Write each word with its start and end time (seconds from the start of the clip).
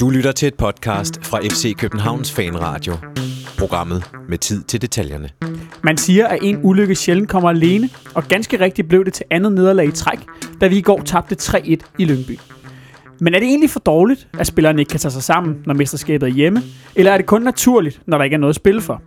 Du 0.00 0.10
lytter 0.10 0.32
til 0.32 0.48
et 0.48 0.54
podcast 0.54 1.24
fra 1.24 1.40
FC 1.40 1.76
Københavns 1.76 2.32
Fanradio. 2.32 2.94
Programmet 3.58 4.10
med 4.28 4.38
tid 4.38 4.62
til 4.62 4.82
detaljerne. 4.82 5.28
Man 5.82 5.96
siger, 5.96 6.26
at 6.26 6.38
en 6.42 6.60
ulykke 6.62 6.94
sjældent 6.94 7.28
kommer 7.28 7.50
alene, 7.50 7.88
og 8.14 8.24
ganske 8.24 8.60
rigtigt 8.60 8.88
blev 8.88 9.04
det 9.04 9.12
til 9.12 9.24
andet 9.30 9.52
nederlag 9.52 9.86
i 9.86 9.90
træk, 9.90 10.18
da 10.60 10.66
vi 10.66 10.78
i 10.78 10.80
går 10.80 11.00
tabte 11.00 11.36
3-1 11.40 11.76
i 11.98 12.04
Lyngby. 12.04 12.38
Men 13.20 13.34
er 13.34 13.38
det 13.38 13.48
egentlig 13.48 13.70
for 13.70 13.80
dårligt, 13.80 14.28
at 14.38 14.46
spillerne 14.46 14.82
ikke 14.82 14.90
kan 14.90 15.00
tage 15.00 15.12
sig 15.12 15.22
sammen, 15.22 15.62
når 15.66 15.74
mesterskabet 15.74 16.28
er 16.28 16.32
hjemme? 16.32 16.62
Eller 16.94 17.12
er 17.12 17.16
det 17.16 17.26
kun 17.26 17.42
naturligt, 17.42 18.02
når 18.06 18.16
der 18.16 18.24
ikke 18.24 18.34
er 18.34 18.38
noget 18.38 18.52
at 18.52 18.56
spille 18.56 18.80
for? 18.80 19.02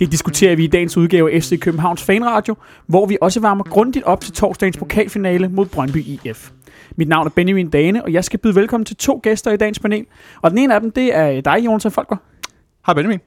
Det 0.00 0.12
diskuterer 0.12 0.56
vi 0.56 0.64
i 0.64 0.66
dagens 0.66 0.96
udgave 0.96 1.34
af 1.34 1.42
FC 1.42 1.60
Københavns 1.60 2.02
Fanradio, 2.02 2.56
hvor 2.86 3.06
vi 3.06 3.18
også 3.20 3.40
varmer 3.40 3.64
grundigt 3.64 4.04
op 4.04 4.20
til 4.20 4.32
torsdagens 4.32 4.76
pokalfinale 4.76 5.48
mod 5.48 5.66
Brøndby 5.66 6.04
IF. 6.24 6.50
Mit 6.96 7.08
navn 7.08 7.26
er 7.26 7.30
Benjamin 7.30 7.70
Dane, 7.70 8.04
og 8.04 8.12
jeg 8.12 8.24
skal 8.24 8.38
byde 8.38 8.54
velkommen 8.54 8.84
til 8.84 8.96
to 8.96 9.20
gæster 9.22 9.52
i 9.52 9.56
dagens 9.56 9.78
panel. 9.78 10.06
Og 10.42 10.50
den 10.50 10.58
ene 10.58 10.74
af 10.74 10.80
dem, 10.80 10.90
det 10.90 11.16
er 11.16 11.40
dig, 11.40 11.64
Jonas 11.64 11.86
Folker. 11.90 12.16
Hej 12.86 12.94
Benjamin. 12.94 13.20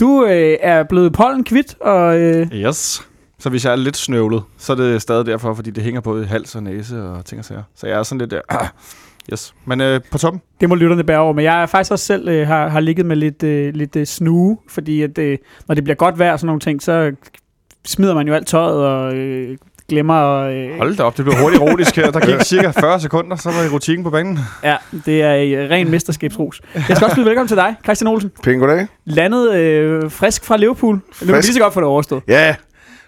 Du 0.00 0.24
øh, 0.24 0.56
er 0.60 0.82
blevet 0.82 1.12
pollen 1.12 1.44
kvidt, 1.44 1.76
og 1.80 2.20
øh, 2.20 2.46
Yes. 2.52 3.06
Så 3.38 3.50
hvis 3.50 3.64
jeg 3.64 3.72
er 3.72 3.76
lidt 3.76 3.96
snøvlet, 3.96 4.42
så 4.56 4.72
er 4.72 4.76
det 4.76 5.02
stadig 5.02 5.26
derfor, 5.26 5.54
fordi 5.54 5.70
det 5.70 5.82
hænger 5.82 6.00
både 6.00 6.22
i 6.22 6.26
hals 6.26 6.54
og 6.54 6.62
næse 6.62 7.02
og 7.02 7.24
ting 7.24 7.38
og 7.38 7.44
sager. 7.44 7.62
Så 7.74 7.86
jeg 7.86 7.98
er 7.98 8.02
sådan 8.02 8.18
lidt... 8.18 8.32
Uh, 8.32 8.66
yes. 9.32 9.54
Men 9.64 9.80
øh, 9.80 10.00
på 10.10 10.18
toppen. 10.18 10.42
det 10.60 10.68
må 10.68 10.74
lytterne 10.74 11.04
bære 11.04 11.18
over. 11.18 11.32
Men 11.32 11.44
jeg 11.44 11.62
er 11.62 11.66
faktisk 11.66 11.92
også 11.92 12.04
selv 12.04 12.28
øh, 12.28 12.46
har, 12.46 12.68
har 12.68 12.80
ligget 12.80 13.06
med 13.06 13.16
lidt, 13.16 13.42
øh, 13.42 13.74
lidt 13.74 13.96
øh, 13.96 14.06
snue, 14.06 14.58
fordi 14.68 15.02
at, 15.02 15.18
øh, 15.18 15.38
når 15.68 15.74
det 15.74 15.84
bliver 15.84 15.96
godt 15.96 16.18
vejr 16.18 16.32
og 16.32 16.38
sådan 16.38 16.46
nogle 16.46 16.60
ting, 16.60 16.82
så 16.82 17.12
smider 17.84 18.14
man 18.14 18.28
jo 18.28 18.34
alt 18.34 18.46
tøjet 18.46 18.86
og 18.86 19.14
øh, 19.14 19.58
glemmer 19.90 20.14
at... 20.14 20.54
Øh, 20.54 20.78
Hold 20.78 20.96
da 20.96 21.02
op, 21.02 21.16
det 21.16 21.24
blev 21.24 21.36
hurtigt 21.38 21.62
erotisk 21.62 21.96
her. 21.96 22.10
Der 22.10 22.20
gik 22.26 22.40
cirka 22.42 22.70
40 22.80 23.00
sekunder, 23.00 23.36
så 23.36 23.50
var 23.50 23.68
rutikken 23.72 24.04
på 24.04 24.10
banen. 24.10 24.38
Ja, 24.64 24.76
det 25.06 25.22
er 25.22 25.36
øh, 25.62 25.70
ren 25.70 25.90
mesterskabsrus. 25.90 26.60
Jeg 26.74 26.82
skal 26.96 27.04
også 27.04 27.16
byde 27.16 27.26
velkommen 27.26 27.48
til 27.48 27.56
dig, 27.56 27.74
Christian 27.84 28.08
Olsen. 28.08 28.30
Pænt 28.42 28.60
goddag. 28.60 28.86
Landet 29.04 29.54
øh, 29.54 30.10
frisk 30.10 30.44
fra 30.44 30.56
Liverpool. 30.56 30.94
Nu 30.94 31.00
kan 31.18 31.28
Frisk. 31.34 31.48
lige 31.48 31.54
så 31.54 31.60
godt 31.60 31.74
få 31.74 31.80
det 31.80 31.86
overstået. 31.88 32.22
Ja, 32.28 32.54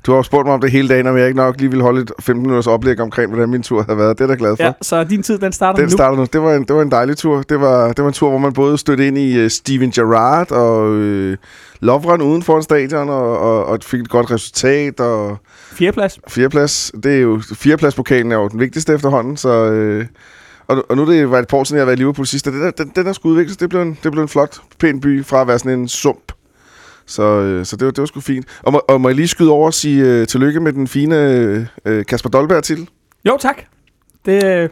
du 0.06 0.10
har 0.12 0.16
jo 0.16 0.22
spurgt 0.22 0.46
mig 0.46 0.54
om 0.54 0.60
det 0.60 0.70
hele 0.70 0.88
dagen, 0.88 1.06
om 1.06 1.16
jeg 1.16 1.26
ikke 1.26 1.36
nok 1.36 1.60
lige 1.60 1.68
ville 1.70 1.82
holde 1.82 2.00
et 2.00 2.12
15 2.20 2.42
minutters 2.42 2.66
oplæg 2.66 3.00
omkring, 3.00 3.30
hvordan 3.30 3.48
min 3.48 3.62
tur 3.62 3.82
havde 3.82 3.98
været. 3.98 4.18
Det 4.18 4.24
er 4.24 4.28
jeg 4.28 4.38
da 4.38 4.44
glad 4.44 4.56
for. 4.56 4.64
Ja, 4.64 4.72
så 4.82 5.04
din 5.04 5.22
tid, 5.22 5.38
den 5.38 5.52
starter 5.52 5.76
Den 5.76 5.84
nu. 5.84 5.90
starter 5.90 6.16
nu. 6.16 6.26
Det 6.32 6.42
var, 6.42 6.54
en, 6.54 6.64
det 6.64 6.76
var 6.76 6.82
en 6.82 6.90
dejlig 6.90 7.16
tur. 7.16 7.42
Det 7.42 7.60
var, 7.60 7.92
det 7.92 7.98
var 8.02 8.08
en 8.08 8.12
tur, 8.14 8.28
hvor 8.28 8.38
man 8.38 8.52
både 8.52 8.78
stødte 8.78 9.06
ind 9.06 9.18
i 9.18 9.44
uh, 9.44 9.50
Steven 9.50 9.90
Gerrard 9.90 10.50
og 10.52 10.90
uh, 10.90 11.34
Lovren 11.80 12.22
uden 12.22 12.42
for 12.42 12.56
en 12.56 12.62
stadion, 12.62 13.08
og, 13.08 13.38
og, 13.38 13.64
og 13.64 13.78
fik 13.82 14.00
et 14.00 14.08
godt 14.08 14.30
resultat, 14.30 15.00
og 15.00 15.38
Fjerdeplads. 15.72 16.20
fjerdeplads. 16.28 16.92
Det 17.02 17.16
er 17.16 17.20
jo, 17.20 17.42
fjerdepladspokalen 17.54 18.32
er 18.32 18.36
jo 18.36 18.48
den 18.48 18.60
vigtigste 18.60 18.94
efterhånden, 18.94 19.36
så... 19.36 19.72
Uh, 19.72 20.06
og, 20.66 20.84
og 20.88 20.96
nu 20.96 21.02
er 21.02 21.06
det 21.06 21.30
var 21.30 21.38
et 21.38 21.48
par 21.48 21.56
år 21.56 21.64
siden, 21.64 21.76
jeg 21.76 21.82
har 21.82 21.86
været 21.86 21.98
i 21.98 22.00
Liverpool 22.00 22.26
sidst, 22.26 22.46
og 22.46 22.52
det 22.52 22.60
der, 22.60 22.70
den, 22.84 22.92
den 22.96 23.06
der 23.06 23.12
skulle 23.12 23.32
udvikles. 23.32 23.56
Det 23.56 23.68
blev, 23.68 23.82
en, 23.82 23.98
det 24.02 24.12
blev 24.12 24.22
en 24.22 24.28
flot, 24.28 24.58
pæn 24.78 25.00
by 25.00 25.24
fra 25.24 25.40
at 25.40 25.48
være 25.48 25.58
sådan 25.58 25.78
en 25.78 25.88
sump. 25.88 26.32
Så, 27.06 27.22
øh, 27.22 27.66
så 27.66 27.76
det, 27.76 27.84
var, 27.84 27.90
det 27.90 28.00
var 28.00 28.06
sgu 28.06 28.20
fint. 28.20 28.46
Og, 28.62 28.72
må, 28.72 28.78
og 28.88 29.00
må 29.00 29.08
jeg 29.08 29.16
lige 29.16 29.28
skyde 29.28 29.50
over 29.50 29.66
og 29.66 29.74
sige 29.74 30.04
øh, 30.04 30.26
tillykke 30.26 30.60
med 30.60 30.72
den 30.72 30.88
fine 30.88 31.16
øh, 31.84 32.04
Kasper 32.04 32.30
Dolberg-titel? 32.30 32.88
Jo, 33.26 33.36
tak. 33.40 33.62
Det, 34.26 34.44
øh, 34.44 34.68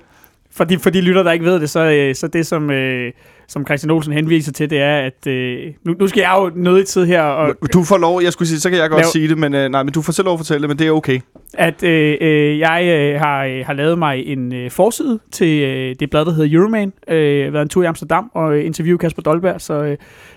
for, 0.50 0.64
de, 0.64 0.78
for 0.78 0.90
de 0.90 1.00
lytter, 1.00 1.22
der 1.22 1.32
ikke 1.32 1.44
ved 1.44 1.60
det, 1.60 1.70
så, 1.70 1.80
øh, 1.80 2.14
så 2.14 2.26
det, 2.26 2.46
som, 2.46 2.70
øh, 2.70 3.12
som 3.50 3.66
Christian 3.66 3.90
Olsen 3.90 4.12
henviser 4.12 4.52
til, 4.52 4.70
det 4.70 4.78
er, 4.80 4.96
at 4.98 5.26
øh, 5.26 5.58
nu, 5.84 5.94
nu 6.00 6.06
skal 6.06 6.20
jeg 6.20 6.34
jo 6.38 6.50
nødigt 6.54 6.88
sidde 6.88 7.06
her 7.06 7.22
og... 7.22 7.54
Du 7.72 7.82
får 7.84 7.98
lov, 7.98 8.22
jeg 8.22 8.32
skulle 8.32 8.48
sige, 8.48 8.60
så 8.60 8.70
kan 8.70 8.78
jeg 8.78 8.90
godt 8.90 9.00
Lav- 9.02 9.12
sige 9.12 9.28
det, 9.28 9.38
men, 9.38 9.54
øh, 9.54 9.68
nej, 9.68 9.82
men 9.82 9.92
du 9.92 10.02
får 10.02 10.12
selv 10.12 10.24
lov 10.24 10.34
at 10.34 10.38
fortælle 10.38 10.60
det, 10.62 10.68
men 10.68 10.78
det 10.78 10.86
er 10.86 10.90
okay. 10.90 11.20
at 11.54 11.82
øh, 11.82 12.16
øh, 12.20 12.58
jeg 12.58 12.84
øh, 13.14 13.20
har, 13.20 13.44
øh, 13.44 13.66
har 13.66 13.72
lavet 13.72 13.98
mig 13.98 14.26
en 14.26 14.54
øh, 14.54 14.70
forside 14.70 15.18
til 15.32 15.62
øh, 15.62 15.94
det 16.00 16.10
blad, 16.10 16.24
der 16.24 16.32
hedder 16.32 16.58
Euroman. 16.58 16.92
Øh, 17.08 17.52
været 17.52 17.62
en 17.62 17.68
tur 17.68 17.82
i 17.82 17.86
Amsterdam 17.86 18.30
og 18.34 18.56
øh, 18.58 18.66
interviewe 18.66 18.98
Kasper 18.98 19.22
Dolberg, 19.22 19.60
så 19.60 19.74
øh, 19.82 19.96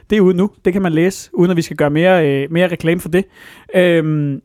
det 0.10 0.18
er 0.18 0.22
ude 0.22 0.38
nu. 0.38 0.50
Det 0.66 0.74
kan 0.74 0.82
man 0.82 0.92
læse, 0.92 1.30
uden 1.34 1.52
at 1.52 1.58
vi 1.58 1.62
skal 1.62 1.78
gøre 1.78 1.90
mere, 1.90 2.28
øh, 2.28 2.52
mere 2.52 2.68
reklame 2.68 3.02
for 3.02 3.10
det. 3.10 3.26
Øhm, 3.76 4.42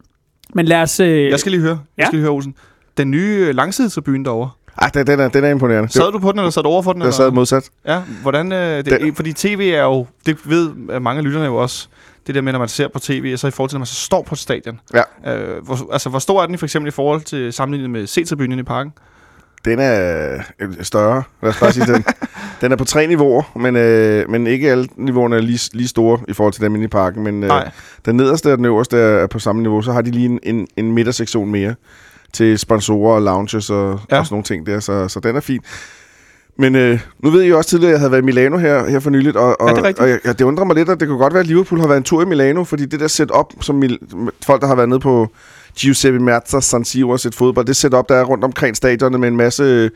men 0.55 0.67
lad 0.67 0.83
os... 0.83 1.01
Øh, 1.01 1.31
Jeg 1.31 1.39
skal 1.41 1.53
lige 1.53 1.63
høre, 1.63 1.79
jeg 1.97 2.03
Ja. 2.03 2.07
skal 2.07 2.17
lige 2.17 2.23
høre, 2.23 2.33
Olsen. 2.33 2.55
Den 2.99 3.11
nye 3.11 3.47
øh, 3.49 3.55
langsidetribune 3.55 4.25
derovre. 4.25 4.51
Ej, 4.83 4.91
den, 4.95 5.07
den, 5.07 5.21
er, 5.21 5.29
den 5.29 5.45
er 5.45 5.49
imponerende. 5.49 5.93
Sad 5.93 6.13
du 6.13 6.19
på 6.19 6.33
den, 6.33 6.39
eller 6.39 6.51
sad 6.51 6.63
du 6.63 6.69
over 6.69 6.83
for 6.83 6.93
den? 6.93 7.03
Jeg 7.03 7.07
eller? 7.07 7.17
sad 7.17 7.31
modsat. 7.31 7.71
Ja, 7.87 8.01
hvordan... 8.23 8.53
Øh, 8.53 8.85
det, 8.85 9.01
Den- 9.01 9.15
Fordi 9.15 9.33
tv 9.33 9.73
er 9.75 9.83
jo... 9.83 10.07
Det 10.27 10.37
ved 10.45 10.71
øh, 10.91 11.03
mange 11.03 11.19
af 11.19 11.25
lytterne 11.25 11.45
jo 11.47 11.57
også. 11.57 11.89
Det 12.27 12.35
der 12.35 12.41
med, 12.41 12.53
når 12.53 12.59
man 12.59 12.69
ser 12.69 12.89
på 12.89 12.99
tv, 12.99 13.37
så 13.37 13.47
i 13.47 13.51
forhold 13.51 13.71
til, 13.71 13.77
når 13.77 13.81
man 13.81 13.87
så 13.87 13.95
står 13.95 14.23
på 14.23 14.35
stadion. 14.35 14.81
Ja. 14.95 15.35
Øh, 15.37 15.65
hvor, 15.65 15.93
altså, 15.93 16.09
hvor 16.09 16.19
stor 16.19 16.43
er 16.43 16.47
den 16.47 16.59
for 16.59 16.67
eksempel 16.67 16.89
i 16.89 16.91
forhold 16.91 17.21
til 17.21 17.53
sammenlignet 17.53 17.91
med 17.91 18.07
C-tribunen 18.07 18.59
i 18.59 18.63
parken? 18.63 18.93
Den 19.65 19.79
er 19.79 20.35
øh, 20.61 20.69
større. 20.81 21.23
Lad 21.43 21.51
os 21.51 21.61
bare 21.61 21.73
sige, 21.73 21.93
den, 21.93 22.05
den 22.61 22.73
er 22.73 22.77
på 22.77 22.85
tre 22.85 23.07
niveauer, 23.07 23.43
men, 23.59 23.77
øh, 23.77 24.31
men 24.31 24.47
ikke 24.47 24.71
alle 24.71 24.89
niveauerne 24.97 25.37
er 25.37 25.41
lige, 25.41 25.71
lige 25.73 25.89
store 25.89 26.19
i 26.29 26.33
forhold 26.33 26.53
til 26.53 26.63
dem 26.63 26.75
inde 26.75 26.85
i 26.85 26.89
parken. 26.89 27.23
Men 27.25 27.43
øh, 27.43 27.49
Nej. 27.49 27.71
den 28.07 28.17
nederste 28.17 28.53
og 28.53 28.57
den 28.59 28.65
øverste 28.65 28.97
er 28.99 29.27
på 29.27 29.39
samme 29.39 29.63
niveau. 29.63 29.83
Så 29.83 29.93
har 29.93 30.03
de 30.03 30.11
lige 30.11 30.27
en, 30.27 30.39
en, 30.43 30.67
en 30.77 30.93
midtersektion 30.93 31.51
mere 31.51 31.75
til 32.33 32.59
sponsorer 32.59 33.15
og 33.15 33.23
lounges 33.23 33.71
og, 33.71 34.01
ja. 34.11 34.15
Ja. 34.15 34.21
og 34.21 34.27
sådan 34.27 34.35
nogle 34.35 34.45
ting 34.45 34.67
der. 34.67 34.81
Så, 34.81 35.09
så 35.09 35.21
den 35.21 35.37
er 35.37 35.41
fin. 35.41 35.61
Men 36.61 36.75
øh, 36.75 37.01
nu 37.23 37.31
ved 37.31 37.45
jo 37.45 37.57
også 37.57 37.71
tidligere, 37.71 37.91
at 37.91 37.93
jeg 37.93 38.01
havde 38.01 38.13
været 38.13 38.23
i 38.23 38.25
Milano 38.25 38.57
her, 38.59 38.89
her 38.89 39.01
for 39.01 39.11
nyligt, 39.11 39.37
og, 39.37 39.61
og, 39.61 39.69
Ja, 39.71 39.75
det 39.89 39.99
og 39.99 40.09
jeg, 40.09 40.19
jeg, 40.25 40.39
det 40.39 40.45
undrer 40.45 40.65
mig 40.65 40.77
lidt, 40.77 40.89
at 40.89 41.01
det 41.01 41.09
kunne 41.09 41.19
godt 41.19 41.33
være, 41.33 41.41
at 41.41 41.47
Liverpool 41.47 41.81
har 41.81 41.87
været 41.87 41.99
en 41.99 42.05
tur 42.05 42.23
i 42.23 42.25
Milano, 42.25 42.65
fordi 42.65 42.87
det 42.87 43.01
der 43.01 43.09
setup, 43.09 43.53
som 43.61 43.83
Mil- 43.83 43.99
folk, 44.47 44.61
der 44.61 44.67
har 44.67 44.75
været 44.75 44.89
nede 44.89 45.01
på 45.01 45.29
Giuseppe 45.79 46.19
Meazza 46.21 46.61
San 46.61 46.85
Siro 46.85 47.11
og 47.11 47.21
set 47.21 47.35
fodbold, 47.35 47.67
det 47.67 47.77
setup, 47.77 48.09
der 48.09 48.15
er 48.15 48.25
rundt 48.25 48.45
omkring 48.45 48.77
stadionet 48.77 49.21
med 49.21 49.29
en 49.29 49.37
masse, 49.37 49.91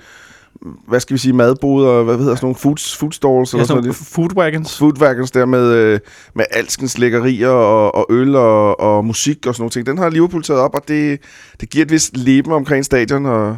hvad 0.88 1.00
skal 1.00 1.14
vi 1.14 1.18
sige, 1.18 1.32
madboder, 1.32 2.02
hvad 2.02 2.18
hedder 2.18 2.34
sådan 2.34 2.44
nogle 2.44 2.56
food, 2.56 2.96
food 2.98 3.12
stalls, 3.12 3.52
Ja, 3.52 3.58
eller 3.58 3.66
sådan 3.66 3.82
nogle 3.82 3.94
food 3.94 4.36
wagons. 4.36 4.78
food 4.78 5.00
wagons 5.00 5.30
der 5.30 5.46
med, 5.46 5.72
øh, 5.72 6.00
med 6.34 6.44
alskens 6.50 6.98
lækkerier 6.98 7.48
og, 7.48 7.94
og 7.94 8.06
øl 8.10 8.36
og, 8.36 8.80
og 8.80 9.04
musik 9.04 9.46
og 9.46 9.54
sådan 9.54 9.62
nogle 9.62 9.70
ting. 9.70 9.86
Den 9.86 9.98
har 9.98 10.10
Liverpool 10.10 10.42
taget 10.42 10.60
op, 10.60 10.74
og 10.74 10.82
det, 10.88 11.20
det 11.60 11.70
giver 11.70 11.84
et 11.84 11.90
vist 11.90 12.16
leben 12.16 12.52
omkring 12.52 12.84
stadion. 12.84 13.26
Og 13.26 13.56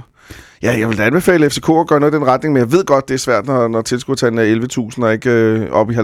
ja, 0.62 0.78
jeg 0.78 0.88
vil 0.88 0.99
da 0.99 1.03
anbefale 1.03 1.50
FCK 1.50 1.69
at 1.69 1.87
gøre 1.87 2.00
noget 2.00 2.12
i 2.12 2.16
den 2.16 2.27
retning, 2.27 2.53
men 2.55 2.60
jeg 2.60 2.72
ved 2.72 2.84
godt, 2.84 3.09
det 3.09 3.15
er 3.15 3.19
svært, 3.19 3.47
når, 3.47 3.69
når 3.69 3.82
tilskuertallene 3.82 4.43
er 4.43 4.91
11.000 4.97 5.03
og 5.03 5.12
ikke 5.12 5.31
øh, 5.31 5.71
op 5.71 5.91
i 5.91 5.94
50.000. 5.94 6.03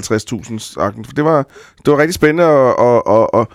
For 0.76 1.12
det 1.16 1.24
var, 1.24 1.46
det 1.84 1.92
var 1.92 1.98
rigtig 1.98 2.14
spændende, 2.14 2.44
og, 2.44 2.78
og, 2.78 3.06
og, 3.06 3.34
og 3.34 3.48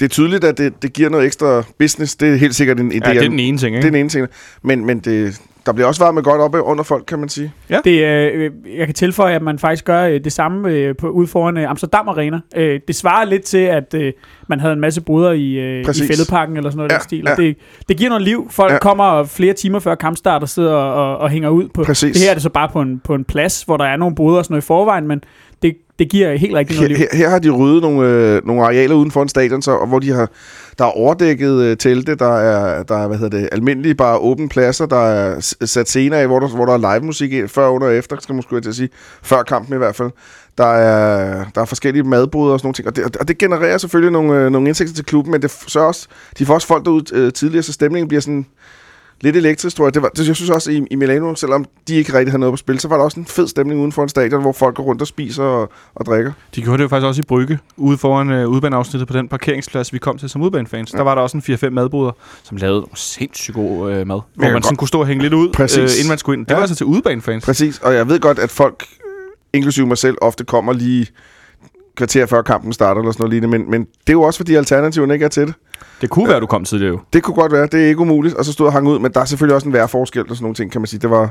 det 0.00 0.04
er 0.06 0.08
tydeligt, 0.08 0.44
at 0.44 0.58
det, 0.58 0.82
det 0.82 0.92
giver 0.92 1.08
noget 1.08 1.26
ekstra 1.26 1.62
business. 1.78 2.16
Det 2.16 2.32
er 2.32 2.36
helt 2.36 2.54
sikkert 2.54 2.80
en 2.80 2.92
idé. 2.92 3.08
Ja, 3.08 3.14
det 3.14 3.24
er 3.24 3.28
den 3.28 3.38
ene 3.38 3.58
ting, 3.58 3.72
det 3.72 3.78
ikke? 3.78 3.86
er 3.86 3.90
den 3.90 4.00
ene 4.00 4.08
ting. 4.08 4.28
Men, 4.62 4.84
men 4.86 4.98
det, 4.98 5.40
der 5.66 5.72
bliver 5.72 5.86
også 5.88 6.04
varmet 6.04 6.24
godt 6.24 6.40
op 6.40 6.54
under 6.68 6.84
folk, 6.84 7.04
kan 7.08 7.18
man 7.18 7.28
sige. 7.28 7.52
Det, 7.84 8.04
øh, 8.04 8.50
jeg 8.76 8.86
kan 8.86 8.94
tilføje, 8.94 9.34
at 9.34 9.42
man 9.42 9.58
faktisk 9.58 9.84
gør 9.84 10.04
øh, 10.04 10.20
det 10.24 10.32
samme 10.32 10.70
øh, 10.70 10.96
på, 10.96 11.08
ude 11.08 11.26
foran 11.26 11.56
øh, 11.56 11.70
Amsterdam 11.70 12.08
Arena. 12.08 12.40
Øh, 12.56 12.80
det 12.88 12.96
svarer 12.96 13.24
lidt 13.24 13.42
til, 13.42 13.58
at 13.58 13.94
øh, 13.94 14.12
man 14.48 14.60
havde 14.60 14.72
en 14.72 14.80
masse 14.80 15.00
boder 15.00 15.32
i, 15.32 15.52
øh, 15.52 15.80
i 15.80 15.84
fældeparken 15.84 16.56
eller 16.56 16.70
sådan 16.70 16.76
noget 16.76 16.90
ja, 16.90 16.94
Ja, 16.94 16.98
den 16.98 17.04
stil. 17.04 17.22
ja. 17.26 17.30
Og 17.30 17.36
det, 17.36 17.56
det 17.88 17.96
giver 17.96 18.08
noget 18.10 18.22
liv. 18.24 18.48
Folk 18.50 18.70
ja. 18.70 18.74
Ja. 18.74 18.78
kommer 18.80 19.24
flere 19.24 19.52
timer 19.52 19.78
før 19.78 19.94
kampstart 19.94 20.42
og 20.42 20.48
sidder 20.48 20.74
og, 20.74 21.18
og 21.18 21.30
hænger 21.30 21.48
ud 21.48 21.68
på. 21.74 21.84
Præcis. 21.84 22.16
Det 22.16 22.22
her 22.22 22.30
er 22.30 22.34
det 22.34 22.42
så 22.42 22.50
bare 22.50 22.68
på 22.68 22.80
en, 22.80 23.00
på 23.04 23.14
en 23.14 23.24
plads, 23.24 23.62
hvor 23.62 23.76
der 23.76 23.84
er 23.84 23.96
nogle 23.96 24.14
boder 24.14 24.38
og 24.38 24.44
sådan 24.44 24.52
noget 24.54 24.62
i 24.62 24.66
forvejen, 24.66 25.06
men 25.06 25.22
det, 26.00 26.10
giver 26.10 26.36
helt 26.36 26.54
rigtig 26.54 26.76
noget 26.76 26.90
Her, 26.90 26.96
liv. 26.96 27.06
her, 27.12 27.18
her 27.18 27.28
har 27.28 27.38
de 27.38 27.50
ryddet 27.50 27.82
nogle, 27.82 28.08
øh, 28.08 28.46
nogle 28.46 28.62
arealer 28.62 28.94
uden 28.94 29.10
for 29.10 29.22
en 29.22 29.28
stadion, 29.28 29.62
så, 29.62 29.72
og 29.72 29.86
hvor 29.86 29.98
de 29.98 30.10
har, 30.10 30.30
der 30.78 30.84
er 30.84 30.88
overdækket 30.88 31.62
øh, 31.62 31.76
telte, 31.76 32.14
der 32.14 32.36
er, 32.38 32.82
der 32.82 32.96
er 32.96 33.08
hvad 33.08 33.18
hedder 33.18 33.38
det, 33.38 33.48
almindelige 33.52 33.94
bare 33.94 34.18
åbne 34.18 34.48
pladser, 34.48 34.86
der 34.86 35.08
er 35.08 35.40
sat 35.64 35.88
scener 35.88 36.16
af, 36.16 36.26
hvor 36.26 36.40
der, 36.40 36.48
hvor 36.48 36.66
der 36.66 36.72
er 36.72 36.94
live 36.94 37.06
musik 37.06 37.32
i, 37.32 37.46
før, 37.46 37.68
under 37.68 37.86
og 37.86 37.96
efter, 37.96 38.16
skal 38.20 38.34
man 38.34 38.42
skulle 38.42 38.62
til 38.62 38.68
at 38.68 38.76
sige, 38.76 38.88
før 39.22 39.42
kampen 39.42 39.74
i 39.74 39.78
hvert 39.78 39.96
fald. 39.96 40.10
Der 40.58 40.66
er, 40.66 41.44
der 41.54 41.60
er 41.60 41.64
forskellige 41.64 42.02
madboder 42.02 42.52
og 42.52 42.60
sådan 42.60 42.66
nogle 42.66 42.74
ting, 42.74 42.88
og 42.88 42.96
det, 42.96 43.16
og 43.16 43.28
det 43.28 43.38
genererer 43.38 43.78
selvfølgelig 43.78 44.12
nogle, 44.12 44.34
øh, 44.34 44.50
nogle 44.50 44.68
indtægter 44.68 44.94
til 44.94 45.04
klubben, 45.04 45.32
men 45.32 45.42
det 45.42 45.50
så 45.66 45.80
også, 45.80 46.08
de 46.38 46.46
får 46.46 46.54
også 46.54 46.66
folk 46.66 46.84
derud 46.84 47.12
øh, 47.12 47.32
tidligere, 47.32 47.62
så 47.62 47.72
stemningen 47.72 48.08
bliver 48.08 48.20
sådan 48.20 48.46
lidt 49.20 49.36
elektrisk, 49.36 49.76
tror 49.76 49.86
jeg. 49.86 49.94
Det 49.94 50.02
var, 50.02 50.08
det, 50.08 50.28
jeg 50.28 50.36
synes 50.36 50.50
også, 50.50 50.70
i, 50.70 50.82
i 50.90 50.96
Milano, 50.96 51.34
selvom 51.34 51.64
de 51.88 51.94
ikke 51.94 52.14
rigtig 52.14 52.32
havde 52.32 52.40
noget 52.40 52.52
på 52.52 52.56
spil, 52.56 52.80
så 52.80 52.88
var 52.88 52.96
der 52.96 53.04
også 53.04 53.20
en 53.20 53.26
fed 53.26 53.48
stemning 53.48 53.80
uden 53.80 53.92
for 53.92 54.02
en 54.02 54.08
stadion, 54.08 54.40
hvor 54.40 54.52
folk 54.52 54.74
går 54.76 54.82
rundt 54.82 55.00
og 55.02 55.06
spiser 55.08 55.42
og, 55.42 55.70
og 55.94 56.06
drikker. 56.06 56.32
De 56.54 56.62
gjorde 56.62 56.78
det 56.78 56.82
jo 56.82 56.88
faktisk 56.88 57.06
også 57.06 57.20
i 57.20 57.24
Brygge, 57.24 57.58
ude 57.76 57.98
foran 57.98 58.30
øh, 58.30 58.48
udbaneafsnittet 58.48 59.08
på 59.08 59.14
den 59.14 59.28
parkeringsplads, 59.28 59.92
vi 59.92 59.98
kom 59.98 60.18
til 60.18 60.28
som 60.30 60.42
udbanefans. 60.42 60.92
Ja. 60.92 60.98
Der 60.98 61.04
var 61.04 61.14
der 61.14 61.22
også 61.22 61.36
en 61.36 61.54
4-5 61.54 61.68
madboder, 61.70 62.12
som 62.42 62.56
lavede 62.56 62.86
sindssygt 62.94 63.54
god 63.54 63.90
øh, 63.92 64.06
mad. 64.06 64.20
Hvor 64.34 64.44
man 64.44 64.52
godt- 64.52 64.64
sådan 64.64 64.76
kunne 64.76 64.88
stå 64.88 65.00
og 65.00 65.06
hænge 65.06 65.22
lidt 65.22 65.34
ud, 65.34 65.52
Præcis. 65.52 65.78
øh, 65.78 65.82
inden 65.98 66.08
man 66.08 66.18
skulle 66.18 66.38
ind. 66.38 66.46
Det 66.46 66.50
Ja. 66.50 66.54
var 66.56 66.60
altså 66.62 66.76
til 66.76 66.86
udbanefans. 66.86 67.44
Præcis, 67.44 67.78
og 67.78 67.94
jeg 67.94 68.08
ved 68.08 68.20
godt, 68.20 68.38
at 68.38 68.50
folk, 68.50 68.84
inklusive 69.52 69.86
mig 69.86 69.98
selv, 69.98 70.16
ofte 70.20 70.44
kommer 70.44 70.72
lige 70.72 71.06
kvarter 72.00 72.26
før 72.26 72.42
kampen 72.42 72.72
starter 72.72 73.00
eller 73.00 73.12
sådan 73.12 73.22
noget 73.22 73.32
lignende, 73.32 73.58
men, 73.58 73.70
men 73.70 73.80
det 73.80 74.08
er 74.08 74.12
jo 74.12 74.22
også, 74.22 74.38
fordi 74.38 74.54
alternativerne 74.54 75.14
ikke 75.14 75.24
er 75.24 75.28
til 75.28 75.46
det. 75.46 75.54
Det 76.00 76.10
kunne 76.10 76.28
være, 76.28 76.40
du 76.40 76.46
kom 76.46 76.64
tidligere 76.64 76.92
jo. 76.92 77.00
Det 77.12 77.22
kunne 77.22 77.34
godt 77.34 77.52
være, 77.52 77.66
det 77.66 77.84
er 77.84 77.88
ikke 77.88 78.00
umuligt, 78.00 78.34
og 78.34 78.44
så 78.44 78.52
stod 78.52 78.64
jeg 78.64 78.68
og 78.68 78.72
hang 78.72 78.88
ud, 78.88 78.98
men 78.98 79.12
der 79.12 79.20
er 79.20 79.24
selvfølgelig 79.24 79.54
også 79.54 79.68
en 79.68 79.72
værforskel 79.72 80.22
og 80.22 80.28
sådan 80.28 80.42
nogle 80.42 80.54
ting, 80.54 80.72
kan 80.72 80.80
man 80.80 80.86
sige. 80.86 81.00
Det 81.00 81.10
var, 81.10 81.24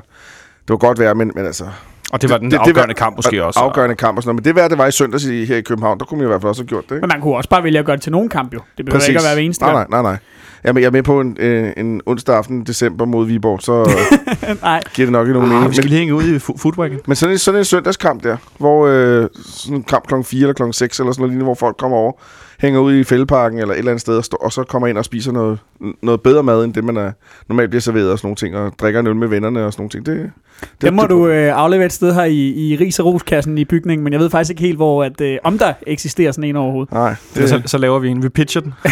det 0.61 0.69
var 0.69 0.77
godt 0.77 0.99
vejr, 0.99 1.13
men, 1.13 1.31
men 1.35 1.45
altså, 1.45 1.65
Og 2.11 2.21
det 2.21 2.29
var 2.29 2.37
den 2.37 2.45
det- 2.51 2.51
det 2.51 2.57
afgørende 2.67 2.87
var- 2.87 2.93
kamp 3.05 3.15
måske 3.15 3.41
og- 3.41 3.47
også. 3.47 3.59
Afgørende 3.59 3.95
kamp 3.95 4.17
og 4.17 4.23
sådan 4.23 4.35
noget. 4.35 4.45
Men 4.45 4.55
det 4.55 4.61
var 4.61 4.67
det 4.67 4.77
var 4.77 4.87
i 4.87 4.91
søndags 4.91 5.25
i, 5.25 5.45
her 5.45 5.57
i 5.57 5.61
København. 5.61 5.99
Der 5.99 6.05
kunne 6.05 6.17
man 6.17 6.27
i 6.27 6.29
hvert 6.29 6.41
fald 6.41 6.49
også 6.49 6.61
have 6.61 6.67
gjort 6.67 6.83
det. 6.89 6.95
Ikke? 6.95 7.01
Men 7.01 7.09
man 7.13 7.21
kunne 7.21 7.35
også 7.35 7.49
bare 7.49 7.63
vælge 7.63 7.79
at 7.79 7.85
gøre 7.85 7.95
det 7.95 8.03
til 8.03 8.11
nogen 8.11 8.29
kamp 8.29 8.53
jo. 8.53 8.59
Det 8.77 8.85
behøver 8.85 9.05
ikke 9.07 9.19
at 9.19 9.23
være 9.25 9.33
hver 9.35 9.43
eneste 9.43 9.63
nej, 9.63 9.73
nej, 9.73 9.85
nej, 9.89 10.01
nej. 10.01 10.17
Jamen, 10.65 10.81
jeg 10.81 10.87
er 10.87 10.91
med 10.91 11.03
på 11.03 11.21
en, 11.21 11.37
øh, 11.39 11.71
en 11.77 12.01
onsdag 12.05 12.35
aften 12.35 12.61
i 12.61 12.63
december 12.63 13.05
mod 13.05 13.25
Viborg, 13.25 13.61
så 13.61 13.91
nej. 14.61 14.81
giver 14.93 15.05
det 15.05 15.11
nok 15.11 15.27
ikke 15.27 15.33
nogen 15.39 15.49
Ah, 15.51 15.55
mening. 15.55 15.69
vi 15.69 15.75
skal 15.75 15.83
Men, 15.85 15.89
lige 15.89 15.99
hænge 15.99 16.13
ud 16.15 16.23
i 16.23 16.39
footwagen. 16.39 16.99
men 17.07 17.15
sådan, 17.15 17.33
en, 17.33 17.37
sådan 17.39 17.59
en 17.59 17.65
søndagskamp 17.65 18.23
der, 18.23 18.37
hvor 18.57 18.87
øh, 18.87 19.27
sådan 19.45 19.75
en 19.77 19.83
kamp 19.83 20.07
klokken 20.07 20.25
4 20.25 20.41
eller 20.41 20.53
klokken 20.53 20.73
6 20.73 20.99
eller 20.99 21.11
sådan 21.11 21.21
noget 21.21 21.29
lignende, 21.31 21.43
hvor 21.45 21.53
folk 21.55 21.77
kommer 21.77 21.97
over, 21.97 22.11
hænger 22.59 22.79
ud 22.79 22.95
i 22.95 23.03
fældeparken 23.03 23.59
eller 23.59 23.73
et 23.73 23.77
eller 23.77 23.91
andet 23.91 24.01
sted, 24.01 24.17
og, 24.17 24.25
står, 24.25 24.37
og 24.37 24.51
så 24.51 24.63
kommer 24.63 24.87
ind 24.87 24.97
og 24.97 25.05
spiser 25.05 25.31
noget, 25.31 25.59
noget 26.01 26.21
bedre 26.21 26.43
mad, 26.43 26.63
end 26.63 26.73
det 26.73 26.83
man 26.83 26.97
er, 26.97 27.11
normalt 27.49 27.69
bliver 27.69 27.81
serveret 27.81 28.11
og 28.11 28.19
sådan 28.19 28.25
nogle 28.27 28.35
ting, 28.35 28.55
og 28.55 28.73
drikker 28.79 28.99
en 28.99 29.07
øl 29.07 29.15
med 29.15 29.27
vennerne 29.27 29.65
og 29.65 29.73
sådan 29.73 29.81
nogle 29.81 29.89
ting. 29.89 30.05
Det, 30.05 30.31
det, 30.61 30.81
Det 30.81 30.93
må 30.93 31.01
det, 31.01 31.09
du 31.09 31.27
øh, 31.27 31.57
aflevere 31.57 31.85
et 31.85 31.93
sted 31.93 32.13
her 32.13 32.23
i, 32.23 32.49
i 32.49 32.77
Ris 32.81 32.99
og 32.99 33.05
Roskassen 33.05 33.57
i 33.57 33.65
bygningen, 33.65 34.03
men 34.03 34.13
jeg 34.13 34.19
ved 34.19 34.29
faktisk 34.29 34.49
ikke 34.51 34.61
helt, 34.61 34.77
hvor 34.77 35.03
at, 35.03 35.21
øh, 35.21 35.37
om 35.43 35.57
der 35.57 35.73
eksisterer 35.87 36.31
sådan 36.31 36.49
en 36.49 36.55
overhovedet. 36.55 36.93
Nej, 36.93 37.15
Det, 37.35 37.49
så, 37.49 37.61
så 37.65 37.77
laver 37.77 37.99
vi 37.99 38.09
en. 38.09 38.23
Vi 38.23 38.29
pitcher 38.29 38.61
den. 38.61 38.73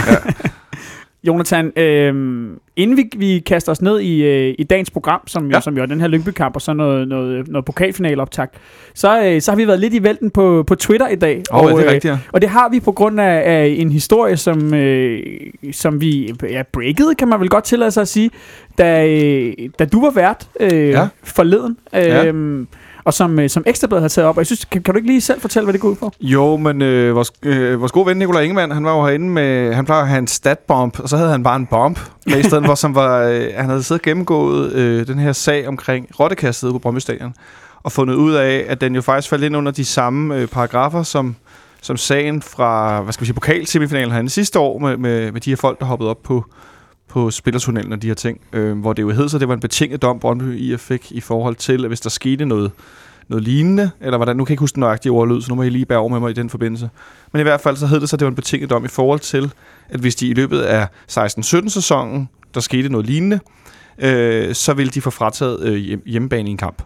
Jonathan, 1.27 1.71
øh, 1.77 2.07
inden 2.75 2.97
vi, 2.97 3.03
vi 3.17 3.39
kaster 3.45 3.71
os 3.71 3.81
ned 3.81 3.99
i, 3.99 4.23
øh, 4.23 4.55
i 4.59 4.63
dagens 4.63 4.91
program, 4.91 5.21
som 5.27 5.43
jo, 5.45 5.51
Ja. 5.53 5.59
som 5.61 5.75
jo 5.77 5.81
er 5.81 5.85
den 5.85 6.01
her 6.01 6.07
Lyngby-kamp 6.07 6.55
og 6.55 6.61
så 6.61 6.73
noget, 6.73 7.07
noget, 7.07 7.47
noget 7.47 7.65
pokalfinaloptakt, 7.65 8.53
så, 8.93 9.23
øh, 9.23 9.41
så 9.41 9.51
har 9.51 9.55
vi 9.55 9.67
været 9.67 9.79
lidt 9.79 9.93
i 9.93 10.03
vælten 10.03 10.29
på, 10.29 10.63
på 10.67 10.75
Twitter 10.75 11.07
i 11.07 11.15
dag. 11.15 11.43
Oh, 11.51 11.71
er 11.71 11.75
det 11.75 11.83
øh, 11.85 11.91
rigtigt, 11.91 12.11
ja. 12.11 12.17
Og 12.33 12.41
det 12.41 12.49
har 12.49 12.69
vi 12.69 12.79
på 12.79 12.91
grund 12.91 13.19
af, 13.21 13.41
af 13.45 13.75
en 13.77 13.91
historie, 13.91 14.37
som, 14.37 14.73
øh, 14.73 15.19
som 15.71 16.01
vi 16.01 16.33
ja, 16.49 16.63
breakede, 16.73 17.15
kan 17.15 17.27
man 17.27 17.39
vel 17.39 17.49
godt 17.49 17.63
tillade 17.63 17.91
sig 17.91 18.01
at 18.01 18.07
sige, 18.07 18.29
da, 18.77 19.07
øh, 19.07 19.53
da 19.79 19.85
du 19.85 20.01
var 20.01 20.11
vært 20.11 20.47
øh, 20.59 20.71
Ja. 20.73 20.77
ja. 21.01 21.07
forleden. 21.23 21.77
Øh, 21.95 22.01
Ja. 22.01 22.31
Og 23.07 23.13
som, 23.13 23.39
øh, 23.39 23.49
som 23.49 23.63
Ekstrabladet 23.65 24.01
har 24.01 24.09
taget 24.09 24.27
op. 24.27 24.37
Og 24.37 24.39
jeg 24.39 24.45
synes, 24.45 24.65
kan, 24.65 24.83
kan 24.83 24.93
du 24.93 24.97
ikke 24.97 25.07
lige 25.07 25.21
selv 25.21 25.41
fortælle, 25.41 25.65
hvad 25.65 25.73
det 25.73 25.81
går 25.81 25.89
ud 25.89 25.95
på? 25.95 26.11
Jo, 26.21 26.57
men 26.57 26.81
øh, 26.81 27.15
vores, 27.15 27.31
øh, 27.43 27.79
vores 27.79 27.91
gode 27.91 28.05
ven 28.05 28.17
Nikolaj 28.17 28.41
Ingemann, 28.41 28.71
han 28.71 28.85
var 28.85 28.97
jo 28.97 29.05
herinde 29.05 29.29
med, 29.29 29.73
han 29.73 29.85
plejer 29.85 30.01
at 30.01 30.07
have 30.07 30.19
en 30.19 30.27
statbomb, 30.27 30.99
og 30.99 31.09
så 31.09 31.17
havde 31.17 31.31
han 31.31 31.43
bare 31.43 31.55
en 31.55 31.65
bomb 31.65 31.99
med 32.25 32.39
i 32.39 32.43
stedet 32.43 32.65
for, 32.65 32.75
som 32.75 32.95
var, 32.95 33.23
øh, 33.23 33.47
han 33.55 33.65
havde 33.65 33.83
siddet 33.83 34.01
og 34.01 34.03
gennemgået 34.03 34.73
øh, 34.73 35.07
den 35.07 35.19
her 35.19 35.31
sag 35.31 35.67
omkring 35.67 36.07
rottekastet 36.19 36.71
på 36.71 36.79
Brøndby 36.79 36.99
Stadion, 36.99 37.33
og 37.83 37.91
fundet 37.91 38.15
ud 38.15 38.33
af, 38.33 38.65
at 38.67 38.81
den 38.81 38.95
jo 38.95 39.01
faktisk 39.01 39.29
faldt 39.29 39.43
ind 39.43 39.57
under 39.57 39.71
de 39.71 39.85
samme 39.85 40.35
øh, 40.35 40.47
paragrafer, 40.47 41.03
som, 41.03 41.35
som 41.81 41.97
sagen 41.97 42.41
fra, 42.41 43.01
hvad 43.01 43.13
skal 43.13 43.21
vi 43.21 43.25
sige, 43.25 43.35
pokalsemifinalen 43.35 44.11
herinde 44.11 44.29
sidste 44.29 44.59
år, 44.59 44.79
med, 44.79 44.97
med, 44.97 45.31
med 45.31 45.41
de 45.41 45.49
her 45.49 45.57
folk, 45.57 45.79
der 45.79 45.85
hoppede 45.85 46.09
op 46.09 46.23
på, 46.23 46.45
på 47.17 47.31
spillertunnelen 47.31 47.93
og 47.93 48.01
de 48.01 48.07
her 48.07 48.13
ting, 48.13 48.41
øh, 48.53 48.79
hvor 48.79 48.93
det 48.93 49.01
jo 49.01 49.09
hed 49.09 49.29
så, 49.29 49.37
det 49.37 49.47
var 49.47 49.53
en 49.53 49.59
betinget 49.59 50.01
dom, 50.01 50.19
Brøndby 50.19 50.57
IF 50.57 50.79
fik 50.79 51.11
i 51.11 51.21
forhold 51.21 51.55
til, 51.55 51.83
at 51.83 51.89
hvis 51.89 52.01
der 52.01 52.09
skete 52.09 52.45
noget, 52.45 52.71
noget 53.27 53.43
lignende, 53.43 53.91
eller 54.01 54.17
hvordan, 54.17 54.35
nu 54.35 54.45
kan 54.45 54.49
jeg 54.49 54.53
ikke 54.53 54.61
huske 54.61 54.75
den 54.75 54.81
nøjagtige 54.81 55.11
ordlyd, 55.11 55.41
så 55.41 55.49
nu 55.49 55.55
må 55.55 55.63
I 55.63 55.69
lige 55.69 55.85
bære 55.85 55.99
over 55.99 56.09
med 56.09 56.19
mig 56.19 56.29
i 56.29 56.33
den 56.33 56.49
forbindelse. 56.49 56.89
Men 57.31 57.39
i 57.39 57.43
hvert 57.43 57.61
fald 57.61 57.75
så 57.75 57.87
hed 57.87 57.99
det 57.99 58.09
så, 58.09 58.15
at 58.15 58.19
det 58.19 58.25
var 58.25 58.29
en 58.29 58.35
betinget 58.35 58.69
dom 58.69 58.85
i 58.85 58.87
forhold 58.87 59.19
til, 59.19 59.53
at 59.89 59.99
hvis 59.99 60.15
de 60.15 60.27
i 60.27 60.33
løbet 60.33 60.59
af 60.59 60.87
16-17 61.11 61.69
sæsonen, 61.69 62.29
der 62.53 62.59
skete 62.59 62.89
noget 62.89 63.05
lignende, 63.05 63.39
øh, 63.99 64.55
så 64.55 64.73
ville 64.73 64.91
de 64.91 65.01
få 65.01 65.09
frataget 65.09 65.59
øh, 65.61 65.99
hjemmebane 66.05 66.49
i 66.49 66.51
en 66.51 66.57
kamp. 66.57 66.83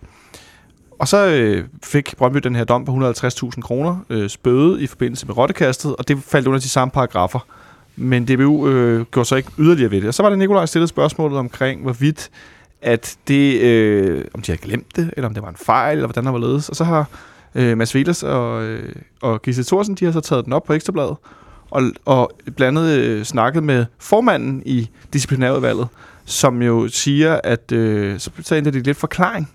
Og 1.00 1.08
så 1.08 1.28
øh, 1.28 1.66
fik 1.84 2.18
Brøndby 2.18 2.38
den 2.38 2.56
her 2.56 2.64
dom 2.64 2.86
på 2.86 2.92
150.000 2.92 3.62
kroner 3.62 3.98
øh, 4.10 4.30
spøde 4.30 4.84
i 4.84 4.88
forbindelse 4.88 5.28
med 5.28 5.38
rottekastet, 5.38 5.96
og 5.96 6.08
det 6.08 6.24
faldt 6.24 6.48
under 6.48 6.60
de 6.60 6.70
samme 6.70 6.92
paragrafer. 6.92 7.40
Men 7.96 8.26
DBU 8.26 8.68
øh, 8.68 9.06
gjorde 9.06 9.30
så 9.30 9.36
ikke 9.36 9.52
yderligere 9.60 9.92
ved 9.92 10.02
det. 10.02 10.08
Og 10.08 10.14
så 10.14 10.24
var 10.24 10.30
det 10.30 10.40
Nikolaj 10.40 10.66
stillet 10.66 10.90
spørgsmålet 10.90 11.38
omkring, 11.38 11.82
hvorvidt 11.82 12.30
at 12.82 13.18
det, 13.28 13.62
øh, 13.62 14.26
om 14.34 14.42
de 14.42 14.52
havde 14.52 14.62
glemt 14.62 14.96
det, 14.96 15.14
eller 15.18 15.28
om 15.28 15.34
det 15.34 15.44
var 15.44 15.50
en 15.50 15.56
fejl, 15.56 15.98
eller 15.98 16.08
hvordan 16.08 16.26
der 16.26 16.32
var 16.32 16.40
ledes. 16.40 16.70
Og 16.70 16.76
så 16.76 16.84
har 16.84 17.10
øh, 17.56 17.78
Mads 17.78 17.96
Veles 17.96 18.24
og, 18.24 18.64
øh, 18.64 18.96
og 19.22 19.42
Gisle 19.42 19.64
Thorsen, 19.64 19.96
de 19.96 20.06
har 20.06 20.12
så 20.12 20.22
taget 20.22 20.46
den 20.46 20.54
op 20.54 20.64
på 20.64 20.74
Ekstrabladet, 20.74 21.16
og, 21.70 21.84
og 22.06 22.32
blandt 22.56 22.80
andet 22.80 23.00
øh, 23.00 23.24
snakket 23.24 23.64
med 23.64 23.86
formanden 24.00 24.64
i 24.66 24.90
disciplinærudvalget, 25.14 25.88
som 26.26 26.62
jo 26.62 26.88
siger, 26.88 27.40
at 27.44 27.72
øh, 27.72 28.20
så, 28.20 28.32
så 28.42 28.56
endte 28.56 28.72
det 28.72 28.86
lidt 28.86 28.98
forklaring 28.98 29.52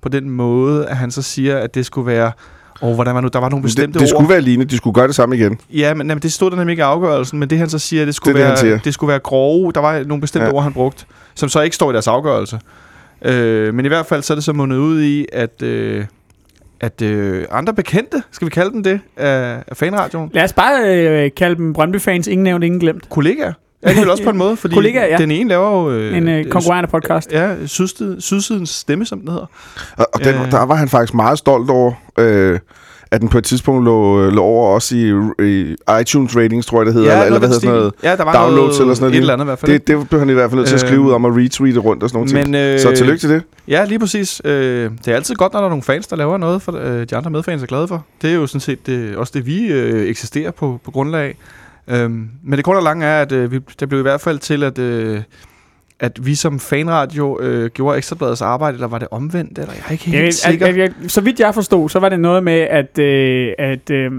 på 0.00 0.08
den 0.08 0.30
måde, 0.30 0.86
at 0.86 0.96
han 0.96 1.10
så 1.10 1.22
siger, 1.22 1.58
at 1.58 1.74
det 1.74 1.86
skulle 1.86 2.06
være, 2.06 2.32
og 2.80 2.94
hvordan 2.94 3.14
var 3.14 3.20
nu, 3.20 3.28
der 3.32 3.38
var 3.38 3.48
nogle 3.48 3.62
bestemte 3.62 3.92
det, 3.98 4.00
det 4.00 4.12
ord. 4.14 4.18
skulle 4.20 4.28
være 4.28 4.40
lignende. 4.40 4.70
De 4.70 4.76
skulle 4.76 4.94
gøre 4.94 5.06
det 5.06 5.14
samme 5.14 5.36
igen. 5.36 5.58
Ja, 5.72 5.94
men 5.94 6.06
jamen, 6.08 6.22
det 6.22 6.32
stod 6.32 6.50
der 6.50 6.56
nemlig 6.56 6.72
ikke 6.72 6.80
i 6.80 6.82
afgørelsen, 6.82 7.38
men 7.38 7.50
det 7.50 7.58
han 7.58 7.68
så 7.68 7.78
siger, 7.78 8.04
det 8.04 8.14
skulle, 8.14 8.34
Det 8.34 8.42
er 8.42 8.48
det, 8.48 8.58
han 8.58 8.66
være, 8.66 8.72
siger. 8.76 8.82
det 8.84 8.94
skulle 8.94 9.08
være 9.08 9.18
grove. 9.18 9.72
Der 9.72 9.80
var 9.80 10.02
nogle 10.06 10.20
bestemte. 10.20 10.46
Ja. 10.46 10.52
ord, 10.52 10.62
han 10.62 10.72
brugte, 10.72 11.04
som 11.34 11.48
så 11.48 11.60
ikke 11.60 11.76
står 11.76 11.90
i 11.90 11.92
deres 11.92 12.08
afgørelse. 12.08 12.58
Øh, 13.22 13.74
men 13.74 13.84
i 13.84 13.88
hvert 13.88 14.06
fald 14.06 14.22
så 14.22 14.32
er 14.32 14.34
det 14.34 14.44
så 14.44 14.52
mundet 14.52 14.76
ud 14.76 15.02
i, 15.02 15.26
at, 15.32 15.62
øh, 15.62 16.04
at 16.80 17.02
øh, 17.02 17.44
andre 17.50 17.74
bekendte, 17.74 18.22
skal 18.32 18.44
vi 18.46 18.50
kalde 18.50 18.72
dem 18.72 18.82
det, 18.82 19.00
af, 19.16 19.62
af 19.66 19.76
fanradioen, 19.76 20.30
Lad 20.34 20.44
os 20.44 20.52
bare 20.52 20.82
øh, 20.84 21.30
kalde 21.36 21.56
dem 21.56 21.72
Brøndby-fans. 21.72 22.26
Ingen 22.26 22.44
nævnt, 22.44 22.64
ingen 22.64 22.80
glemt. 22.80 23.08
kollegaer, 23.10 23.52
er 23.86 23.92
det 23.92 24.00
vel 24.00 24.10
også 24.10 24.24
på 24.24 24.30
en 24.30 24.36
måde, 24.36 24.56
fordi 24.56 24.74
Kollegaer, 24.74 25.06
ja. 25.06 25.16
den 25.16 25.30
ene 25.30 25.48
laver 25.48 25.82
jo... 25.82 25.90
Øh, 25.90 26.16
En 26.16 26.28
øh, 26.28 26.38
øh, 26.38 26.44
konkurrerende 26.44 26.90
podcast. 26.90 27.32
Ja, 27.32 27.66
sydsiden, 27.66 28.20
sydsidens 28.20 28.70
stemme, 28.70 29.06
som 29.06 29.20
den 29.20 29.28
hedder. 29.28 29.46
Og, 29.96 30.06
og 30.14 30.20
den, 30.24 30.34
Øh. 30.34 30.50
der 30.50 30.66
var 30.66 30.74
han 30.74 30.88
faktisk 30.88 31.14
meget 31.14 31.38
stolt 31.38 31.70
over, 31.70 31.92
øh, 32.18 32.58
at 33.10 33.20
den 33.20 33.28
på 33.28 33.38
et 33.38 33.44
tidspunkt 33.44 33.84
lå, 33.84 34.30
lå 34.30 34.42
over 34.42 34.74
også 34.74 34.96
i, 34.96 35.10
i 35.48 35.76
iTunes 36.00 36.36
ratings, 36.36 36.66
tror 36.66 36.78
jeg 36.80 36.86
det 36.86 36.94
hedder, 36.94 37.12
eller, 37.12 37.24
eller 37.24 37.38
hvad 37.38 37.48
hedder 37.48 37.60
sådan 37.60 37.76
noget. 37.76 37.92
Ja, 38.02 38.16
der 38.16 38.24
var 38.24 38.32
downloads 38.32 38.56
noget, 38.68 38.80
eller 38.80 38.94
sådan 38.94 39.02
noget 39.04 39.14
Et 39.14 39.20
eller 39.20 39.32
andet 39.32 39.44
i 39.44 39.48
hvert 39.48 39.58
fald. 39.58 39.72
Det, 39.72 39.86
det 39.86 40.08
blev 40.08 40.20
han 40.20 40.30
i 40.30 40.32
hvert 40.32 40.50
fald 40.50 40.56
nødt 40.58 40.68
til 40.68 40.74
at 40.74 40.80
skrive 40.80 41.00
Øh, 41.00 41.06
ud 41.06 41.12
om 41.12 41.24
og 41.24 41.36
retweete 41.36 41.80
rundt 41.80 42.02
og 42.02 42.10
sådan 42.10 42.28
men, 42.32 42.54
øh, 42.54 42.80
Så 42.80 42.92
tillykke 42.96 43.20
til 43.20 43.30
det. 43.30 43.42
Ja, 43.68 43.84
lige 43.84 43.98
præcis. 43.98 44.42
Øh, 44.44 44.90
det 45.04 45.08
er 45.08 45.14
altid 45.16 45.34
godt, 45.34 45.52
når 45.52 45.60
der 45.60 45.64
er 45.64 45.70
nogle 45.70 45.82
fans, 45.82 46.06
der 46.06 46.16
laver 46.16 46.38
noget, 46.38 46.62
for 46.62 46.78
øh, 46.82 47.06
de 47.10 47.16
andre 47.16 47.30
medfans 47.30 47.62
er 47.62 47.66
glade 47.66 47.88
for. 47.88 48.04
Det 48.22 48.30
er 48.30 48.34
jo 48.34 48.46
sådan 48.46 48.60
set 48.60 48.86
det, 48.86 49.16
også 49.16 49.32
det, 49.36 49.46
vi 49.46 49.66
øh, 49.66 50.08
eksisterer 50.08 50.50
på, 50.50 50.80
på 50.84 50.90
grundlag 50.90 51.22
af. 51.24 51.36
Øhm, 51.88 52.28
men 52.44 52.56
det 52.56 52.64
korte 52.64 52.76
og 52.76 52.82
lange 52.82 53.06
er, 53.06 53.22
at 53.22 53.32
øh, 53.32 53.52
vi, 53.52 53.58
det 53.80 53.88
blev 53.88 53.98
i 53.98 54.02
hvert 54.02 54.20
fald 54.20 54.38
til, 54.38 54.62
at, 54.62 54.78
øh, 54.78 55.20
at 56.00 56.26
vi 56.26 56.34
som 56.34 56.60
fanradio 56.60 57.40
øh, 57.40 57.70
gjorde 57.70 57.96
Ekstrabladets 57.98 58.42
arbejde, 58.42 58.74
eller 58.74 58.88
var 58.88 58.98
det 58.98 59.08
omvendt? 59.10 59.58
Eller 59.58 59.72
jeg 59.72 59.82
er 59.88 59.92
ikke 59.92 60.04
helt 60.04 60.24
Jeg, 60.24 60.34
sikker. 60.34 60.66
at, 60.66 60.78
at, 60.78 60.92
så 61.08 61.20
vidt 61.20 61.40
jeg 61.40 61.54
forstod, 61.54 61.88
så 61.88 61.98
var 61.98 62.08
det 62.08 62.20
noget 62.20 62.44
med, 62.44 62.60
at, 62.60 62.98
øh, 62.98 63.52
at, 63.58 63.90
øh, 63.90 64.10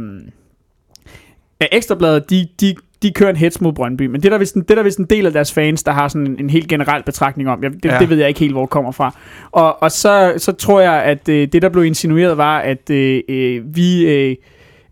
at 1.59 1.67
Ekstrabladet, 1.71 2.29
de, 2.29 2.47
de, 2.61 2.75
de 3.03 3.11
kører 3.13 3.29
en 3.29 3.35
hets 3.35 3.61
mod 3.61 3.73
Brøndby, 3.73 4.05
men 4.05 4.21
det 4.21 4.25
er 4.25 4.29
der 4.29 4.37
vist 4.37 4.55
en, 4.55 4.61
det 4.61 4.71
er 4.71 4.75
der 4.75 4.83
vist 4.83 4.97
en 4.99 5.05
del 5.05 5.25
af 5.25 5.33
deres 5.33 5.53
fans, 5.53 5.83
der 5.83 5.91
har 5.91 6.07
sådan 6.07 6.27
en, 6.27 6.35
en 6.39 6.49
helt 6.49 6.67
generel 6.67 7.03
betragtning 7.03 7.49
om. 7.49 7.63
Jeg, 7.63 7.71
det, 7.71 7.85
Ja. 7.85 7.93
ja. 7.93 7.99
det 7.99 8.09
ved 8.09 8.17
jeg 8.17 8.27
ikke 8.27 8.39
helt, 8.39 8.53
hvor 8.53 8.61
det 8.61 8.69
kommer 8.69 8.91
fra. 8.91 9.15
Og, 9.51 9.83
og 9.83 9.91
så, 9.91 10.33
så 10.37 10.51
tror 10.51 10.79
jeg, 10.81 11.03
at 11.03 11.29
øh, 11.29 11.47
det, 11.51 11.61
der 11.61 11.69
blev 11.69 11.85
insinueret, 11.85 12.37
var, 12.37 12.59
at 12.59 12.89
øh, 12.89 13.21
øh, 13.29 13.75
vi 13.75 14.05
øh, 14.07 14.35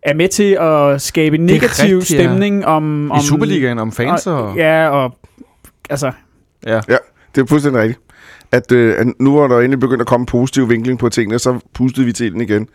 er 0.05 0.13
med 0.13 0.29
til 0.29 0.57
at 0.61 1.01
skabe 1.01 1.35
en 1.37 1.45
negativ 1.45 1.97
rigtigt, 1.97 2.11
ja. 2.19 2.23
stemning 2.25 2.65
om, 2.65 3.11
om... 3.11 3.19
I 3.19 3.23
Superligaen 3.23 3.79
om 3.79 3.91
fans 3.91 4.27
og... 4.27 4.43
og, 4.43 4.55
Ja, 4.57 4.89
og 4.89 5.17
altså... 5.89 6.11
ja. 6.65 6.79
Det 7.35 7.41
er 7.41 7.45
fuldstændig 7.45 7.81
rigtigt. 7.81 7.99
At, 8.51 8.71
øh, 8.71 8.95
at 8.97 9.07
nu 9.19 9.37
er 9.37 9.47
der 9.47 9.57
endelig 9.59 9.79
begyndt 9.79 10.01
at 10.01 10.07
komme 10.07 10.25
positiv 10.25 10.69
vinkling 10.69 10.99
på 10.99 11.09
tingene, 11.09 11.39
så 11.39 11.59
pustede 11.73 12.05
vi 12.05 12.13
til 12.13 12.33
den 12.33 12.41
igen, 12.41 12.67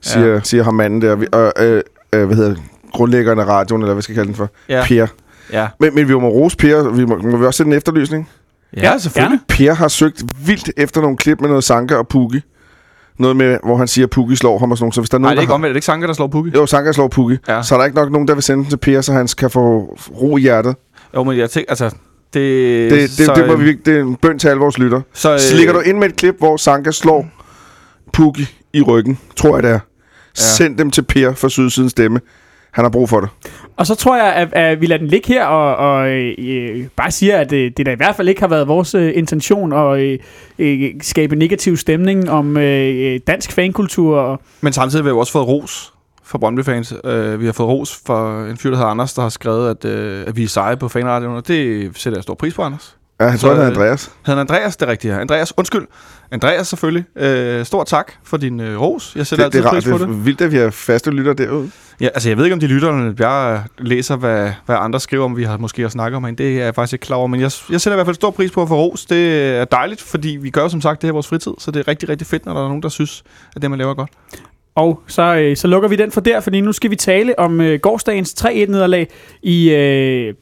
siger, 0.00 0.26
Ja. 0.26 0.34
ja. 0.34 0.40
siger 0.42 0.64
ham 0.64 0.74
manden 0.74 1.02
der. 1.02 1.16
Vi- 1.16 1.26
Og, 1.32 1.52
øh, 1.58 1.82
øh, 2.14 2.24
hvad 2.26 2.36
hedder 2.36 2.50
det? 2.50 2.62
grundlæggeren 2.92 3.38
af 3.38 3.44
radioen, 3.44 3.82
eller 3.82 3.94
hvad 3.94 4.02
skal 4.02 4.12
jeg 4.12 4.16
kalde 4.16 4.28
den 4.28 4.36
for? 4.36 4.50
Ja. 4.68 4.84
Per. 4.86 5.06
Ja. 5.52 5.66
Men, 5.80 5.94
men 5.94 6.08
vi 6.08 6.14
må 6.14 6.28
rose 6.28 6.56
Per. 6.56 6.90
Vi 6.90 7.04
må, 7.04 7.16
må 7.16 7.36
vi 7.36 7.44
også 7.46 7.56
sætte 7.56 7.70
en 7.70 7.76
efterlysning? 7.76 8.28
ja, 8.76 8.98
selvfølgelig. 8.98 9.40
Per 9.48 9.74
har 9.74 9.88
søgt 9.88 10.22
vildt 10.46 10.70
efter 10.76 11.00
nogle 11.00 11.16
klip 11.16 11.40
med 11.40 11.48
noget 11.48 11.64
Sanka 11.64 11.94
og 11.94 12.08
Pukki. 12.08 12.40
Noget 13.20 13.36
med, 13.36 13.58
hvor 13.64 13.76
han 13.76 13.88
siger, 13.88 14.06
at 14.06 14.10
Pukki 14.10 14.36
slår 14.36 14.58
ham 14.58 14.70
og 14.70 14.78
sådan 14.78 14.84
noget. 14.84 14.94
Så 14.94 15.00
hvis 15.00 15.10
der 15.10 15.16
er 15.16 15.18
Nej, 15.18 15.26
nogen, 15.26 15.36
det 15.36 15.38
er 15.38 15.42
ikke 15.42 15.52
omvendt. 15.54 15.70
Er 15.70 15.72
det 15.72 15.76
ikke 15.76 15.86
Sanka, 15.86 16.06
der 16.06 16.12
slår 16.12 16.26
Pukki? 16.26 16.50
Jo, 16.54 16.66
Sanka 16.66 16.92
slår 16.92 17.08
Pukki. 17.08 17.36
Ja. 17.48 17.62
Så 17.62 17.74
er 17.74 17.78
der 17.78 17.84
ikke 17.84 17.96
nok 17.96 18.12
nogen, 18.12 18.28
der 18.28 18.34
vil 18.34 18.42
sende 18.42 18.62
den 18.62 18.70
til 18.70 18.76
Per, 18.76 19.00
så 19.00 19.12
han 19.12 19.28
kan 19.38 19.50
få 19.50 19.98
ro 20.20 20.36
i 20.36 20.40
hjertet. 20.40 20.76
Jo, 21.16 21.24
men 21.24 21.38
jeg 21.38 21.50
tænker, 21.50 21.70
altså... 21.70 21.84
Det, 22.34 22.90
Det, 22.90 23.00
det, 23.00 23.10
så, 23.10 23.32
det, 23.34 23.46
må 23.46 23.52
øh, 23.52 23.60
vi, 23.60 23.72
det 23.72 23.96
er 23.96 24.00
en 24.00 24.16
bøn 24.16 24.38
til 24.38 24.48
alle 24.48 24.60
vores 24.60 24.78
lytter. 24.78 25.00
Så, 25.14 25.38
Så 25.38 25.54
ligger 25.56 25.72
du 25.72 25.80
ind 25.80 25.98
med 25.98 26.08
et 26.08 26.16
klip, 26.16 26.34
hvor 26.38 26.56
Sanka 26.56 26.90
slår 26.90 27.28
Pukki 28.12 28.46
i 28.72 28.82
ryggen, 28.82 29.18
tror 29.36 29.56
jeg 29.56 29.62
det 29.62 29.70
er. 29.70 29.74
Ja. 29.74 29.78
Send 30.34 30.78
dem 30.78 30.90
til 30.90 31.02
Per 31.02 31.34
for 31.34 31.48
Sydsidens 31.48 31.90
stemme. 31.90 32.20
Han 32.72 32.84
har 32.84 32.90
brug 32.90 33.08
for 33.08 33.20
det. 33.20 33.28
Og 33.76 33.86
så 33.86 33.94
tror 33.94 34.16
jeg, 34.16 34.32
at, 34.34 34.52
at 34.52 34.80
vi 34.80 34.86
lader 34.86 34.98
den 34.98 35.08
ligge 35.08 35.28
her 35.28 35.44
og, 35.44 35.76
og 35.76 36.08
øh, 36.08 36.86
bare 36.96 37.10
siger, 37.10 37.38
at 37.38 37.52
øh, 37.52 37.70
det 37.76 37.86
der 37.86 37.92
i 37.92 37.96
hvert 37.96 38.16
fald 38.16 38.28
ikke 38.28 38.40
har 38.40 38.48
været 38.48 38.68
vores 38.68 38.94
øh, 38.94 39.12
intention 39.14 39.72
at 39.72 40.00
øh, 40.00 40.18
øh, 40.58 40.90
skabe 41.02 41.36
negativ 41.36 41.76
stemning 41.76 42.30
om 42.30 42.56
øh, 42.56 43.20
dansk 43.26 43.52
fankultur. 43.52 44.18
Og, 44.18 44.40
Men 44.60 44.72
samtidig 44.72 45.02
har 45.02 45.04
vi 45.04 45.08
jo 45.08 45.18
også 45.18 45.32
fået 45.32 45.48
ros 45.48 45.92
fra 46.24 46.38
Brøndby-fans. 46.38 46.92
Uh, 47.04 47.40
vi 47.40 47.44
har 47.46 47.52
fået 47.52 47.68
ros 47.68 48.00
for 48.06 48.44
en 48.44 48.56
fyr, 48.56 48.70
der 48.70 48.76
hedder 48.76 48.90
Anders, 48.90 49.14
der 49.14 49.22
har 49.22 49.28
skrevet, 49.28 49.70
at, 49.84 49.84
uh, 49.84 50.28
at 50.28 50.36
vi 50.36 50.42
er 50.44 50.48
seje 50.48 50.76
på 50.76 50.88
fanradioen, 50.88 51.36
og 51.36 51.48
det 51.48 51.90
sætter 51.94 52.16
jeg 52.18 52.22
stor 52.22 52.34
pris 52.34 52.54
på, 52.54 52.62
Anders. 52.62 52.96
Ja, 53.20 53.28
han 53.28 53.38
Så, 53.38 53.46
tror, 53.46 53.54
det 53.54 53.58
er 53.62 53.64
øh, 53.70 53.70
Andreas. 53.76 54.10
Han 54.22 54.38
Andreas, 54.38 54.76
det 54.76 54.86
er 54.86 54.90
rigtigt 54.90 55.14
her. 55.14 55.20
Andreas, 55.20 55.52
undskyld. 55.56 55.86
Andreas 56.30 56.68
selvfølgelig. 56.68 57.04
Uh, 57.60 57.64
stor 57.66 57.84
tak 57.84 58.12
for 58.24 58.36
din 58.36 58.60
uh, 58.60 58.80
ros. 58.82 59.12
Jeg 59.16 59.26
sætter 59.26 59.44
Det, 59.44 59.52
det, 59.52 59.58
altid 59.58 59.60
er, 59.60 59.64
rart, 59.64 59.74
pris 59.74 59.84
det 59.84 59.92
på 59.92 59.98
det. 59.98 60.08
er 60.08 60.22
vildt, 60.22 60.40
at 60.40 60.52
vi 60.52 60.56
har 60.56 60.70
faste 60.70 61.10
lytter 61.10 61.32
derude. 61.32 61.70
Ja, 62.00 62.06
altså 62.06 62.28
jeg 62.28 62.36
ved 62.36 62.44
ikke, 62.44 62.54
om 62.54 62.60
de 62.60 62.66
lytterne 62.66 63.14
jeg 63.18 63.62
læser, 63.78 64.16
hvad, 64.16 64.52
hvad 64.66 64.76
andre 64.78 65.00
skriver, 65.00 65.24
om 65.24 65.36
vi 65.36 65.44
har 65.44 65.56
måske 65.56 65.82
har 65.82 65.88
snakket 65.88 66.16
om 66.16 66.24
herinde. 66.24 66.42
Det 66.42 66.60
er 66.60 66.64
jeg 66.64 66.74
faktisk 66.74 66.92
ikke 66.92 67.02
klar 67.02 67.16
over, 67.16 67.26
men 67.26 67.40
jeg, 67.40 67.50
jeg 67.70 67.80
sætter 67.80 67.92
i 67.92 67.96
hvert 67.96 68.06
fald 68.06 68.14
stor 68.14 68.30
pris 68.30 68.50
på 68.50 68.62
at 68.62 68.68
få 68.68 68.74
ros. 68.74 69.06
Det 69.06 69.50
er 69.56 69.64
dejligt, 69.64 70.00
fordi 70.02 70.28
vi 70.28 70.50
gør 70.50 70.68
som 70.68 70.80
sagt 70.80 71.02
det 71.02 71.08
her 71.08 71.12
vores 71.12 71.26
fritid, 71.26 71.52
så 71.58 71.70
det 71.70 71.80
er 71.80 71.88
rigtig, 71.88 72.08
rigtig 72.08 72.26
fedt, 72.26 72.46
når 72.46 72.54
der 72.54 72.60
er 72.60 72.68
nogen, 72.68 72.82
der 72.82 72.88
synes, 72.88 73.22
at 73.56 73.62
det, 73.62 73.70
man 73.70 73.78
laver 73.78 73.90
er 73.90 73.94
godt. 73.94 74.10
Og 74.74 75.02
så, 75.06 75.36
øh, 75.36 75.56
så 75.56 75.68
lukker 75.68 75.88
vi 75.88 75.96
den 75.96 76.10
for 76.10 76.20
der, 76.20 76.40
fordi 76.40 76.60
nu 76.60 76.72
skal 76.72 76.90
vi 76.90 76.96
tale 76.96 77.38
om 77.38 77.60
øh, 77.60 77.80
gårdsdagens 77.80 78.34
3-1-nederlag 78.40 79.08
i, 79.42 79.70
øh, 79.70 80.34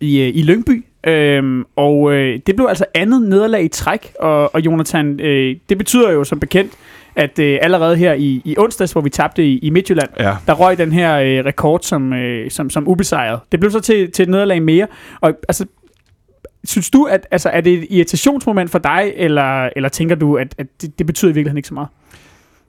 i, 0.00 0.20
øh, 0.20 0.28
i 0.34 0.42
Lyngby. 0.42 0.84
Øhm, 1.06 1.64
og 1.76 2.12
øh, 2.12 2.40
det 2.46 2.56
blev 2.56 2.66
altså 2.68 2.84
andet 2.94 3.22
nederlag 3.22 3.64
i 3.64 3.68
træk, 3.68 4.12
og, 4.20 4.54
og 4.54 4.60
Jonathan, 4.60 5.20
øh, 5.20 5.56
det 5.68 5.78
betyder 5.78 6.10
jo 6.10 6.24
som 6.24 6.40
bekendt, 6.40 6.72
at 7.16 7.38
øh, 7.38 7.58
allerede 7.62 7.96
her 7.96 8.12
i, 8.14 8.42
i 8.44 8.54
onsdags, 8.58 8.92
hvor 8.92 9.00
vi 9.00 9.10
tabte 9.10 9.46
i, 9.46 9.58
i 9.58 9.70
Midtjylland, 9.70 10.08
Ja. 10.18 10.36
der 10.46 10.52
røg 10.52 10.78
den 10.78 10.92
her 10.92 11.16
øh, 11.18 11.44
rekord 11.44 11.80
som, 11.82 12.12
øh, 12.12 12.50
som, 12.50 12.70
som 12.70 12.88
ubesejret. 12.88 13.40
Det 13.52 13.60
blev 13.60 13.72
så 13.72 13.80
til, 13.80 14.12
til 14.12 14.22
et 14.22 14.28
nederlag 14.28 14.62
mere. 14.62 14.86
Og 15.20 15.32
altså, 15.48 15.66
synes 16.64 16.90
du, 16.90 17.04
at 17.04 17.26
altså, 17.30 17.48
er 17.48 17.60
det 17.60 17.72
et 17.74 17.86
irritationsmoment 17.90 18.70
for 18.70 18.78
dig, 18.78 19.12
eller, 19.16 19.68
eller 19.76 19.88
tænker 19.88 20.14
du, 20.14 20.36
at, 20.36 20.54
at 20.58 20.66
det, 20.82 20.98
det 20.98 21.06
betyder 21.06 21.30
i 21.30 21.34
virkeligheden 21.34 21.56
ikke 21.58 21.68
så 21.68 21.74
meget? 21.74 21.88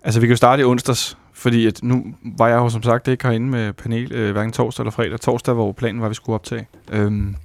Altså, 0.04 0.20
vi 0.20 0.28
kan 0.28 0.32
jo 0.32 0.38
starte 0.38 0.62
i 0.62 0.66
onsdags, 0.66 1.18
fordi 1.34 1.68
at 1.68 1.80
nu 1.84 2.06
var 2.38 2.48
jeg 2.48 2.56
jo 2.56 2.70
som 2.70 2.84
sagt 2.84 3.08
ikke 3.08 3.28
herinde 3.28 3.48
med 3.48 3.74
panel, 3.74 4.12
øh, 4.14 4.32
hverken 4.32 4.52
torsdag 4.52 4.84
eller 4.84 4.92
fredag. 4.92 5.20
Torsdag, 5.20 5.54
hvor 5.54 5.72
planen 5.72 6.02
var, 6.02 6.08
vi 6.10 6.14
skulle 6.16 6.34
optage. 6.34 6.68
Øhm, 6.92 7.36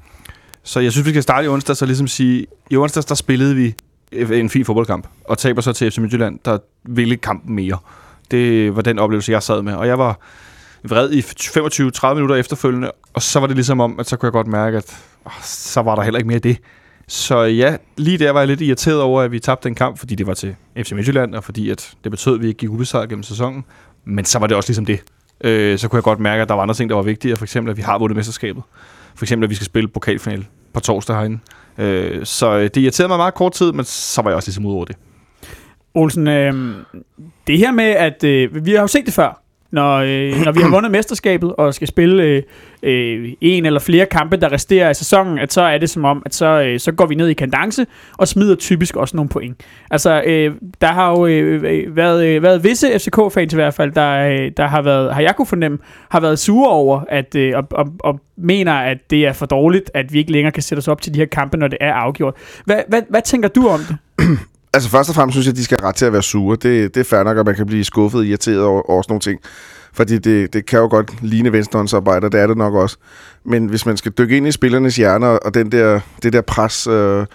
så 0.63 0.81
jeg 0.81 0.93
synes, 0.93 1.07
vi 1.07 1.11
skal 1.11 1.23
starte 1.23 1.45
i 1.45 1.49
onsdags 1.49 1.83
og 1.83 1.89
ligesom 1.89 2.07
sige, 2.07 2.47
i 2.71 2.77
onsdags, 2.77 3.07
der 3.07 3.15
spillede 3.15 3.55
vi 3.55 3.75
en 4.13 4.51
fin 4.51 4.65
fodboldkamp, 4.65 5.07
og 5.25 5.39
taber 5.39 5.63
så 5.63 5.73
til 5.73 5.91
FC 5.91 5.99
Midtjylland, 5.99 6.39
der 6.45 6.59
ville 6.85 7.17
kampen 7.17 7.55
mere. 7.55 7.79
Det 8.31 8.77
var 8.77 8.83
den 8.83 8.99
oplevelse, 8.99 9.33
jeg 9.33 9.43
sad 9.43 9.63
med, 9.63 9.75
og 9.75 9.87
jeg 9.87 9.99
var 9.99 10.19
vred 10.83 11.13
i 11.13 11.21
25-30 11.21 12.15
minutter 12.15 12.37
efterfølgende, 12.37 12.93
og 13.15 13.23
så 13.23 13.41
var 13.41 13.47
det 13.47 13.57
ligesom 13.57 13.81
om, 13.81 14.01
at 14.01 14.07
så 14.07 14.17
kunne 14.17 14.27
jeg 14.27 14.33
godt 14.33 14.47
mærke, 14.47 14.77
at 14.77 15.03
åh, 15.27 15.33
så 15.43 15.83
var 15.83 15.95
der 15.95 16.03
heller 16.03 16.19
ikke 16.19 16.29
mere 16.29 16.39
det. 16.39 16.59
Så 17.09 17.41
ja, 17.41 17.77
lige 17.97 18.19
der 18.19 18.31
var 18.31 18.41
jeg 18.41 18.49
lidt 18.49 18.61
irriteret 18.61 19.01
over, 19.01 19.23
at 19.23 19.33
vi 19.33 19.39
tabte 19.39 19.69
den 19.69 19.75
kamp, 19.75 19.99
fordi 19.99 20.15
det 20.15 20.27
var 20.27 20.35
til 20.35 20.57
FC 20.77 20.93
Midtjylland, 20.93 21.35
og 21.35 21.45
fordi 21.45 21.71
at 21.71 21.95
det 22.05 22.13
betød, 22.13 22.35
at 22.35 22.43
vi 22.43 22.47
ikke 22.47 22.59
gik 22.59 22.71
ubesejret 22.71 23.09
gennem 23.09 23.23
sæsonen. 23.23 23.65
Men 24.05 24.25
så 24.25 24.39
var 24.39 24.47
det 24.47 24.57
også 24.57 24.69
ligesom 24.71 24.87
det. 24.87 25.01
Øh, 25.45 25.79
så 25.79 25.89
kunne 25.89 25.97
jeg 25.97 26.03
godt 26.03 26.21
mærke, 26.21 26.43
at 26.43 26.49
der 26.49 26.55
var 26.55 26.63
andre 26.63 26.75
ting, 26.75 26.91
der 26.91 26.97
var 26.97 27.03
vigtige. 27.03 27.37
For 27.37 27.45
eksempel, 27.45 27.71
at 27.71 27.77
vi 27.77 27.83
har 27.83 27.99
vundet 27.99 28.17
mesterskabet. 28.17 28.63
For 29.15 29.25
eksempel, 29.25 29.45
at 29.45 29.51
vi 29.51 29.55
skal 29.55 29.65
spille 29.65 29.89
pokalfinale 29.89 30.47
på 30.73 30.81
torsdag 30.81 31.17
herinde. 31.17 31.39
Øh, 31.79 32.27
så 32.27 32.57
øh, 32.57 32.63
det 32.63 32.77
irriterede 32.77 33.09
mig 33.09 33.19
meget 33.19 33.35
kort 33.35 33.53
tid, 33.53 33.73
men 33.73 33.85
så 33.85 34.23
var 34.23 34.31
jeg 34.31 34.37
også 34.37 34.49
ligesom 34.49 34.67
ud 34.67 34.75
over 34.75 34.85
det. 34.85 34.97
Olsen, 35.95 36.29
øh, 36.29 36.75
det 37.47 37.59
her 37.59 37.71
med, 37.73 37.85
at 37.85 38.25
øh, 38.25 38.65
vi 38.65 38.73
har 38.73 38.81
jo 38.81 38.87
set 38.87 39.07
det 39.07 39.15
før, 39.15 39.43
når, 39.77 39.97
øh, 39.97 40.45
når 40.45 40.53
vi 40.53 40.61
har 40.61 40.71
vundet 40.71 40.91
mesterskabet 40.91 41.53
og 41.57 41.75
skal 41.75 41.89
spille 41.89 42.23
øh, 42.23 42.43
øh, 42.83 43.33
en 43.41 43.67
eller 43.67 43.81
flere 43.81 44.07
kampe, 44.07 44.37
der 44.37 44.53
resterer 44.53 44.89
af 44.89 44.97
sæsonen, 44.97 45.39
at 45.39 45.53
så 45.53 45.63
er 45.63 45.79
det 45.79 45.91
som 45.91 46.05
om, 46.05 46.23
at 46.27 46.35
så, 46.35 46.47
øh, 46.47 46.81
så 46.81 46.93
går 46.93 47.07
vi 47.07 47.15
ned 47.15 47.29
i 47.29 47.35
kandance 47.35 47.87
og 48.19 48.29
smider 48.29 48.55
typisk 48.55 48.97
også 48.97 49.17
nogle 49.17 49.29
point. 49.29 49.61
Altså, 49.91 50.23
øh, 50.27 50.55
der 50.81 50.87
har 50.87 51.11
jo 51.11 51.27
øh, 51.27 51.97
været, 51.97 52.27
øh, 52.27 52.43
været 52.43 52.65
visse 52.65 52.99
FCK-fans 52.99 53.53
i 53.53 53.57
hvert 53.57 53.75
fald, 53.75 53.93
der, 53.93 54.29
øh, 54.29 54.51
der 54.57 54.67
har 54.67 54.83
været, 54.83 55.15
har 55.15 55.21
jeg 55.21 55.37
kunne 55.37 55.47
fornemme, 55.47 55.79
har 56.09 56.21
været 56.21 56.39
sure 56.39 56.71
over, 56.71 57.01
at, 57.09 57.35
øh, 57.35 57.53
og, 57.57 57.65
og, 57.71 57.87
og 58.01 58.21
mener, 58.37 58.73
at 58.73 58.99
det 59.11 59.27
er 59.27 59.33
for 59.33 59.47
dårligt, 59.47 59.91
at 59.95 60.13
vi 60.13 60.19
ikke 60.19 60.33
længere 60.33 60.53
kan 60.53 60.63
sætte 60.63 60.79
os 60.79 60.89
op 60.89 61.03
til 61.03 61.15
de 61.15 61.19
her 61.19 61.27
kampe, 61.27 61.57
når 61.57 61.69
det 61.69 61.79
er 61.81 61.93
afgjort. 61.93 62.35
Hvad, 62.65 62.81
hvad, 62.89 63.03
hvad 63.11 63.23
tænker 63.23 63.49
du 63.49 63.69
om 63.69 63.81
det? 63.81 63.97
Altså 64.75 64.91
først 64.91 65.09
og 65.09 65.15
fremmest 65.15 65.35
synes 65.35 65.47
jeg, 65.47 65.53
at 65.53 65.57
de 65.57 65.65
skal 65.65 65.77
have 65.81 65.89
ret 65.89 65.95
til 65.95 66.05
at 66.05 66.13
være 66.13 66.23
sure. 66.23 66.57
Det, 66.57 66.95
det 66.95 67.01
er 67.01 67.05
fair 67.05 67.23
nok, 67.23 67.39
at 67.39 67.47
man 67.47 67.55
kan 67.55 67.67
blive 67.67 67.85
skuffet 67.85 68.19
og 68.19 68.27
irriteret 68.27 68.63
over, 68.65 68.91
over 68.91 69.03
sådan 69.03 69.13
nogle 69.13 69.21
ting. 69.21 69.41
Fordi 69.93 70.19
det, 70.19 70.53
det 70.53 70.67
kan 70.67 70.79
jo 70.79 70.87
godt 70.89 71.23
ligne 71.23 71.53
venstrehåndsarbejde, 71.53 72.31
det 72.31 72.41
er 72.41 72.47
det 72.47 72.57
nok 72.57 72.75
også. 72.75 72.97
Men 73.45 73.67
hvis 73.67 73.87
man 73.87 73.97
skal 73.97 74.13
dykke 74.13 74.37
ind 74.37 74.47
i 74.47 74.53
spillernes 74.53 74.97
hjerner, 74.97 75.29
og 75.29 75.55
den 75.55 75.73
der, 75.73 76.01
det 76.23 76.33
der 76.33 76.41
pres, 76.41 76.87
øh, 76.87 77.27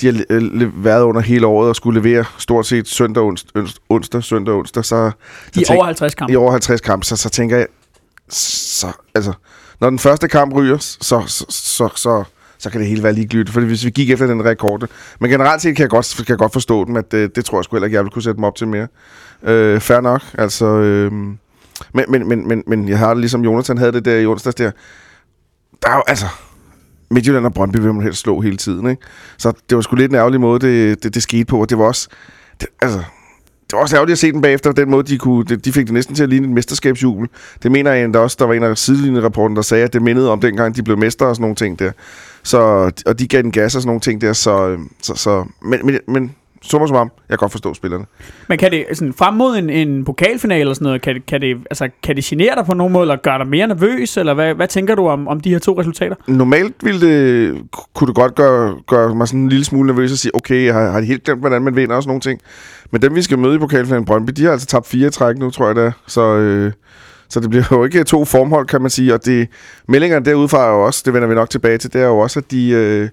de 0.00 0.06
har 0.06 0.24
øh, 0.30 0.84
været 0.84 1.02
under 1.02 1.20
hele 1.20 1.46
året 1.46 1.68
og 1.68 1.76
skulle 1.76 2.00
levere 2.00 2.24
stort 2.38 2.66
set 2.66 2.88
søndag, 2.88 3.22
onsdag, 3.22 3.62
onsdag, 3.88 4.24
søndag, 4.24 4.54
onsdag, 4.54 4.84
så, 4.84 5.10
så 5.54 5.60
I 5.60 5.64
tænk- 5.64 5.76
over 5.76 5.84
50 5.84 6.14
kampe. 6.14 6.32
i 6.32 6.36
over 6.36 6.50
50 6.50 6.80
kampe, 6.80 7.06
så, 7.06 7.16
så 7.16 7.28
tænker 7.30 7.56
jeg, 7.56 7.66
så, 8.30 8.86
altså, 9.14 9.32
når 9.80 9.90
den 9.90 9.98
første 9.98 10.28
kamp 10.28 10.54
ryger, 10.54 10.76
så, 10.78 11.22
så, 11.26 11.44
så, 11.48 11.88
så, 11.94 12.24
så 12.58 12.70
kan 12.70 12.80
det 12.80 12.88
hele 12.88 13.02
være 13.02 13.12
ligegyldigt, 13.12 13.50
for 13.50 13.60
hvis 13.60 13.84
vi 13.84 13.90
gik 13.90 14.10
efter 14.10 14.26
den 14.26 14.44
rekord. 14.44 14.88
Men 15.20 15.30
generelt 15.30 15.62
set 15.62 15.76
kan 15.76 15.82
jeg 15.82 15.90
godt, 15.90 16.14
kan 16.16 16.26
jeg 16.28 16.38
godt 16.38 16.52
forstå 16.52 16.84
dem, 16.84 16.96
at 16.96 17.12
det, 17.12 17.36
det 17.36 17.44
tror 17.44 17.58
jeg 17.58 17.64
sgu 17.64 17.76
heller 17.76 17.86
ikke, 17.86 17.94
jeg 17.94 18.04
ville 18.04 18.12
kunne 18.12 18.22
sætte 18.22 18.36
dem 18.36 18.44
op 18.44 18.56
til 18.56 18.68
mere. 18.68 18.88
Øh, 19.42 19.80
fair 19.80 20.00
nok, 20.00 20.22
altså... 20.38 20.66
Øh, 20.66 21.12
men, 21.12 22.04
men, 22.08 22.28
men, 22.28 22.48
men, 22.48 22.62
men 22.66 22.88
jeg 22.88 22.98
har 22.98 23.08
det 23.08 23.18
ligesom 23.18 23.44
Jonathan 23.44 23.78
havde 23.78 23.92
det 23.92 24.04
der 24.04 24.16
i 24.16 24.26
onsdags 24.26 24.54
der. 24.54 24.70
Der 25.82 25.88
er 25.88 25.96
jo, 25.96 26.02
altså... 26.06 26.26
Midtjylland 27.10 27.46
og 27.46 27.54
Brøndby 27.54 27.76
vil 27.76 27.94
man 27.94 28.02
helst 28.02 28.20
slå 28.20 28.40
hele 28.40 28.56
tiden, 28.56 28.90
ikke? 28.90 29.02
Så 29.38 29.52
det 29.70 29.76
var 29.76 29.82
sgu 29.82 29.96
lidt 29.96 30.10
en 30.10 30.16
ærgerlig 30.16 30.40
måde, 30.40 30.66
det, 30.66 31.02
det, 31.02 31.14
det 31.14 31.22
skete 31.22 31.44
på, 31.44 31.60
og 31.60 31.70
det 31.70 31.78
var 31.78 31.84
også... 31.84 32.08
Det, 32.60 32.68
altså, 32.82 32.98
det 33.70 33.72
var 33.72 33.78
også 33.78 33.96
ærgerligt 33.96 34.12
at 34.12 34.18
se 34.18 34.32
den 34.32 34.42
bagefter, 34.42 34.72
den 34.72 34.90
måde, 34.90 35.02
de, 35.06 35.18
kunne, 35.18 35.44
de, 35.44 35.56
de 35.56 35.72
fik 35.72 35.86
det 35.86 35.94
næsten 35.94 36.14
til 36.14 36.22
at 36.22 36.28
ligne 36.28 36.46
et 36.46 36.52
mesterskabsjubel. 36.52 37.28
Det 37.62 37.72
mener 37.72 37.92
jeg 37.92 38.04
endda 38.04 38.18
også, 38.18 38.36
der 38.40 38.46
var 38.46 38.54
en 38.54 38.62
af 38.62 38.78
sidelinjerapporten, 38.78 39.56
der 39.56 39.62
sagde, 39.62 39.84
at 39.84 39.92
det 39.92 40.02
mindede 40.02 40.30
om 40.30 40.40
dengang, 40.40 40.76
de 40.76 40.82
blev 40.82 40.98
mestre 40.98 41.26
og 41.26 41.36
sådan 41.36 41.42
nogle 41.42 41.56
ting 41.56 41.78
der. 41.78 41.92
Så, 42.46 42.58
og 43.06 43.18
de 43.18 43.28
gav 43.28 43.42
den 43.42 43.52
gas 43.52 43.74
og 43.74 43.82
sådan 43.82 43.88
nogle 43.88 44.00
ting 44.00 44.20
der, 44.20 44.32
så, 44.32 44.68
øh, 44.68 44.78
så, 45.02 45.14
så 45.14 45.44
men, 45.62 45.86
men, 45.86 45.98
men 46.08 46.34
summa 46.62 46.86
summarum, 46.86 47.10
jeg 47.28 47.38
kan 47.38 47.44
godt 47.44 47.52
forstå 47.52 47.74
spillerne. 47.74 48.04
Men 48.48 48.58
kan 48.58 48.70
det 48.70 48.84
sådan, 48.92 49.12
frem 49.12 49.34
mod 49.34 49.56
en, 49.56 49.70
en 49.70 50.04
pokalfinale 50.04 50.60
eller 50.60 50.74
sådan 50.74 50.84
noget, 50.84 51.02
kan, 51.02 51.22
kan, 51.28 51.40
det, 51.40 51.56
altså, 51.70 51.88
kan 52.02 52.16
det 52.16 52.24
genere 52.24 52.54
dig 52.54 52.66
på 52.66 52.74
nogen 52.74 52.92
måde, 52.92 53.02
eller 53.02 53.16
gøre 53.16 53.38
dig 53.38 53.46
mere 53.46 53.66
nervøs, 53.66 54.16
eller 54.16 54.34
hvad, 54.34 54.54
hvad 54.54 54.68
tænker 54.68 54.94
du 54.94 55.08
om, 55.08 55.28
om 55.28 55.40
de 55.40 55.50
her 55.50 55.58
to 55.58 55.80
resultater? 55.80 56.16
Normalt 56.26 56.74
ville 56.82 57.00
det, 57.00 57.54
kunne 57.94 58.08
det 58.08 58.14
godt 58.14 58.34
gøre, 58.34 58.76
gøre 58.86 59.14
mig 59.14 59.28
sådan 59.28 59.40
en 59.40 59.48
lille 59.48 59.64
smule 59.64 59.86
nervøs 59.86 60.12
og 60.12 60.18
sige, 60.18 60.34
okay, 60.34 60.64
jeg 60.64 60.74
har, 60.74 60.90
har 60.90 61.00
helt 61.00 61.24
glemt, 61.24 61.40
hvordan 61.40 61.62
man 61.62 61.76
vinder 61.76 61.96
og 61.96 62.02
sådan 62.02 62.10
nogle 62.10 62.20
ting. 62.20 62.40
Men 62.90 63.02
dem, 63.02 63.14
vi 63.14 63.22
skal 63.22 63.38
møde 63.38 63.54
i 63.54 63.58
pokalfinalen 63.58 64.04
Brøndby, 64.04 64.30
de 64.30 64.44
har 64.44 64.52
altså 64.52 64.66
tabt 64.66 64.86
fire 64.86 65.10
træk 65.10 65.38
nu, 65.38 65.50
tror 65.50 65.66
jeg 65.66 65.76
det 65.76 65.84
er. 65.84 65.92
Så, 66.06 66.22
øh, 66.22 66.72
så 67.28 67.40
det 67.40 67.50
bliver 67.50 67.64
jo 67.70 67.84
ikke 67.84 68.04
to 68.04 68.24
formhold, 68.24 68.66
kan 68.66 68.80
man 68.80 68.90
sige. 68.90 69.14
Og 69.14 69.24
det, 69.24 69.48
meldingerne 69.88 70.24
derudfra 70.24 70.66
er 70.66 70.70
jo 70.70 70.86
også, 70.86 71.02
det 71.04 71.14
vender 71.14 71.28
vi 71.28 71.34
nok 71.34 71.50
tilbage 71.50 71.78
til, 71.78 71.92
det 71.92 72.00
er 72.00 72.06
jo 72.06 72.18
også, 72.18 72.38
at 72.38 72.50
de... 72.50 72.70
Øh, 72.70 73.08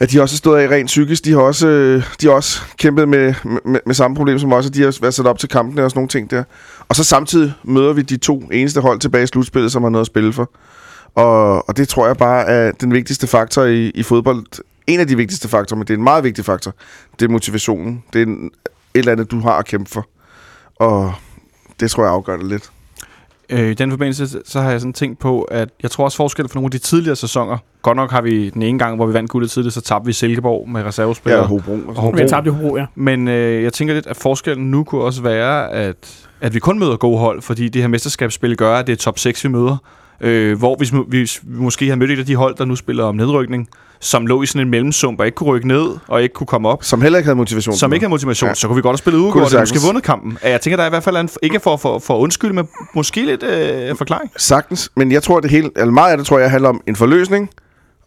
at 0.00 0.12
de 0.12 0.22
også 0.22 0.34
har 0.34 0.38
stået 0.38 0.60
af 0.60 0.68
rent 0.68 0.86
psykisk. 0.86 1.24
De 1.24 1.32
har 1.32 1.40
også, 1.40 1.68
øh, 1.68 2.04
de 2.20 2.26
har 2.26 2.34
også 2.34 2.60
kæmpet 2.76 3.08
med, 3.08 3.34
med, 3.64 3.80
med 3.86 3.94
samme 3.94 4.16
problem 4.16 4.38
som 4.38 4.52
også, 4.52 4.70
de 4.70 4.82
har 4.82 4.96
været 5.00 5.14
sat 5.14 5.26
op 5.26 5.38
til 5.38 5.48
kampene 5.48 5.84
og 5.84 5.90
sådan 5.90 5.98
nogle 5.98 6.08
ting 6.08 6.30
der. 6.30 6.44
Og 6.88 6.96
så 6.96 7.04
samtidig 7.04 7.52
møder 7.64 7.92
vi 7.92 8.02
de 8.02 8.16
to 8.16 8.38
eneste 8.52 8.80
hold 8.80 9.00
tilbage 9.00 9.24
i 9.24 9.26
slutspillet, 9.26 9.72
som 9.72 9.82
har 9.82 9.90
noget 9.90 10.02
at 10.02 10.06
spille 10.06 10.32
for. 10.32 10.50
Og, 11.14 11.68
og 11.68 11.76
det 11.76 11.88
tror 11.88 12.06
jeg 12.06 12.16
bare 12.16 12.46
er 12.46 12.72
den 12.72 12.92
vigtigste 12.92 13.26
faktor 13.26 13.64
i, 13.64 13.90
i 13.90 14.02
fodbold. 14.02 14.44
En 14.86 15.00
af 15.00 15.06
de 15.06 15.16
vigtigste 15.16 15.48
faktorer, 15.48 15.78
men 15.78 15.86
det 15.86 15.94
er 15.94 15.98
en 15.98 16.04
meget 16.04 16.24
vigtig 16.24 16.44
faktor. 16.44 16.74
Det 17.20 17.26
er 17.26 17.30
motivationen. 17.30 18.04
Det 18.12 18.22
er 18.22 18.26
en, 18.26 18.44
et 18.44 18.50
eller 18.94 19.12
andet, 19.12 19.30
du 19.30 19.40
har 19.40 19.52
at 19.52 19.66
kæmpe 19.66 19.90
for. 19.90 20.06
Og 20.76 21.12
det 21.80 21.90
tror 21.90 22.04
jeg 22.04 22.12
afgør 22.12 22.36
det 22.36 22.46
lidt. 22.46 22.70
Øh, 23.50 23.70
I 23.70 23.74
den 23.74 23.90
forbindelse, 23.90 24.28
så 24.44 24.60
har 24.60 24.70
jeg 24.70 24.80
sådan 24.80 24.92
tænkt 24.92 25.18
på, 25.18 25.42
at 25.42 25.68
jeg 25.82 25.90
tror 25.90 26.04
også 26.04 26.16
forskel 26.16 26.48
for 26.48 26.54
nogle 26.54 26.66
af 26.66 26.70
de 26.70 26.78
tidligere 26.78 27.16
sæsoner. 27.16 27.58
Godt 27.82 27.96
nok 27.96 28.10
har 28.10 28.22
vi 28.22 28.50
den 28.50 28.62
ene 28.62 28.78
gang, 28.78 28.96
hvor 28.96 29.06
vi 29.06 29.12
vandt 29.12 29.30
guldet 29.30 29.50
tidligt, 29.50 29.74
så 29.74 29.80
tabte 29.80 30.06
vi 30.06 30.12
Silkeborg 30.12 30.68
med 30.68 30.80
Ja, 30.80 30.86
reservespillere. 30.88 31.46
Hobro. 31.46 31.72
Og. 31.72 31.94
Hobro. 31.94 32.10
Vi 32.10 32.20
har 32.20 32.28
tabt 32.28 32.46
i 32.46 32.50
Hobro, 32.50 32.76
ja. 32.76 32.86
Men 32.94 33.28
øh, 33.28 33.62
jeg 33.62 33.72
tænker 33.72 33.94
lidt, 33.94 34.06
at 34.06 34.16
forskellen 34.16 34.70
nu 34.70 34.84
kunne 34.84 35.02
også 35.02 35.22
være, 35.22 35.72
at, 35.72 36.26
at 36.40 36.54
vi 36.54 36.58
kun 36.58 36.78
møder 36.78 36.96
gode 36.96 37.18
hold, 37.18 37.42
fordi 37.42 37.68
det 37.68 37.82
her 37.82 37.88
mesterskabsspil 37.88 38.56
gør, 38.56 38.76
at 38.76 38.86
det 38.86 38.92
er 38.92 38.96
top 38.96 39.18
6, 39.18 39.44
vi 39.44 39.48
møder. 39.48 39.76
Øh, 40.20 40.58
hvor 40.58 40.76
hvis, 40.76 40.92
vi- 40.94 40.98
hvis 41.08 41.40
vi 41.42 41.58
måske 41.62 41.88
har 41.88 41.96
mødt 41.96 42.10
et 42.10 42.18
af 42.18 42.26
de 42.26 42.36
hold, 42.36 42.54
der 42.56 42.64
nu 42.64 42.76
spiller 42.76 43.04
om 43.04 43.14
nedrykning, 43.16 43.68
som 44.00 44.26
lå 44.26 44.42
i 44.42 44.46
sådan 44.46 44.60
en 44.60 44.70
mellemsump 44.70 45.20
og 45.20 45.26
ikke 45.26 45.36
kunne 45.36 45.48
rykke 45.50 45.68
ned 45.68 45.86
og 46.08 46.22
ikke 46.22 46.32
kunne 46.32 46.46
komme 46.46 46.68
op, 46.68 46.84
Som 46.84 47.02
heller 47.02 47.18
ikke 47.18 47.26
havde 47.26 47.36
motivation. 47.36 47.74
som 47.76 47.92
ikke 47.92 48.04
havde 48.04 48.10
motivation, 48.10 48.48
Ja. 48.48 48.54
så 48.54 48.66
kunne 48.66 48.76
vi 48.76 48.82
godt 48.82 48.92
have 48.92 48.98
spillet 48.98 49.22
det 49.34 49.54
og 49.54 49.60
måske 49.60 49.78
vundet 49.86 50.02
kampen. 50.02 50.38
Jeg 50.44 50.60
tænker, 50.60 50.76
der 50.76 50.82
er 50.84 50.88
i 50.88 50.90
hvert 50.90 51.04
fald 51.04 51.16
en, 51.16 51.28
ikke 51.42 51.60
for, 51.60 51.76
for, 51.76 51.98
for 51.98 52.16
at 52.16 52.20
undskylde, 52.20 52.54
men 52.54 52.68
måske 52.94 53.24
lidt 53.26 53.42
øh, 53.42 53.96
forklaring. 53.96 54.30
Sagtens, 54.36 54.90
men 54.96 55.12
jeg 55.12 55.22
tror, 55.22 55.40
det 55.40 55.50
hele, 55.50 55.70
eller 55.76 55.92
meget 55.92 56.10
af 56.10 56.16
det 56.18 56.26
tror 56.26 56.38
jeg 56.38 56.50
handler 56.50 56.68
om 56.68 56.80
en 56.86 56.96
forløsning, 56.96 57.50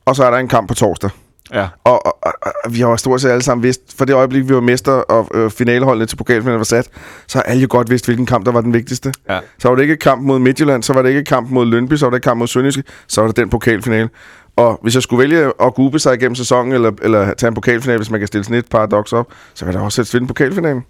og 0.06 0.15
så 0.15 0.24
er 0.24 0.32
der 0.32 0.38
en 0.38 0.48
kamp 0.48 0.68
på 0.68 0.74
torsdag. 0.74 1.10
Ja. 1.53 1.67
Og, 1.84 2.05
og, 2.05 2.17
og, 2.22 2.34
og 2.65 2.74
vi 2.74 2.79
har 2.79 2.89
jo 2.89 2.98
stort 2.98 3.22
set 3.22 3.29
alle 3.29 3.41
sammen 3.41 3.63
vidst, 3.63 3.81
for 3.98 4.05
det 4.05 4.13
øjeblik, 4.13 4.50
vi 4.50 4.53
var 4.53 4.62
mester, 4.62 4.91
og 4.91 5.27
øh, 5.34 5.51
finaleholdene 5.51 6.05
til 6.05 6.15
pokalfinalen 6.15 6.58
var 6.58 6.63
sat, 6.63 6.89
så 7.27 7.38
har 7.38 7.43
alle 7.43 7.62
jo 7.62 7.67
godt 7.70 7.89
vidst, 7.89 8.05
hvilken 8.05 8.25
kamp, 8.25 8.46
der 8.46 8.51
var 8.51 8.62
den 8.62 8.74
vigtigste. 8.74 9.13
Ja. 9.29 9.39
Så 9.60 9.67
var 9.67 9.75
det 9.75 9.84
ikke 9.84 9.96
kamp 9.96 10.22
mod 10.22 10.39
Midtjylland, 10.39 10.84
så 10.84 10.93
var 10.93 11.01
det 11.01 11.10
ikke 11.10 11.24
kamp 11.24 11.50
mod 11.50 11.65
Lønby, 11.65 11.93
så 11.93 12.05
var 12.05 12.10
det 12.10 12.17
ikke 12.17 12.25
kamp 12.25 12.38
mod 12.39 12.48
Sønderjyske, 12.48 12.84
så 13.08 13.22
var 13.22 13.27
det 13.27 13.38
den 13.38 13.50
pokalfinale. 13.50 14.10
Og 14.55 14.79
hvis 14.81 14.96
jeg 14.96 15.03
skulle 15.03 15.20
vælge 15.20 15.51
at 15.62 15.74
gube 15.74 16.00
sig 16.00 16.13
igennem 16.13 16.36
sæsonen, 16.36 16.74
eller, 16.74 16.91
eller 17.01 17.34
tage 17.34 17.48
en 17.48 17.53
pokalfinale, 17.53 17.98
hvis 17.98 18.12
man 18.12 18.20
kan 18.20 18.27
stille 18.27 18.43
sådan 18.43 18.58
et 18.58 18.70
paradoks 18.70 19.13
op, 19.13 19.27
så 19.53 19.65
vil 19.65 19.72
jeg 19.72 19.79
da 19.79 19.86
også 19.86 19.96
sætte 19.96 20.13
vinde 20.13 20.27
pokalfinalen. 20.27 20.84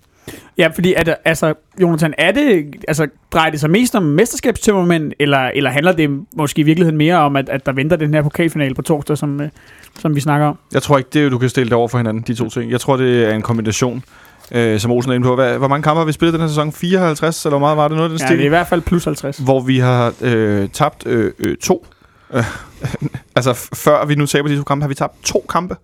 Ja, 0.58 0.68
fordi 0.76 0.94
det, 1.06 1.16
altså, 1.26 1.54
Jonathan, 1.82 2.14
er 2.18 2.32
det, 2.32 2.76
altså, 2.88 3.08
drejer 3.32 3.52
det 3.52 3.60
sig 3.60 3.70
mest 3.70 3.96
om 3.96 4.04
mesterskabstømmermænd, 4.04 5.12
eller, 5.20 5.38
eller 5.40 5.70
handler 5.70 5.92
det 5.92 6.10
måske 6.36 6.60
i 6.60 6.64
virkeligheden 6.64 6.98
mere 6.98 7.16
om, 7.18 7.36
at, 7.36 7.50
at 7.50 7.66
der 7.66 7.72
venter 7.72 7.96
den 7.96 8.14
her 8.14 8.22
pokalfinale 8.22 8.76
på 8.76 8.82
torsdag, 8.82 9.18
som, 9.18 9.42
øh, 9.42 9.50
som 10.00 10.16
vi 10.16 10.20
snakker 10.22 10.48
om? 10.48 10.58
Jeg 10.74 10.82
tror 10.84 10.98
ikke, 10.98 11.10
det 11.14 11.26
er, 11.26 11.30
du 11.30 11.38
kan 11.38 11.50
stille 11.50 11.66
det 11.70 11.74
over 11.74 11.88
for 11.88 11.98
hinanden, 11.98 12.24
de 12.28 12.34
to 12.34 12.50
ting. 12.50 12.72
Jeg 12.72 12.80
tror, 12.82 12.98
det 12.98 13.24
er 13.26 13.34
en 13.34 13.42
kombination. 13.42 14.04
øh, 14.52 14.80
som 14.80 14.92
Olsen 14.92 15.12
er 15.12 15.16
inde 15.16 15.26
på. 15.28 15.36
Hvad, 15.36 15.58
hvor 15.58 15.68
mange 15.68 15.84
kampe 15.84 15.98
har 16.00 16.06
vi 16.06 16.12
spillet 16.12 16.34
den 16.34 16.42
her 16.42 16.48
sæson? 16.48 16.72
54, 16.72 17.46
eller 17.46 17.58
hvor 17.58 17.60
meget 17.68 17.78
var 17.78 17.88
det? 17.88 17.98
Noget 17.98 18.10
af 18.10 18.10
den 18.10 18.20
Ja, 18.20 18.26
stil? 18.26 18.38
det 18.38 18.44
er 18.44 18.46
i 18.46 18.50
hvert 18.50 18.68
fald 18.68 18.82
plus 18.82 19.04
50. 19.06 19.38
hvor 19.38 19.60
vi 19.60 19.80
har 19.80 20.14
øh, 20.22 20.70
tabt 20.70 21.08
øh, 21.08 21.32
øh, 21.40 21.58
to. 21.58 21.86
Øh, 22.34 22.44
altså, 23.36 23.54
før 23.76 24.06
vi 24.06 24.16
nu 24.16 24.26
taber 24.26 24.48
de 24.48 24.58
to 24.58 24.64
kampe, 24.64 24.84
har 24.84 24.88
vi 24.88 24.96
tabt 24.96 25.24
to 25.24 25.46
kampe. 25.50 25.76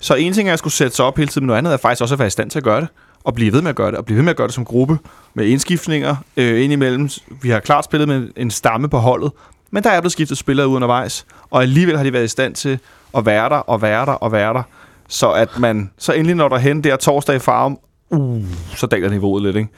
Så 0.00 0.14
en 0.14 0.32
ting 0.32 0.48
er 0.48 0.52
at 0.52 0.58
skulle 0.58 0.74
sætte 0.74 0.96
sig 0.96 1.04
op 1.04 1.16
hele 1.16 1.28
tiden, 1.28 1.42
men 1.44 1.46
noget 1.46 1.58
andet 1.58 1.72
er 1.72 1.76
faktisk 1.76 2.02
også 2.02 2.14
at 2.14 2.18
være 2.18 2.26
i 2.26 2.30
stand 2.30 2.50
til 2.50 2.58
at 2.58 2.64
gøre 2.64 2.80
det. 2.80 2.88
Og 3.24 3.34
blive 3.34 3.52
ved 3.52 3.62
med 3.62 3.70
at 3.70 3.76
gøre 3.76 3.90
det. 3.90 3.98
Og 3.98 4.04
blive 4.04 4.16
ved 4.16 4.22
med 4.22 4.30
at 4.30 4.36
gøre 4.36 4.46
det 4.46 4.54
som 4.54 4.64
gruppe. 4.64 4.98
Med 5.34 5.46
indskiftninger 5.46 6.16
øh, 6.36 6.64
indimellem. 6.64 7.08
Vi 7.42 7.50
har 7.50 7.60
klart 7.60 7.84
spillet 7.84 8.08
med 8.08 8.28
en 8.36 8.50
stamme 8.50 8.88
på 8.88 8.98
holdet. 8.98 9.32
Men 9.70 9.82
der 9.82 9.90
er 9.90 10.00
blevet 10.00 10.12
skiftet 10.12 10.38
spillere 10.38 10.68
ud 10.68 10.74
undervejs. 10.76 11.26
Og 11.50 11.62
alligevel 11.62 11.96
har 11.96 12.04
de 12.04 12.12
været 12.12 12.24
i 12.24 12.28
stand 12.28 12.54
til 12.54 12.78
at 13.16 13.26
være 13.26 13.48
der, 13.48 13.56
og 13.56 13.82
være 13.82 14.06
der, 14.06 14.12
og 14.12 14.32
være 14.32 14.54
der. 14.54 14.62
Så 15.08 15.32
at 15.32 15.58
man, 15.58 15.90
så 15.98 16.12
endelig 16.12 16.34
når 16.36 16.48
der 16.48 16.58
hen 16.58 16.84
der 16.84 16.96
torsdag 16.96 17.36
i 17.36 17.38
farven, 17.38 17.78
uh, 18.10 18.44
så 18.76 18.86
daler 18.86 19.10
niveauet 19.10 19.42
lidt, 19.42 19.56
ikke? 19.56 19.68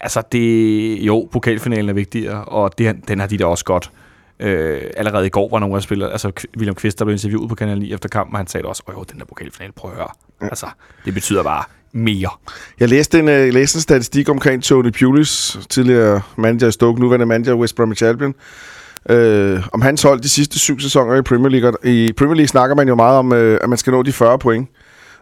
Altså, 0.00 0.22
det, 0.32 0.98
jo, 0.98 1.28
pokalfinalen 1.32 1.88
er 1.88 1.92
vigtigere, 1.92 2.44
og 2.44 2.78
det, 2.78 3.08
den 3.08 3.20
har 3.20 3.26
de 3.26 3.38
da 3.38 3.44
også 3.44 3.64
godt. 3.64 3.90
Øh, 4.40 4.82
allerede 4.96 5.26
i 5.26 5.28
går 5.28 5.48
var 5.50 5.58
nogle 5.58 5.76
af 5.76 5.82
spillere, 5.82 6.10
altså 6.10 6.32
William 6.56 6.74
Kvist, 6.74 6.98
der 6.98 7.04
blev 7.04 7.12
interviewet 7.12 7.48
på 7.48 7.54
Kanal 7.54 7.78
9 7.78 7.92
efter 7.92 8.08
kampen, 8.08 8.34
og 8.34 8.38
han 8.38 8.46
sagde 8.46 8.66
også, 8.66 8.82
åh 8.88 8.94
jo, 8.94 9.04
den 9.12 9.18
der 9.18 9.24
pokalfinale, 9.24 9.72
prøv 9.72 9.90
at 9.90 9.96
høre. 9.96 10.08
Ja. 10.40 10.46
Altså, 10.46 10.66
det 11.04 11.14
betyder 11.14 11.42
bare 11.42 11.64
mere. 11.92 12.30
Jeg 12.80 12.88
læste 12.88 13.18
en, 13.18 13.28
øh, 13.28 13.52
læste 13.54 13.76
en 13.76 13.80
statistik 13.80 14.28
omkring 14.28 14.62
Tony 14.62 14.90
Pulis, 14.90 15.58
tidligere 15.68 16.20
manager 16.36 16.68
i 16.68 16.72
Stoke, 16.72 17.00
nuværende 17.00 17.26
manager 17.26 17.52
i 17.52 17.56
West 17.56 17.76
Bromwich 17.76 18.04
Albion. 18.04 18.34
Øh, 19.10 19.66
om 19.72 19.82
hans 19.82 20.02
hold 20.02 20.20
de 20.20 20.28
sidste 20.28 20.58
syv 20.58 20.80
sæsoner 20.80 21.14
i 21.14 21.22
Premier 21.22 21.48
League. 21.48 21.72
I 21.84 22.12
Premier 22.12 22.34
League 22.34 22.48
snakker 22.48 22.76
man 22.76 22.88
jo 22.88 22.94
meget 22.94 23.18
om, 23.18 23.32
øh, 23.32 23.58
at 23.62 23.68
man 23.68 23.78
skal 23.78 23.90
nå 23.90 24.02
de 24.02 24.12
40 24.12 24.38
point. 24.38 24.68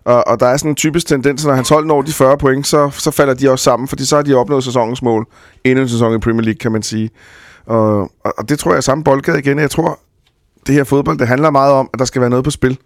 Og, 0.04 0.28
og 0.28 0.40
der 0.40 0.46
er 0.46 0.56
sådan 0.56 0.70
en 0.70 0.74
typisk 0.74 1.06
tendens, 1.06 1.44
når 1.44 1.52
hans 1.52 1.68
hold 1.68 1.86
når 1.86 2.02
de 2.02 2.12
40 2.12 2.38
point, 2.38 2.66
så, 2.66 2.90
så 2.92 3.10
falder 3.10 3.34
de 3.34 3.50
også 3.50 3.62
sammen, 3.62 3.88
fordi 3.88 4.04
så 4.04 4.16
har 4.16 4.22
de 4.22 4.34
opnået 4.34 4.64
sæsonens 4.64 5.02
mål. 5.02 5.26
Endnu 5.64 5.82
en 5.82 5.88
sæson 5.88 6.14
i 6.14 6.18
Premier 6.18 6.42
League, 6.42 6.58
kan 6.58 6.72
man 6.72 6.82
sige. 6.82 7.10
Og, 7.66 8.00
og, 8.00 8.34
og 8.38 8.48
det 8.48 8.58
tror 8.58 8.70
jeg 8.70 8.76
er 8.76 8.80
samme 8.80 9.04
boldgade 9.04 9.38
igen. 9.38 9.58
Jeg 9.58 9.70
tror, 9.70 9.98
det 10.66 10.74
her 10.74 10.84
fodbold, 10.84 11.18
det 11.18 11.28
handler 11.28 11.50
meget 11.50 11.72
om, 11.72 11.90
at 11.92 11.98
der 11.98 12.04
skal 12.04 12.20
være 12.20 12.30
noget 12.30 12.44
på 12.44 12.50
spil. 12.50 12.78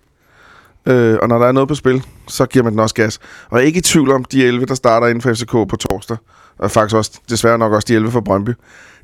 Øh, 0.86 1.18
og 1.22 1.28
når 1.28 1.38
der 1.38 1.46
er 1.46 1.52
noget 1.52 1.68
på 1.68 1.74
spil, 1.74 2.02
så 2.28 2.46
giver 2.46 2.62
man 2.62 2.72
den 2.72 2.80
også 2.80 2.94
gas. 2.94 3.18
Og 3.50 3.58
jeg 3.58 3.62
er 3.62 3.66
ikke 3.66 3.78
i 3.78 3.82
tvivl 3.82 4.10
om, 4.10 4.24
de 4.24 4.44
11, 4.44 4.66
der 4.66 4.74
starter 4.74 5.06
inden 5.06 5.22
for 5.22 5.34
FCK 5.34 5.50
på 5.50 5.76
torsdag, 5.76 6.16
og 6.58 6.70
faktisk 6.70 6.96
også, 6.96 7.20
desværre 7.30 7.58
nok 7.58 7.72
også 7.72 7.86
de 7.88 7.94
11 7.94 8.12
fra 8.12 8.20
Brøndby, 8.20 8.50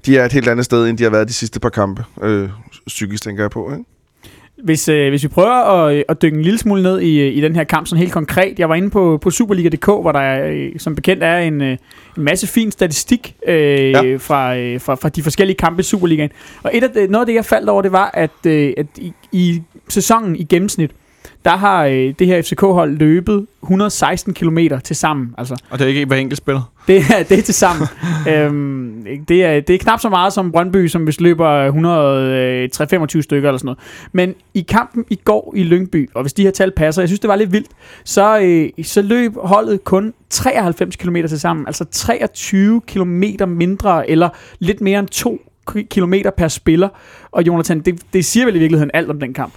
de 0.06 0.18
er 0.18 0.24
et 0.24 0.32
helt 0.32 0.48
andet 0.48 0.64
sted, 0.64 0.86
end 0.88 0.98
de 0.98 1.02
har 1.02 1.10
været 1.10 1.28
de 1.28 1.32
sidste 1.32 1.60
par 1.60 1.68
kampe. 1.68 2.04
Øh, 2.22 2.48
psykisk 2.86 3.22
tænker 3.22 3.42
jeg 3.42 3.50
på, 3.50 3.72
ikke? 3.72 3.84
Hvis, 4.64 4.88
øh, 4.88 5.08
hvis 5.08 5.22
vi 5.22 5.28
prøver 5.28 5.86
at, 5.86 6.04
at 6.08 6.22
dykke 6.22 6.36
en 6.36 6.42
lille 6.42 6.58
smule 6.58 6.82
ned 6.82 7.00
i, 7.00 7.20
øh, 7.20 7.36
i 7.36 7.40
den 7.40 7.56
her 7.56 7.64
kamp, 7.64 7.86
sådan 7.86 8.00
helt 8.00 8.12
konkret. 8.12 8.58
Jeg 8.58 8.68
var 8.68 8.74
inde 8.74 8.90
på, 8.90 9.18
på 9.22 9.30
Superliga.dk, 9.30 9.86
hvor 9.86 10.12
der 10.12 10.46
øh, 10.46 10.70
som 10.78 10.94
bekendt 10.94 11.22
er 11.22 11.38
en, 11.38 11.60
øh, 11.60 11.76
en 12.16 12.22
masse 12.22 12.46
fin 12.46 12.70
statistik 12.70 13.36
øh, 13.48 13.90
ja. 13.90 14.16
Fra, 14.16 14.56
øh, 14.56 14.80
fra, 14.80 14.94
fra 14.94 15.08
de 15.08 15.22
forskellige 15.22 15.56
kampe 15.56 15.80
i 15.80 15.82
Superligaen. 15.82 16.30
Og 16.62 16.70
et 16.74 16.82
af 16.82 17.10
noget 17.10 17.22
af 17.22 17.26
det, 17.26 17.34
jeg 17.34 17.44
faldt 17.44 17.68
over, 17.68 17.82
det 17.82 17.92
var, 17.92 18.10
at, 18.14 18.46
øh, 18.46 18.72
at 18.76 18.86
i, 18.98 19.12
i 19.32 19.62
sæsonen 19.88 20.36
i 20.36 20.44
gennemsnit, 20.44 20.90
der 21.46 21.56
har 21.56 21.84
øh, 21.84 22.14
det 22.18 22.26
her 22.26 22.42
FCK-hold 22.42 22.96
løbet 22.96 23.46
116 23.62 24.34
km 24.34 24.58
til 24.84 24.96
sammen. 24.96 25.34
Altså, 25.38 25.62
Og 25.70 25.78
det 25.78 25.84
er 25.84 25.88
ikke 25.88 26.04
hver 26.04 26.16
enkelt 26.16 26.38
spiller. 26.38 26.72
det 26.88 26.96
er, 26.96 27.22
det 27.22 27.38
er 27.38 27.42
til 27.42 27.54
sammen. 27.54 27.88
øhm, 28.32 29.06
det, 29.28 29.44
er, 29.44 29.60
det 29.60 29.74
er 29.74 29.78
knap 29.78 30.00
så 30.00 30.08
meget 30.08 30.32
som 30.32 30.52
Brøndby, 30.52 30.86
som 30.86 31.04
hvis 31.04 31.20
løber 31.20 31.64
125 31.64 33.22
stykker 33.22 33.48
eller 33.48 33.58
sådan 33.58 33.66
noget. 33.66 33.78
Men 34.12 34.34
i 34.54 34.60
kampen 34.60 35.04
i 35.10 35.20
går 35.24 35.52
i 35.56 35.62
Lyngby, 35.62 36.10
og 36.14 36.22
hvis 36.22 36.32
de 36.32 36.42
her 36.42 36.50
tal 36.50 36.70
passer, 36.70 37.02
jeg 37.02 37.08
synes, 37.08 37.20
det 37.20 37.28
var 37.28 37.36
lidt 37.36 37.52
vildt, 37.52 37.68
så, 38.04 38.38
øh, 38.38 38.84
så 38.84 39.02
løb 39.02 39.32
holdet 39.36 39.84
kun 39.84 40.14
93 40.30 40.96
km 40.96 41.16
til 41.28 41.40
sammen. 41.40 41.66
Altså 41.66 41.84
23 41.84 42.80
km 42.86 43.24
mindre, 43.46 44.10
eller 44.10 44.28
lidt 44.58 44.80
mere 44.80 44.98
end 44.98 45.08
2 45.08 45.40
km 45.90 46.14
per 46.36 46.48
spiller. 46.48 46.88
Og 47.30 47.46
Jonathan, 47.46 47.80
det, 47.80 48.00
det 48.12 48.24
siger 48.24 48.46
vel 48.46 48.56
i 48.56 48.58
virkeligheden 48.58 48.90
alt 48.94 49.10
om 49.10 49.20
den 49.20 49.34
kamp. 49.34 49.52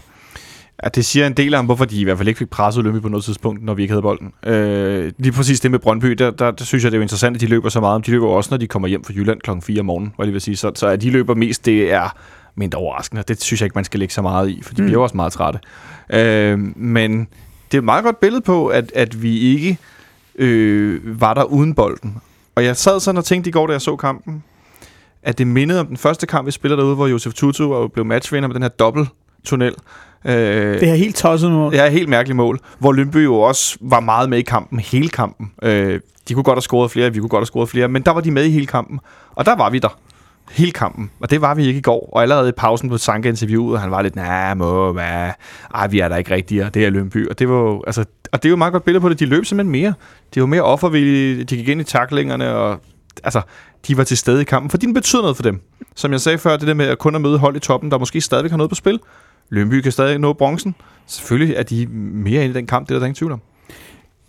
Ja, 0.84 0.90
det 0.90 1.06
siger 1.06 1.28
en 1.28 1.34
del 1.34 1.54
om, 1.54 1.66
hvorfor 1.66 1.86
de 1.86 2.02
i 2.02 2.04
hvert 2.04 2.18
fald 2.18 2.28
ikke 2.28 2.38
fik 2.38 2.50
presset 2.50 2.84
Lønby 2.84 3.02
på 3.02 3.10
noget 3.10 3.24
tidspunkt, 3.26 3.64
når 3.64 3.74
vi 3.74 3.82
ikke 3.82 3.92
havde 3.92 4.02
bolden. 4.02 4.34
Øh, 4.46 5.12
lige 5.18 5.32
præcis 5.32 5.60
det 5.60 5.72
med 5.72 5.80
Brøndby, 5.80 6.08
der, 6.12 6.32
der, 6.32 6.52
der, 6.52 6.66
synes 6.66 6.84
jeg, 6.84 6.92
det 6.92 6.96
er 6.98 7.00
jo 7.00 7.02
interessant, 7.02 7.36
at 7.36 7.42
de 7.42 7.48
løber 7.48 7.70
så 7.70 7.80
meget. 7.80 8.06
De 8.06 8.12
løber 8.12 8.28
også, 8.28 8.48
når 8.52 8.58
de 8.58 8.68
kommer 8.68 8.88
hjem 8.88 9.04
fra 9.04 9.14
Jylland 9.14 9.40
klokken 9.42 9.62
4 9.62 9.80
om 9.80 9.86
morgenen, 9.86 10.14
hvad 10.16 10.26
jeg 10.26 10.28
lige 10.28 10.34
vil 10.34 10.42
sige. 10.42 10.58
Så, 10.58 10.72
så 10.76 10.88
at 10.88 11.02
de 11.02 11.10
løber 11.10 11.36
mest, 11.36 11.66
det 11.66 11.94
er 11.94 12.16
mindre 12.56 12.80
overraskende. 12.80 13.24
Det 13.28 13.42
synes 13.44 13.62
jeg 13.62 13.66
ikke, 13.66 13.76
man 13.76 13.84
skal 13.86 14.00
lægge 14.00 14.14
så 14.14 14.22
meget 14.22 14.50
i, 14.50 14.62
for 14.64 14.74
de 14.74 14.82
Mm. 14.82 14.88
bliver 14.88 15.02
også 15.02 15.16
meget 15.16 15.34
trætte. 15.34 15.60
Øh, 16.10 16.60
men 16.78 17.20
det 17.72 17.74
er 17.74 17.78
et 17.78 17.84
meget 17.84 18.04
godt 18.04 18.20
billede 18.20 18.42
på, 18.42 18.68
at, 18.68 18.92
at 18.96 19.22
vi 19.24 19.40
ikke 19.40 19.78
øh, 20.36 21.22
var 21.22 21.34
der 21.34 21.44
uden 21.44 21.74
bolden. 21.76 22.18
Og 22.56 22.64
jeg 22.66 22.78
sad 22.78 23.00
sådan 23.00 23.18
og 23.18 23.26
tænkte 23.26 23.48
i 23.50 23.52
går, 23.52 23.68
da 23.68 23.74
jeg 23.74 23.82
så 23.82 23.96
kampen, 23.96 24.44
at 25.24 25.38
det 25.38 25.48
mindede 25.48 25.80
om 25.80 25.88
den 25.88 25.98
første 25.98 26.28
kamp, 26.28 26.46
vi 26.46 26.52
spillede 26.52 26.82
derude, 26.82 26.96
hvor 26.96 27.08
Josef 27.08 27.34
Tutu 27.34 27.88
blev 27.88 28.06
matchvinder 28.06 28.48
med 28.48 28.54
den 28.54 28.62
her 28.62 28.70
dobbelt 28.70 29.10
tunnel. 29.44 29.74
Øh, 30.26 30.34
Det 30.80 30.90
er 30.90 30.96
helt 30.96 31.16
tosset 31.16 31.52
nu. 31.52 31.72
Ja, 31.72 31.90
helt 31.90 32.10
mærkeligt 32.10 32.36
mål. 32.36 32.60
Hvor 32.80 32.92
Lønby 32.92 33.24
jo 33.24 33.36
også 33.36 33.78
var 33.82 34.00
meget 34.00 34.30
med 34.30 34.38
i 34.38 34.42
kampen, 34.42 34.80
hele 34.80 35.10
kampen. 35.10 35.52
Øh, 35.64 36.00
de 36.28 36.34
kunne 36.34 36.44
godt 36.44 36.56
have 36.56 36.62
scoret 36.62 36.92
flere, 36.92 37.14
vi 37.14 37.20
kunne 37.20 37.30
godt 37.30 37.42
have 37.42 37.46
scoret 37.46 37.70
flere, 37.70 37.88
men 37.88 38.02
der 38.02 38.12
var 38.12 38.22
de 38.22 38.32
med 38.32 38.44
i 38.46 38.50
hele 38.50 38.66
kampen. 38.66 39.00
Og 39.36 39.46
der 39.46 39.56
var 39.56 39.70
vi 39.70 39.80
der. 39.80 39.98
Hele 40.52 40.72
kampen. 40.72 41.12
Og 41.20 41.30
det 41.30 41.42
var 41.42 41.56
vi 41.56 41.66
ikke 41.66 41.78
i 41.78 41.82
går. 41.82 42.10
Og 42.14 42.22
allerede 42.22 42.50
i 42.50 42.52
pausen 42.58 42.90
på 42.90 42.98
Sanka 42.98 43.30
interviewet, 43.30 43.80
han 43.80 43.92
var 43.92 44.02
lidt, 44.02 44.16
nej, 44.16 44.54
må, 44.54 44.94
hvad? 44.94 45.30
Ej, 45.76 45.88
vi 45.88 46.00
er 46.00 46.08
der 46.08 46.16
ikke 46.18 46.34
rigtige, 46.34 46.66
og 46.66 46.74
det 46.74 46.86
er 46.86 46.90
Lønby. 46.90 47.30
Og 47.30 47.40
det 47.40 47.50
var 47.50 47.56
jo, 47.56 47.84
altså, 47.88 48.06
og 48.32 48.44
det 48.44 48.46
er 48.46 48.50
jo 48.50 48.56
et 48.56 48.58
meget 48.58 48.72
godt 48.74 48.86
billede 48.86 49.02
på 49.02 49.10
det. 49.10 49.20
De 49.20 49.26
løb 49.26 49.46
simpelthen 49.46 49.72
mere. 49.72 49.94
De 50.36 50.40
var 50.42 50.48
mere 50.48 50.62
offervillige, 50.62 51.44
de 51.44 51.56
gik 51.58 51.68
ind 51.70 51.82
i 51.82 51.84
taklingerne, 51.84 52.56
og 52.56 52.80
altså, 53.24 53.42
de 53.88 53.98
var 53.98 54.04
til 54.04 54.18
stede 54.18 54.42
i 54.42 54.44
kampen, 54.44 54.70
fordi 54.70 54.86
den 54.86 54.94
betyder 54.94 55.22
noget 55.22 55.36
for 55.36 55.44
dem. 55.44 55.62
Som 55.96 56.12
jeg 56.12 56.22
sagde 56.22 56.38
før, 56.38 56.58
det 56.58 56.68
der 56.68 56.74
med 56.74 56.86
at 56.86 56.98
kun 57.00 57.16
at 57.16 57.22
møde 57.22 57.38
hold 57.38 57.56
i 57.56 57.60
toppen, 57.60 57.92
der 57.92 57.98
måske 57.98 58.22
stadigvæk 58.22 58.52
har 58.52 58.58
noget 58.58 58.70
på 58.70 58.76
spil. 58.76 59.00
Lønby 59.50 59.82
kan 59.82 59.92
stadig 59.92 60.20
nå 60.20 60.34
bronzen. 60.34 60.76
Selvfølgelig 61.06 61.56
er 61.56 61.64
de 61.64 61.88
mere 62.14 62.44
inde 62.44 62.52
i 62.52 62.58
den 62.58 62.68
kamp, 62.68 62.90
det 62.90 62.96
er 62.96 63.00
der 63.00 63.06
ingen 63.06 63.16
tvivl 63.16 63.32
om. 63.32 63.42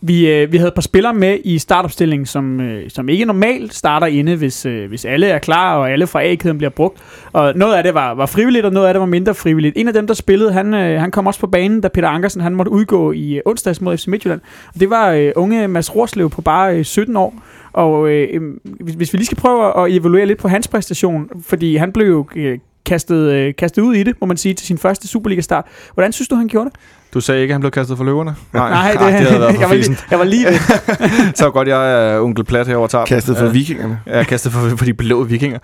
Vi, 0.03 0.31
øh, 0.31 0.53
vi 0.53 0.57
havde 0.57 0.69
et 0.69 0.75
par 0.75 0.83
spillere 0.83 1.15
med 1.15 1.39
i 1.45 1.59
startopstillingen, 1.59 2.27
som, 2.27 2.61
øh, 2.61 2.91
som 2.91 3.09
ikke 3.09 3.25
normalt 3.25 3.75
starter 3.75 4.07
inde, 4.07 4.37
hvis, 4.37 4.67
øh, 4.67 4.89
hvis 4.89 5.05
alle 5.05 5.27
er 5.27 5.39
klar, 5.39 5.77
og 5.77 5.91
alle 5.91 6.07
fra 6.07 6.23
A-kæden 6.23 6.59
bliver 6.59 6.71
brugt. 6.71 6.99
Og 7.33 7.53
noget 7.57 7.75
af 7.75 7.83
det 7.83 7.95
var, 7.95 8.15
var 8.15 8.27
frivilligt, 8.27 8.67
og 8.67 8.73
noget 8.73 8.87
af 8.87 8.95
det 8.95 9.01
var 9.01 9.07
mindre 9.07 9.35
frivilligt. 9.35 9.77
En 9.77 9.89
af 9.89 9.95
dem, 9.95 10.07
der 10.07 10.15
spillede, 10.15 10.53
han, 10.53 10.75
øh, 10.75 11.01
han 11.01 11.11
kom 11.11 11.27
også 11.27 11.41
på 11.41 11.47
banen, 11.47 11.81
da 11.81 11.89
Peter 11.89 12.09
Ankersen 12.09 12.41
han 12.41 12.55
måtte 12.55 12.73
udgå 12.73 13.13
i 13.13 13.35
øh, 13.35 13.43
onsdags 13.47 13.81
mod 13.81 13.97
FC 13.97 14.07
Midtjylland. 14.07 14.41
Og 14.75 14.81
det 14.81 14.91
var 14.91 15.11
øh, 15.11 15.33
unge 15.37 15.69
Mads 15.69 15.97
Rorslev 15.97 16.31
på 16.31 16.43
bare 16.43 16.77
øh, 16.77 16.85
17 16.85 17.17
år. 17.17 17.35
Og 17.73 18.11
øh, 18.11 18.29
øhm, 18.33 18.61
hvis, 18.81 18.95
hvis 18.95 19.13
vi 19.13 19.19
lige 19.19 19.27
skal 19.27 19.39
prøve 19.39 19.85
at 19.85 19.93
evaluere 19.93 20.27
lidt 20.27 20.39
på 20.39 20.49
hans 20.49 20.69
præstation, 20.69 21.31
fordi 21.43 21.77
han 21.77 21.93
blev 21.93 22.07
jo 22.07 22.27
øh, 22.37 22.59
kastet, 22.91 23.33
øh, 23.33 23.55
kastet 23.59 23.83
ud 23.83 23.95
i 23.95 24.03
det, 24.03 24.15
må 24.21 24.27
man 24.27 24.37
sige, 24.37 24.55
til 24.55 24.67
sin 24.67 24.79
første 24.79 25.09
Superliga-start. 25.09 25.65
Hvordan 25.95 26.13
synes 26.13 26.29
du, 26.29 26.35
han 26.35 26.49
gjorde 26.49 26.71
det? 26.71 26.79
Du 27.15 27.21
sagde 27.21 27.43
ikke, 27.43 27.53
at 27.53 27.55
han 27.55 27.61
blev 27.61 27.71
kastet 27.71 27.97
for 27.97 28.05
løverne? 28.05 28.35
Nej, 28.53 28.91
det, 28.93 29.01
det 29.01 29.13
havde 29.13 29.41
været 29.41 29.55
for 29.55 29.61
jeg, 29.61 29.69
var 29.69 29.75
lige, 29.75 29.97
jeg 30.11 30.19
var 30.19 30.25
lige 30.25 30.47
ved. 30.47 31.35
Så 31.41 31.51
godt, 31.51 31.69
jeg 31.69 32.13
er 32.15 32.21
onkel 32.21 32.45
Plat 32.45 32.67
herovre 32.67 32.89
tager. 32.89 33.05
Kastet 33.05 33.37
for 33.37 33.47
vikingerne. 33.49 34.01
Ja, 34.07 34.23
kastet 34.25 34.53
for, 34.53 34.77
for 34.77 34.85
de 34.85 34.95
blå 34.95 35.23
vikinger. 35.25 35.59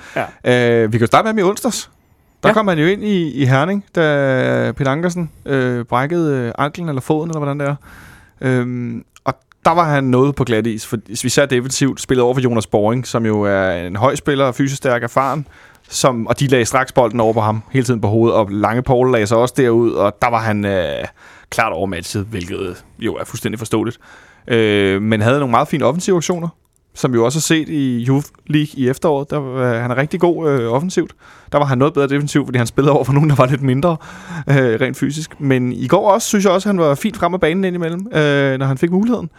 Ja. 0.44 0.82
Øh, 0.84 0.92
vi 0.92 0.98
kan 0.98 1.00
jo 1.00 1.06
starte 1.06 1.24
med 1.24 1.30
ham 1.32 1.38
i 1.38 1.42
onsdags. 1.42 1.90
Der 2.42 2.48
Ja. 2.48 2.52
kom 2.52 2.68
han 2.68 2.78
jo 2.78 2.86
ind 2.86 3.04
i, 3.04 3.30
i 3.32 3.44
Herning, 3.44 3.84
da 3.96 4.72
Peter 4.76 4.90
Ankersen 4.90 5.30
øh, 5.46 5.84
brækkede 5.84 6.34
øh, 6.36 6.52
anklen 6.58 6.88
eller 6.88 7.00
foden, 7.00 7.30
eller 7.30 7.38
hvordan 7.38 7.60
det 7.60 7.68
er. 7.68 7.74
Øhm, 8.40 9.04
og 9.24 9.34
der 9.64 9.70
var 9.74 9.84
han 9.94 10.04
noget 10.04 10.34
på 10.34 10.44
glat 10.44 10.66
is, 10.66 10.86
for 10.86 10.96
hvis 11.06 11.24
vi 11.24 11.28
ser 11.28 11.46
defensivt 11.46 12.00
spillet 12.00 12.24
over 12.24 12.34
for 12.34 12.40
Jonas 12.40 12.66
Boring, 12.66 13.06
som 13.06 13.26
jo 13.26 13.42
er 13.42 13.70
en 13.86 13.96
høj 13.96 14.14
spiller, 14.14 14.52
fysisk 14.52 14.76
stærk, 14.76 15.02
erfaren, 15.02 15.46
som, 15.88 16.26
og 16.26 16.40
de 16.40 16.46
lagde 16.46 16.64
straks 16.64 16.92
bolden 16.92 17.20
over 17.20 17.32
på 17.32 17.40
ham 17.40 17.62
hele 17.72 17.84
tiden 17.84 18.00
på 18.00 18.08
hovedet, 18.08 18.36
og 18.36 18.50
Lange 18.50 18.82
Paul 18.82 19.12
lagde 19.12 19.26
sig 19.26 19.36
også 19.36 19.54
derud, 19.56 19.92
og 19.92 20.16
der 20.22 20.30
var 20.30 20.40
han 20.40 20.64
øh, 20.64 21.04
klart 21.50 21.72
overmatchet, 21.72 22.26
hvilket 22.30 22.84
jo 22.98 23.14
er 23.14 23.24
fuldstændig 23.24 23.58
forståeligt. 23.58 23.98
Øh, 24.48 25.02
men 25.02 25.20
havde 25.20 25.38
nogle 25.38 25.50
meget 25.50 25.68
fine 25.68 25.84
offensive 25.84 26.16
aktioner, 26.16 26.48
som 26.94 27.12
vi 27.12 27.16
jo 27.16 27.24
også 27.24 27.38
har 27.38 27.42
set 27.42 27.68
i 27.68 28.06
Youth 28.08 28.26
League 28.46 28.68
i 28.74 28.88
efteråret. 28.88 29.30
Der, 29.30 29.54
øh, 29.54 29.80
han 29.80 29.90
er 29.90 29.96
rigtig 29.96 30.20
god 30.20 30.50
øh, 30.50 30.72
offensivt. 30.72 31.12
Der 31.52 31.58
var 31.58 31.64
han 31.64 31.78
noget 31.78 31.94
bedre 31.94 32.08
defensivt, 32.08 32.46
fordi 32.46 32.58
han 32.58 32.66
spillede 32.66 32.92
over 32.92 33.04
for 33.04 33.12
nogen, 33.12 33.30
der 33.30 33.36
var 33.36 33.46
lidt 33.46 33.62
mindre 33.62 33.96
øh, 34.48 34.80
rent 34.80 34.96
fysisk. 34.96 35.40
Men 35.40 35.72
i 35.72 35.86
går 35.86 36.10
også, 36.10 36.28
synes 36.28 36.44
jeg 36.44 36.52
også, 36.52 36.68
han 36.68 36.78
var 36.78 36.94
fint 36.94 37.16
frem 37.16 37.34
af 37.34 37.40
banen 37.40 37.64
indimellem, 37.64 38.06
øh, 38.12 38.58
når 38.58 38.66
han 38.66 38.78
fik 38.78 38.90
muligheden. 38.90 39.30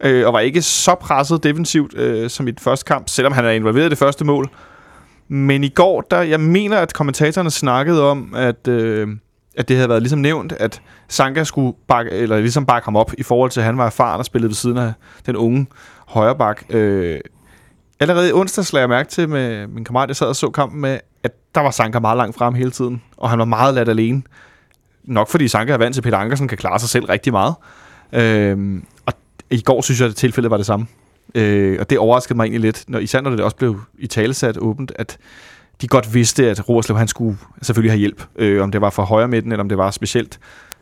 Øh, 0.00 0.26
og 0.26 0.32
var 0.32 0.40
ikke 0.40 0.62
så 0.62 0.94
presset 0.94 1.44
defensivt 1.44 1.94
øh, 1.94 2.30
som 2.30 2.48
i 2.48 2.50
den 2.50 2.58
første 2.58 2.84
kamp, 2.84 3.08
selvom 3.08 3.32
han 3.32 3.44
er 3.44 3.50
involveret 3.50 3.86
i 3.86 3.90
det 3.90 3.98
første 3.98 4.24
mål. 4.24 4.50
Men 5.28 5.64
i 5.64 5.68
går, 5.68 6.00
der, 6.00 6.22
jeg 6.22 6.40
mener, 6.40 6.78
at 6.78 6.94
kommentatorerne 6.94 7.50
snakkede 7.50 8.10
om, 8.10 8.34
at, 8.36 8.68
øh, 8.68 9.08
at 9.56 9.68
det 9.68 9.76
havde 9.76 9.88
været 9.88 10.02
ligesom 10.02 10.18
nævnt, 10.18 10.52
at 10.52 10.82
Sanka 11.08 11.44
skulle 11.44 11.76
bakke, 11.88 12.10
eller 12.10 12.38
ligesom 12.40 12.66
bakke 12.66 12.84
ham 12.84 12.96
op 12.96 13.12
i 13.18 13.22
forhold 13.22 13.50
til, 13.50 13.60
at 13.60 13.66
han 13.66 13.78
var 13.78 13.86
erfaren 13.86 14.18
og 14.18 14.24
spillede 14.24 14.48
ved 14.48 14.54
siden 14.54 14.78
af 14.78 14.92
den 15.26 15.36
unge 15.36 15.66
højreback. 16.06 16.64
Øh, 16.70 17.20
allerede 18.00 18.28
i 18.28 18.32
onsdags 18.32 18.72
lagde 18.72 18.82
jeg 18.82 18.88
mærke 18.88 19.08
til 19.08 19.28
med 19.28 19.66
min 19.66 19.84
kammerat, 19.84 20.08
jeg 20.08 20.16
sad 20.16 20.26
og 20.26 20.36
så 20.36 20.50
kampen 20.50 20.80
med, 20.80 20.98
at 21.22 21.32
der 21.54 21.60
var 21.60 21.70
Sanka 21.70 21.98
meget 21.98 22.16
langt 22.16 22.36
frem 22.36 22.54
hele 22.54 22.70
tiden, 22.70 23.02
og 23.16 23.30
han 23.30 23.38
var 23.38 23.44
meget 23.44 23.74
ladt 23.74 23.88
alene. 23.88 24.22
Nok 25.04 25.28
fordi 25.28 25.48
Sanka 25.48 25.72
er 25.72 25.76
vant 25.76 25.94
til, 25.94 26.00
at 26.00 26.04
Peter 26.04 26.18
Ankersen 26.18 26.48
kan 26.48 26.58
klare 26.58 26.78
sig 26.78 26.88
selv 26.88 27.04
rigtig 27.04 27.32
meget. 27.32 27.54
Øh, 28.12 28.82
og 29.06 29.12
I 29.50 29.60
går 29.60 29.82
synes 29.82 30.00
jeg, 30.00 30.08
at 30.08 30.16
tilfældet 30.16 30.50
var 30.50 30.56
det 30.56 30.66
samme. 30.66 30.86
Øh, 31.34 31.76
og 31.80 31.90
det 31.90 31.98
overraskede 31.98 32.36
mig 32.36 32.44
egentlig 32.44 32.60
lidt, 32.60 32.84
når, 32.88 32.98
især 32.98 33.20
når 33.20 33.30
det 33.30 33.40
også 33.40 33.56
blev 33.56 33.80
i 33.98 34.06
talesat 34.06 34.58
åbent, 34.58 34.92
at 34.96 35.18
de 35.80 35.88
godt 35.88 36.14
vidste, 36.14 36.50
at 36.50 36.68
Roerslev 36.68 36.98
han 36.98 37.08
skulle 37.08 37.38
selvfølgelig 37.62 37.92
have 37.92 37.98
hjælp. 37.98 38.22
Øh, 38.36 38.62
om 38.62 38.72
det 38.72 38.80
var 38.80 38.90
fra 38.90 39.02
højre 39.02 39.28
midten, 39.28 39.52
eller 39.52 39.62
om 39.62 39.68
det 39.68 39.78
var 39.78 39.90
specielt 39.90 40.38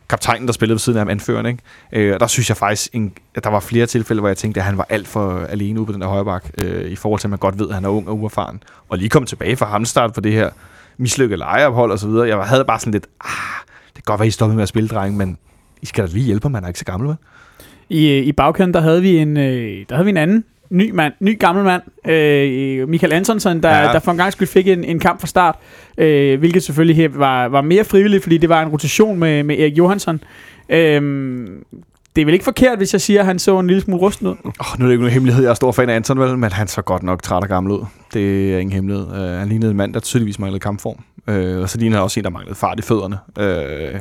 kaptajnen, 0.09 0.47
der 0.47 0.53
spillede 0.53 0.75
ved 0.75 0.79
siden 0.79 0.97
af 0.97 1.01
ham, 1.01 1.09
anføreren. 1.09 1.47
Ikke? 1.47 1.63
Øh, 1.93 2.15
og 2.15 2.21
der 2.21 2.27
synes 2.27 2.49
jeg 2.49 2.57
faktisk, 2.57 2.89
en, 2.93 3.13
at 3.35 3.45
der 3.45 3.51
var 3.51 3.61
flere 3.61 3.87
tilfælde, 3.87 4.21
hvor 4.21 4.29
jeg 4.29 4.37
tænkte, 4.37 4.61
at 4.61 4.67
han 4.67 4.79
var 4.79 4.87
alt 4.89 5.09
for 5.09 5.39
alene 5.39 5.81
ude 5.81 5.87
på 5.87 5.93
den 5.93 6.01
der 6.01 6.09
højre 6.09 6.25
bak, 6.25 6.45
øh, 6.59 6.91
i 6.91 6.97
forhold 6.97 7.21
til, 7.21 7.27
at 7.27 7.31
man 7.31 7.39
godt 7.39 7.59
ved, 7.59 7.69
at 7.69 7.75
han 7.75 7.85
er 7.85 7.89
ung 7.89 8.09
og 8.09 8.19
uerfaren. 8.19 8.63
Og 8.89 8.99
lige 8.99 9.09
kom 9.09 9.27
tilbage 9.27 9.57
fra 9.57 9.67
Hamstart 9.67 10.15
for 10.15 10.21
det 10.21 10.33
her 10.33 10.51
mislykkede 10.97 11.39
lejeophold 11.39 11.93
og 11.93 11.99
så 11.99 12.09
videre. 12.09 12.29
Jeg 12.29 12.39
havde 12.39 12.65
bare 12.65 12.81
sådan 12.81 12.93
lidt, 12.93 13.07
ah, 13.21 13.31
det 13.87 13.95
kan 13.95 14.03
godt 14.05 14.21
være, 14.21 14.29
I 14.29 14.31
stoppede 14.31 14.57
med 14.57 14.63
at 14.63 14.69
spille, 14.69 14.89
dreng, 14.89 15.17
men 15.17 15.39
I 15.83 15.87
skal 15.87 16.07
da 16.07 16.13
lige 16.13 16.25
hjælpe 16.25 16.49
man 16.49 16.65
er 16.65 16.69
ikke 16.69 16.79
så 16.79 16.85
gammel, 16.85 17.09
vel? 17.09 17.17
I, 17.89 18.19
I 18.19 18.33
bagkæden, 18.33 18.75
der 18.75 18.81
havde 18.81 19.03
vi 19.03 19.17
en, 19.17 19.37
øh, 19.37 19.85
der 19.89 19.95
havde 19.95 20.05
vi 20.05 20.11
en 20.11 20.17
anden 20.17 20.45
ny 20.71 20.91
mand, 20.91 21.13
ny 21.21 21.39
gammel 21.39 21.65
mand, 21.65 21.83
øh, 22.11 22.89
Michael 22.89 23.13
Antonsen, 23.13 23.63
der, 23.63 23.77
ja. 23.77 23.93
der 23.93 23.99
for 23.99 24.11
en 24.11 24.17
gang 24.19 24.33
skyld 24.33 24.49
fik 24.49 24.69
en, 24.69 24.85
en 24.85 24.99
kamp 24.99 25.21
fra 25.21 25.27
start, 25.27 25.57
øh, 25.99 26.39
hvilket 26.39 26.63
selvfølgelig 26.63 27.19
var, 27.19 27.49
var 27.49 27.61
mere 27.61 27.85
frivilligt, 27.85 28.23
fordi 28.23 28.39
det 28.39 28.49
var 28.49 28.63
en 28.63 28.69
rotation 28.69 29.19
med, 29.19 29.43
med 29.43 29.59
Erik 29.59 29.79
Johansson. 29.79 30.21
Øh, 30.69 31.03
det 32.17 32.23
er 32.23 32.27
vel 32.27 32.35
ikke 32.35 32.45
forkert, 32.45 32.79
hvis 32.79 32.93
jeg 32.93 33.01
siger, 33.01 33.21
at 33.21 33.27
han 33.27 33.39
så 33.39 33.59
en 33.59 33.67
lille 33.67 33.83
smule 33.83 34.01
rusten 34.01 34.27
ud? 34.27 34.35
Oh, 34.45 34.79
nu 34.79 34.85
er 34.85 34.87
det 34.87 34.91
ikke 34.91 35.03
nogen 35.03 35.13
hemmelighed, 35.13 35.43
jeg 35.43 35.51
er 35.51 35.55
stor 35.55 35.73
fan 35.73 35.89
af 35.91 35.95
Anton, 35.95 36.19
vel, 36.19 36.39
men 36.39 36.53
han 36.53 36.69
så 36.69 36.83
godt 36.83 37.03
nok 37.03 37.23
træt 37.23 37.43
og 37.43 37.49
gammel 37.49 37.73
ud. 37.73 37.85
Det 38.15 38.55
er 38.55 38.59
ingen 38.59 38.73
hemmelighed. 38.73 39.07
Uh, 39.07 39.39
han 39.39 39.49
lignede 39.49 39.71
en 39.71 39.77
mand, 39.77 39.95
der 39.95 40.01
tydeligvis 40.01 40.39
manglede 40.39 40.61
kampform. 40.61 41.05
Uh, 41.29 41.63
og 41.63 41.69
så 41.69 41.79
lignede 41.79 41.97
han 41.97 42.03
også 42.03 42.21
en, 42.21 42.25
der 42.25 42.31
manglede 42.31 42.55
fart 42.55 42.79
i 42.79 42.83
fødderne. 42.83 43.19
Uh, 43.41 44.01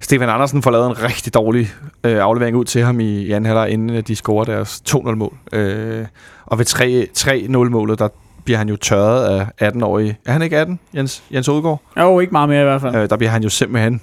Stefan 0.00 0.28
Andersen 0.28 0.62
får 0.62 0.70
lavet 0.70 0.86
en 0.86 1.02
rigtig 1.02 1.34
dårlig 1.34 1.70
øh, 2.04 2.18
aflevering 2.18 2.56
ud 2.56 2.64
til 2.64 2.82
ham 2.82 3.00
i, 3.00 3.18
i 3.20 3.32
anden 3.32 3.46
halvleg, 3.46 3.70
inden 3.70 4.02
de 4.02 4.16
scorer 4.16 4.44
deres 4.44 4.82
2-0-mål. 4.88 5.36
Øh, 5.52 6.06
og 6.46 6.58
ved 6.58 6.66
3-0-målet, 6.66 7.98
der 7.98 8.08
bliver 8.44 8.58
han 8.58 8.68
jo 8.68 8.76
tørret 8.76 9.48
af 9.58 9.68
18-årige... 9.70 10.18
Er 10.26 10.32
han 10.32 10.42
ikke 10.42 10.58
18, 10.58 10.80
Jens, 10.94 11.22
Jens 11.34 11.48
Odegaard? 11.48 11.82
Jo, 11.98 12.20
ikke 12.20 12.32
meget 12.32 12.48
mere 12.48 12.60
i 12.60 12.64
hvert 12.64 12.80
fald. 12.80 12.94
Øh, 12.94 13.10
der 13.10 13.16
bliver 13.16 13.30
han 13.30 13.42
jo 13.42 13.48
simpelthen 13.48 14.00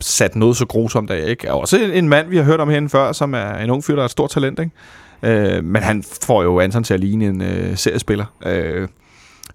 sat 0.00 0.36
noget 0.36 0.56
så 0.56 0.66
grusomt 0.66 1.10
af, 1.10 1.28
ikke? 1.28 1.52
Og 1.52 1.60
også 1.60 1.78
en, 1.78 1.90
en 1.90 2.08
mand, 2.08 2.28
vi 2.28 2.36
har 2.36 2.44
hørt 2.44 2.60
om 2.60 2.68
herinde 2.68 2.88
før, 2.88 3.12
som 3.12 3.34
er 3.34 3.54
en 3.54 3.70
ung 3.70 3.84
fyr, 3.84 3.94
der 3.94 4.02
er 4.02 4.04
et 4.04 4.10
stort 4.10 4.30
talent, 4.30 4.58
ikke? 4.58 4.72
Øh, 5.22 5.64
men 5.64 5.82
han 5.82 6.04
får 6.22 6.42
jo 6.42 6.60
Anton 6.60 6.84
til 6.84 6.94
at 6.94 7.00
ligne 7.00 7.24
en 7.26 7.42
øh, 7.42 7.76
seriespiller. 7.76 8.24
Øh, 8.46 8.88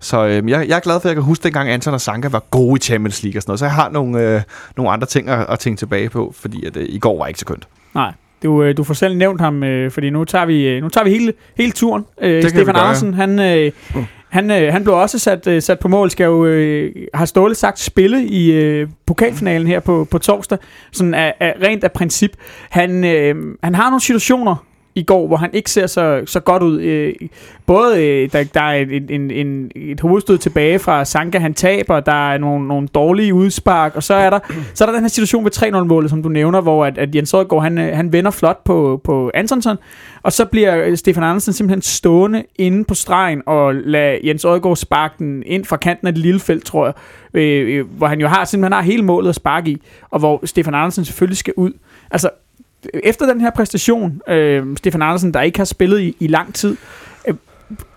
så 0.03 0.25
øh, 0.25 0.49
jeg, 0.49 0.67
jeg 0.67 0.75
er 0.75 0.79
glad 0.79 0.99
for, 0.99 0.99
at 0.99 1.09
jeg 1.09 1.15
kan 1.15 1.23
huske, 1.23 1.43
dengang 1.43 1.69
Anton 1.69 1.93
og 1.93 2.01
Sanka 2.01 2.27
var 2.27 2.43
gode 2.51 2.77
i 2.77 2.79
Champions 2.79 3.23
League 3.23 3.39
og 3.39 3.41
sådan 3.41 3.49
noget. 3.49 3.59
Så 3.59 3.65
jeg 3.65 3.73
har 3.73 3.89
nogle, 3.89 4.35
øh, 4.35 4.41
nogle 4.77 4.91
andre 4.91 5.07
ting 5.07 5.29
at, 5.29 5.45
at 5.49 5.59
tænke 5.59 5.79
tilbage 5.79 6.09
på, 6.09 6.33
fordi 6.39 6.65
at, 6.65 6.77
øh, 6.77 6.85
i 6.89 6.99
går 6.99 7.17
var 7.17 7.27
ikke 7.27 7.39
så 7.39 7.45
kønt. 7.45 7.67
Nej. 7.95 8.13
Du, 8.43 8.63
øh, 8.63 8.77
du 8.77 8.83
får 8.83 8.93
selv 8.93 9.17
nævnt 9.17 9.41
ham, 9.41 9.63
øh, 9.63 9.91
fordi 9.91 10.09
nu 10.09 10.25
tager 10.25 10.45
vi, 10.45 10.67
øh, 10.67 10.81
nu 10.81 10.89
tager 10.89 11.05
vi 11.05 11.09
hele, 11.09 11.33
hele 11.57 11.71
turen. 11.71 12.05
Øh, 12.21 12.43
Stefan 12.43 12.75
Andersen, 12.75 13.13
han, 13.13 13.39
øh, 13.39 13.71
mm. 13.95 14.05
han, 14.29 14.51
øh, 14.51 14.73
han 14.73 14.83
blev 14.83 14.95
også 14.95 15.19
sat, 15.19 15.47
øh, 15.47 15.61
sat 15.61 15.79
på 15.79 15.87
mål, 15.87 16.11
skal 16.11 16.23
jo, 16.23 16.45
øh, 16.45 16.95
har 17.13 17.25
Ståle 17.25 17.55
sagt, 17.55 17.79
spille 17.79 18.25
i 18.25 18.51
øh, 18.51 18.87
pokalfinalen 19.05 19.67
her 19.67 19.79
på, 19.79 20.07
på 20.11 20.17
torsdag, 20.17 20.57
sådan 20.91 21.13
af, 21.13 21.33
af, 21.39 21.55
rent 21.61 21.83
af 21.83 21.91
princip. 21.91 22.31
Han, 22.69 23.03
øh, 23.03 23.35
han 23.63 23.75
har 23.75 23.89
nogle 23.89 24.01
situationer, 24.01 24.55
i 24.95 25.03
går, 25.03 25.27
hvor 25.27 25.37
han 25.37 25.49
ikke 25.53 25.71
ser 25.71 25.87
så, 25.87 26.21
så 26.25 26.39
godt 26.39 26.63
ud. 26.63 26.81
Øh, 26.81 27.13
både 27.65 28.03
øh, 28.03 28.31
der, 28.31 28.43
der 28.43 28.61
er 28.61 28.73
en, 28.73 29.09
en, 29.09 29.31
en, 29.31 29.71
et 29.75 29.99
hovedstød 29.99 30.37
tilbage 30.37 30.79
fra 30.79 31.05
Sanka, 31.05 31.39
han 31.39 31.53
taber, 31.53 31.99
der 31.99 32.31
er 32.31 32.37
nogle, 32.37 32.67
nogle 32.67 32.87
dårlige 32.87 33.33
udspark, 33.33 33.95
og 33.95 34.03
så 34.03 34.13
er 34.13 34.29
der, 34.29 34.39
så 34.73 34.83
er 34.83 34.85
der 34.85 34.93
den 34.93 35.03
her 35.03 35.07
situation 35.07 35.43
ved 35.43 35.57
3-0-målet, 35.57 36.09
som 36.09 36.23
du 36.23 36.29
nævner, 36.29 36.61
hvor 36.61 36.85
at, 36.85 36.97
at 36.97 37.15
Jens 37.15 37.33
Rødgaard, 37.33 37.63
han, 37.63 37.77
øh, 37.77 37.95
han 37.95 38.13
vender 38.13 38.31
flot 38.31 38.63
på, 38.63 39.01
på 39.03 39.31
Antonsson, 39.33 39.77
og 40.23 40.33
så 40.33 40.45
bliver 40.45 40.85
øh, 40.85 40.97
Stefan 40.97 41.23
Andersen 41.23 41.53
simpelthen 41.53 41.81
stående 41.81 42.43
inde 42.55 42.83
på 42.83 42.93
stregen 42.93 43.41
og 43.45 43.75
lader 43.75 44.17
Jens 44.23 44.45
Rødgaard 44.45 44.75
sparke 44.75 45.15
den 45.19 45.43
ind 45.45 45.65
fra 45.65 45.77
kanten 45.77 46.07
af 46.07 46.13
det 46.13 46.21
lille 46.21 46.39
felt, 46.39 46.65
tror 46.65 46.85
jeg, 46.85 46.93
øh, 47.33 47.77
øh, 47.77 47.97
hvor 47.97 48.07
han 48.07 48.21
jo 48.21 48.27
har, 48.27 48.45
simpelthen 48.45 48.73
har 48.73 48.81
hele 48.81 49.03
målet 49.03 49.29
at 49.29 49.35
sparke 49.35 49.71
i, 49.71 49.81
og 50.09 50.19
hvor 50.19 50.45
Stefan 50.45 50.73
Andersen 50.73 51.05
selvfølgelig 51.05 51.37
skal 51.37 51.53
ud. 51.57 51.71
Altså, 52.11 52.29
efter 53.03 53.25
den 53.25 53.41
her 53.41 53.49
præstation, 53.49 54.21
øh, 54.27 54.77
Stefan 54.77 55.01
Andersen, 55.01 55.33
der 55.33 55.41
ikke 55.41 55.59
har 55.59 55.65
spillet 55.65 56.01
i, 56.01 56.15
i 56.19 56.27
lang 56.27 56.53
tid, 56.53 56.77
øh, 57.27 57.33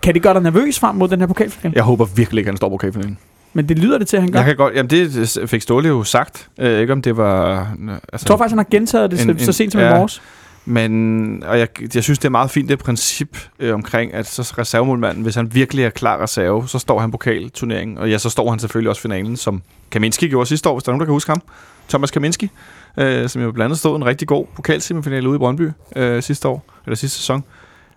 kan 0.02 0.14
det 0.14 0.22
gøre 0.22 0.34
dig 0.34 0.42
nervøs 0.42 0.78
frem 0.78 0.96
mod 0.96 1.08
den 1.08 1.20
her 1.20 1.26
pokalfinale? 1.26 1.76
Jeg 1.76 1.84
håber 1.84 2.04
virkelig 2.04 2.40
ikke, 2.40 2.48
at 2.48 2.52
han 2.52 2.56
står 2.56 2.68
på 2.68 2.74
pokalfinalen. 2.74 3.18
Men 3.52 3.68
det 3.68 3.78
lyder 3.78 3.98
det 3.98 4.08
til, 4.08 4.16
at 4.16 4.22
han 4.22 4.32
gør. 4.32 4.38
Jeg 4.38 4.46
kan 4.46 4.56
godt, 4.56 4.74
jamen 4.74 4.90
det 4.90 5.42
fik 5.46 5.62
Ståle 5.62 5.88
jo 5.88 6.04
sagt. 6.04 6.48
Øh, 6.58 6.80
ikke 6.80 6.92
om 6.92 7.02
det 7.02 7.16
var... 7.16 7.58
Altså, 7.58 8.00
jeg 8.12 8.20
tror 8.20 8.36
faktisk, 8.36 8.52
han 8.52 8.58
har 8.58 8.66
gentaget 8.70 9.10
det 9.10 9.28
en, 9.28 9.38
så, 9.38 9.44
så 9.44 9.52
sent 9.52 9.72
som 9.72 9.80
ja, 9.80 9.88
i 9.88 9.98
morges. 9.98 10.22
Men 10.68 11.42
og 11.46 11.58
jeg, 11.58 11.68
jeg 11.94 12.02
synes, 12.02 12.18
det 12.18 12.24
er 12.24 12.30
meget 12.30 12.50
fint 12.50 12.68
det 12.68 12.78
princip 12.78 13.38
øh, 13.58 13.74
omkring, 13.74 14.14
at 14.14 14.26
så 14.26 14.54
reservemålmanden, 14.58 15.22
hvis 15.22 15.34
han 15.34 15.54
virkelig 15.54 15.84
er 15.84 15.90
klar 15.90 16.22
reserve, 16.22 16.68
så 16.68 16.78
står 16.78 17.00
han 17.00 17.10
pokalturneringen. 17.10 17.98
Og 17.98 18.10
ja, 18.10 18.18
så 18.18 18.30
står 18.30 18.50
han 18.50 18.58
selvfølgelig 18.58 18.90
også 18.90 19.02
finalen, 19.02 19.36
som 19.36 19.62
Kaminski 19.90 20.28
gjorde 20.28 20.48
sidste 20.48 20.68
år, 20.68 20.74
hvis 20.74 20.84
der 20.84 20.88
er 20.88 20.92
nogen, 20.92 21.00
der 21.00 21.06
kan 21.06 21.12
huske 21.12 21.30
ham. 21.30 21.42
Thomas 21.88 22.10
Kaminski 22.10 22.50
øh, 22.96 23.28
som 23.28 23.42
jo 23.42 23.52
blandt 23.52 23.64
andet 23.64 23.78
stod 23.78 23.96
en 23.96 24.06
rigtig 24.06 24.28
god 24.28 24.46
pokalsemifinale 24.56 25.28
ude 25.28 25.36
i 25.36 25.38
Brøndby 25.38 25.70
øh, 25.96 26.22
sidste 26.22 26.48
år, 26.48 26.64
eller 26.86 26.96
sidste 26.96 27.18
sæson. 27.18 27.44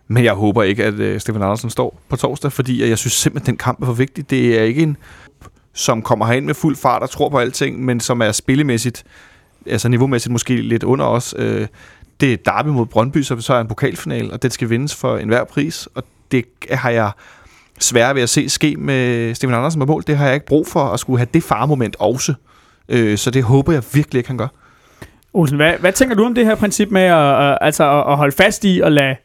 Men 0.07 0.23
jeg 0.23 0.33
håber 0.33 0.63
ikke, 0.63 0.85
at 0.85 0.93
øh, 0.93 1.19
Stefan 1.19 1.41
Andersen 1.41 1.69
står 1.69 2.01
på 2.09 2.15
torsdag, 2.15 2.51
fordi 2.51 2.89
jeg 2.89 2.97
synes 2.97 3.13
simpelthen, 3.13 3.43
at 3.43 3.47
den 3.47 3.57
kamp 3.57 3.81
er 3.81 3.85
for 3.85 3.93
vigtig. 3.93 4.29
Det 4.29 4.59
er 4.59 4.63
ikke 4.63 4.81
en, 4.81 4.97
som 5.73 6.01
kommer 6.01 6.25
herind 6.25 6.45
med 6.45 6.53
fuld 6.53 6.75
fart 6.75 7.01
og 7.01 7.09
tror 7.09 7.29
på 7.29 7.37
alting, 7.37 7.85
men 7.85 7.99
som 7.99 8.21
er 8.21 8.31
spillemæssigt, 8.31 9.03
altså 9.65 9.89
niveaumæssigt 9.89 10.31
måske 10.31 10.61
lidt 10.61 10.83
under 10.83 11.05
os. 11.05 11.35
Øh, 11.37 11.67
det 12.19 12.33
er 12.33 12.37
derby 12.37 12.67
mod 12.67 12.85
Brøndby, 12.85 13.21
så, 13.21 13.41
så 13.41 13.53
er 13.53 13.61
en 13.61 13.67
pokalfinal, 13.67 14.31
og 14.31 14.43
den 14.43 14.51
skal 14.51 14.69
vindes 14.69 14.95
for 14.95 15.17
enhver 15.17 15.43
pris, 15.43 15.87
og 15.95 16.03
det 16.31 16.45
har 16.71 16.89
jeg 16.89 17.11
svært 17.79 18.15
ved 18.15 18.23
at 18.23 18.29
se 18.29 18.49
ske 18.49 18.75
med 18.77 19.35
Stefan 19.35 19.55
Andersen 19.55 19.79
på 19.79 19.85
mål. 19.85 20.03
Det 20.07 20.17
har 20.17 20.25
jeg 20.25 20.33
ikke 20.33 20.45
brug 20.45 20.67
for 20.67 20.83
at 20.83 20.99
skulle 20.99 21.19
have 21.19 21.27
det 21.33 21.43
farmoment 21.43 21.95
også. 21.99 22.33
Øh, 22.89 23.17
så 23.17 23.31
det 23.31 23.43
håber 23.43 23.73
jeg 23.73 23.83
virkelig 23.93 24.19
ikke, 24.19 24.29
han 24.29 24.37
gør. 24.37 24.47
Olsen, 25.33 25.57
hvad, 25.57 25.73
hvad 25.79 25.93
tænker 25.93 26.15
du 26.15 26.25
om 26.25 26.35
det 26.35 26.45
her 26.45 26.55
princip 26.55 26.91
med 26.91 27.01
at, 27.01 27.49
at, 27.49 27.57
altså 27.61 27.83
at, 27.83 28.11
at 28.11 28.17
holde 28.17 28.35
fast 28.35 28.65
i 28.65 28.81
og 28.83 28.91
lade 28.91 29.15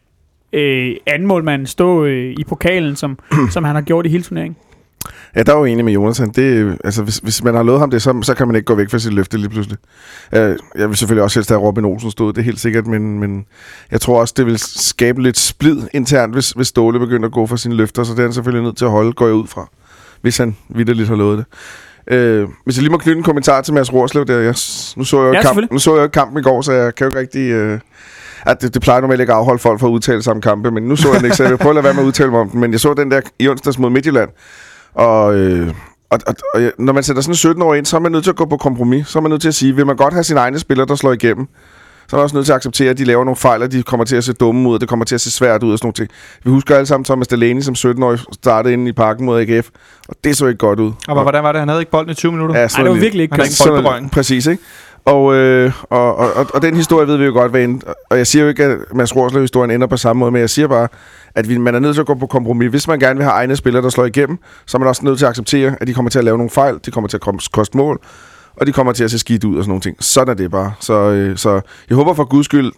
øh, 0.53 0.97
anmålmanden 1.07 1.67
stå 1.67 2.05
øh, 2.05 2.35
i 2.39 2.45
pokalen, 2.49 2.97
som, 2.97 3.19
som 3.55 3.65
han 3.65 3.75
har 3.75 3.83
gjort 3.83 4.07
i 4.07 4.09
hele 4.09 4.23
turneringen? 4.23 4.57
Ja, 5.37 5.43
der 5.43 5.53
er 5.55 5.59
jo 5.59 5.65
enig 5.65 5.85
med 5.85 5.93
Jonas. 5.93 6.23
Det, 6.35 6.79
altså, 6.85 7.03
hvis, 7.03 7.19
hvis 7.19 7.43
man 7.43 7.55
har 7.55 7.63
lovet 7.63 7.81
ham 7.81 7.91
det, 7.91 8.03
så, 8.03 8.23
så 8.23 8.35
kan 8.35 8.47
man 8.47 8.57
ikke 8.57 8.67
gå 8.67 8.75
væk 8.75 8.91
fra 8.91 8.99
sit 8.99 9.13
løfte 9.13 9.39
lige 9.39 9.49
pludselig. 9.49 9.79
Jeg, 10.33 10.57
jeg 10.75 10.89
vil 10.89 10.97
selvfølgelig 10.97 11.23
også 11.23 11.39
helst 11.39 11.51
have 11.51 11.61
Robin 11.61 11.85
Olsen 11.85 12.11
stod, 12.11 12.33
det 12.33 12.41
er 12.41 12.45
helt 12.45 12.61
sikkert, 12.61 12.87
men, 12.87 13.21
men 13.21 13.47
jeg 13.91 14.01
tror 14.01 14.21
også, 14.21 14.35
det 14.37 14.47
vil 14.47 14.59
skabe 14.59 15.23
lidt 15.23 15.39
splid 15.39 15.83
internt, 15.93 16.33
hvis, 16.33 16.51
hvis 16.51 16.67
Ståle 16.67 16.99
begynder 16.99 17.27
at 17.27 17.33
gå 17.33 17.47
for 17.47 17.57
sine 17.57 17.75
løfter, 17.75 18.05
så 18.05 18.13
det 18.13 18.19
er 18.19 18.23
han 18.23 18.33
selvfølgelig 18.33 18.65
nødt 18.65 18.77
til 18.77 18.85
at 18.85 18.91
holde, 18.91 19.13
går 19.13 19.27
jeg 19.27 19.35
ud 19.35 19.47
fra, 19.47 19.69
hvis 20.21 20.39
han 20.39 20.57
vidderligt 20.69 21.09
har 21.09 21.17
lovet 21.17 21.39
det. 21.39 21.47
Øh, 22.07 22.49
hvis 22.65 22.77
jeg 22.77 22.83
lige 22.83 22.93
må 22.93 22.99
knytte 22.99 23.19
en 23.19 23.25
kommentar 23.25 23.61
til 23.61 23.75
Mads 23.75 23.93
Rorslev, 23.93 24.25
der, 24.25 24.39
jeg, 24.39 24.55
nu, 24.97 25.05
så 25.05 25.25
jeg 25.25 25.35
ja, 25.35 25.43
kamp, 25.43 25.73
nu 25.73 25.79
så 25.79 25.97
jeg 25.97 26.13
kampen 26.13 26.39
i 26.39 26.43
går, 26.43 26.63
så 26.63 26.73
jeg 26.73 26.95
kan 26.95 27.05
jo 27.05 27.09
ikke 27.09 27.19
rigtig... 27.19 27.51
Øh, 27.51 27.81
at 28.47 28.63
det, 28.63 28.75
det 28.75 28.83
plejer 28.83 29.01
normalt 29.01 29.21
ikke 29.21 29.33
at 29.33 29.39
afholde 29.39 29.59
folk 29.59 29.81
fra 29.81 29.87
at 29.87 29.91
udtale 29.91 30.23
sig 30.23 30.33
om 30.33 30.41
kampe, 30.41 30.71
men 30.71 30.83
nu 30.83 30.97
så 30.97 31.09
jeg 31.09 31.17
den 31.17 31.25
ikke, 31.25 31.37
så 31.37 31.43
jeg 31.43 31.51
vil 31.51 31.59
prøve 31.59 31.71
at 31.71 31.75
lade 31.75 31.85
være 31.85 31.95
med 31.95 32.03
at 32.03 32.07
udtale 32.07 32.31
mig 32.31 32.41
om 32.41 32.51
den. 32.51 32.61
Men 32.61 32.73
jeg 32.73 32.81
så 32.81 32.95
den 32.95 33.11
der 33.11 33.21
i 33.39 33.49
onsdags 33.49 33.79
mod 33.79 33.91
Midtjylland, 33.91 34.31
og, 34.95 35.35
øh, 35.35 35.75
og, 36.11 36.19
og, 36.27 36.35
og 36.55 36.73
når 36.79 36.93
man 36.93 37.03
sætter 37.03 37.23
sådan 37.23 37.57
en 37.57 37.61
17-årig 37.61 37.79
ind, 37.79 37.87
så 37.87 37.97
er 37.97 38.01
man 38.01 38.13
nødt 38.13 38.25
til 38.25 38.31
at 38.31 38.37
gå 38.37 38.45
på 38.45 38.57
kompromis. 38.57 39.07
Så 39.07 39.19
er 39.19 39.23
man 39.23 39.31
nødt 39.31 39.41
til 39.41 39.49
at 39.49 39.55
sige, 39.55 39.77
vil 39.77 39.87
man 39.87 39.97
godt 39.97 40.15
have 40.15 40.25
sine 40.25 40.41
egne 40.41 40.59
spillere, 40.59 40.87
der 40.87 40.95
slår 40.95 41.13
igennem? 41.13 41.49
Så 42.09 42.17
er 42.17 42.19
man 42.19 42.23
også 42.23 42.37
nødt 42.37 42.47
til 42.47 42.53
at 42.53 42.57
acceptere, 42.57 42.91
at 42.91 42.99
de 42.99 43.05
laver 43.05 43.25
nogle 43.25 43.37
fejl, 43.37 43.63
og 43.63 43.73
de 43.73 43.83
kommer 43.83 44.05
til 44.05 44.17
at 44.17 44.25
se 44.25 44.33
dumme 44.33 44.69
ud, 44.69 44.75
og 44.75 44.81
det 44.81 44.89
kommer 44.89 45.05
til 45.05 45.15
at 45.15 45.21
se 45.21 45.31
svært 45.31 45.63
ud 45.63 45.73
og 45.73 45.79
sådan 45.79 45.87
nogle 45.87 45.95
ting. 45.95 46.09
Vi 46.45 46.51
husker 46.51 46.75
alle 46.77 46.87
sammen 46.87 47.05
Thomas 47.05 47.29
Delaney 47.29 47.63
som 47.63 47.75
17-årig 47.79 48.19
startede 48.33 48.75
inde 48.75 48.89
i 48.89 48.93
parken 48.93 49.27
mod 49.27 49.41
AGF, 49.41 49.69
og 50.09 50.17
det 50.25 50.37
så 50.37 50.47
ikke 50.47 50.59
godt 50.59 50.81
ud. 50.81 50.93
Og 51.09 51.23
hvordan 51.23 51.45
var 51.45 51.53
det? 51.53 51.59
Han 51.59 51.69
havde 51.69 51.83
ikke 51.83 51.93
bolden 51.93 52.11
i 52.11 52.15
20 52.15 52.33
minutter? 52.33 52.57
Ja, 52.57 52.67
Ej, 52.77 52.83
det 52.83 52.91
var 52.91 52.97
virkelig 52.97 53.23
ikke. 53.23 53.35
Han 53.35 53.41
havde 53.41 53.79
ikke 53.79 53.89
bolden 53.89 54.11
Præcis, 54.11 54.47
ikke? 54.47 54.63
Og, 55.05 55.35
øh, 55.35 55.73
og, 55.91 56.17
og, 56.17 56.33
og, 56.33 56.47
og 56.55 56.63
den 56.63 56.77
historie 56.77 57.07
ved 57.07 57.17
vi 57.17 57.25
jo 57.25 57.33
godt, 57.33 57.51
hvad 57.51 57.65
end, 57.65 57.83
og 58.11 58.19
jeg 58.19 58.27
siger 58.27 58.43
jo 58.43 58.49
ikke, 58.49 58.65
at 58.65 58.79
Mads 58.95 59.17
Rorslev-historien 59.17 59.71
ender 59.71 59.87
på 59.87 59.97
samme 59.97 60.21
måde, 60.21 60.31
men 60.31 60.41
jeg 60.41 60.51
siger 60.51 60.69
bare, 60.69 60.89
at 61.35 61.49
vi, 61.49 61.59
man 61.59 61.75
er 61.75 61.79
nødt 61.79 61.95
til 61.95 62.01
at 62.01 62.07
gå 62.07 62.15
på 62.15 62.27
kompromis. 62.27 62.71
Hvis 62.71 62.89
man 62.89 62.99
gerne 62.99 63.17
vil 63.17 63.25
have 63.25 63.35
egne 63.35 63.57
spillere, 63.57 63.83
der 63.83 63.89
slår 63.89 64.05
igennem, 64.05 64.39
så 64.67 64.77
er 64.77 64.79
man 64.79 64.89
også 64.89 65.05
nødt 65.05 65.19
til 65.19 65.25
at 65.25 65.31
acceptere, 65.31 65.77
at 65.81 65.87
de 65.87 65.95
kommer 65.95 66.11
til 66.11 66.19
at 66.19 66.25
lave 66.25 66.37
nogle 66.37 66.51
fejl, 66.51 66.79
de 66.87 66.91
kommer 66.91 67.09
til 67.09 67.17
at 67.17 67.51
koste 67.53 67.77
mål, 67.77 68.01
og 68.57 68.67
de 68.67 68.73
kommer 68.73 68.93
til 68.93 69.05
at 69.05 69.11
se 69.11 69.19
skidt 69.19 69.45
ud 69.45 69.57
og 69.57 69.65
sådan 69.65 69.69
nogle 69.69 69.81
ting. 69.81 69.97
Sådan 70.01 70.31
er 70.31 70.35
det 70.35 70.51
bare. 70.51 70.73
Så, 70.81 70.95
øh, 70.95 71.37
så 71.37 71.61
jeg 71.89 71.97
håber 71.97 72.15
for 72.15 72.25
guds 72.25 72.45
skyld, 72.45 72.73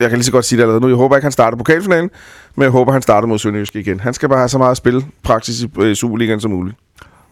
jeg 0.00 0.10
kan 0.10 0.18
lige 0.18 0.24
så 0.24 0.32
godt 0.32 0.44
sige 0.44 0.56
det 0.56 0.62
allerede 0.62 0.80
nu, 0.80 0.88
jeg 0.88 0.96
håber 0.96 1.16
ikke, 1.16 1.24
han 1.24 1.32
starter 1.32 1.58
pokalfinalen, 1.58 2.10
men 2.56 2.62
jeg 2.62 2.70
håber, 2.70 2.92
han 2.92 3.02
starter 3.02 3.28
mod 3.28 3.38
Sønderjysk 3.38 3.76
igen. 3.76 4.00
Han 4.00 4.14
skal 4.14 4.28
bare 4.28 4.38
have 4.38 4.48
så 4.48 4.58
meget 4.58 4.76
spil 4.76 5.04
praksis 5.22 5.62
i 5.62 5.68
øh, 5.78 5.94
Superligaen 5.94 6.40
som 6.40 6.50
muligt. 6.50 6.76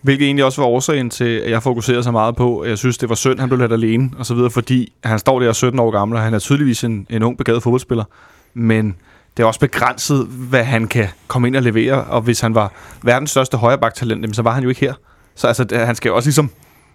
Hvilket 0.02 0.24
egentlig 0.24 0.44
også 0.44 0.60
var 0.60 0.68
årsagen 0.68 1.10
til, 1.10 1.24
at 1.24 1.50
jeg 1.50 1.62
fokuserede 1.62 2.02
så 2.02 2.10
meget 2.10 2.36
på, 2.36 2.58
at 2.58 2.70
jeg 2.70 2.78
synes, 2.78 2.98
det 2.98 3.08
var 3.08 3.14
synd, 3.14 3.38
han 3.38 3.48
blev 3.48 3.58
ladt 3.58 3.72
alene, 3.72 4.10
og 4.18 4.26
så 4.26 4.34
videre, 4.34 4.50
fordi 4.50 4.92
han 5.04 5.18
står 5.18 5.40
der 5.40 5.52
17 5.52 5.80
år 5.80 5.90
gammel, 5.90 6.16
og 6.16 6.22
han 6.22 6.34
er 6.34 6.38
tydeligvis 6.38 6.84
en, 6.84 7.06
en 7.10 7.22
ung, 7.22 7.38
begavet 7.38 7.62
fodboldspiller. 7.62 8.04
Men 8.54 8.96
det 9.36 9.42
er 9.42 9.46
også 9.46 9.60
begrænset, 9.60 10.26
hvad 10.26 10.64
han 10.64 10.88
kan 10.88 11.08
komme 11.26 11.48
ind 11.48 11.56
og 11.56 11.62
levere, 11.62 12.04
og 12.04 12.20
hvis 12.20 12.40
han 12.40 12.54
var 12.54 12.72
verdens 13.02 13.30
største 13.30 13.56
højrebacktalent, 13.56 14.36
så 14.36 14.42
var 14.42 14.52
han 14.52 14.62
jo 14.62 14.68
ikke 14.68 14.80
her. 14.80 14.94
Så 15.34 15.46
altså, 15.46 15.66
han 15.72 15.96
skal 15.96 16.08
jo 16.08 16.16
også 16.16 16.26
ligesom 16.26 16.50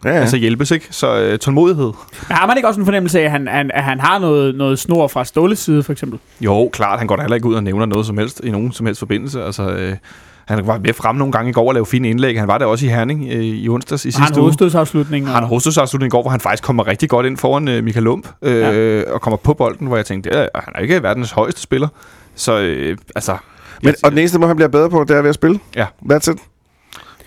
Ja, 0.05 0.09
ja. 0.09 0.15
altså 0.15 0.37
hjælpes, 0.37 0.71
ikke? 0.71 0.87
Så 0.91 1.19
øh, 1.19 1.39
tålmodighed. 1.39 1.91
Men 2.27 2.37
har 2.37 2.47
man 2.47 2.57
ikke 2.57 2.67
også 2.67 2.79
en 2.79 2.85
fornemmelse 2.85 3.19
af, 3.19 3.23
at 3.23 3.31
han, 3.31 3.47
han, 3.47 3.71
at 3.73 3.83
han 3.83 3.99
har 3.99 4.19
noget, 4.19 4.55
noget 4.55 4.79
snor 4.79 5.07
fra 5.07 5.25
Ståles 5.25 5.59
side, 5.59 5.83
for 5.83 5.91
eksempel? 5.91 6.19
Jo, 6.41 6.69
klart, 6.73 6.99
han 6.99 7.07
går 7.07 7.15
da 7.15 7.21
heller 7.21 7.35
ikke 7.35 7.47
ud 7.47 7.55
og 7.55 7.63
nævner 7.63 7.85
noget 7.85 8.05
som 8.05 8.17
helst 8.17 8.41
i 8.43 8.51
nogen 8.51 8.71
som 8.71 8.85
helst 8.85 8.99
forbindelse. 8.99 9.43
Altså, 9.43 9.69
øh, 9.69 9.95
han 10.45 10.67
var 10.67 10.77
med 10.77 10.93
frem 10.93 11.15
nogle 11.15 11.31
gange 11.31 11.49
i 11.49 11.53
går 11.53 11.67
og 11.67 11.73
lavede 11.73 11.89
fine 11.89 12.09
indlæg. 12.09 12.39
Han 12.39 12.47
var 12.47 12.57
der 12.57 12.65
også 12.65 12.85
i 12.85 12.89
Herning 12.89 13.27
øh, 13.31 13.43
i 13.43 13.69
onsdags 13.69 14.05
i 14.05 14.07
han 14.07 14.11
sidste 14.11 14.33
uge. 14.35 14.41
hovedstødsafslutning? 14.41 15.25
Han 15.25 15.35
har 15.35 15.45
hovedstødsafslutning 15.45 16.09
i 16.09 16.11
går, 16.11 16.21
hvor 16.21 16.31
han 16.31 16.39
faktisk 16.39 16.63
kommer 16.63 16.87
rigtig 16.87 17.09
godt 17.09 17.25
ind 17.25 17.37
foran 17.37 17.67
øh, 17.67 17.83
Michael 17.83 18.03
Lump 18.03 18.27
øh, 18.41 18.57
ja. 18.57 19.11
og 19.11 19.21
kommer 19.21 19.37
på 19.37 19.53
bolden, 19.53 19.87
hvor 19.87 19.95
jeg 19.95 20.05
tænkte, 20.05 20.29
er, 20.29 20.47
han 20.55 20.73
er 20.75 20.79
ikke 20.79 21.03
verdens 21.03 21.31
højeste 21.31 21.61
spiller. 21.61 21.87
Så 22.35 22.59
øh, 22.59 22.97
altså... 23.15 23.37
Men, 23.83 23.95
og 24.03 24.11
den 24.11 24.19
eneste 24.19 24.39
måde, 24.39 24.47
han 24.47 24.55
bliver 24.55 24.69
bedre 24.69 24.89
på, 24.89 25.03
det 25.07 25.17
er 25.17 25.21
ved 25.21 25.29
at 25.29 25.35
spille. 25.35 25.59
Ja. 25.75 25.85
That's 26.11 26.31
it. 26.31 26.37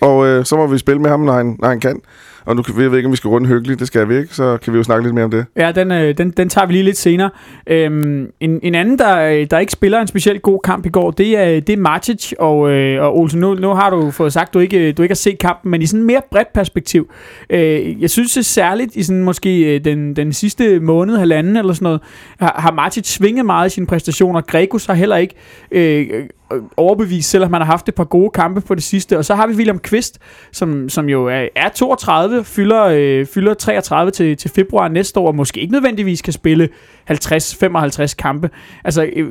Og 0.01 0.27
øh, 0.27 0.45
så 0.45 0.55
må 0.55 0.67
vi 0.67 0.77
spille 0.77 1.01
med 1.01 1.09
ham, 1.09 1.19
når 1.19 1.33
han, 1.33 1.55
når 1.59 1.67
han 1.67 1.79
kan. 1.79 2.01
Og 2.45 2.55
nu 2.55 2.61
kan 2.61 2.77
vi 2.77 2.81
jeg 2.81 2.91
ved 2.91 2.97
ikke, 2.97 3.07
om 3.07 3.11
vi 3.11 3.17
skal 3.17 3.27
runde 3.27 3.47
hyggeligt. 3.47 3.79
Det 3.79 3.87
skal 3.87 4.09
vi 4.09 4.17
ikke. 4.17 4.35
Så 4.35 4.57
kan 4.57 4.73
vi 4.73 4.77
jo 4.77 4.83
snakke 4.83 5.03
lidt 5.03 5.15
mere 5.15 5.25
om 5.25 5.31
det. 5.31 5.45
Ja, 5.55 5.71
den, 5.71 5.91
øh, 5.91 6.17
den, 6.17 6.31
den 6.31 6.49
tager 6.49 6.67
vi 6.67 6.73
lige 6.73 6.83
lidt 6.83 6.97
senere. 6.97 7.29
Øhm, 7.67 8.27
en, 8.39 8.59
en 8.63 8.75
anden, 8.75 8.99
der, 8.99 9.19
øh, 9.19 9.47
der 9.51 9.59
ikke 9.59 9.71
spiller 9.71 10.01
en 10.01 10.07
specielt 10.07 10.41
god 10.41 10.59
kamp 10.63 10.85
i 10.85 10.89
går, 10.89 11.11
det 11.11 11.37
er, 11.37 11.59
det 11.59 11.73
er 11.73 11.77
Matic 11.77 12.33
Og, 12.39 12.71
øh, 12.71 13.03
og 13.03 13.17
Olsen, 13.17 13.39
nu, 13.39 13.53
nu 13.53 13.69
har 13.69 13.89
du 13.89 14.11
fået 14.11 14.33
sagt, 14.33 14.47
at 14.49 14.53
du 14.53 14.59
ikke, 14.59 14.87
øh, 14.87 14.97
du 14.97 15.01
ikke 15.01 15.11
har 15.11 15.15
set 15.15 15.39
kampen, 15.39 15.71
men 15.71 15.81
i 15.81 15.85
sådan 15.85 15.99
en 15.99 16.07
mere 16.07 16.21
bredt 16.31 16.53
perspektiv. 16.53 17.11
Øh, 17.49 18.01
jeg 18.01 18.09
synes 18.09 18.33
det 18.33 18.45
særligt 18.45 18.95
i 18.95 19.03
sådan 19.03 19.23
måske 19.23 19.75
øh, 19.75 19.85
den, 19.85 20.15
den 20.15 20.33
sidste 20.33 20.79
måned, 20.79 21.17
halvanden 21.17 21.57
eller 21.57 21.73
sådan 21.73 21.83
noget, 21.83 22.01
har, 22.39 22.55
har 22.57 22.71
Matic 22.71 23.07
svinget 23.07 23.45
meget 23.45 23.71
i 23.71 23.73
sine 23.73 23.87
præstationer. 23.87 24.41
Gregus 24.41 24.85
har 24.85 24.93
heller 24.93 25.17
ikke 25.17 25.35
øh, 25.71 26.07
øh, 26.53 26.61
overbevist, 26.77 27.29
selvom 27.29 27.51
man 27.51 27.61
har 27.61 27.65
haft 27.65 27.87
et 27.89 27.95
par 27.95 28.03
gode 28.03 28.29
kampe 28.29 28.61
på 28.61 28.75
det 28.75 28.83
sidste. 28.83 29.17
Og 29.17 29.25
så 29.25 29.35
har 29.35 29.47
vi 29.47 29.53
William 29.53 29.79
Kvist, 29.79 30.19
som, 30.51 30.89
som 30.89 31.09
jo 31.09 31.27
er, 31.27 31.47
er 31.55 31.69
32, 31.69 32.28
fylder, 32.43 32.83
øh, 32.83 33.25
fylder 33.25 33.53
33 33.53 34.11
til, 34.11 34.37
til 34.37 34.51
februar 34.51 34.87
næste 34.87 35.19
år, 35.19 35.27
og 35.27 35.35
måske 35.35 35.61
ikke 35.61 35.73
nødvendigvis 35.73 36.21
kan 36.21 36.33
spille 36.33 36.69
50-55 37.11 38.15
kampe. 38.15 38.49
Altså, 38.83 39.09
øh, 39.15 39.27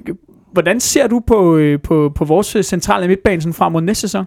hvordan 0.52 0.80
ser 0.80 1.06
du 1.06 1.22
på, 1.26 1.56
øh, 1.56 1.80
på, 1.80 2.12
på 2.14 2.24
vores 2.24 2.56
centrale 2.62 3.08
midtbane 3.08 3.40
sådan 3.40 3.54
frem 3.54 3.72
mod 3.72 3.82
næste 3.82 4.00
sæson? 4.00 4.26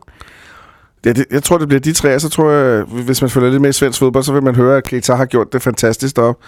Ja, 1.05 1.12
det, 1.13 1.25
jeg 1.31 1.43
tror, 1.43 1.57
det 1.57 1.67
bliver 1.67 1.81
de 1.81 1.93
tre, 1.93 2.19
så 2.19 2.29
tror 2.29 2.51
jeg, 2.51 2.84
hvis 2.84 3.21
man 3.21 3.29
følger 3.29 3.49
lidt 3.49 3.62
med 3.62 3.69
i 3.69 3.73
svensk 3.73 3.99
fodbold, 3.99 4.23
så 4.23 4.34
vil 4.34 4.43
man 4.43 4.55
høre, 4.55 4.77
at 4.77 4.84
Keita 4.84 5.13
har 5.13 5.25
gjort 5.25 5.53
det 5.53 5.62
fantastisk 5.62 6.15
deroppe. 6.15 6.45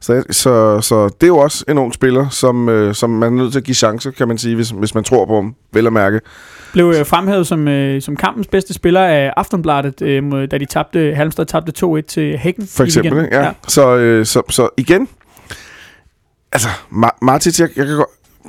Så, 0.00 0.24
så, 0.30 0.80
så 0.80 1.08
det 1.08 1.22
er 1.22 1.26
jo 1.26 1.38
også 1.38 1.64
en 1.68 1.78
ung 1.78 1.94
spiller, 1.94 2.28
som, 2.28 2.68
øh, 2.68 2.94
som 2.94 3.10
man 3.10 3.32
er 3.32 3.36
nødt 3.36 3.52
til 3.52 3.58
at 3.58 3.64
give 3.64 3.74
chance, 3.74 4.10
kan 4.10 4.28
man 4.28 4.38
sige, 4.38 4.54
hvis, 4.54 4.70
hvis 4.70 4.94
man 4.94 5.04
tror 5.04 5.26
på 5.26 5.34
ham, 5.34 5.54
vel 5.72 5.86
at 5.86 5.92
mærke. 5.92 6.20
Blev 6.72 6.94
øh, 6.98 7.06
fremhævet 7.06 7.46
som, 7.46 7.68
øh, 7.68 8.02
som 8.02 8.16
kampens 8.16 8.46
bedste 8.46 8.74
spiller 8.74 9.00
af 9.00 9.32
Aftonbladet, 9.36 10.02
øh, 10.02 10.50
da 10.50 10.58
de 10.58 10.64
tabte, 10.64 11.14
Halmstad 11.14 11.46
tabte 11.46 11.72
2-1 11.86 12.00
til 12.00 12.38
Hækken. 12.38 12.66
For 12.66 12.84
eksempel, 12.84 13.24
ikke? 13.24 13.36
ja. 13.36 13.50
Så, 13.68 13.96
øh, 13.96 14.26
så, 14.26 14.42
så 14.50 14.68
igen, 14.76 15.08
altså, 16.52 16.68
Ma- 16.92 17.18
Martins, 17.22 17.60
jeg, 17.60 17.68
jeg 17.76 17.86
kan 17.86 17.96
godt, 17.96 18.08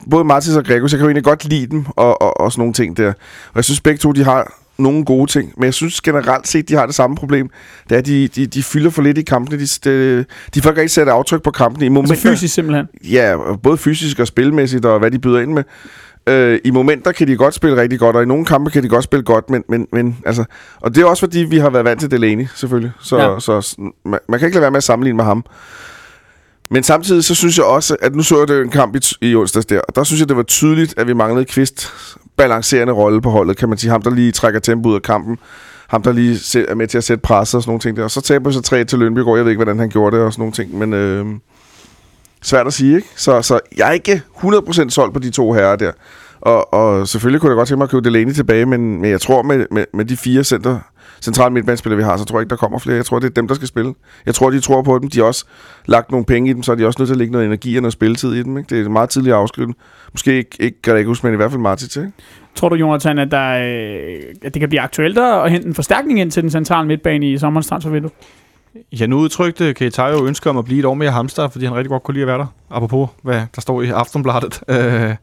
både 0.09 0.23
Martins 0.23 0.55
og 0.55 0.65
Gregos, 0.65 0.91
jeg 0.91 0.97
kan 0.97 1.05
jo 1.05 1.09
egentlig 1.09 1.23
godt 1.23 1.45
lide 1.45 1.67
dem, 1.67 1.85
og, 1.89 2.21
og, 2.21 2.41
og 2.41 2.51
sådan 2.51 2.61
nogle 2.61 2.73
ting 2.73 2.97
der. 2.97 3.07
Og 3.07 3.55
jeg 3.55 3.63
synes 3.63 3.81
begge 3.81 3.97
to, 3.97 4.11
de 4.11 4.23
har 4.23 4.53
nogle 4.77 5.05
gode 5.05 5.31
ting, 5.31 5.53
men 5.57 5.65
jeg 5.65 5.73
synes 5.73 6.01
generelt 6.01 6.47
set, 6.47 6.69
de 6.69 6.73
har 6.75 6.85
det 6.85 6.95
samme 6.95 7.15
problem. 7.15 7.49
Det 7.89 7.95
er, 7.95 7.99
at 7.99 8.05
de, 8.05 8.27
de, 8.27 8.47
de 8.47 8.63
fylder 8.63 8.89
for 8.89 9.01
lidt 9.01 9.17
i 9.17 9.21
kampene. 9.21 9.59
De, 9.59 9.65
de, 9.65 10.25
de 10.55 10.61
får 10.61 10.71
ikke 10.71 10.89
sætte 10.89 11.11
aftryk 11.11 11.43
på 11.43 11.51
kampene. 11.51 11.85
I 11.85 11.89
momenter, 11.89 12.11
Altså 12.11 12.29
fysisk 12.29 12.53
simpelthen. 12.53 12.87
Ja, 13.11 13.35
både 13.63 13.77
fysisk 13.77 14.19
og 14.19 14.27
spilmæssigt, 14.27 14.85
og 14.85 14.99
hvad 14.99 15.11
de 15.11 15.19
byder 15.19 15.39
ind 15.39 15.53
med. 15.53 15.63
Øh, 16.27 16.59
I 16.63 16.71
momenter 16.71 17.11
kan 17.11 17.27
de 17.27 17.35
godt 17.35 17.53
spille 17.53 17.81
rigtig 17.81 17.99
godt, 17.99 18.15
og 18.15 18.23
i 18.23 18.25
nogle 18.25 18.45
kampe 18.45 18.69
kan 18.71 18.83
de 18.83 18.89
godt 18.89 19.03
spille 19.03 19.23
godt, 19.23 19.49
men, 19.49 19.63
men, 19.69 19.87
men 19.93 20.17
altså... 20.25 20.43
Og 20.81 20.95
det 20.95 21.01
er 21.01 21.05
også 21.05 21.21
fordi, 21.21 21.39
vi 21.39 21.57
har 21.57 21.69
været 21.69 21.85
vant 21.85 21.99
til 21.99 22.11
Delaney, 22.11 22.45
selvfølgelig. 22.55 22.91
Så, 23.01 23.17
Ja. 23.17 23.39
så 23.39 23.75
man, 24.05 24.19
man 24.29 24.39
kan 24.39 24.47
ikke 24.47 24.55
lade 24.55 24.61
være 24.61 24.71
med 24.71 24.77
at 24.77 24.83
sammenligne 24.83 25.17
med 25.17 25.25
ham. 25.25 25.45
Men 26.69 26.83
samtidig 26.83 27.23
så 27.23 27.35
synes 27.35 27.57
jeg 27.57 27.65
også, 27.65 27.97
at 28.01 28.15
nu 28.15 28.23
så 28.23 28.37
jeg 28.39 28.47
det 28.47 28.61
en 28.61 28.69
kamp 28.69 28.95
i, 28.95 28.99
i 29.21 29.35
onsdags 29.35 29.65
der, 29.65 29.79
og 29.79 29.95
der 29.95 30.03
synes 30.03 30.19
jeg, 30.19 30.29
det 30.29 30.37
var 30.37 30.43
tydeligt, 30.43 30.93
at 30.97 31.07
vi 31.07 31.13
manglede 31.13 31.45
Kvist 31.45 31.93
balancerende 32.37 32.93
rolle 32.93 33.21
på 33.21 33.29
holdet, 33.29 33.57
kan 33.57 33.69
man 33.69 33.77
sige. 33.77 33.91
Ham, 33.91 34.01
der 34.01 34.09
lige 34.09 34.31
trækker 34.31 34.59
tempo 34.59 34.89
ud 34.89 34.95
af 34.95 35.01
kampen. 35.01 35.37
Ham, 35.87 36.03
der 36.03 36.11
lige 36.11 36.65
er 36.67 36.75
med 36.75 36.87
til 36.87 36.97
at 36.97 37.03
sætte 37.03 37.21
pres 37.21 37.53
og 37.53 37.61
sådan 37.61 37.69
nogle 37.69 37.79
ting 37.79 37.97
der. 37.97 38.03
Og 38.03 38.11
så 38.11 38.21
taber 38.21 38.49
vi 38.49 38.53
så 38.53 38.61
3 38.61 38.83
til 38.83 38.99
Lønby 38.99 39.19
går. 39.19 39.35
Jeg 39.35 39.45
ved 39.45 39.51
ikke, 39.51 39.57
hvordan 39.63 39.79
han 39.79 39.89
gjorde 39.89 40.15
det 40.17 40.25
og 40.25 40.33
sådan 40.33 40.41
nogle 40.41 40.53
ting, 40.53 40.77
men... 40.77 40.93
Øh, 40.93 41.25
svært 42.41 42.67
at 42.67 42.73
sige, 42.73 42.95
ikke? 42.95 43.07
Så, 43.15 43.41
så 43.41 43.59
jeg 43.77 43.87
er 43.87 43.91
ikke 43.91 44.21
100% 44.37 44.89
solgt 44.89 45.13
på 45.13 45.19
de 45.19 45.29
to 45.29 45.53
herrer 45.53 45.75
der. 45.75 45.91
Og, 46.41 46.73
og 46.73 47.07
selvfølgelig 47.07 47.41
kunne 47.41 47.49
jeg 47.49 47.55
godt 47.55 47.67
tænke 47.67 47.77
mig 47.77 47.83
at 47.83 47.89
købe 47.89 48.09
Delaney 48.09 48.33
tilbage, 48.33 48.65
men, 48.65 49.01
men 49.01 49.11
jeg 49.11 49.21
tror 49.21 49.41
med, 49.41 49.65
med, 49.71 49.85
med 49.93 50.05
de 50.05 50.17
fire 50.17 50.43
center, 50.43 50.79
centrale 51.21 51.53
midtbanespillere, 51.53 51.97
vi 51.97 52.03
har, 52.03 52.17
så 52.17 52.25
tror 52.25 52.37
jeg 52.37 52.41
ikke, 52.41 52.49
der 52.49 52.55
kommer 52.55 52.79
flere. 52.79 52.95
Jeg 52.95 53.05
tror, 53.05 53.19
det 53.19 53.25
er 53.29 53.33
dem, 53.33 53.47
der 53.47 53.55
skal 53.55 53.67
spille. 53.67 53.93
Jeg 54.25 54.35
tror, 54.35 54.49
de 54.49 54.59
tror 54.59 54.81
på 54.81 54.99
dem. 54.99 55.09
De 55.09 55.19
har 55.19 55.25
også 55.25 55.45
lagt 55.85 56.11
nogle 56.11 56.25
penge 56.25 56.49
i 56.49 56.53
dem, 56.53 56.63
så 56.63 56.71
er 56.71 56.75
de 56.75 56.87
også 56.87 57.01
nødt 57.01 57.07
til 57.07 57.13
at 57.13 57.17
lægge 57.17 57.31
noget 57.31 57.45
energi 57.45 57.75
og 57.75 57.81
noget 57.81 57.93
spilletid 57.93 58.33
i 58.33 58.43
dem. 58.43 58.57
Ikke? 58.57 58.75
Det 58.75 58.85
er 58.85 58.89
meget 58.89 59.09
tidligt 59.09 59.33
at 59.33 59.39
afskrive 59.39 59.65
dem. 59.65 59.73
Måske 60.13 60.33
ikke, 60.37 60.57
ikke 60.59 60.81
Gregus, 60.81 61.23
men 61.23 61.33
i 61.33 61.35
hvert 61.35 61.51
fald 61.51 61.61
Martic, 61.61 61.97
ikke? 61.97 62.11
Tror 62.55 62.69
du, 62.69 62.75
Jonathan, 62.75 63.19
at, 63.19 63.31
der, 63.31 63.49
øh, 63.49 64.19
at 64.41 64.53
det 64.53 64.59
kan 64.59 64.69
blive 64.69 64.81
aktuelt 64.81 65.17
at 65.17 65.51
hente 65.51 65.67
en 65.67 65.73
forstærkning 65.73 66.19
ind 66.19 66.31
til 66.31 66.43
den 66.43 66.51
centrale 66.51 66.87
midtbane 66.87 67.31
i 67.31 67.37
sommerens 67.37 67.67
transfervindue? 67.67 68.11
Ja, 68.99 69.05
nu 69.05 69.17
udtrykte 69.19 69.73
Keita 69.73 70.05
jo 70.05 70.25
ønske 70.27 70.49
om 70.49 70.57
at 70.57 70.65
blive 70.65 70.79
et 70.79 70.85
år 70.85 70.93
mere 70.93 71.09
i 71.09 71.11
Hamstad, 71.11 71.49
fordi 71.51 71.65
han 71.65 71.75
rigtig 71.75 71.89
godt 71.89 72.03
kunne 72.03 72.13
lide 72.13 72.21
at 72.23 72.27
være 72.27 72.37
der. 72.37 72.45
Apropos, 72.71 73.09
hvad 73.23 73.41
der 73.55 73.61
står 73.61 73.81
i 73.81 73.89
Aftonbladet. 73.89 74.61
Øh, 74.69 75.15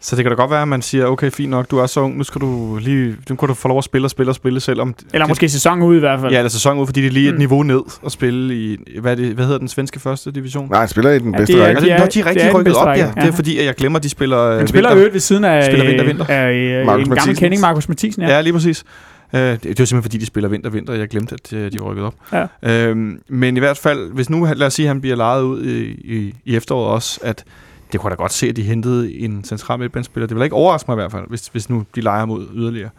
så 0.00 0.16
det 0.16 0.24
kan 0.24 0.30
da 0.30 0.36
godt 0.36 0.50
være, 0.50 0.62
at 0.62 0.68
man 0.68 0.82
siger, 0.82 1.06
okay, 1.06 1.30
fint 1.30 1.50
nok, 1.50 1.70
du 1.70 1.78
er 1.78 1.86
så 1.86 2.00
ung, 2.00 2.16
nu 2.18 2.24
skal 2.24 2.40
du 2.40 2.76
lige, 2.80 3.16
nu 3.30 3.36
kan 3.36 3.48
du 3.48 3.54
få 3.54 3.68
lov 3.68 3.78
at 3.78 3.84
spille 3.84 4.06
og 4.06 4.10
spille 4.10 4.30
og 4.30 4.34
spille, 4.34 4.60
selvom... 4.60 4.94
Eller 5.12 5.24
det, 5.24 5.30
måske 5.30 5.48
sæson 5.48 5.82
ud 5.82 5.96
i 5.96 5.98
hvert 5.98 6.20
fald. 6.20 6.32
Ja, 6.32 6.38
eller 6.38 6.48
sæson 6.50 6.78
ud, 6.78 6.86
fordi 6.86 7.00
det 7.00 7.06
er 7.06 7.10
lige 7.12 7.28
et 7.28 7.34
Mm. 7.34 7.38
niveau 7.38 7.62
ned 7.62 7.80
at 8.06 8.12
spille 8.12 8.54
i, 8.54 8.76
hvad, 9.00 9.16
det, 9.16 9.34
hvad 9.34 9.44
hedder 9.44 9.58
den 9.58 9.68
svenske 9.68 10.00
første 10.00 10.30
division? 10.30 10.68
Nej, 10.70 10.78
han 10.80 10.88
spiller 10.88 11.10
i 11.10 11.18
den 11.18 11.32
Ja, 11.32 11.38
bedste 11.38 11.52
det 11.54 11.60
er- 11.62 11.66
række. 11.66 11.76
Altså, 11.76 11.86
de 11.86 11.92
er- 11.92 11.98
når 11.98 12.06
de 12.06 12.20
er 12.20 12.26
rigtig 12.26 12.54
rykket 12.54 12.74
op, 12.74 12.88
ja. 12.88 12.92
Det 12.92 13.00
er 13.16 13.24
ja. 13.24 13.30
fordi, 13.30 13.58
at 13.58 13.64
jeg 13.66 13.74
glemmer, 13.74 13.98
at 13.98 14.02
de 14.02 14.08
spiller... 14.08 14.40
øh, 14.42 14.58
Han 14.58 14.68
spiller 14.68 14.88
vinter. 14.88 14.96
øvrigt 14.98 15.12
ved 15.14 15.20
siden 15.20 15.44
af, 15.44 15.64
Spiller 15.64 15.86
vinter, 15.86 16.04
vinter. 16.04 16.24
af, 16.28 16.34
af, 16.48 16.78
af 16.80 16.86
Markus 16.86 17.06
en 17.08 17.14
gammel 17.14 17.36
kending, 17.36 17.60
Markus 17.60 17.88
Mathisen. 17.88 18.22
Ja. 18.22 18.28
Ja, 18.28 18.40
lige 18.40 18.52
præcis. 18.52 18.84
Øh, 19.32 19.40
det, 19.40 19.62
det 19.62 19.68
var 19.68 19.84
simpelthen, 19.84 20.02
fordi 20.02 20.18
de 20.18 20.26
spiller 20.26 20.48
vinter, 20.48 20.70
vinter. 20.70 20.94
Jeg 20.94 21.08
glemte, 21.08 21.34
at 21.34 21.52
øh, 21.52 21.72
de 21.72 21.78
rykket 21.78 22.04
op. 22.04 22.14
Ja. 22.32 22.46
Øhm, 22.62 23.22
men 23.28 23.56
i 23.56 23.60
hvert 23.60 23.78
fald, 23.78 24.12
hvis 24.12 24.30
nu, 24.30 24.48
lad 24.54 24.66
os 24.66 24.74
sige, 24.74 24.86
at 24.86 24.88
han 24.88 25.00
bliver 25.00 25.16
lejet 25.16 25.42
ud 25.42 25.64
i, 25.64 25.80
i, 25.90 26.34
i 26.44 26.56
efteråret 26.56 26.92
også, 26.92 27.20
at 27.22 27.44
det 27.92 28.00
kunne 28.00 28.10
jeg 28.10 28.18
da 28.18 28.22
godt 28.22 28.32
se, 28.32 28.48
at 28.48 28.56
de 28.56 28.62
hentede 28.62 29.14
en 29.14 29.44
central 29.44 29.78
midtbanespiller. 29.78 30.26
Det 30.26 30.36
vil 30.36 30.44
ikke 30.44 30.56
overraske 30.56 30.90
mig 30.90 30.94
i 30.94 31.00
hvert 31.00 31.12
fald, 31.12 31.24
hvis, 31.28 31.46
hvis 31.46 31.70
nu 31.70 31.84
de 31.94 32.00
leger 32.00 32.18
ham 32.18 32.30
ud 32.30 32.46
yderligere. 32.54 32.90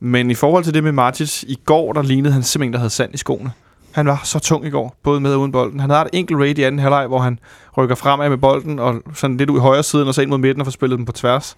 Men 0.00 0.30
i 0.30 0.34
forhold 0.34 0.64
til 0.64 0.74
det 0.74 0.84
med 0.84 0.92
Martins, 0.92 1.42
i 1.42 1.58
går 1.64 1.92
der 1.92 2.02
lignede 2.02 2.32
han 2.32 2.42
simpelthen, 2.42 2.72
der 2.72 2.78
havde 2.78 2.90
sand 2.90 3.14
i 3.14 3.16
skoene. 3.16 3.52
Han 3.92 4.06
var 4.06 4.20
så 4.24 4.38
tung 4.38 4.66
i 4.66 4.70
går, 4.70 4.96
både 5.02 5.20
med 5.20 5.34
og 5.34 5.40
uden 5.40 5.52
bolden. 5.52 5.80
Han 5.80 5.90
havde 5.90 6.02
et 6.02 6.18
enkelt 6.18 6.38
raid 6.38 6.58
i 6.58 6.62
anden 6.62 6.78
halvleg, 6.78 7.06
hvor 7.06 7.18
han 7.18 7.38
rykker 7.76 7.94
fremad 7.94 8.28
med 8.28 8.38
bolden, 8.38 8.78
og 8.78 9.02
sådan 9.14 9.36
lidt 9.36 9.50
ud 9.50 9.58
i 9.58 9.60
højre 9.60 9.82
siden, 9.82 10.08
og 10.08 10.14
så 10.14 10.22
ind 10.22 10.30
mod 10.30 10.38
midten 10.38 10.60
og 10.60 10.66
får 10.66 10.70
spillet 10.70 10.98
dem 10.98 11.06
på 11.06 11.12
tværs. 11.12 11.56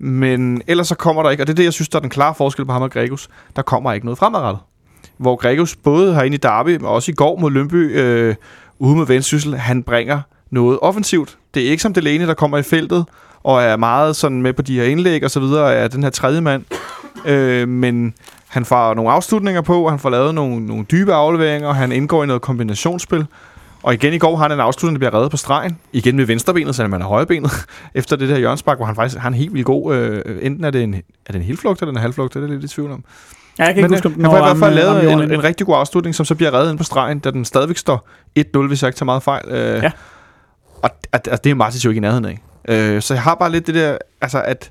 Men 0.00 0.62
ellers 0.66 0.88
så 0.88 0.94
kommer 0.94 1.22
der 1.22 1.30
ikke, 1.30 1.42
og 1.42 1.46
det 1.46 1.52
er 1.52 1.56
det, 1.56 1.64
jeg 1.64 1.72
synes, 1.72 1.88
der 1.88 1.98
er 1.98 2.00
den 2.00 2.10
klare 2.10 2.34
forskel 2.34 2.64
på 2.66 2.72
ham 2.72 2.82
og 2.82 2.90
Gregus. 2.90 3.28
Der 3.56 3.62
kommer 3.62 3.92
ikke 3.92 4.06
noget 4.06 4.18
fremadrettet. 4.18 4.62
Hvor 5.18 5.36
Gregus 5.36 5.76
både 5.76 6.14
herinde 6.14 6.34
i 6.34 6.38
Derby, 6.38 6.76
men 6.76 6.84
også 6.84 7.12
i 7.12 7.14
går 7.14 7.38
mod 7.38 7.50
Lønby, 7.50 7.98
øh, 7.98 8.34
ude 8.78 8.96
med 8.96 9.06
Vendsyssel, 9.06 9.56
han 9.56 9.82
bringer 9.82 10.20
noget 10.50 10.78
offensivt. 10.82 11.38
Det 11.54 11.66
er 11.66 11.70
ikke 11.70 11.82
som 11.82 11.94
Delaney, 11.94 12.26
der 12.26 12.34
kommer 12.34 12.58
i 12.58 12.62
feltet, 12.62 13.04
og 13.42 13.62
er 13.62 13.76
meget 13.76 14.16
sådan 14.16 14.42
med 14.42 14.52
på 14.52 14.62
de 14.62 14.74
her 14.80 14.84
indlæg 14.84 15.24
og 15.24 15.30
så 15.30 15.40
videre, 15.40 15.74
er 15.74 15.88
den 15.88 16.02
her 16.02 16.10
tredje 16.10 16.40
mand. 16.40 16.64
Øh, 17.26 17.68
men 17.68 18.14
han 18.48 18.64
får 18.64 18.94
nogle 18.94 19.10
afslutninger 19.10 19.60
på, 19.60 19.88
han 19.88 19.98
får 19.98 20.10
lavet 20.10 20.34
nogle, 20.34 20.66
nogle 20.66 20.84
dybe 20.84 21.14
afleveringer, 21.14 21.68
og 21.68 21.76
han 21.76 21.92
indgår 21.92 22.24
i 22.24 22.26
noget 22.26 22.42
kombinationsspil. 22.42 23.26
Og 23.82 23.94
igen 23.94 24.12
i 24.12 24.18
går 24.18 24.36
har 24.36 24.42
han 24.42 24.52
en 24.52 24.60
afslutning, 24.60 24.94
der 24.94 24.98
bliver 24.98 25.18
reddet 25.18 25.30
på 25.30 25.36
stregen. 25.36 25.78
Igen 25.92 26.16
med 26.16 26.24
venstrebenet, 26.24 26.74
selvom 26.74 26.92
han 26.92 27.02
er 27.02 27.06
højrebenet. 27.06 27.50
Efter 27.94 28.16
det 28.16 28.28
der 28.28 28.38
hjørnspark, 28.38 28.78
hvor 28.78 28.86
han 28.86 28.94
faktisk 28.94 29.18
har 29.18 29.28
en 29.28 29.34
helt 29.34 29.52
vildt 29.54 29.66
god... 29.66 29.94
Øh, 29.94 30.38
enten 30.42 30.64
er 30.64 30.70
det 30.70 30.82
en, 30.82 30.94
er 30.94 31.00
det 31.26 31.36
en 31.36 31.42
helflugt 31.42 31.82
eller 31.82 31.92
en 31.92 32.00
halvflugt, 32.00 32.34
det 32.34 32.42
er 32.42 32.46
lidt 32.48 32.64
i 32.64 32.68
tvivl 32.68 32.90
om. 32.90 33.04
Ja, 33.58 33.64
jeg 33.64 33.74
kan 33.74 33.82
Men 33.82 33.94
ikke 33.94 34.08
huske, 34.08 34.20
øh, 34.20 34.24
han 34.24 34.32
får 34.32 34.38
i 34.38 34.40
hvert 34.40 34.58
fald 34.58 34.74
lavet 34.74 35.12
en, 35.12 35.32
en 35.32 35.44
rigtig 35.44 35.66
god 35.66 35.76
afslutning, 35.76 36.14
som 36.14 36.26
så 36.26 36.34
bliver 36.34 36.54
reddet 36.54 36.70
ind 36.70 36.78
på 36.78 36.84
stregen, 36.84 37.18
da 37.18 37.30
den 37.30 37.44
stadigvæk 37.44 37.76
står 37.76 38.08
1-0, 38.38 38.58
hvis 38.58 38.82
jeg 38.82 38.88
ikke 38.88 38.98
tager 38.98 39.04
meget 39.04 39.22
fejl. 39.22 39.48
Øh, 39.48 39.82
Ja. 39.82 39.90
Og 40.82 40.90
at, 41.12 41.28
at 41.28 41.44
det 41.44 41.50
er 41.50 41.54
Martins 41.54 41.84
jo 41.84 41.90
ikke 41.90 41.98
i 41.98 42.00
nærheden 42.00 42.24
af. 42.24 42.38
Øh, 42.68 43.02
så 43.02 43.14
jeg 43.14 43.22
har 43.22 43.34
bare 43.34 43.50
lidt 43.52 43.66
det 43.66 43.74
der... 43.74 43.96
Altså, 44.20 44.42
at... 44.42 44.70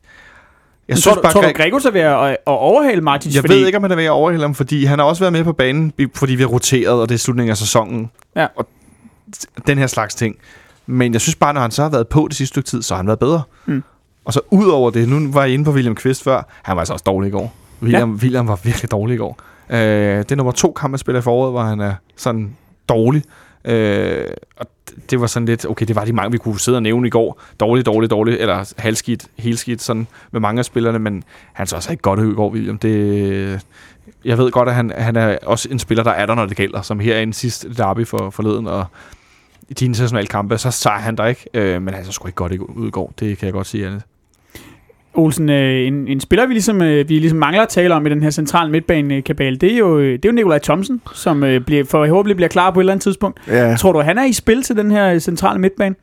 Jeg 0.87 0.95
Jeg 0.95 1.03
tror, 1.03 1.13
du, 1.13 1.29
tror 1.31 1.41
du, 1.41 1.51
Gregus 1.55 1.85
er 1.85 1.91
ved 1.91 2.01
at, 2.01 2.29
at 2.29 2.37
overhale 2.45 3.01
Martins? 3.01 3.35
jeg 3.35 3.43
fordi, 3.43 3.53
ved 3.53 3.65
ikke, 3.65 3.77
om 3.77 3.83
han 3.83 3.91
er 3.91 3.95
ved 3.95 4.03
at 4.05 4.09
overhælde 4.09 4.43
ham, 4.43 4.55
fordi 4.55 4.85
han 4.85 4.99
har 4.99 5.05
også 5.05 5.23
været 5.23 5.33
med 5.33 5.43
på 5.43 5.53
banen, 5.53 5.93
fordi 6.15 6.35
vi 6.35 6.41
har 6.41 6.47
roteret, 6.49 7.01
og 7.01 7.09
det 7.09 7.15
er 7.15 7.19
slutningen 7.19 7.51
af 7.51 7.57
sæsonen. 7.57 8.11
Ja. 8.35 8.47
Og 8.55 8.67
den 9.67 9.77
her 9.77 9.87
slags 9.87 10.15
ting. 10.15 10.35
Men 10.85 11.13
jeg 11.13 11.21
synes 11.21 11.35
bare, 11.35 11.53
når 11.53 11.61
han 11.61 11.71
så 11.71 11.81
har 11.81 11.89
været 11.89 12.07
på 12.07 12.27
det 12.27 12.37
sidste 12.37 12.53
stykke 12.53 12.67
tid, 12.67 12.81
så 12.81 12.93
har 12.93 12.97
han 12.97 13.07
været 13.07 13.19
bedre. 13.19 13.41
Mm. 13.65 13.83
Og 14.25 14.33
så 14.33 14.41
ud 14.49 14.67
over 14.67 14.91
det, 14.91 15.09
nu 15.09 15.31
var 15.31 15.43
jeg 15.43 15.53
inde 15.53 15.65
på 15.65 15.71
William 15.71 15.95
Kvist 15.95 16.23
før, 16.23 16.41
han 16.61 16.75
var 16.75 16.81
altså 16.81 16.93
også 16.93 17.03
dårlig 17.03 17.27
i 17.27 17.31
går. 17.31 17.55
William, 17.81 18.15
ja. 18.15 18.21
William 18.21 18.47
var 18.47 18.59
virkelig 18.63 18.91
dårlig 18.91 19.13
i 19.15 19.17
går. 19.17 19.39
Øh, 19.69 19.77
det 20.17 20.31
er 20.31 20.35
nummer 20.35 20.51
to 20.51 20.71
kamp, 20.71 20.91
han 20.91 20.97
spiller 20.97 21.19
i 21.19 21.21
foråret, 21.21 21.51
hvor 21.51 21.61
han 21.61 21.79
er 21.79 21.93
sådan 22.15 22.55
dårlig. 22.89 23.23
Øh, 23.65 24.25
og 24.57 24.65
det 25.09 25.21
var 25.21 25.27
sådan 25.27 25.45
lidt, 25.45 25.65
okay, 25.65 25.85
det 25.85 25.95
var 25.95 26.05
de 26.05 26.13
mange, 26.13 26.31
vi 26.31 26.37
kunne 26.37 26.59
sidde 26.59 26.77
og 26.77 26.83
nævne 26.83 27.07
i 27.07 27.09
går. 27.09 27.41
Dårligt, 27.59 27.85
dårligt, 27.85 28.11
dårligt, 28.11 28.41
eller 28.41 28.73
halvskidt, 28.77 29.27
helskidt, 29.37 29.81
sådan 29.81 30.07
med 30.31 30.41
mange 30.41 30.59
af 30.59 30.65
spillerne, 30.65 30.99
men 30.99 31.23
han 31.53 31.67
så 31.67 31.75
også 31.75 31.91
ikke 31.91 32.01
godt 32.01 32.19
ud 32.19 32.31
i 32.31 32.35
går, 32.35 32.49
William. 32.49 32.77
Det, 32.77 33.65
jeg 34.25 34.37
ved 34.37 34.51
godt, 34.51 34.69
at 34.69 34.75
han, 34.75 34.91
han 34.97 35.15
er 35.15 35.37
også 35.45 35.69
en 35.71 35.79
spiller, 35.79 36.03
der 36.03 36.11
er 36.11 36.25
der, 36.25 36.35
når 36.35 36.45
det 36.45 36.57
gælder, 36.57 36.81
som 36.81 36.99
her 36.99 37.15
er 37.15 37.21
en 37.21 37.33
sidste 37.33 37.73
derby 37.73 38.07
for 38.07 38.29
forleden, 38.29 38.67
og 38.67 38.85
i 39.69 39.73
de 39.73 39.85
internationale 39.85 40.27
kampe, 40.27 40.57
så 40.57 40.71
sejrer 40.71 40.99
han 40.99 41.17
der 41.17 41.25
ikke, 41.25 41.45
øh, 41.53 41.81
men 41.81 41.93
han 41.93 42.05
så 42.05 42.11
sgu 42.11 42.27
ikke 42.27 42.35
godt 42.35 42.53
ud 42.53 42.87
i 42.87 42.91
går, 42.91 43.13
det 43.19 43.37
kan 43.37 43.45
jeg 43.45 43.53
godt 43.53 43.67
sige, 43.67 43.87
Anne. 43.87 44.01
Olsen, 45.13 45.49
øh, 45.49 45.87
en, 45.87 46.07
en 46.07 46.19
spiller, 46.19 46.47
vi 46.47 46.53
ligesom, 46.53 46.81
øh, 46.81 47.09
vi 47.09 47.19
ligesom 47.19 47.39
mangler 47.39 47.61
at 47.61 47.69
tale 47.69 47.93
om 47.93 48.05
i 48.05 48.09
den 48.09 48.23
her 48.23 48.29
centrale 48.29 48.71
midtbane-kabale, 48.71 49.57
det 49.57 49.73
er 49.73 49.77
jo, 49.77 49.99
øh, 49.99 50.11
det 50.13 50.25
er 50.25 50.29
jo 50.29 50.35
Nikolaj 50.35 50.59
Thomsen, 50.59 51.01
som 51.13 51.43
øh, 51.43 51.61
bliver, 51.61 51.83
forhåbentlig 51.85 52.35
bliver 52.35 52.49
klar 52.49 52.71
på 52.71 52.79
et 52.79 52.81
eller 52.81 52.93
andet 52.93 53.03
tidspunkt. 53.03 53.39
Ja, 53.47 53.75
Tror 53.75 53.91
du, 53.91 53.99
han 53.99 54.17
er 54.17 54.25
i 54.25 54.33
spil 54.33 54.63
til 54.63 54.75
den 54.75 54.91
her 54.91 55.19
centrale 55.19 55.59
midtbane? 55.59 55.95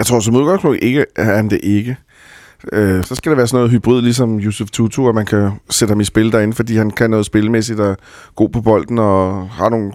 jeg 0.00 0.06
tror 0.06 0.20
som 0.20 0.36
udgangspunkt 0.36 0.78
ikke, 0.82 1.06
er 1.16 1.24
han 1.36 1.50
det 1.50 1.60
ikke. 1.62 1.96
Øh, 2.72 3.04
så 3.04 3.14
skal 3.14 3.30
det 3.30 3.36
være 3.36 3.46
sådan 3.46 3.58
noget 3.58 3.70
hybrid, 3.70 4.02
ligesom 4.02 4.40
Yusuf 4.40 4.70
Tutu, 4.70 5.08
at 5.08 5.14
man 5.14 5.26
kan 5.26 5.50
sætte 5.70 5.92
ham 5.92 6.00
i 6.00 6.04
spil 6.04 6.32
derinde, 6.32 6.54
fordi 6.54 6.76
han 6.76 6.90
kan 6.90 7.10
noget 7.10 7.26
spilmæssigt 7.26 7.80
og 7.80 7.96
god 8.36 8.48
på 8.48 8.60
bolden 8.60 8.98
og 8.98 9.48
har 9.48 9.68
nogle, 9.68 9.92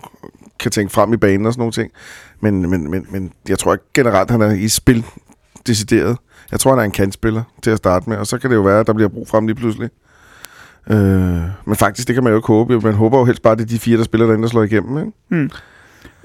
kan 0.60 0.72
tænke 0.72 0.94
frem 0.94 1.14
i 1.14 1.18
banen 1.18 1.46
og 1.46 1.54
sådan 1.54 1.62
nogle 1.62 1.72
ting. 1.72 1.92
Men, 2.40 2.70
men, 2.70 2.92
men, 2.92 3.08
men 3.10 3.32
jeg 3.50 3.60
tror 3.60 3.74
ikke 3.74 3.86
generelt, 3.94 4.32
han 4.32 4.42
er 4.42 4.52
i 4.52 4.68
spil 4.68 5.06
decideret. 5.68 6.18
Jeg 6.52 6.60
tror, 6.60 6.72
han 6.72 6.80
er 6.80 6.84
en 6.84 6.92
kantspiller 6.92 7.44
til 7.64 7.72
at 7.72 7.78
starte 7.78 8.10
med, 8.10 8.18
og 8.18 8.28
så 8.28 8.38
kan 8.38 8.50
det 8.50 8.56
jo 8.56 8.62
være, 8.62 8.80
at 8.80 8.88
der 8.88 8.94
bliver 8.94 9.10
brug 9.10 9.28
for 9.28 9.38
ham 9.38 9.48
lige 9.48 9.56
pludselig. 9.56 9.90
Øh, 10.90 10.98
men 11.66 11.76
faktisk, 11.76 12.08
det 12.08 12.14
kan 12.14 12.24
man 12.24 12.32
jo 12.32 12.38
ikke 12.38 12.48
håbe. 12.48 12.80
Man 12.80 12.94
håber 12.94 13.20
jo 13.20 13.26
helst 13.26 13.42
bare, 13.42 13.52
at 13.52 13.58
det 13.58 13.66
er 13.66 13.70
de 13.70 13.80
fire, 13.80 13.98
der 13.98 14.04
spiller 14.04 14.28
derinde, 14.28 14.44
der 14.44 14.50
slår 14.50 14.64
igennem. 14.64 14.98
Ikke? 14.98 15.12
Mm. 15.30 15.50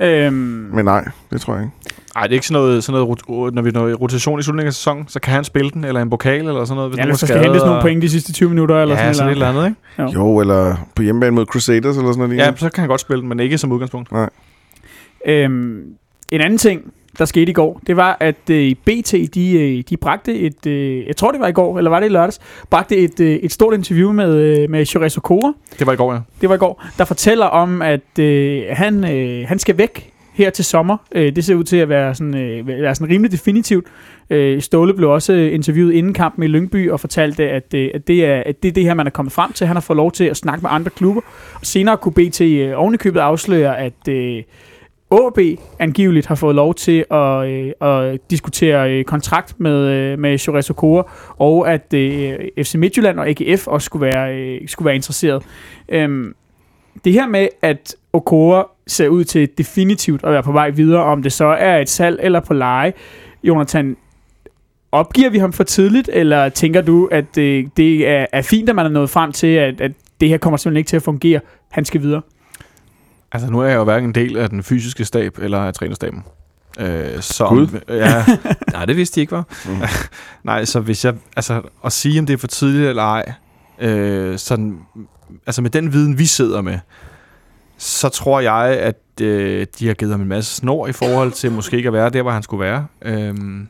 Øhm, 0.00 0.34
Men 0.74 0.84
nej, 0.84 1.04
det 1.32 1.40
tror 1.40 1.54
jeg 1.54 1.62
ikke. 1.64 1.76
Ej, 2.16 2.22
det 2.22 2.30
er 2.30 2.34
ikke 2.34 2.46
sådan 2.46 2.62
noget, 2.62 2.84
sådan 2.84 3.00
noget 3.00 3.54
når 3.54 3.62
vi 3.62 3.70
når 3.70 3.88
i 3.88 3.94
rotation 3.94 4.40
i 4.40 4.42
slutningen 4.42 4.66
af 4.66 4.74
sæsonen, 4.74 5.04
så 5.08 5.20
kan 5.20 5.32
han 5.34 5.44
spille 5.44 5.70
den, 5.70 5.84
eller 5.84 6.02
en 6.02 6.10
pokal, 6.10 6.34
eller 6.48 6.64
sådan 6.64 6.76
noget. 6.76 6.90
Hvis 6.90 6.98
ja, 6.98 7.02
nogen 7.02 7.12
hvis 7.12 7.22
er 7.22 7.26
der 7.26 7.34
skal 7.34 7.44
hentes 7.44 7.62
nogle 7.62 7.76
og- 7.76 7.82
point 7.82 8.02
de 8.02 8.08
sidste 8.08 8.32
20 8.32 8.48
minutter, 8.48 8.82
eller 8.82 8.94
ja, 8.94 9.00
sådan, 9.00 9.14
sådan 9.14 9.28
et 9.28 9.32
eller 9.32 9.48
andet, 9.48 9.66
ikke? 9.66 10.02
Jo. 10.18 10.20
Jo, 10.20 10.40
eller 10.40 10.76
på 10.94 11.02
hjemmebane 11.02 11.30
mod 11.34 11.46
Crusaders, 11.46 11.96
eller 11.96 12.12
sådan 12.12 12.28
noget. 12.28 12.36
Ja, 12.36 12.52
så 12.56 12.70
kan 12.70 12.80
han 12.82 12.88
godt 12.88 13.00
spille 13.00 13.20
den, 13.20 13.28
men 13.28 13.40
ikke 13.40 13.58
som 13.58 13.72
udgangspunkt. 13.72 14.10
Øhm, 15.26 15.82
en 16.30 16.40
anden 16.40 16.58
ting, 16.58 16.92
der 17.20 17.26
skete 17.26 17.50
i 17.50 17.52
går, 17.52 17.80
det 17.86 17.96
var, 17.96 18.16
at 18.20 18.50
øh, 18.50 18.74
BT, 18.84 19.14
de, 19.34 19.52
øh, 19.52 19.82
de 19.90 19.96
bragte 19.96 20.34
et, 20.34 20.66
øh, 20.66 21.06
jeg 21.06 21.16
tror 21.16 21.30
det 21.30 21.40
var 21.40 21.46
i 21.46 21.52
går, 21.52 21.78
eller 21.78 21.90
var 21.90 22.00
det 22.00 22.06
i 22.06 22.10
lørdags, 22.10 22.40
bragte 22.70 22.96
et, 22.96 23.20
øh, 23.20 23.36
et 23.36 23.52
stort 23.52 23.74
interview 23.74 24.12
med, 24.12 24.36
øh, 24.36 24.70
med 24.70 24.84
Shores 24.84 25.16
Okora, 25.16 25.52
Det 25.78 25.86
var 25.86 25.92
i 25.92 25.96
går, 25.96 26.12
ja. 26.12 26.18
det 26.40 26.48
var 26.48 26.54
i 26.54 26.58
går, 26.58 26.84
der 26.98 27.04
fortæller 27.04 27.46
om, 27.46 27.82
at 27.82 28.18
øh, 28.18 28.62
han, 28.70 29.04
øh, 29.12 29.48
han 29.48 29.58
skal 29.58 29.78
væk 29.78 30.12
her 30.32 30.50
til 30.50 30.64
sommer. 30.64 30.96
Øh, 31.12 31.36
det 31.36 31.44
ser 31.44 31.54
ud 31.54 31.64
til 31.64 31.76
at 31.76 31.88
være 31.88 32.14
sådan, 32.14 32.34
øh, 32.36 32.66
være 32.68 32.94
sådan 32.94 33.14
rimelig 33.14 33.32
definitivt. 33.32 33.86
Øh, 34.30 34.62
Ståle 34.62 34.94
blev 34.94 35.10
også 35.10 35.32
øh, 35.32 35.54
interviewet 35.54 35.92
inden 35.92 36.14
kampen 36.14 36.42
i 36.44 36.46
Lyngby 36.46 36.90
og 36.90 37.00
fortalte, 37.00 37.50
at, 37.50 37.74
øh, 37.74 37.90
at, 37.94 38.06
det 38.08 38.24
er, 38.24 38.42
at 38.46 38.62
det 38.62 38.68
er 38.68 38.72
det 38.72 38.84
her, 38.84 38.94
man 38.94 39.06
er 39.06 39.10
kommet 39.10 39.32
frem 39.32 39.52
til. 39.52 39.66
Han 39.66 39.76
har 39.76 39.80
fået 39.80 39.96
lov 39.96 40.12
til 40.12 40.24
at 40.24 40.36
snakke 40.36 40.62
med 40.62 40.70
andre 40.72 40.90
klubber. 40.90 41.22
Og 41.54 41.66
senere 41.66 41.96
kunne 41.96 42.12
BT 42.12 42.40
øh, 42.40 42.72
ovenikøbet 42.76 43.20
afsløre, 43.20 43.78
at 43.78 44.08
øh, 44.08 44.42
AB 45.12 45.38
angiveligt 45.78 46.26
har 46.26 46.34
fået 46.34 46.54
lov 46.54 46.74
til 46.74 47.04
at, 47.10 47.48
øh, 47.48 47.72
at 47.80 48.30
diskutere 48.30 48.92
øh, 48.92 49.04
kontrakt 49.04 49.60
med, 49.60 49.88
øh, 49.88 50.18
med 50.18 50.38
Chores 50.38 50.70
Okora, 50.70 51.10
og 51.38 51.72
at 51.72 51.94
øh, 51.94 52.38
FC 52.62 52.74
Midtjylland 52.74 53.20
og 53.20 53.28
AGF 53.28 53.66
også 53.66 53.84
skulle 53.84 54.06
være, 54.06 54.34
øh, 54.36 54.68
skulle 54.68 54.86
være 54.86 54.94
interesseret. 54.94 55.42
Øhm, 55.88 56.34
det 57.04 57.12
her 57.12 57.28
med, 57.28 57.48
at 57.62 57.96
Okora 58.12 58.68
ser 58.86 59.08
ud 59.08 59.24
til 59.24 59.48
definitivt 59.58 60.24
at 60.24 60.32
være 60.32 60.42
på 60.42 60.52
vej 60.52 60.70
videre, 60.70 61.02
om 61.02 61.22
det 61.22 61.32
så 61.32 61.46
er 61.46 61.78
et 61.78 61.88
salg 61.88 62.20
eller 62.22 62.40
på 62.40 62.54
leje. 62.54 62.92
Jonathan, 63.44 63.96
opgiver 64.92 65.30
vi 65.30 65.38
ham 65.38 65.52
for 65.52 65.64
tidligt, 65.64 66.10
eller 66.12 66.48
tænker 66.48 66.80
du, 66.80 67.08
at 67.12 67.38
øh, 67.38 67.66
det 67.76 68.08
er, 68.08 68.26
er 68.32 68.42
fint, 68.42 68.68
at 68.68 68.76
man 68.76 68.86
er 68.86 68.90
nået 68.90 69.10
frem 69.10 69.32
til, 69.32 69.46
at, 69.46 69.80
at 69.80 69.92
det 70.20 70.28
her 70.28 70.38
kommer 70.38 70.56
simpelthen 70.56 70.78
ikke 70.78 70.88
til 70.88 70.96
at 70.96 71.02
fungere? 71.02 71.40
Han 71.70 71.84
skal 71.84 72.02
videre. 72.02 72.22
Altså, 73.32 73.50
nu 73.50 73.60
er 73.60 73.66
jeg 73.66 73.76
jo 73.76 73.84
hverken 73.84 74.08
en 74.08 74.14
del 74.14 74.36
af 74.36 74.50
den 74.50 74.62
fysiske 74.62 75.04
stab 75.04 75.38
eller 75.38 75.58
af 75.58 75.74
trænerstaben. 75.74 76.24
Øh, 76.78 77.20
så 77.20 77.48
Gud. 77.48 77.80
Ja, 77.88 78.24
nej, 78.72 78.84
det 78.84 78.96
vidste 78.96 79.14
de 79.14 79.20
ikke, 79.20 79.32
var. 79.32 79.44
Mm. 79.66 79.82
nej, 80.44 80.64
så 80.64 80.80
hvis 80.80 81.04
jeg... 81.04 81.14
Altså, 81.36 81.62
at 81.84 81.92
sige, 81.92 82.20
om 82.20 82.26
det 82.26 82.32
er 82.32 82.38
for 82.38 82.46
tidligt 82.46 82.88
eller 82.88 83.02
ej, 83.02 83.32
øh, 83.78 84.38
sådan, 84.38 84.78
altså 85.46 85.62
med 85.62 85.70
den 85.70 85.92
viden, 85.92 86.18
vi 86.18 86.26
sidder 86.26 86.60
med, 86.60 86.78
så 87.78 88.08
tror 88.08 88.40
jeg, 88.40 88.78
at 88.78 88.96
øh, 89.20 89.66
de 89.78 89.86
har 89.86 89.94
givet 89.94 90.12
ham 90.12 90.20
en 90.20 90.28
masse 90.28 90.54
snor 90.54 90.86
i 90.86 90.92
forhold 90.92 91.32
til 91.32 91.52
måske 91.52 91.76
ikke 91.76 91.86
at 91.86 91.92
være 91.92 92.10
der, 92.10 92.22
hvor 92.22 92.30
han 92.30 92.42
skulle 92.42 92.64
være. 92.64 92.86
Øhm, 93.02 93.68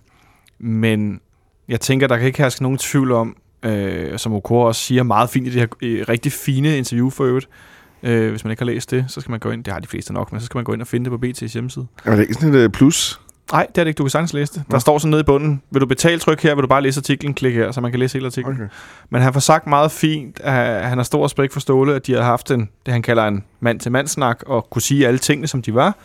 men 0.59 1.21
jeg 1.69 1.81
tænker, 1.81 2.07
der 2.07 2.17
kan 2.17 2.27
ikke 2.27 2.39
herske 2.39 2.63
nogen 2.63 2.79
tvivl 2.79 3.13
om, 3.13 3.37
øh, 3.63 4.19
som 4.19 4.33
Okora 4.33 4.67
også 4.67 4.81
siger 4.81 5.03
meget 5.03 5.31
fint 5.31 5.47
i 5.47 5.51
det 5.51 5.61
her 5.61 5.69
øh, 5.83 6.05
rigtig 6.09 6.33
fine 6.33 6.79
interview 6.79 7.11
for 7.11 7.25
øvrigt, 7.25 7.47
Øh, 7.47 7.51
hvis 8.01 8.45
man 8.45 8.51
ikke 8.51 8.61
har 8.61 8.67
læst 8.67 8.91
det, 8.91 9.05
så 9.09 9.21
skal 9.21 9.31
man 9.31 9.41
gå 9.41 9.51
ind, 9.51 9.65
det 9.65 9.73
har 9.73 9.81
de 9.81 9.87
fleste 9.87 10.13
nok, 10.13 10.33
men 10.33 10.41
så 10.41 10.47
skal 10.47 10.59
man 10.59 10.65
gå 10.65 10.73
ind 10.73 10.81
og 10.81 10.87
finde 10.87 11.11
det 11.11 11.21
på 11.21 11.27
BT's 11.27 11.53
hjemmeside. 11.53 11.87
Er 12.05 12.17
det 12.17 12.23
ikke 12.23 12.35
sådan 12.35 12.55
et 12.55 12.59
øh, 12.59 12.71
plus? 12.71 13.21
Nej, 13.53 13.67
det 13.69 13.79
er 13.79 13.85
det 13.85 13.89
ikke. 13.89 13.99
Du 13.99 14.05
kan 14.05 14.11
sagtens 14.11 14.33
læse 14.33 14.53
det. 14.53 14.63
Der 14.67 14.75
Nå. 14.75 14.79
står 14.79 14.99
sådan 14.99 15.11
nede 15.11 15.21
i 15.21 15.25
bunden. 15.25 15.63
Vil 15.71 15.81
du 15.81 15.87
betale 15.87 16.19
tryk 16.19 16.43
her, 16.43 16.55
vil 16.55 16.63
du 16.63 16.69
bare 16.69 16.83
læse 16.83 16.99
artiklen, 16.99 17.35
klik 17.35 17.55
her, 17.55 17.73
så 17.73 17.81
man 17.81 17.91
kan 17.91 18.01
læse 18.01 18.15
hele 18.15 18.27
artiklen. 18.27 18.55
Okay. 18.55 18.69
Men 19.11 19.23
han 19.23 19.33
får 19.33 19.41
sagt 19.41 19.67
meget 19.67 19.93
fint, 19.93 20.41
at 20.41 20.89
han 20.89 20.99
har 20.99 21.03
stor 21.03 21.25
respekt 21.25 21.53
for 21.53 21.61
Ståle, 21.61 21.95
at 21.95 22.07
de 22.07 22.13
har 22.13 22.23
haft 22.23 22.51
en, 22.51 22.69
det 22.87 22.93
han 22.93 23.03
kalder 23.03 23.25
en 23.25 23.45
mand-til-mand-snak, 23.61 24.43
og 24.47 24.71
kunne 24.71 24.83
sige 24.83 25.07
alle 25.07 25.19
tingene, 25.19 25.47
som 25.47 25.63
de 25.63 25.75
var, 25.75 25.97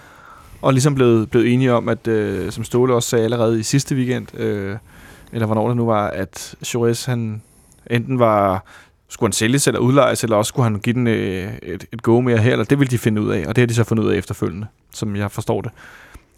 og 0.62 0.74
ligesom 0.74 0.96
blevet, 0.96 1.30
blevet 1.30 1.54
enige 1.54 1.74
om, 1.74 1.90
at 1.90 2.08
øh, 2.08 2.52
som 2.52 2.64
Ståle 2.64 2.94
også 2.94 3.10
sagde 3.10 3.24
allerede 3.24 3.60
i 3.60 3.64
sidste 3.64 3.96
weekend, 3.96 4.40
øh, 4.40 4.78
eller 5.32 5.46
hvornår 5.46 5.68
det 5.68 5.78
nu 5.78 5.86
var, 5.86 6.08
at 6.08 6.56
Chores, 6.64 7.06
han 7.06 7.42
enten 7.92 8.20
var, 8.20 8.66
skulle 9.16 9.28
han 9.28 9.34
sælges 9.34 9.68
eller 9.68 9.80
udlejes, 9.80 10.24
eller 10.24 10.36
også 10.36 10.50
skulle 10.50 10.64
han 10.64 10.80
give 10.80 10.94
den 10.94 11.08
øh, 11.08 11.54
et, 11.64 11.86
et 11.94 12.02
go 12.02 12.22
mere 12.22 12.38
her, 12.38 12.52
eller 12.52 12.66
det 12.66 12.80
ville 12.80 12.92
de 12.92 12.98
finde 12.98 13.22
ud 13.22 13.32
af, 13.32 13.46
og 13.48 13.56
det 13.56 13.62
har 13.62 13.66
de 13.68 13.74
så 13.74 13.84
fundet 13.84 14.04
ud 14.04 14.12
af 14.12 14.18
efterfølgende, 14.18 14.68
som 14.94 15.16
jeg 15.16 15.32
forstår 15.32 15.62
det. 15.62 15.72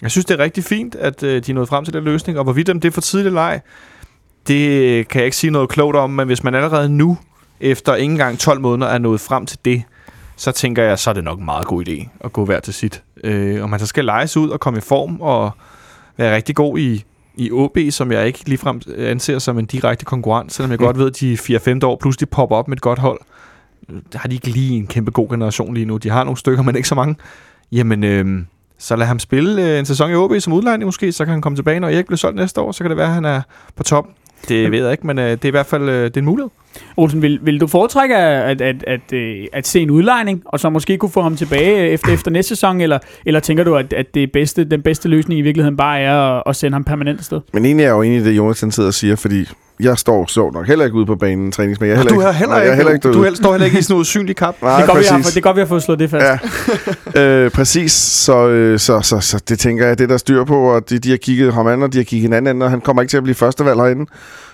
Jeg 0.02 0.12
synes, 0.12 0.26
det 0.26 0.40
er 0.40 0.44
rigtig 0.44 0.64
fint, 0.64 0.96
at 0.96 1.24
øh, 1.24 1.46
de 1.46 1.52
er 1.52 1.56
nået 1.56 1.70
frem 1.70 1.86
til 1.86 1.94
den 1.94 2.04
løsning, 2.04 2.38
og 2.38 2.44
hvorvidt 2.44 2.70
om 2.70 2.80
det 2.80 2.88
er 2.88 2.92
for 2.92 3.02
tidligt 3.02 3.34
leg, 3.34 3.62
det 4.48 5.08
kan 5.08 5.20
jeg 5.20 5.26
ikke 5.26 5.38
sige 5.38 5.52
noget 5.52 5.70
klogt 5.70 5.96
om, 5.96 6.10
men 6.10 6.28
hvis 6.28 6.44
man 6.44 6.56
allerede 6.56 6.90
nu, 6.90 7.18
efter 7.60 7.96
ikke 7.96 8.12
engang 8.12 8.40
12 8.40 8.62
måneder, 8.62 8.92
er 8.92 8.98
nået 8.98 9.22
frem 9.22 9.46
til 9.46 9.60
det, 9.66 9.84
så 10.36 10.52
tænker 10.52 10.84
jeg, 10.84 11.00
så 11.00 11.10
er 11.10 11.14
det 11.14 11.24
nok 11.24 11.40
en 11.40 11.46
meget 11.46 11.68
god 11.68 11.88
idé 11.88 12.08
at 12.22 12.34
gå 12.34 12.46
hver 12.46 12.60
til 12.60 12.74
sit. 12.74 13.04
Øh, 13.24 13.64
og 13.64 13.70
man 13.70 13.80
så 13.80 13.86
skal 13.86 14.06
lejes 14.06 14.38
ud 14.38 14.50
og 14.50 14.60
komme 14.60 14.78
i 14.78 14.82
form 14.82 15.22
og 15.22 15.52
være 16.18 16.36
rigtig 16.36 16.56
god 16.56 16.80
i, 16.80 17.04
i 17.38 17.52
OB, 17.52 17.78
som 17.90 18.12
jeg 18.12 18.28
ikke 18.28 18.40
ligefrem 18.46 18.82
anser 18.98 19.40
som 19.40 19.60
en 19.60 19.66
direkte 19.66 20.06
konkurrent, 20.06 20.54
selvom 20.54 20.72
jeg 20.72 20.80
Mm. 20.80 20.86
godt 20.86 20.98
ved, 20.98 21.08
at 21.08 21.20
de 21.20 21.38
4-5 21.38 21.80
år 21.88 21.98
pludselig 22.02 22.30
popper 22.30 22.56
op 22.56 22.68
med 22.68 22.78
et 22.78 22.82
godt 22.82 23.00
hold. 23.00 23.20
Der 24.14 24.20
har 24.20 24.30
de 24.30 24.36
ikke 24.36 24.48
lige 24.48 24.78
en 24.78 24.88
kæmpe 24.88 25.12
god 25.12 25.30
generation 25.30 25.74
lige 25.74 25.86
nu. 25.86 25.98
De 25.98 26.10
har 26.10 26.24
nogle 26.24 26.38
stykker, 26.38 26.64
men 26.64 26.76
ikke 26.76 26.88
så 26.88 26.96
mange. 26.96 27.16
Jamen, 27.72 28.04
øh, 28.04 28.26
så 28.78 28.96
lad 28.96 29.08
ham 29.08 29.20
spille 29.20 29.72
øh, 29.74 29.80
en 29.80 29.86
sæson 29.86 30.12
i 30.12 30.16
OB 30.16 30.32
som 30.40 30.54
udlejning 30.54 30.86
måske, 30.88 31.12
så 31.12 31.26
kan 31.26 31.32
han 31.32 31.42
komme 31.42 31.56
tilbage, 31.56 31.80
når 31.80 31.88
Erik 31.90 32.06
bliver 32.06 32.18
solgt 32.18 32.36
næste 32.36 32.62
år, 32.62 32.72
så 32.72 32.84
kan 32.84 32.90
det 32.90 32.98
være, 32.98 33.08
at 33.08 33.14
han 33.14 33.26
er 33.26 33.42
på 33.76 33.84
top. 33.84 34.06
Det 34.48 34.72
ved 34.72 34.84
jeg 34.84 34.92
ikke, 34.92 35.08
men 35.08 35.20
øh, 35.20 35.32
det 35.32 35.46
er 35.46 35.48
i 35.48 35.52
hvert 35.52 35.66
fald 35.66 35.90
øh, 35.90 36.04
det 36.06 36.18
er 36.18 36.22
en 36.22 36.26
mulighed. 36.26 36.50
Olsen, 36.98 37.22
vil, 37.22 37.40
vil 37.42 37.62
du 37.62 37.68
foretrække 37.68 38.18
at, 38.18 38.62
at, 38.62 38.84
at, 38.88 39.14
øh, 39.14 39.46
at 39.54 39.68
se 39.68 39.80
en 39.80 39.90
udlejning, 39.90 40.42
og 40.46 40.60
så 40.60 40.70
måske 40.70 40.98
kunne 40.98 41.12
få 41.12 41.22
ham 41.22 41.36
tilbage 41.36 41.90
efter, 41.90 42.14
efter 42.14 42.32
næste 42.32 42.50
sæson, 42.50 42.82
eller, 42.82 43.00
eller 43.26 43.40
tænker 43.40 43.64
du, 43.64 43.76
at, 43.76 43.94
at 43.94 44.14
det 44.14 44.32
bedste, 44.32 44.64
den 44.64 44.82
bedste 44.82 45.10
løsning 45.10 45.40
i 45.40 45.42
virkeligheden 45.42 45.78
bare 45.78 46.00
er 46.00 46.16
at, 46.16 46.44
at 46.46 46.56
sende 46.56 46.76
ham 46.76 46.84
permanent 46.84 47.26
sted? 47.26 47.42
Men 47.54 47.66
egentlig 47.66 47.84
er 47.84 47.88
jeg 47.88 47.96
jo 47.96 48.02
enig 48.02 48.20
i 48.20 48.24
det, 48.24 48.38
Jonathan 48.38 48.72
sidder 48.72 48.88
og 48.88 48.94
siger, 48.94 49.16
fordi 49.16 49.46
jeg 49.80 49.98
står 49.98 50.26
så 50.28 50.50
nok 50.54 50.68
heller 50.68 50.86
ikke 50.86 50.98
ude 50.98 51.06
på 51.06 51.16
banen 51.16 51.52
træningsmænd. 51.52 51.92
Jeg 51.92 52.00
er 52.00 52.04
du 52.04 52.20
er 52.20 52.32
heller 52.32 52.56
nej, 52.56 52.58
ikke, 52.58 52.66
jeg 52.66 52.72
er 52.72 52.76
heller 52.76 52.94
ikke 52.94 53.08
du, 53.08 53.30
du 53.30 53.36
står 53.36 53.52
heller 53.52 53.66
ikke 53.66 53.80
i 53.80 53.82
sådan 53.82 53.94
noget 53.94 54.02
usynlig 54.02 54.36
kap. 54.36 54.56
Nej, 54.62 54.76
det, 54.76 54.84
er 54.84 54.88
godt, 54.88 55.00
vi 55.00 55.06
har, 55.10 55.18
det 55.18 55.38
er 55.38 55.42
godt, 55.42 55.56
vi 55.56 55.62
har 55.62 55.68
fået 55.68 55.84
slået 55.84 56.00
det 56.00 56.10
fast. 56.10 56.26
Ja. 57.16 57.22
øh, 57.22 57.52
præcis, 57.52 57.92
så, 57.92 58.48
øh, 58.48 58.80
så, 58.80 59.02
så, 59.02 59.20
så 59.20 59.44
det 59.50 59.60
tænker 59.60 59.88
jeg, 59.88 59.98
det 59.98 60.04
er 60.04 60.08
der 60.08 60.18
styr 60.18 60.44
på, 60.44 60.60
og 60.60 60.90
de, 60.90 61.00
de 61.00 61.10
har 61.10 61.18
kigget 61.18 61.54
ham 61.54 61.68
an, 61.68 61.84
og 61.84 61.94
de 61.94 61.98
har 61.98 62.04
kigget 62.04 62.22
hinanden 62.22 62.48
an, 62.48 62.62
og 62.62 62.70
han 62.70 62.82
kommer 62.82 63.02
ikke 63.02 63.10
til 63.10 63.18
at 63.18 63.24
blive 63.24 63.36
førstevalg 63.36 63.80
herinde. 63.80 64.06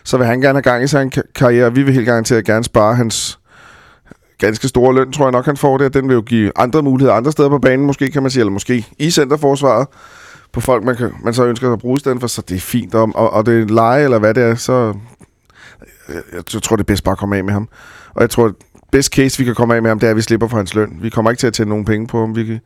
Så 0.03 0.17
vil 0.17 0.25
han 0.25 0.41
gerne 0.41 0.53
have 0.53 0.61
gang 0.61 0.83
i 0.83 0.87
sin 0.87 1.11
ka- 1.15 1.31
karriere, 1.35 1.73
vi 1.73 1.83
vil 1.83 1.93
helt 1.93 2.09
at 2.09 2.45
gerne 2.45 2.63
spare 2.63 2.95
hans 2.95 3.39
ganske 4.37 4.67
store 4.67 4.95
løn, 4.95 5.11
tror 5.11 5.25
jeg 5.25 5.31
nok, 5.31 5.45
han 5.45 5.57
får 5.57 5.77
det. 5.77 5.93
Den 5.93 6.07
vil 6.07 6.13
jo 6.13 6.21
give 6.21 6.51
andre 6.55 6.81
muligheder 6.81 7.15
andre 7.15 7.31
steder 7.31 7.49
på 7.49 7.59
banen, 7.59 7.85
måske 7.85 8.11
kan 8.11 8.21
man 8.21 8.31
sige, 8.31 8.41
eller 8.41 8.51
måske 8.51 8.87
i 8.99 9.11
centerforsvaret, 9.11 9.87
på 10.53 10.61
folk, 10.61 10.83
man, 10.83 10.95
kan, 10.95 11.11
man 11.23 11.33
så 11.33 11.45
ønsker 11.45 11.73
at 11.73 11.79
bruge 11.79 11.95
i 11.95 11.99
stedet 11.99 12.19
for, 12.19 12.27
så 12.27 12.41
det 12.49 12.55
er 12.55 12.59
fint. 12.59 12.95
Og, 12.95 13.11
og, 13.15 13.33
og 13.33 13.45
det 13.45 13.61
er 13.61 13.65
leje, 13.65 14.03
eller 14.03 14.19
hvad 14.19 14.33
det 14.33 14.43
er, 14.43 14.55
så 14.55 14.93
jeg, 16.09 16.21
jeg 16.53 16.61
tror, 16.61 16.75
det 16.75 16.83
er 16.83 16.85
bedst 16.87 17.03
bare 17.03 17.11
at 17.11 17.17
komme 17.17 17.37
af 17.37 17.43
med 17.43 17.53
ham. 17.53 17.67
Og 18.13 18.21
jeg 18.21 18.29
tror, 18.29 18.51
best 18.91 19.13
case, 19.13 19.37
vi 19.37 19.43
kan 19.43 19.55
komme 19.55 19.75
af 19.75 19.81
med 19.81 19.89
ham, 19.91 19.99
det 19.99 20.07
er, 20.07 20.11
at 20.11 20.17
vi 20.17 20.21
slipper 20.21 20.47
for 20.47 20.57
hans 20.57 20.75
løn. 20.75 20.97
Vi 21.01 21.09
kommer 21.09 21.31
ikke 21.31 21.39
til 21.39 21.47
at 21.47 21.53
tjene 21.53 21.69
nogen 21.69 21.85
penge 21.85 22.07
på 22.07 22.19
ham. 22.19 22.35
Vi 22.35 22.45
kan, 22.45 22.59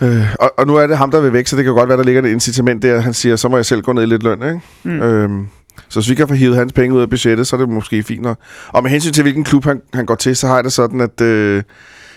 øh, 0.00 0.34
og, 0.40 0.52
og 0.58 0.66
nu 0.66 0.76
er 0.76 0.86
det 0.86 0.98
ham, 0.98 1.10
der 1.10 1.20
vil 1.20 1.32
væk, 1.32 1.46
så 1.46 1.56
det 1.56 1.64
kan 1.64 1.74
godt 1.74 1.88
være, 1.88 1.98
der 1.98 2.04
ligger 2.04 2.22
et 2.22 2.28
incitament 2.28 2.82
der. 2.82 3.00
Han 3.00 3.14
siger, 3.14 3.36
så 3.36 3.48
må 3.48 3.56
jeg 3.56 3.66
selv 3.66 3.82
gå 3.82 3.92
ned 3.92 4.02
i 4.02 4.06
lidt 4.06 4.22
løn, 4.22 4.42
ikke? 4.42 4.60
Mm. 4.82 5.02
Øhm, 5.02 5.46
så 5.88 6.00
hvis 6.00 6.10
vi 6.10 6.14
kan 6.14 6.28
få 6.28 6.34
hivet 6.34 6.56
hans 6.56 6.72
penge 6.72 6.96
ud 6.96 7.00
af 7.02 7.10
budgettet, 7.10 7.46
så 7.46 7.56
er 7.56 7.60
det 7.60 7.68
måske 7.68 8.02
fint 8.02 8.22
nok. 8.22 8.38
Og 8.68 8.82
med 8.82 8.90
hensyn 8.90 9.12
til, 9.12 9.22
hvilken 9.22 9.44
klub 9.44 9.64
han, 9.64 9.80
han 9.94 10.06
går 10.06 10.14
til, 10.14 10.36
så 10.36 10.46
har 10.46 10.54
jeg 10.54 10.64
det 10.64 10.72
sådan, 10.72 11.00
at 11.00 11.20
øh, 11.20 11.62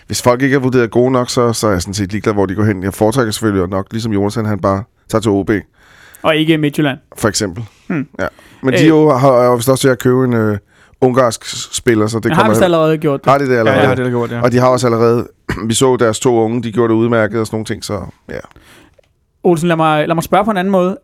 hvis 0.08 0.22
folk 0.22 0.42
ikke 0.42 0.56
er 0.56 0.60
vurderet 0.60 0.92
gode 0.92 1.12
nok, 1.12 1.30
så, 1.30 1.54
så 1.54 1.68
er 1.68 1.72
jeg 1.72 1.82
sådan 1.82 1.94
set 1.94 2.12
ligeglad, 2.12 2.34
hvor 2.34 2.46
de 2.46 2.56
går 2.56 2.64
hen. 2.64 2.84
Jeg 2.84 2.94
foretrækker 2.94 3.32
selvfølgelig 3.32 3.70
nok, 3.70 3.88
ligesom 3.92 4.14
Jonas, 4.14 4.36
han 4.36 4.60
bare 4.60 4.84
tager 5.10 5.22
til 5.22 5.32
OB, 5.32 5.50
Og 6.22 6.36
ikke 6.36 6.58
Midtjylland. 6.58 6.98
for 7.18 7.28
eksempel. 7.30 7.64
Hmm. 7.88 8.08
Ja. 8.20 8.28
Men 8.64 8.74
de 8.74 8.82
Øh. 8.82 8.88
jo 8.88 9.10
har 9.10 9.44
jo 9.44 9.56
vist 9.56 9.70
også 9.70 9.82
til 9.82 9.88
at 9.90 10.00
købe 10.00 10.24
en 10.26 10.34
øh, 10.34 10.58
ungarsk 11.02 11.74
spiller, 11.76 12.08
så 12.08 12.18
det 12.18 12.24
Det 12.24 12.32
har 12.32 12.42
kommer... 12.42 12.54
vist 12.54 12.64
allerede 12.64 12.98
gjort 12.98 13.24
det. 13.24 13.32
Har 13.32 13.38
de 13.38 13.46
det 13.46 13.54
Ja, 13.54 13.58
allerede? 13.60 13.80
det 13.82 13.88
har 13.88 13.96
det 13.96 14.12
gjort, 14.12 14.32
ja. 14.32 14.42
Og 14.42 14.52
de 14.52 14.58
har 14.60 14.68
også 14.68 14.88
allerede... 14.88 15.28
Vi 15.68 15.74
så 15.74 15.96
deres 15.96 16.20
to 16.20 16.36
unge, 16.40 16.64
de 16.64 16.72
gjorde 16.72 16.94
det 16.94 17.00
udmærket 17.00 17.40
og 17.40 17.46
sådan 17.48 17.56
nogle 17.56 17.66
ting, 17.66 17.84
så 17.86 18.02
ja. 18.30 18.38
Olsen, 19.44 19.68
lad 19.68 19.76
mig, 19.76 20.08
lad 20.08 20.16
mig 20.16 20.24
spørge 20.24 20.46
på 20.46 20.52
en 20.52 20.58
anden 20.58 20.72
måde. 20.72 20.98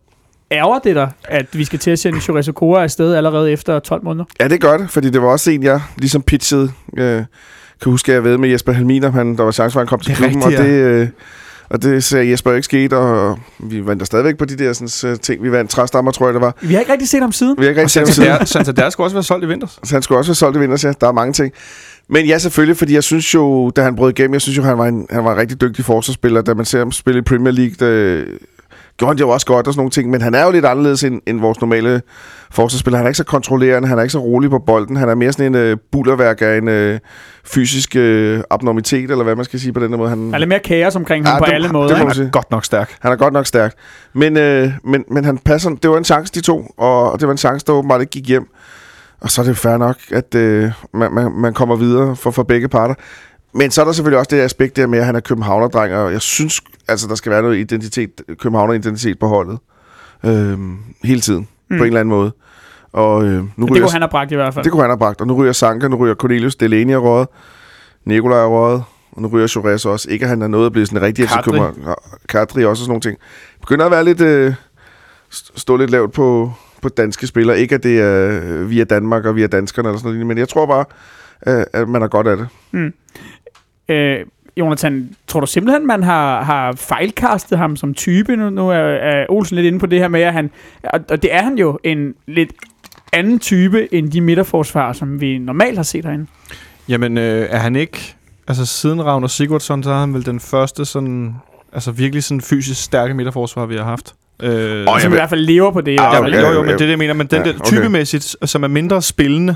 Ærger 0.51 0.79
det 0.79 0.95
dig, 0.95 1.11
at 1.23 1.45
vi 1.53 1.65
skal 1.65 1.79
til 1.79 1.91
at 1.91 1.99
sende 1.99 2.21
Chorizo 2.21 2.51
Okora 2.51 2.83
afsted 2.83 3.15
allerede 3.15 3.51
efter 3.51 3.79
12 3.79 4.03
måneder? 4.03 4.25
Ja, 4.39 4.47
det 4.47 4.61
gør 4.61 4.77
det, 4.77 4.89
fordi 4.89 5.09
det 5.09 5.21
var 5.21 5.27
også 5.27 5.51
en, 5.51 5.63
jeg 5.63 5.81
ligesom 5.97 6.21
pitchede. 6.21 6.71
Øh, 6.97 7.23
kan 7.81 7.91
huske, 7.91 8.11
at 8.11 8.15
jeg 8.15 8.23
ved 8.23 8.37
med 8.37 8.49
Jesper 8.49 8.71
Helmin, 8.71 9.03
om 9.03 9.13
han, 9.13 9.37
der 9.37 9.43
var 9.43 9.51
chance 9.51 9.73
for, 9.73 9.79
at 9.79 9.83
han 9.83 9.87
kom 9.87 9.99
til 9.99 10.17
Det 10.17 10.25
er 10.25 10.29
klubben, 10.29 10.43
rigtigt, 10.43 10.59
og 10.59 10.65
det... 10.65 11.01
Øh, 11.01 11.07
og 11.69 11.83
det 11.83 12.03
sagde 12.03 12.31
Jesper 12.31 12.53
ikke 12.53 12.65
skete, 12.65 12.97
og 12.97 13.39
vi 13.59 13.85
vandt 13.85 13.99
der 13.99 14.05
stadigvæk 14.05 14.37
på 14.37 14.45
de 14.45 14.57
der 14.57 14.73
sådan, 14.73 15.17
ting. 15.17 15.43
Vi 15.43 15.51
vandt 15.51 15.71
træstammer, 15.71 16.11
tror 16.11 16.27
jeg, 16.27 16.33
det 16.33 16.41
var. 16.41 16.55
Vi 16.61 16.73
har 16.73 16.79
ikke 16.79 16.91
rigtig 16.91 17.09
set 17.09 17.21
ham 17.21 17.31
siden. 17.31 17.55
Vi 17.57 17.63
har 17.63 17.69
ikke 17.69 17.81
rigtig 17.81 17.91
set 17.91 18.01
ham 18.01 18.11
siden. 18.11 18.47
Santander, 18.47 18.89
skulle 18.89 19.05
også 19.05 19.15
være 19.15 19.23
solgt 19.23 19.45
i 19.45 19.47
vinters. 19.47 19.79
Så 19.83 19.95
han 19.95 20.01
skulle 20.01 20.19
også 20.19 20.29
være 20.29 20.35
solgt 20.35 20.57
i 20.57 20.59
vinters, 20.59 20.83
ja. 20.83 20.91
Der 21.01 21.07
er 21.07 21.11
mange 21.11 21.33
ting. 21.33 21.53
Men 22.09 22.25
ja, 22.25 22.37
selvfølgelig, 22.37 22.77
fordi 22.77 22.93
jeg 22.93 23.03
synes 23.03 23.33
jo, 23.33 23.69
da 23.69 23.83
han 23.83 23.95
brød 23.95 24.09
igennem, 24.09 24.33
jeg 24.33 24.41
synes 24.41 24.57
jo, 24.57 24.63
han 24.63 24.77
var 24.77 24.85
en, 24.85 25.07
han 25.09 25.23
var 25.23 25.31
en 25.31 25.37
rigtig 25.37 25.61
dygtig 25.61 25.85
forsvarsspiller. 25.85 26.41
Da 26.41 26.53
man 26.53 26.65
ser 26.65 26.79
ham 26.79 26.91
spille 26.91 27.19
i 27.19 27.21
Premier 27.21 27.53
League, 27.53 27.75
der 27.79 28.23
gjorde 29.01 29.09
han 29.11 29.17
det 29.17 29.23
jo 29.23 29.29
også 29.29 29.45
godt 29.45 29.67
og 29.67 29.73
sådan 29.73 29.79
nogle 29.79 29.91
ting. 29.91 30.09
Men 30.09 30.21
han 30.21 30.35
er 30.35 30.45
jo 30.45 30.51
lidt 30.51 30.65
anderledes 30.65 31.03
end, 31.03 31.21
end 31.27 31.39
vores 31.39 31.61
normale 31.61 32.01
forsvarsspiller. 32.51 32.97
Han 32.97 33.05
er 33.05 33.09
ikke 33.09 33.17
så 33.17 33.23
kontrollerende, 33.23 33.87
han 33.87 33.97
er 33.97 34.01
ikke 34.01 34.11
så 34.11 34.19
rolig 34.19 34.49
på 34.49 34.59
bolden. 34.59 34.95
Han 34.95 35.09
er 35.09 35.15
mere 35.15 35.31
sådan 35.33 35.55
en 35.55 35.71
uh, 35.71 35.77
bullerværk 35.91 36.41
af 36.41 36.57
en 36.57 36.91
uh, 36.93 36.97
fysisk 37.45 37.95
uh, 37.95 38.39
abnormitet, 38.49 39.11
eller 39.11 39.23
hvad 39.23 39.35
man 39.35 39.45
skal 39.45 39.59
sige 39.59 39.73
på 39.73 39.79
den 39.79 39.91
måde. 39.97 40.09
Han, 40.09 40.33
er 40.33 40.37
lidt 40.37 40.49
mere 40.49 40.59
kaos 40.59 40.95
omkring 40.95 41.25
ham 41.27 41.33
Ja, 41.35 41.39
på 41.39 41.45
det- 41.45 41.53
alle 41.53 41.63
det 41.67 41.73
måder. 41.73 41.89
må 41.89 41.95
ikke? 41.95 42.05
man 42.05 42.15
sige. 42.15 42.29
Godt 42.31 42.51
nok 42.51 42.65
stærk. 42.65 42.95
Han 42.99 43.11
er 43.11 43.15
godt 43.15 43.33
nok 43.33 43.45
stærk. 43.45 43.73
Men, 44.13 44.37
øh, 44.37 44.71
men, 44.85 45.03
men 45.11 45.25
han 45.25 45.37
passer, 45.37 45.69
det 45.69 45.89
var 45.89 45.97
en 45.97 46.03
chance, 46.03 46.33
de 46.33 46.41
to, 46.41 46.65
og 46.77 47.19
det 47.19 47.27
var 47.27 47.31
en 47.31 47.37
chance, 47.37 47.65
der 47.65 47.73
åbenbart 47.73 48.01
ikke 48.01 48.11
gik 48.11 48.27
hjem. 48.27 48.47
Og 49.21 49.29
så 49.31 49.41
er 49.41 49.45
det 49.45 49.57
fair 49.57 49.77
nok, 49.77 49.95
at 50.11 50.35
øh, 50.35 50.71
man, 50.93 51.11
man, 51.13 51.31
man 51.31 51.53
kommer 51.53 51.75
videre 51.75 52.15
for, 52.15 52.31
for 52.31 52.43
begge 52.43 52.67
parter. 52.67 52.93
Men 53.53 53.71
så 53.71 53.81
er 53.81 53.85
der 53.85 53.91
selvfølgelig 53.91 54.19
også 54.19 54.35
det 54.35 54.41
aspekt 54.41 54.75
der 54.75 54.87
med, 54.87 54.99
at 54.99 55.05
han 55.05 55.15
er 55.15 55.19
københavnerdreng, 55.19 55.93
og 55.93 56.11
jeg 56.11 56.21
synes, 56.21 56.61
altså, 56.87 57.07
der 57.07 57.15
skal 57.15 57.31
være 57.31 57.41
noget 57.41 57.57
identitet, 57.57 58.21
københavner-identitet 58.39 59.19
på 59.19 59.27
holdet. 59.27 59.59
Øh, 60.25 60.57
hele 61.03 61.21
tiden, 61.21 61.47
mm. 61.69 61.77
på 61.77 61.83
en 61.83 61.87
eller 61.87 61.99
anden 61.99 62.15
måde. 62.15 62.31
Og 62.93 63.23
øh, 63.23 63.29
nu 63.33 63.43
Det 63.65 63.71
ryger, 63.71 63.81
kunne 63.81 63.91
han 63.91 64.01
have 64.01 64.09
bragt 64.09 64.31
i 64.31 64.35
hvert 64.35 64.53
fald. 64.53 64.63
det 64.63 64.71
kunne 64.71 64.81
han 64.83 64.89
have 64.89 64.97
bragt. 64.97 65.21
Og 65.21 65.27
nu 65.27 65.33
ryger 65.33 65.53
Sanka, 65.53 65.87
nu 65.87 65.95
ryger 65.95 66.15
Cornelius, 66.15 66.55
Delaney 66.55 66.93
er 66.93 66.97
røget, 66.97 67.27
Nikolaj 68.05 68.39
er 68.43 68.47
røget, 68.47 68.83
og 69.11 69.21
nu 69.21 69.27
ryger 69.27 69.47
Chores 69.47 69.85
også. 69.85 70.09
Ikke 70.09 70.23
at 70.25 70.29
han 70.29 70.41
er 70.41 70.47
noget 70.47 70.65
at 70.65 70.71
blive 70.71 70.85
sådan 70.85 71.01
rigtig 71.01 71.27
Kadri. 71.27 71.39
efterkømmer. 71.39 71.95
Kadri 72.29 72.65
også 72.65 72.69
og 72.69 72.77
sådan 72.77 72.89
nogle 72.89 73.01
ting. 73.01 73.17
Begynder 73.61 73.85
at 73.85 73.91
være 73.91 74.03
lidt, 74.05 74.21
øh, 74.21 74.53
st- 75.33 75.51
stå 75.55 75.77
lidt 75.77 75.91
lavt 75.91 76.13
på, 76.13 76.53
på 76.81 76.89
danske 76.89 77.27
spillere. 77.27 77.59
Ikke 77.59 77.75
at 77.75 77.83
det 77.83 77.99
er 78.01 78.41
øh, 78.43 78.69
via 78.69 78.83
Danmark 78.83 79.25
og 79.25 79.35
via 79.35 79.47
danskerne 79.47 79.89
eller 79.89 79.99
sådan 79.99 80.11
noget, 80.13 80.27
men 80.27 80.37
jeg 80.37 80.49
tror 80.49 80.65
bare, 80.65 80.85
øh, 81.47 81.63
at 81.73 81.89
man 81.89 82.01
har 82.01 82.07
godt 82.07 82.27
af 82.27 82.37
det. 82.37 82.47
Øh, 83.91 84.25
Jonathan, 84.57 85.09
tror 85.27 85.39
du 85.39 85.45
simpelthen, 85.45 85.87
man 85.87 86.03
har, 86.03 86.43
har 86.43 86.71
fejlkastet 86.71 87.57
ham 87.57 87.75
som 87.75 87.93
type? 87.93 88.35
Nu, 88.35 88.49
nu 88.49 88.69
er, 88.69 88.75
er 88.75 89.25
Olsen 89.29 89.55
lidt 89.55 89.67
inde 89.67 89.79
på 89.79 89.85
det 89.85 89.99
her 89.99 90.07
med, 90.07 90.21
at 90.21 90.33
han... 90.33 90.49
Og, 90.83 90.99
og 91.09 91.21
det 91.21 91.33
er 91.33 91.41
han 91.41 91.57
jo 91.57 91.79
en 91.83 92.13
lidt 92.27 92.51
anden 93.13 93.39
type 93.39 93.93
end 93.93 94.11
de 94.11 94.21
midterforsvarer, 94.21 94.93
som 94.93 95.21
vi 95.21 95.37
normalt 95.37 95.77
har 95.77 95.83
set 95.83 96.05
herinde. 96.05 96.25
Jamen, 96.89 97.17
øh, 97.17 97.47
er 97.49 97.57
han 97.57 97.75
ikke... 97.75 98.15
Altså, 98.47 98.65
siden 98.65 99.05
Ravner 99.05 99.27
Sigurdsson, 99.27 99.83
så 99.83 99.91
er 99.91 99.99
han 99.99 100.13
vel 100.13 100.25
den 100.25 100.39
første 100.39 100.85
sådan... 100.85 101.35
Altså, 101.73 101.91
virkelig 101.91 102.23
sådan 102.23 102.41
fysisk 102.41 102.83
stærke 102.83 103.13
midterforsvar, 103.13 103.65
vi 103.65 103.75
har 103.75 103.83
haft. 103.83 104.15
Øh, 104.43 104.85
Åh, 104.87 104.99
som 104.99 105.11
i 105.11 105.15
hvert 105.15 105.29
fald 105.29 105.41
lever 105.41 105.71
på 105.71 105.81
det. 105.81 105.99
Ah, 105.99 106.27
ikke? 106.27 106.39
jo, 106.39 106.47
jo, 106.47 106.59
men 106.61 106.67
det 106.67 106.73
er 106.73 106.77
det, 106.77 106.89
jeg 106.89 106.97
mener. 106.97 107.13
Men 107.13 107.27
den 107.27 107.45
ja, 107.45 107.51
der 107.51 107.59
okay. 107.59 107.65
typemæssigt, 107.65 108.35
som 108.45 108.63
er 108.63 108.67
mindre 108.67 109.01
spillende, 109.01 109.55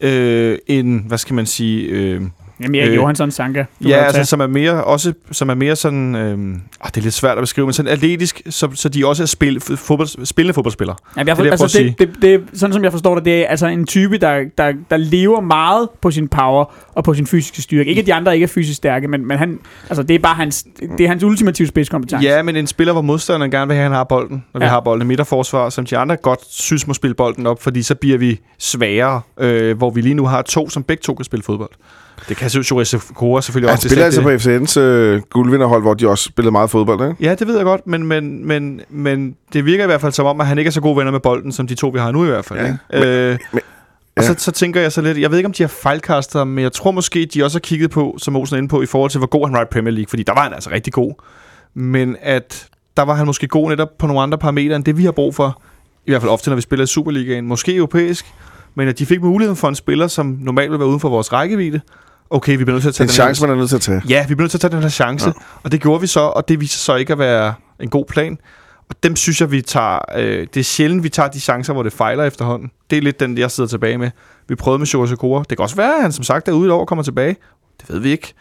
øh, 0.00 0.58
end, 0.66 1.08
hvad 1.08 1.18
skal 1.18 1.34
man 1.34 1.46
sige... 1.46 1.88
Øh, 1.88 2.22
Jamen, 2.60 2.80
Erik 2.80 2.90
øh, 2.90 2.96
Johansson 2.96 3.30
Sanka. 3.30 3.64
Ja, 3.80 3.96
altså, 3.96 4.24
som 4.24 4.40
er 4.40 4.46
mere, 4.46 4.84
også, 4.84 5.12
som 5.30 5.48
er 5.48 5.54
mere 5.54 5.76
sådan... 5.76 6.14
Øh, 6.14 6.54
ah, 6.80 6.90
det 6.94 6.96
er 6.96 7.00
lidt 7.00 7.14
svært 7.14 7.38
at 7.38 7.42
beskrive, 7.42 7.66
men 7.66 7.72
sådan 7.72 7.92
atletisk, 7.92 8.42
så, 8.48 8.68
så 8.74 8.88
de 8.88 9.06
også 9.06 9.22
er 9.22 9.26
spil, 9.26 9.60
fodbold, 9.60 10.26
spillende 10.26 10.54
fodboldspillere. 10.54 10.96
Ja, 11.16 11.22
jeg 11.26 11.36
for, 11.36 11.42
det 11.42 11.50
jeg 11.50 11.60
altså, 11.60 11.78
det, 11.78 11.98
det, 11.98 12.22
det, 12.22 12.58
sådan 12.58 12.72
som 12.72 12.84
jeg 12.84 12.92
forstår 12.92 13.14
det, 13.14 13.24
det 13.24 13.38
er 13.38 13.46
altså 13.46 13.66
en 13.66 13.86
type, 13.86 14.18
der, 14.18 14.44
der, 14.58 14.72
der 14.90 14.96
lever 14.96 15.40
meget 15.40 15.88
på 16.00 16.10
sin 16.10 16.28
power 16.28 16.64
og 16.94 17.04
på 17.04 17.14
sin 17.14 17.26
fysiske 17.26 17.62
styrke. 17.62 17.88
Ikke 17.88 18.00
at 18.00 18.06
de 18.06 18.14
andre 18.14 18.34
ikke 18.34 18.44
er 18.44 18.48
fysisk 18.48 18.76
stærke, 18.76 19.08
men, 19.08 19.26
men 19.26 19.38
han, 19.38 19.58
altså, 19.88 20.02
det 20.02 20.14
er 20.14 20.18
bare 20.18 20.34
hans, 20.34 20.66
det 20.98 21.04
er 21.04 21.08
hans 21.08 21.22
ultimative 21.22 21.68
spidskompetence. 21.68 22.28
Ja, 22.28 22.42
men 22.42 22.56
en 22.56 22.66
spiller, 22.66 22.92
hvor 22.92 23.02
modstanderen 23.02 23.50
gerne 23.50 23.66
vil 23.66 23.74
have, 23.74 23.84
at 23.84 23.90
han 23.90 23.96
har 23.96 24.04
bolden, 24.04 24.44
når 24.54 24.60
ja. 24.60 24.66
Vi 24.66 24.68
har 24.68 24.80
bolden 24.80 25.06
i 25.06 25.08
midterforsvar, 25.08 25.70
som 25.70 25.86
de 25.86 25.98
andre 25.98 26.16
godt 26.16 26.40
synes 26.50 26.86
må 26.86 26.94
spille 26.94 27.14
bolden 27.14 27.46
op, 27.46 27.62
fordi 27.62 27.82
så 27.82 27.94
bliver 27.94 28.18
vi 28.18 28.40
sværere, 28.58 29.20
øh, 29.38 29.76
hvor 29.76 29.90
vi 29.90 30.00
lige 30.00 30.14
nu 30.14 30.26
har 30.26 30.42
to, 30.42 30.70
som 30.70 30.82
begge 30.82 31.00
to 31.00 31.14
kan 31.14 31.24
spille 31.24 31.42
fodbold. 31.42 31.70
Det 32.28 32.36
kan 32.36 32.50
Jurese 32.50 33.00
Kora 33.14 33.42
selvfølgelig 33.42 33.70
Han 33.70 33.76
også. 33.76 33.88
spiller 33.88 33.96
det 33.96 34.18
er 34.18 34.30
altså 34.30 34.44
slet 34.44 34.76
på 34.76 34.80
FCN's 34.80 34.80
øh, 34.84 35.20
guldvinderhold, 35.30 35.82
hvor 35.82 35.94
de 35.94 36.08
også 36.08 36.24
spillede 36.24 36.52
meget 36.52 36.70
fodbold, 36.70 37.10
ikke? 37.10 37.24
Ja, 37.24 37.34
det 37.34 37.46
ved 37.46 37.56
jeg 37.56 37.64
godt, 37.64 37.86
men, 37.86 38.06
men, 38.06 38.46
men, 38.46 38.80
men 38.90 39.36
det 39.52 39.64
virker 39.64 39.84
i 39.84 39.86
hvert 39.86 40.00
fald 40.00 40.12
som 40.12 40.26
om, 40.26 40.40
at 40.40 40.46
han 40.46 40.58
ikke 40.58 40.68
er 40.68 40.72
så 40.72 40.80
gode 40.80 40.96
venner 40.96 41.12
med 41.12 41.20
bolden, 41.20 41.52
som 41.52 41.66
de 41.66 41.74
to, 41.74 41.88
vi 41.88 41.98
har 41.98 42.10
nu 42.12 42.24
i 42.24 42.28
hvert 42.28 42.44
fald. 42.44 42.58
Ja, 42.60 42.76
ikke? 42.92 43.30
øh, 43.30 43.38
men- 43.52 43.60
og 44.16 44.22
ja. 44.22 44.28
så, 44.28 44.34
så 44.38 44.52
tænker 44.52 44.80
jeg 44.80 44.92
så 44.92 45.00
lidt, 45.00 45.18
jeg 45.18 45.30
ved 45.30 45.38
ikke, 45.38 45.46
om 45.46 45.52
de 45.52 45.62
har 45.62 45.68
fejlkastet 45.68 46.38
ham, 46.38 46.48
men 46.48 46.62
jeg 46.62 46.72
tror 46.72 46.90
måske, 46.90 47.28
de 47.34 47.44
også 47.44 47.54
har 47.58 47.60
kigget 47.60 47.90
på, 47.90 48.16
som 48.18 48.36
Olsen 48.36 48.54
er 48.54 48.58
inde 48.58 48.68
på, 48.68 48.82
i 48.82 48.86
forhold 48.86 49.10
til, 49.10 49.18
hvor 49.18 49.26
god 49.28 49.46
han 49.46 49.54
var 49.54 49.62
i 49.62 49.66
Premier 49.72 49.90
League, 49.92 50.08
fordi 50.08 50.22
der 50.22 50.34
var 50.34 50.42
han 50.42 50.52
altså 50.54 50.70
rigtig 50.70 50.92
god. 50.92 51.14
Men 51.74 52.16
at 52.22 52.66
der 52.96 53.02
var 53.02 53.14
han 53.14 53.26
måske 53.26 53.48
god 53.48 53.68
netop 53.70 53.88
på 53.98 54.06
nogle 54.06 54.22
andre 54.22 54.38
parametre, 54.38 54.76
end 54.76 54.84
det 54.84 54.98
vi 54.98 55.04
har 55.04 55.12
brug 55.12 55.34
for. 55.34 55.62
I 56.06 56.10
hvert 56.10 56.22
fald 56.22 56.30
ofte, 56.32 56.50
når 56.50 56.54
vi 56.56 56.62
spiller 56.62 56.84
i 56.84 56.86
Superligaen. 56.86 57.46
Måske 57.46 57.76
europæisk, 57.76 58.26
men 58.74 58.88
at 58.88 58.98
de 58.98 59.06
fik 59.06 59.22
muligheden 59.22 59.56
for 59.56 59.68
en 59.68 59.74
spiller, 59.74 60.06
som 60.06 60.36
normalt 60.40 60.70
vil 60.70 60.78
være 60.78 60.88
uden 60.88 61.00
for 61.00 61.08
vores 61.08 61.32
rækkevidde. 61.32 61.80
Okay, 62.30 62.56
vi 62.56 62.64
bliver 62.64 62.72
nødt 62.74 62.82
til 62.82 62.88
at 62.88 62.94
tage 62.94 63.04
En 63.04 63.08
den 63.08 63.14
chance, 63.14 63.40
her, 63.42 63.46
man 63.48 63.56
er 63.56 63.60
nødt 63.60 63.68
til 63.68 63.76
at 63.76 63.82
tage. 63.82 64.02
Ja, 64.08 64.26
vi 64.28 64.34
bliver 64.34 64.42
nødt 64.44 64.50
til 64.50 64.56
at 64.58 64.60
tage 64.60 64.72
den 64.72 64.82
her 64.82 64.88
chance, 64.88 65.26
Ja. 65.26 65.32
ja. 65.36 65.44
og 65.62 65.72
det 65.72 65.80
gjorde 65.80 66.00
vi 66.00 66.06
så, 66.06 66.20
og 66.20 66.48
det 66.48 66.60
viser 66.60 66.78
så 66.78 66.94
ikke 66.96 67.12
at 67.12 67.18
være 67.18 67.54
en 67.80 67.88
god 67.88 68.04
plan. 68.08 68.38
Og 68.88 68.96
dem 69.02 69.16
synes 69.16 69.40
jeg, 69.40 69.50
vi 69.50 69.60
tager... 69.62 69.98
Øh, 70.16 70.46
det 70.54 70.60
er 70.60 70.64
sjældent, 70.64 71.02
vi 71.02 71.08
tager 71.08 71.28
de 71.28 71.40
chancer, 71.40 71.72
hvor 71.72 71.82
det 71.82 71.92
fejler 71.92 72.24
efterhånden. 72.24 72.70
Det 72.90 72.98
er 72.98 73.02
lidt 73.02 73.20
den, 73.20 73.38
jeg 73.38 73.50
sidder 73.50 73.68
tilbage 73.68 73.98
med. 73.98 74.10
Vi 74.48 74.54
prøvede 74.54 74.78
med 74.78 74.86
Sekora. 74.86 75.44
Det 75.50 75.58
kan 75.58 75.62
også 75.62 75.76
være, 75.76 75.96
at 75.96 76.02
han 76.02 76.12
som 76.12 76.24
sagt 76.24 76.48
er 76.48 76.52
ude 76.52 76.66
et 76.66 76.72
år 76.72 76.80
og 76.80 76.86
kommer 76.88 77.02
tilbage. 77.02 77.36
Det 77.80 77.90
ved 77.90 77.98
vi 77.98 78.10
ikke. 78.10 78.34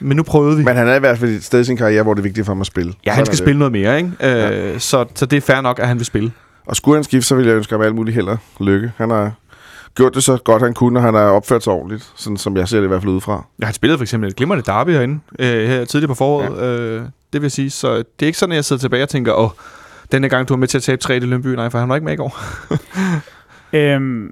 Men 0.00 0.16
nu 0.16 0.22
prøvede 0.22 0.56
vi. 0.56 0.64
Men 0.64 0.76
han 0.76 0.88
er 0.88 0.94
i 0.94 0.98
hvert 0.98 1.18
fald 1.18 1.30
et 1.30 1.44
sted 1.44 1.60
i 1.60 1.64
sin 1.64 1.76
karriere, 1.76 2.02
hvor 2.02 2.14
det 2.14 2.20
er 2.20 2.22
vigtigt 2.22 2.46
for 2.46 2.50
ham 2.54 2.60
at 2.60 2.66
spille. 2.66 2.92
ja, 3.06 3.10
Sådan 3.10 3.14
han 3.14 3.20
er 3.22 3.24
skal 3.24 3.36
spille 3.38 3.58
noget 3.58 3.72
mere, 3.72 3.96
ikke? 3.98 4.72
Øh, 4.74 4.80
så, 4.80 5.04
så 5.14 5.26
det 5.26 5.36
er 5.36 5.40
fair 5.40 5.60
nok, 5.60 5.78
at 5.78 5.88
han 5.88 5.98
vil 5.98 6.06
spille. 6.06 6.32
Og 6.66 6.76
skulle 6.76 6.96
han 6.96 7.04
skifte, 7.04 7.26
så 7.28 7.34
ville 7.34 7.50
jeg 7.50 7.56
ønske 7.56 7.74
ham 7.74 7.82
alt 7.82 7.94
muligt 7.94 8.14
held 8.14 8.26
og 8.28 8.38
lykke. 8.60 8.92
Han 8.96 9.10
har 9.10 9.32
gjort 9.96 10.14
det 10.14 10.22
så 10.22 10.36
godt, 10.44 10.62
han 10.62 10.74
kunne, 10.74 10.98
og 10.98 11.02
han 11.02 11.14
har 11.14 11.20
opført 11.20 11.62
sig 11.62 11.72
ordentligt, 11.72 12.12
sådan 12.16 12.36
som 12.36 12.56
jeg 12.56 12.68
ser 12.68 12.78
det 12.78 12.84
i 12.84 12.88
hvert 12.88 13.02
fald 13.02 13.12
udefra. 13.12 13.46
Ja, 13.60 13.64
han 13.64 13.74
spillede 13.74 13.98
for 13.98 14.02
eksempel 14.04 14.30
et 14.30 14.36
glimrende 14.36 14.64
derby 14.64 14.90
herinde, 14.90 15.20
øh, 15.38 15.68
her 15.68 15.84
tidligere 15.84 16.08
på 16.08 16.14
foråret. 16.14 16.56
Ja. 16.56 16.66
Øh, 16.66 17.00
det 17.00 17.08
vil 17.32 17.42
jeg 17.42 17.52
sige. 17.52 17.70
Så 17.70 17.96
det 17.96 18.22
er 18.22 18.26
ikke 18.26 18.38
sådan, 18.38 18.52
at 18.52 18.56
jeg 18.56 18.64
sidder 18.64 18.80
tilbage 18.80 19.02
og 19.02 19.08
tænker, 19.08 19.32
åh, 19.32 19.50
denne 20.12 20.28
gang 20.28 20.48
du 20.48 20.54
var 20.54 20.58
med 20.58 20.68
til 20.68 20.78
at 20.78 20.82
tabe 20.82 21.02
3 21.02 21.16
i 21.16 21.20
Lønby. 21.20 21.46
Nej, 21.46 21.70
for 21.70 21.78
han 21.78 21.88
var 21.88 21.94
ikke 21.94 22.04
med 22.04 22.12
i 22.12 22.16
går. 22.16 22.38
Øhm, 23.72 24.28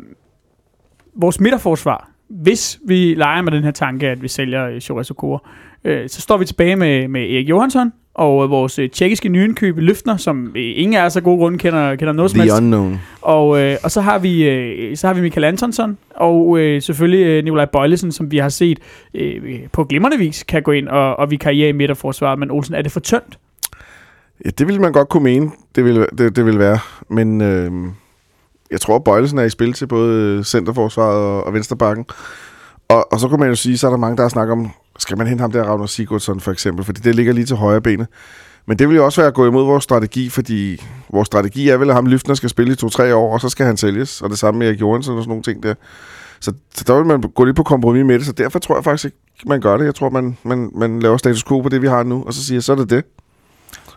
vores 1.17 1.41
midterforsvar, 1.41 2.11
hvis 2.29 2.79
vi 2.87 3.15
leger 3.15 3.43
med 3.43 3.53
den 3.53 3.65
her 3.65 3.71
tanke, 3.71 4.09
at 4.09 4.23
vi 4.23 4.29
sælger 4.29 4.81
Chores 4.81 5.11
Okora, 5.11 5.41
øh, 5.85 6.09
så 6.09 6.21
står 6.21 6.37
vi 6.37 6.45
tilbage 6.45 6.77
med, 6.77 7.09
med 7.09 7.21
Erik 7.21 7.49
Johansson 7.49 7.93
og 8.15 8.51
vores 8.51 8.79
øh, 8.79 8.91
tjekkiske 8.91 9.29
nyindkøb 9.29 9.79
Løftner, 9.79 10.17
som 10.17 10.47
øh, 10.47 10.73
ingen 10.77 10.95
af 10.95 11.05
os 11.05 11.17
af 11.17 11.23
gode 11.23 11.39
grunde 11.39 11.59
kender, 11.59 11.97
kender 11.97 12.13
noget 12.13 12.31
som 12.31 12.41
helst. 12.41 12.57
unknown. 12.57 13.01
Og, 13.23 13.61
øh, 13.61 13.77
og 13.83 13.91
så 13.91 14.01
har 14.01 14.19
vi 14.19 14.49
øh, 14.49 14.97
så 14.97 15.07
har 15.07 15.15
vi 15.15 15.21
Michael 15.21 15.45
Antonsson 15.45 15.99
og 16.17 16.59
øh, 16.59 16.83
selvfølgelig 16.83 17.27
øh, 17.27 17.45
Nikolaj 17.45 17.65
Bøjlesen, 17.65 18.13
som 18.13 18.31
vi 18.31 18.39
har 18.39 18.49
set 18.49 18.79
øh, 19.15 19.59
på 19.73 19.85
glimrende 19.85 20.19
vis 20.19 20.43
kan 20.43 20.63
gå 20.63 20.73
ind 20.73 20.89
og, 20.89 21.17
og 21.17 21.31
vi 21.31 21.37
karriere 21.37 21.69
i 21.69 21.73
midterforsvaret. 21.73 22.39
Men 22.39 22.51
Olsen, 22.51 22.75
er 22.75 22.83
det 22.83 22.93
for 22.93 23.01
tyndt? 23.01 23.39
Ja, 24.45 24.51
det 24.51 24.67
ville 24.67 24.81
man 24.81 24.93
godt 24.93 25.09
kunne 25.09 25.25
mene, 25.25 25.51
det 25.77 25.85
ville, 25.85 26.07
det, 26.19 26.37
det 26.37 26.45
ville 26.47 26.59
være. 26.59 26.79
Men 27.11 27.41
øh, 27.41 27.71
jeg 28.71 28.81
tror, 28.81 28.97
at 28.97 29.05
Bøjlesen 29.05 29.39
er 29.39 29.43
i 29.43 29.51
spil 29.51 29.73
til 29.73 29.87
både 29.87 30.45
centerforsvaret 30.45 31.17
og, 31.17 31.45
og 31.45 31.55
vensterbakken. 31.55 32.07
Og, 32.89 33.13
og 33.13 33.21
så 33.21 33.29
kunne 33.29 33.41
man 33.41 33.49
jo 33.49 33.55
sige, 33.55 33.79
så 33.79 33.87
er 33.87 33.91
der 33.91 33.99
mange, 33.99 34.17
der 34.17 34.23
har 34.23 34.29
snakket 34.29 34.53
om, 34.53 34.71
skal 34.99 35.19
man 35.19 35.27
hente 35.27 35.43
ham 35.43 35.53
der, 35.53 35.65
Ragnar 35.65 35.87
Sigurdsson 35.87 36.41
for 36.41 36.53
eksempel, 36.53 36.85
fordi 36.85 37.01
det 37.01 37.15
ligger 37.15 37.33
lige 37.33 37.47
til 37.47 37.57
højre 37.57 37.81
benet. 37.81 38.07
Men 38.67 38.79
det 38.79 38.89
vil 38.89 38.97
jo 38.97 39.05
også 39.05 39.21
være 39.21 39.29
at 39.29 39.35
gå 39.35 39.47
imod 39.47 39.65
vores 39.65 39.85
strategi, 39.85 40.29
fordi 40.29 40.83
vores 41.13 41.27
strategi 41.27 41.69
er 41.69 41.77
vel, 41.77 41.89
at 41.89 41.95
ham 41.95 42.07
Lyftner 42.07 42.35
skal 42.35 42.49
spille 42.49 42.73
i 42.73 42.77
to-tre 42.77 43.15
år, 43.15 43.33
og 43.33 43.41
så 43.41 43.49
skal 43.49 43.67
han 43.67 43.77
sælges. 43.77 44.23
Og 44.23 44.31
det 44.31 44.39
samme 44.39 44.59
med 44.59 44.67
Erik 44.69 44.81
Johansson 44.81 45.17
og 45.17 45.23
sådan 45.23 45.29
nogle 45.29 45.43
ting 45.43 45.63
der. 45.63 45.75
Så, 46.41 46.53
så 46.75 46.85
der 46.87 46.97
vil 46.97 47.07
man 47.07 47.21
gå 47.21 47.45
lidt 47.45 47.57
på 47.57 47.63
kompromis 47.63 48.05
med 48.05 48.19
det, 48.19 48.27
så 48.27 48.33
derfor 48.33 48.59
tror 48.59 48.77
jeg 48.77 48.85
faktisk 48.85 49.05
ikke, 49.05 49.17
man 49.47 49.61
gør 49.61 49.77
det. 49.77 49.85
Jeg 49.85 49.95
tror, 49.95 50.11
man, 50.11 50.37
man, 50.43 50.71
man 50.75 51.01
laver 51.01 51.17
status 51.17 51.45
quo 51.45 51.61
på 51.61 51.69
det, 51.69 51.83
vi 51.83 51.87
har 51.87 52.03
nu, 52.03 52.25
og 52.27 52.35
så 52.35 52.45
siger, 52.45 52.61
så 52.61 52.73
er 52.73 52.77
det 52.77 52.91
det. 52.91 53.05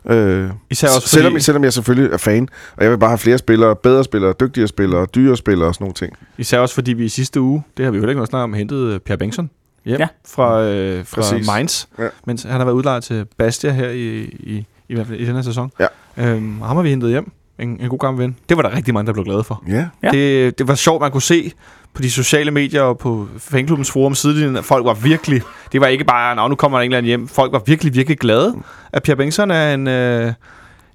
Øh, 0.09 0.49
Især 0.69 0.87
også 0.95 1.07
selvom, 1.07 1.31
fordi, 1.31 1.43
selvom 1.43 1.63
jeg 1.63 1.73
selvfølgelig 1.73 2.13
er 2.13 2.17
fan, 2.17 2.47
og 2.77 2.83
jeg 2.83 2.91
vil 2.91 2.97
bare 2.97 3.09
have 3.09 3.17
flere 3.17 3.37
spillere, 3.37 3.75
bedre 3.75 4.03
spillere, 4.03 4.33
dygtigere 4.39 4.67
spillere, 4.67 5.05
dyre 5.15 5.37
spillere 5.37 5.67
og 5.67 5.73
sådan 5.75 5.83
nogle 5.83 5.93
ting. 5.93 6.13
især 6.37 6.59
også 6.59 6.75
fordi 6.75 6.93
vi 6.93 7.05
i 7.05 7.09
sidste 7.09 7.41
uge, 7.41 7.63
det 7.77 7.85
har 7.85 7.91
vi 7.91 7.97
jo 7.97 8.01
heller 8.01 8.11
ikke 8.11 8.17
noget 8.17 8.29
snart 8.29 8.43
om, 8.43 8.53
hentede 8.53 8.99
Per 8.99 9.15
Bengtsson 9.15 9.49
hjem 9.87 9.99
Ja. 9.99 10.07
fra, 10.27 10.61
øh, 10.63 11.05
fra 11.05 11.21
Præcis. 11.21 11.47
Mainz, 11.47 11.85
Ja. 11.99 12.07
mens 12.25 12.43
han 12.43 12.51
har 12.51 12.65
været 12.65 12.75
udlejet 12.75 13.03
til 13.03 13.25
Bastia 13.37 13.71
her 13.71 13.89
i, 13.89 14.19
i, 14.23 14.65
i, 14.89 14.93
hvert 14.95 15.07
fald 15.07 15.19
i 15.19 15.25
den 15.25 15.35
her 15.35 15.41
sæson. 15.41 15.71
Ja. 15.79 15.87
Øhm, 16.17 16.61
og 16.61 16.67
ham 16.67 16.75
har 16.75 16.83
vi 16.83 16.89
hentet 16.89 17.09
hjem. 17.09 17.31
En, 17.59 17.69
en 17.81 17.89
god 17.89 17.99
gammel 17.99 18.23
ven. 18.23 18.37
Det 18.49 18.57
var 18.57 18.63
der 18.63 18.75
rigtig 18.75 18.93
mange, 18.93 19.07
der 19.07 19.13
blev 19.13 19.25
glade 19.25 19.43
for. 19.43 19.63
Ja. 19.67 19.85
Ja. 20.03 20.09
Det, 20.11 20.59
det 20.59 20.67
var 20.67 20.75
sjovt, 20.75 21.01
man 21.01 21.11
kunne 21.11 21.21
se 21.21 21.51
på 21.93 22.01
de 22.01 22.11
sociale 22.11 22.51
medier 22.51 22.81
og 22.81 22.97
på 22.97 23.27
fanklubbens 23.37 23.91
forum 23.91 24.15
sidelinjen, 24.15 24.55
at 24.57 24.65
folk 24.65 24.85
var 24.85 24.93
virkelig... 24.93 25.41
Det 25.71 25.81
var 25.81 25.87
ikke 25.87 26.03
bare, 26.03 26.35
"Nå, 26.35 26.47
nu 26.47 26.55
kommer 26.55 26.77
der 26.77 26.83
en 26.83 26.91
eller 26.91 26.97
anden 26.97 27.07
hjem. 27.07 27.27
Folk 27.27 27.51
var 27.51 27.61
virkelig, 27.65 27.93
virkelig 27.95 28.17
glade, 28.19 28.55
at 28.93 29.03
Pierre 29.03 29.17
Bengtsson 29.17 29.51
er 29.51 29.73
en... 29.73 29.87
Øh, 29.87 30.33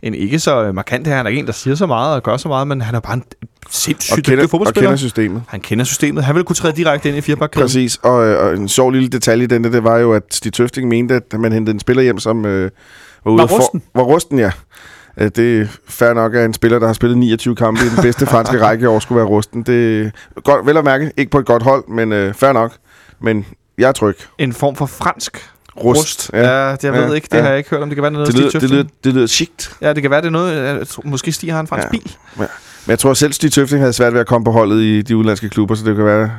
en 0.03 0.14
ikke 0.14 0.38
så 0.38 0.72
markant 0.72 1.07
her. 1.07 1.16
Han 1.16 1.26
er 1.26 1.30
ikke 1.30 1.40
en, 1.40 1.46
der 1.46 1.53
siger 1.53 1.74
så 1.74 1.86
meget 1.86 2.14
og 2.14 2.22
gør 2.22 2.36
så 2.36 2.48
meget, 2.48 2.68
men 2.68 2.80
han 2.80 2.94
er 2.94 3.00
bare 3.00 3.14
en 3.14 3.24
sindssygt 3.70 4.12
Og 4.12 4.16
dygtig 4.18 4.30
kender, 4.32 4.44
og 4.44 4.50
fodboldspiller. 4.50 4.88
kender 4.90 4.96
systemet. 4.98 5.42
Han 5.48 5.61
kender 5.61 5.84
systemet. 5.84 6.24
Han 6.24 6.34
ville 6.34 6.44
kunne 6.44 6.57
træde 6.57 6.76
direkte 6.76 7.09
ind 7.09 7.18
i 7.18 7.20
firebakkæden. 7.20 7.64
Præcis, 7.64 7.96
og, 8.03 8.26
øh, 8.26 8.44
og 8.46 8.55
en 8.55 8.68
sjov 8.68 8.90
lille 8.90 9.09
detalje 9.09 9.44
i 9.44 9.46
den, 9.46 9.64
det 9.64 9.84
var 9.84 9.98
jo, 9.98 10.12
at 10.12 10.22
Stig 10.30 10.53
Tøfting 10.53 10.88
mente, 10.88 11.14
at 11.14 11.32
man 11.40 11.53
hentede 11.53 11.74
en 11.74 11.80
spiller 11.80 12.03
hjem, 12.03 12.18
som 12.18 12.44
øh, 12.46 12.70
var 13.24 13.32
ude 13.32 13.38
Var 13.42 13.46
for- 13.46 13.57
rusten. 13.59 13.82
Var 13.94 14.03
rusten, 14.03 14.38
ja. 14.38 14.50
Øh, 15.16 15.30
Det 15.36 15.61
er 15.61 15.66
fair 15.88 16.12
nok, 16.12 16.34
at 16.34 16.44
en 16.44 16.55
spiller, 16.55 16.78
der 16.78 16.86
har 16.86 16.94
spillet 16.94 17.18
29 17.18 17.57
kampe 17.57 17.80
i 17.80 17.88
den 17.88 18.03
bedste 18.03 18.26
franske 18.26 18.61
række 18.66 18.82
i 18.82 18.86
år, 18.86 18.98
skulle 18.98 19.16
være 19.16 19.26
rusten. 19.26 19.62
Det 19.62 20.03
er 20.36 20.40
godt, 20.40 20.66
vel 20.66 20.76
at 20.76 20.84
mærke, 20.84 21.12
ikke 21.16 21.30
på 21.30 21.38
et 21.38 21.46
godt 21.46 21.62
hold, 21.62 21.84
men 21.88 22.12
øh, 22.12 22.34
fair 22.34 22.53
nok. 22.53 22.72
Men 23.20 23.46
jeg 23.78 23.88
er 23.88 23.92
tryg. 23.92 24.16
En 24.38 24.53
form 24.53 24.76
for 24.76 24.86
fransk 24.86 25.50
Rust. 25.77 26.01
rust. 26.01 26.31
Ja, 26.33 26.41
ja 26.41 26.77
jeg 26.83 26.93
ved 26.93 27.09
Ja, 27.09 27.12
ikke. 27.12 27.29
Det 27.31 27.37
ja. 27.37 27.43
har 27.43 27.49
jeg 27.49 27.59
ikke 27.59 27.70
hørt 27.70 27.83
om. 27.83 27.89
Det 27.89 27.97
kan 27.97 28.03
være, 28.03 28.12
det 28.12 28.18
er 28.20 28.25
Det 28.25 28.35
noget 28.35 28.41
lyder, 28.41 28.49
Stig 28.51 28.61
det, 28.61 28.70
lyder, 28.70 28.83
Tøfting. 28.83 29.05
det 29.05 29.14
lyder 29.14 29.27
chict. 29.27 29.77
Ja, 29.81 29.93
det 29.93 30.03
kan 30.03 30.11
være, 30.11 30.20
det 30.20 30.27
er 30.27 30.31
noget... 30.31 30.89
Tror, 30.89 31.03
måske 31.07 31.33
Stig 31.33 31.53
har 31.53 31.61
en 31.61 31.66
fransk 31.66 31.85
Ja. 31.87 31.91
bil. 31.91 32.16
Men 32.37 32.49
jeg 32.89 32.99
tror 32.99 33.14
selv, 33.14 33.33
Stig 33.33 33.53
Tøfting 33.53 33.81
havde 33.81 33.93
svært 33.93 34.12
ved 34.12 34.20
at 34.20 34.27
komme 34.27 34.45
på 34.45 34.51
holdet 34.53 34.81
i 34.83 35.03
de 35.03 35.16
udenlandske 35.16 35.49
klubber, 35.49 35.75
så 35.75 35.85
det 35.85 35.97
kan 35.97 36.05
være, 36.05 36.31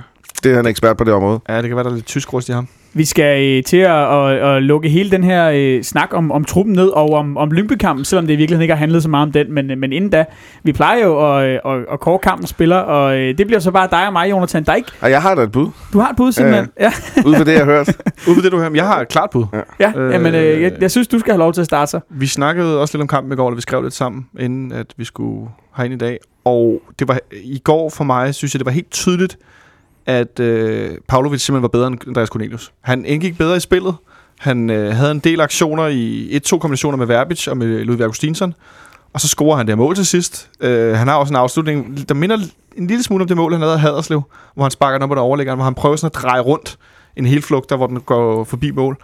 det 0.44 0.52
er 0.52 0.56
han 0.56 0.66
ekspert 0.66 0.98
på 0.98 1.04
det 1.04 1.14
område. 1.14 1.40
Ja, 1.50 1.58
det 1.62 1.68
kan 1.68 1.76
være, 1.76 1.84
der 1.84 1.92
er 1.92 1.96
lidt 1.96 2.06
tysk 2.06 2.34
rust 2.34 2.50
i 2.50 2.52
ham. 2.52 2.68
Vi 2.96 3.06
skal 3.06 3.58
øh, 3.58 3.64
til 3.64 3.78
at, 3.78 3.92
at, 3.92 4.56
at 4.56 4.64
lukke 4.64 4.90
hele 4.90 5.12
den 5.12 5.24
her 5.24 5.52
øh, 5.54 5.84
snak 5.84 6.10
om, 6.14 6.32
om 6.32 6.46
truppen 6.46 6.74
ned 6.76 6.88
og 6.88 7.10
om, 7.10 7.38
om 7.38 7.52
Lyngby-kampen, 7.52 8.06
selvom 8.06 8.28
det 8.28 8.34
i 8.34 8.38
virkeligheden 8.38 8.62
ikke 8.62 8.74
har 8.74 8.80
handlet 8.80 9.04
så 9.04 9.10
meget 9.10 9.26
om 9.26 9.32
den. 9.32 9.54
Men, 9.54 9.72
øh, 9.72 9.78
men 9.78 9.94
inden 9.94 10.10
da, 10.10 10.26
vi 10.64 10.74
plejer 10.74 11.04
jo 11.04 11.38
at, 11.38 11.50
øh, 11.50 11.60
at, 11.66 11.86
at 11.92 12.00
kåre 12.00 12.20
kampen 12.20 12.48
spiller, 12.48 12.78
og 12.78 13.18
øh, 13.18 13.38
det 13.38 13.48
bliver 13.48 13.60
så 13.60 13.72
bare 13.72 13.88
dig 13.92 14.08
og 14.08 14.14
mig, 14.14 14.30
Jonathan. 14.30 14.64
Der 14.64 14.72
er 14.72 14.76
ikke, 14.76 14.92
Og 15.02 15.10
jeg 15.10 15.22
har 15.22 15.36
da 15.36 15.42
et 15.42 15.52
bud, 15.52 15.68
du 15.94 16.00
har 16.00 16.10
et 16.10 16.16
bud 16.16 16.32
simpelthen. 16.32 16.68
Ja, 16.80 16.92
ud 17.26 17.36
fra 17.36 17.44
det, 17.44 17.52
jeg 17.52 17.60
har 17.60 17.66
hørt. 17.66 17.88
Ud 18.30 18.36
på 18.36 18.42
det, 18.42 18.52
du 18.52 18.58
hører. 18.58 18.72
Jeg 18.74 18.88
har 18.88 19.02
et 19.02 19.08
klart 19.08 19.30
bud. 19.30 19.46
ja, 19.54 19.62
ja 19.80 20.00
Øh, 20.00 20.14
jamen, 20.14 20.36
øh, 20.36 20.62
jeg, 20.62 20.72
jeg 20.82 20.92
synes, 20.92 21.08
du 21.08 21.20
skal 21.20 21.32
have 21.32 21.40
lov 21.40 21.54
til 21.54 21.62
at 21.62 21.66
starte 21.66 21.92
så. 21.92 22.00
Vi 22.10 22.28
snakkede 22.28 22.80
også 22.82 22.98
lidt 22.98 23.02
om 23.02 23.08
kampen 23.08 23.34
i 23.34 23.36
går, 23.36 23.50
da 23.50 23.56
vi 23.56 23.62
skrev 23.62 23.82
lidt 23.82 23.94
sammen, 23.94 24.26
inden 24.40 24.72
at 24.72 24.88
vi 24.98 25.06
skulle 25.06 25.50
herind 25.78 25.94
i 25.94 25.98
dag. 25.98 26.18
Og 26.46 26.82
det 27.00 27.08
var 27.08 27.20
i 27.44 27.60
går 27.64 27.90
for 27.90 28.04
mig, 28.04 28.36
synes 28.36 28.54
jeg, 28.54 28.60
det 28.60 28.66
var 28.66 28.72
helt 28.72 28.92
tydeligt, 28.92 29.38
at 30.06 30.40
øh, 30.40 30.98
Pavlovic 31.08 31.42
simpelthen 31.42 31.62
var 31.62 31.68
bedre 31.68 31.88
end 31.88 32.08
Andreas 32.08 32.30
Cornelius. 32.30 32.72
Han 32.82 33.06
indgik 33.06 33.38
bedre 33.38 33.58
i 33.58 33.60
spillet. 33.60 33.96
Han 34.40 34.70
øh, 34.70 34.96
havde 34.96 35.12
en 35.12 35.20
del 35.20 35.42
aktioner 35.42 35.88
i 35.88 36.40
1-2 36.48 36.58
kombinationer 36.58 36.98
med 36.98 37.06
Verbic 37.06 37.48
og 37.48 37.58
med 37.58 37.84
Ludvig 37.84 38.04
Augustinsson. 38.04 38.54
Og 39.14 39.22
så 39.22 39.28
scorer 39.28 39.58
han 39.58 39.68
det 39.68 39.78
mål 39.78 39.96
til 39.96 40.06
sidst. 40.06 40.50
Øh, 40.60 40.94
han 40.94 41.08
har 41.08 41.16
også 41.16 41.34
en 41.34 41.38
afslutning, 41.38 42.10
der 42.10 42.16
minder 42.16 42.38
en 42.78 42.88
lille 42.88 43.04
smule 43.04 43.22
om 43.22 43.28
det 43.28 43.38
mål, 43.38 43.52
han 43.52 43.62
havde 43.62 43.74
af 43.74 43.80
Haderslev, 43.80 44.22
hvor 44.54 44.64
han 44.64 44.72
sparker 44.72 44.98
den 44.98 45.04
op 45.04 45.16
på 45.16 45.22
overlæggeren, 45.22 45.58
hvor 45.58 45.64
han 45.64 45.74
prøver 45.74 45.96
sådan 45.96 46.12
at 46.16 46.22
dreje 46.22 46.42
rundt 46.42 46.78
en 47.18 47.26
hel 47.26 47.42
flugter, 47.42 47.76
hvor 47.76 47.88
den 47.88 48.00
går 48.02 48.44
forbi 48.44 48.72
mål. 48.72 48.98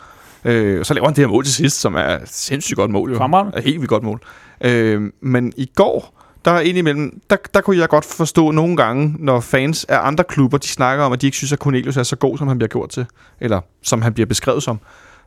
Øh, 0.46 0.80
og 0.80 0.86
så 0.86 0.94
laver 0.94 1.08
han 1.08 1.16
det 1.16 1.24
her 1.24 1.30
mål 1.30 1.44
til 1.44 1.54
sidst, 1.54 1.80
som 1.80 1.96
er 1.96 2.00
et 2.00 2.22
sindssygt 2.26 2.78
godt 2.78 2.92
mål. 2.92 3.12
Jo. 3.12 3.18
Fremragende. 3.18 3.58
Er 3.58 3.62
helt 3.62 3.80
vildt 3.80 3.90
godt 3.90 4.04
mål. 4.04 4.22
Øh, 4.62 5.02
men 5.22 5.54
i 5.58 5.72
går, 5.76 6.19
der 6.50 6.56
er 6.56 6.60
indimellem, 6.62 7.20
der, 7.30 7.36
der 7.54 7.62
kunne 7.62 7.78
jeg 7.78 7.90
godt 7.90 8.06
forstå 8.06 8.52
nogle 8.52 8.78
gange, 8.78 9.16
når 9.20 9.40
fans 9.40 9.86
af 9.90 9.98
andre 10.08 10.24
klubber, 10.24 10.58
de 10.58 10.68
snakker 10.68 11.04
om, 11.06 11.12
at 11.14 11.22
de 11.22 11.28
ikke 11.28 11.38
synes, 11.38 11.52
at 11.54 11.60
Cornelius 11.60 11.98
er 11.98 12.04
så 12.04 12.16
god, 12.16 12.38
som 12.38 12.48
han 12.48 12.58
bliver 12.58 12.70
gjort 12.70 12.90
til. 12.90 13.06
Eller 13.42 13.62
som 13.84 14.02
han 14.02 14.14
bliver 14.14 14.28
beskrevet 14.28 14.64
som. 14.64 14.80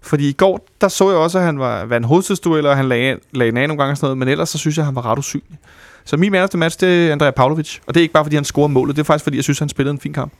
Fordi 0.02 0.28
i 0.28 0.32
går, 0.32 0.66
der 0.80 0.88
så 0.88 1.10
jeg 1.10 1.18
også, 1.18 1.38
at 1.38 1.44
han 1.44 1.58
var, 1.58 1.84
var 1.84 1.96
en 1.96 2.04
hovedstødsduel, 2.04 2.66
og 2.66 2.76
han 2.76 2.88
lagde, 2.88 3.16
lagde 3.32 3.48
en 3.50 3.56
af 3.56 3.68
nogle 3.68 3.82
gange 3.82 3.92
og 3.92 3.96
sådan 3.96 4.06
noget, 4.06 4.18
men 4.18 4.28
ellers 4.28 4.48
så 4.48 4.58
synes 4.58 4.76
jeg, 4.76 4.82
at 4.82 4.86
han 4.86 4.94
var 4.94 5.06
ret 5.12 5.18
usynlig. 5.18 5.58
Så 6.04 6.16
min 6.16 6.32
man 6.32 6.42
of 6.42 6.48
the 6.48 6.58
match, 6.58 6.80
det 6.80 7.08
er 7.08 7.12
Andrea 7.12 7.30
Pavlovic. 7.30 7.78
Og 7.86 7.94
det 7.94 8.00
er 8.00 8.02
ikke 8.02 8.14
bare, 8.14 8.24
fordi 8.24 8.36
han 8.36 8.44
scorer 8.44 8.68
målet, 8.68 8.96
det 8.96 9.02
er 9.02 9.04
faktisk, 9.04 9.24
fordi 9.24 9.36
jeg 9.36 9.44
synes, 9.44 9.58
han 9.58 9.68
spillede 9.68 9.92
en 9.92 10.00
fin 10.00 10.12
kamp. 10.12 10.32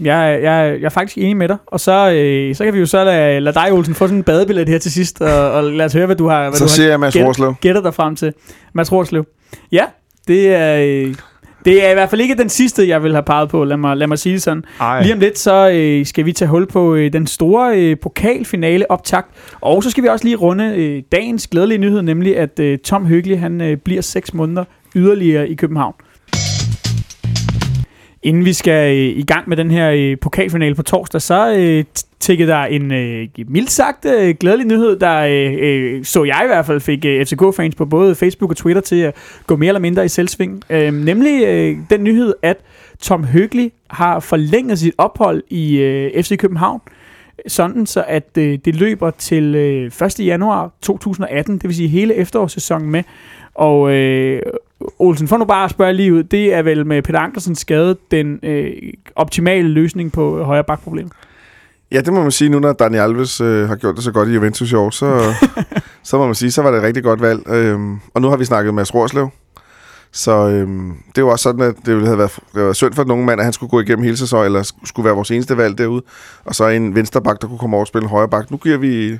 Jeg, 0.00 0.32
er- 0.32 0.38
jeg, 0.38 0.76
jeg 0.80 0.84
er 0.86 0.88
faktisk 0.90 1.18
enig 1.18 1.36
med 1.36 1.48
dig. 1.48 1.56
Og 1.66 1.80
så, 1.80 2.10
øh, 2.12 2.54
så 2.56 2.64
kan 2.64 2.74
vi 2.74 2.78
jo 2.78 2.86
så 2.86 3.04
lade, 3.04 3.40
lade 3.40 3.54
dig, 3.54 3.72
Olsen, 3.72 3.94
få 3.94 4.04
sådan 4.06 4.16
en 4.16 4.22
badebillet 4.22 4.68
her 4.68 4.78
til 4.78 4.92
sidst, 4.92 5.20
og, 5.20 5.50
og 5.52 5.64
lad 5.64 5.86
os 5.86 5.92
høre, 5.92 6.06
hvad 6.06 6.16
du 6.16 6.28
har, 6.28 6.42
hvad 6.42 6.52
Så 6.58 6.64
du 6.64 6.70
siger 6.70 6.86
har 6.86 6.90
jeg 6.90 7.00
Mads 7.00 7.14
gæt- 7.14 7.60
gætter 7.60 7.82
dig 7.82 7.94
frem 7.94 8.16
til. 8.16 8.32
Mads 8.72 8.92
Rorslev. 8.92 9.24
Ja, 9.72 9.84
det 10.28 10.54
er, 10.54 10.76
øh, 10.76 11.14
det 11.64 11.86
er 11.86 11.90
i 11.90 11.94
hvert 11.94 12.10
fald 12.10 12.20
ikke 12.20 12.34
den 12.34 12.48
sidste, 12.48 12.88
jeg 12.88 13.02
vil 13.02 13.12
have 13.12 13.22
peget 13.22 13.48
på. 13.48 13.64
Lad 13.64 13.76
mig, 13.76 13.96
lad 13.96 14.06
mig 14.06 14.18
sige 14.18 14.40
sådan. 14.40 14.64
Ej. 14.80 15.02
Lige 15.02 15.14
om 15.14 15.20
lidt, 15.20 15.38
så 15.38 15.70
øh, 15.70 16.06
skal 16.06 16.24
vi 16.24 16.32
tage 16.32 16.48
hul 16.48 16.66
på 16.66 16.94
øh, 16.94 17.12
den 17.12 17.26
store 17.26 17.78
øh, 17.78 17.96
pokalfinale 18.02 18.90
optakt. 18.90 19.28
Og 19.60 19.82
så 19.82 19.90
skal 19.90 20.02
vi 20.02 20.08
også 20.08 20.24
lige 20.24 20.36
runde 20.36 20.74
øh, 20.76 21.02
dagens 21.12 21.46
glædelige 21.46 21.78
nyhed, 21.78 22.02
nemlig 22.02 22.38
at 22.38 22.60
øh, 22.60 22.78
Tom 22.78 23.06
Høgli, 23.06 23.34
han 23.34 23.60
øh, 23.60 23.76
bliver 23.76 24.02
6 24.02 24.34
måneder 24.34 24.64
yderligere 24.96 25.48
i 25.48 25.54
København. 25.54 25.94
Inden 28.26 28.44
vi 28.44 28.52
skal 28.52 28.96
øh, 28.96 29.18
i 29.18 29.22
gang 29.22 29.48
med 29.48 29.56
den 29.56 29.70
her 29.70 29.90
øh, 29.90 30.18
pokalfinale 30.20 30.74
på 30.74 30.82
torsdag, 30.82 31.22
så 31.22 31.54
øh, 31.58 31.84
tikkede 32.20 32.50
der 32.50 32.64
en 32.64 32.92
øh, 32.92 33.28
mildt 33.48 33.70
sagt 33.70 34.04
øh, 34.04 34.34
glædelig 34.40 34.66
nyhed, 34.66 34.98
der 34.98 35.18
øh, 35.18 35.54
øh 35.58 36.04
så 36.04 36.24
jeg 36.24 36.40
i 36.44 36.46
hvert 36.46 36.66
fald 36.66 36.80
fik 36.80 37.04
øh, 37.04 37.26
FCK-fans 37.26 37.74
på 37.74 37.84
både 37.84 38.14
Facebook 38.14 38.50
og 38.50 38.56
Twitter 38.56 38.82
til 38.82 39.00
at 39.00 39.14
gå 39.46 39.56
mere 39.56 39.68
eller 39.68 39.80
mindre 39.80 40.04
i 40.04 40.08
selvsving. 40.08 40.62
Øh, 40.70 40.94
nemlig 40.94 41.44
øh, 41.44 41.76
den 41.90 42.04
nyhed, 42.04 42.34
at 42.42 42.56
Tom 43.00 43.24
Høgli 43.24 43.72
har 43.90 44.20
forlænget 44.20 44.78
sit 44.78 44.94
ophold 44.98 45.42
i 45.48 45.78
øh, 45.78 46.22
FC 46.22 46.36
København, 46.38 46.80
sådan 47.46 47.86
så 47.86 48.04
at 48.08 48.38
øh, 48.38 48.58
det 48.64 48.76
løber 48.76 49.10
til 49.10 49.54
øh, 49.54 50.06
1. 50.06 50.20
januar 50.20 50.72
2018, 50.82 51.54
det 51.54 51.64
vil 51.64 51.76
sige 51.76 51.88
hele 51.88 52.14
efterårssæsonen 52.14 52.90
med. 52.90 53.02
Og 53.54 53.92
øh, 53.92 54.42
Olsen, 54.98 55.28
for 55.28 55.36
nu 55.36 55.44
bare 55.44 55.64
at 55.64 55.70
spørge 55.70 55.92
lige 55.92 56.14
ud, 56.14 56.22
det 56.22 56.54
er 56.54 56.62
vel 56.62 56.86
med 56.86 57.02
Peter 57.02 57.18
Ankersens 57.18 57.58
skade 57.58 57.96
den 58.10 58.40
øh, 58.42 58.72
optimale 59.16 59.68
løsning 59.68 60.12
på 60.12 60.44
højre 60.44 60.64
bakproblem. 60.64 61.10
Ja, 61.92 62.00
det 62.00 62.12
må 62.12 62.22
man 62.22 62.30
sige 62.30 62.48
nu, 62.48 62.58
når 62.58 62.72
Daniel 62.72 63.02
Alves 63.02 63.40
øh, 63.40 63.68
har 63.68 63.76
gjort 63.76 63.96
det 63.96 64.04
så 64.04 64.12
godt 64.12 64.28
i 64.28 64.32
Juventus 64.32 64.72
i 64.72 64.74
år, 64.74 64.90
så, 64.90 65.34
så 66.02 66.18
må 66.18 66.26
man 66.26 66.34
sige, 66.34 66.50
så 66.50 66.62
var 66.62 66.70
det 66.70 66.78
et 66.78 66.84
rigtig 66.84 67.02
godt 67.02 67.20
valg. 67.20 67.48
Øhm, 67.48 67.98
og 68.14 68.22
nu 68.22 68.28
har 68.28 68.36
vi 68.36 68.44
snakket 68.44 68.74
med 68.74 68.94
Rorslev, 68.94 69.30
så 70.12 70.48
øhm, 70.48 70.92
det 71.16 71.22
jo 71.22 71.28
også 71.28 71.42
sådan, 71.42 71.60
at 71.60 71.74
det 71.86 71.94
ville 71.94 72.06
have 72.06 72.18
været, 72.18 72.38
det 72.54 72.62
været 72.62 72.76
synd 72.76 72.94
for 72.94 73.02
den 73.02 73.12
unge 73.12 73.26
mand, 73.26 73.40
at 73.40 73.44
han 73.44 73.52
skulle 73.52 73.70
gå 73.70 73.80
igennem 73.80 74.04
hele 74.04 74.16
sæsonen, 74.16 74.44
eller 74.44 74.72
skulle 74.84 75.04
være 75.04 75.14
vores 75.14 75.30
eneste 75.30 75.56
valg 75.56 75.78
derude. 75.78 76.02
Og 76.44 76.54
så 76.54 76.68
en 76.68 76.94
vensterbak, 76.94 77.42
der 77.42 77.48
kunne 77.48 77.58
komme 77.58 77.76
over 77.76 77.84
og 77.84 77.86
spille 77.86 78.04
en 78.04 78.10
højre 78.10 78.28
bak. 78.28 78.50
Nu 78.50 78.56
giver 78.56 78.76
vi, 78.76 79.18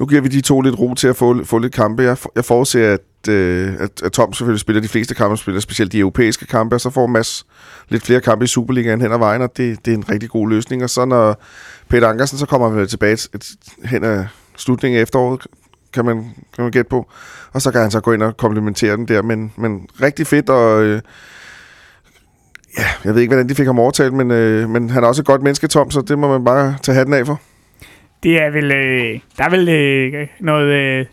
nu 0.00 0.06
giver 0.06 0.20
vi 0.20 0.28
de 0.28 0.40
to 0.40 0.60
lidt 0.60 0.78
ro 0.78 0.94
til 0.94 1.08
at 1.08 1.16
få, 1.16 1.44
få 1.44 1.58
lidt 1.58 1.74
kampe. 1.74 2.02
Jeg, 2.02 2.16
jeg 2.34 2.44
forudser, 2.44 2.92
at, 2.92 3.00
øh, 3.28 3.74
at, 3.78 4.02
at 4.04 4.12
Tom 4.12 4.32
selvfølgelig 4.32 4.60
spiller 4.60 4.82
de 4.82 4.88
fleste 4.88 5.14
kampe, 5.14 5.36
spiller 5.36 5.60
specielt 5.60 5.92
de 5.92 5.98
europæiske 5.98 6.46
kampe, 6.46 6.76
og 6.76 6.80
så 6.80 6.90
får 6.90 7.06
Mads 7.06 7.46
lidt 7.88 8.02
flere 8.02 8.20
kampe 8.20 8.44
i 8.44 8.48
Superligaen 8.48 9.00
hen 9.00 9.12
ad 9.12 9.18
vejen, 9.18 9.42
og 9.42 9.56
det, 9.56 9.84
det 9.86 9.92
er 9.92 9.96
en 9.96 10.10
rigtig 10.10 10.30
god 10.30 10.48
løsning. 10.50 10.82
Og 10.82 10.90
så 10.90 11.04
når 11.04 11.42
Peter 11.88 12.08
Ankersen 12.08 12.38
så 12.38 12.46
kommer 12.46 12.68
vi 12.70 12.86
tilbage 12.86 13.16
til- 13.16 13.30
hen 13.84 14.04
ad 14.04 14.24
slutningen 14.56 14.98
af 14.98 15.02
efteråret, 15.02 15.46
kan 15.92 16.04
man, 16.04 16.16
kan 16.54 16.62
man 16.64 16.70
gætte 16.70 16.88
på. 16.88 17.10
Og 17.52 17.62
så 17.62 17.70
kan 17.70 17.80
han 17.80 17.90
så 17.90 18.00
gå 18.00 18.12
ind 18.12 18.22
og 18.22 18.36
komplementere 18.36 18.96
den 18.96 19.08
der, 19.08 19.22
men, 19.22 19.52
men 19.56 19.86
rigtig 20.02 20.26
fedt, 20.26 20.50
og 20.50 20.82
øh, 20.84 21.00
ja, 22.78 22.84
jeg 23.04 23.14
ved 23.14 23.22
ikke, 23.22 23.30
hvordan 23.34 23.48
de 23.48 23.54
fik 23.54 23.66
ham 23.66 23.78
overtalt, 23.78 24.12
men, 24.12 24.30
øh, 24.30 24.70
men 24.70 24.90
han 24.90 25.04
er 25.04 25.08
også 25.08 25.22
et 25.22 25.26
godt 25.26 25.42
menneske, 25.42 25.68
Tom, 25.68 25.90
så 25.90 26.00
det 26.00 26.18
må 26.18 26.28
man 26.28 26.44
bare 26.44 26.76
tage 26.82 26.96
hatten 26.96 27.14
af 27.14 27.26
for. 27.26 27.40
Det 28.22 28.42
er 28.42 28.50
vel, 28.50 28.72
øh, 28.72 29.20
der 29.38 29.44
er 29.44 29.50
vel 29.50 29.68
øh, 29.68 30.28
noget, 30.40 30.66
øh, 30.66 31.06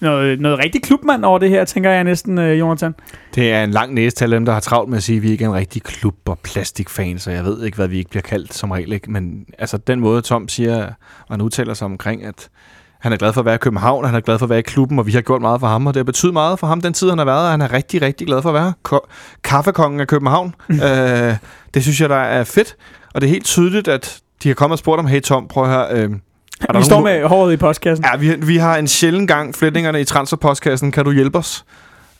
noget, 0.00 0.40
noget 0.40 0.58
rigtig 0.58 0.82
klubmand 0.82 1.24
over 1.24 1.38
det 1.38 1.50
her, 1.50 1.64
tænker 1.64 1.90
jeg 1.90 2.04
næsten, 2.04 2.38
øh, 2.38 2.58
Jonathan. 2.58 2.94
Det 3.34 3.52
er 3.52 3.64
en 3.64 3.70
lang 3.70 3.94
næse 3.94 4.16
til 4.16 4.30
dem, 4.30 4.44
der 4.44 4.52
har 4.52 4.60
travlt 4.60 4.90
med 4.90 4.96
at 4.96 5.02
sige, 5.02 5.16
at 5.16 5.22
vi 5.22 5.30
ikke 5.30 5.44
er 5.44 5.48
en 5.48 5.54
rigtig 5.54 5.82
klub 5.82 6.16
og 6.26 6.38
plastikfans, 6.38 7.26
og 7.26 7.32
jeg 7.32 7.44
ved 7.44 7.64
ikke, 7.64 7.76
hvad 7.76 7.88
vi 7.88 7.98
ikke 7.98 8.10
bliver 8.10 8.22
kaldt 8.22 8.54
som 8.54 8.70
regel. 8.70 8.92
Ikke? 8.92 9.10
Men 9.10 9.46
altså, 9.58 9.76
den 9.76 10.00
måde, 10.00 10.22
Tom 10.22 10.48
siger, 10.48 10.86
og 10.86 11.30
han 11.30 11.40
udtaler 11.40 11.74
sig 11.74 11.84
omkring, 11.84 12.24
at 12.24 12.48
han 13.00 13.12
er 13.12 13.16
glad 13.16 13.32
for 13.32 13.40
at 13.40 13.44
være 13.44 13.54
i 13.54 13.58
København, 13.58 14.04
han 14.04 14.14
er 14.14 14.20
glad 14.20 14.38
for 14.38 14.46
at 14.46 14.50
være 14.50 14.58
i 14.58 14.62
klubben, 14.62 14.98
og 14.98 15.06
vi 15.06 15.12
har 15.12 15.20
gjort 15.20 15.40
meget 15.40 15.60
for 15.60 15.66
ham, 15.66 15.86
og 15.86 15.94
det 15.94 15.98
har 15.98 16.04
betydet 16.04 16.32
meget 16.32 16.58
for 16.58 16.66
ham 16.66 16.80
den 16.80 16.92
tid, 16.92 17.08
han 17.08 17.18
har 17.18 17.24
været, 17.24 17.44
og 17.44 17.50
han 17.50 17.60
er 17.60 17.72
rigtig, 17.72 18.02
rigtig 18.02 18.26
glad 18.26 18.42
for 18.42 18.48
at 18.48 18.54
være 18.54 18.72
Ko- 18.82 19.06
kaffekongen 19.44 20.00
af 20.00 20.06
København. 20.06 20.54
øh, 20.70 21.36
det 21.74 21.82
synes 21.82 22.00
jeg, 22.00 22.08
der 22.08 22.16
er 22.16 22.44
fedt, 22.44 22.76
og 23.14 23.20
det 23.20 23.26
er 23.26 23.30
helt 23.30 23.44
tydeligt, 23.44 23.88
at 23.88 24.20
de 24.42 24.48
har 24.48 24.54
kommet 24.54 24.72
og 24.72 24.78
spurgt 24.78 24.98
om, 24.98 25.06
hey 25.06 25.20
Tom, 25.20 25.48
prøv 25.48 25.64
at 25.64 25.70
høre, 25.70 25.86
øh, 25.90 26.10
er 26.68 26.78
Vi 26.78 26.84
står 26.84 27.00
nogen- 27.00 27.20
med 27.20 27.28
håret 27.28 27.52
i 27.52 27.56
postkassen. 27.56 28.04
Ja, 28.12 28.16
vi, 28.18 28.34
vi 28.46 28.56
har 28.56 28.76
en 28.76 28.88
sjælden 28.88 29.26
gang 29.26 29.54
flætningerne 29.54 30.00
i 30.00 30.04
transferpostkassen. 30.04 30.92
Kan 30.92 31.04
du 31.04 31.12
hjælpe 31.12 31.38
os? 31.38 31.64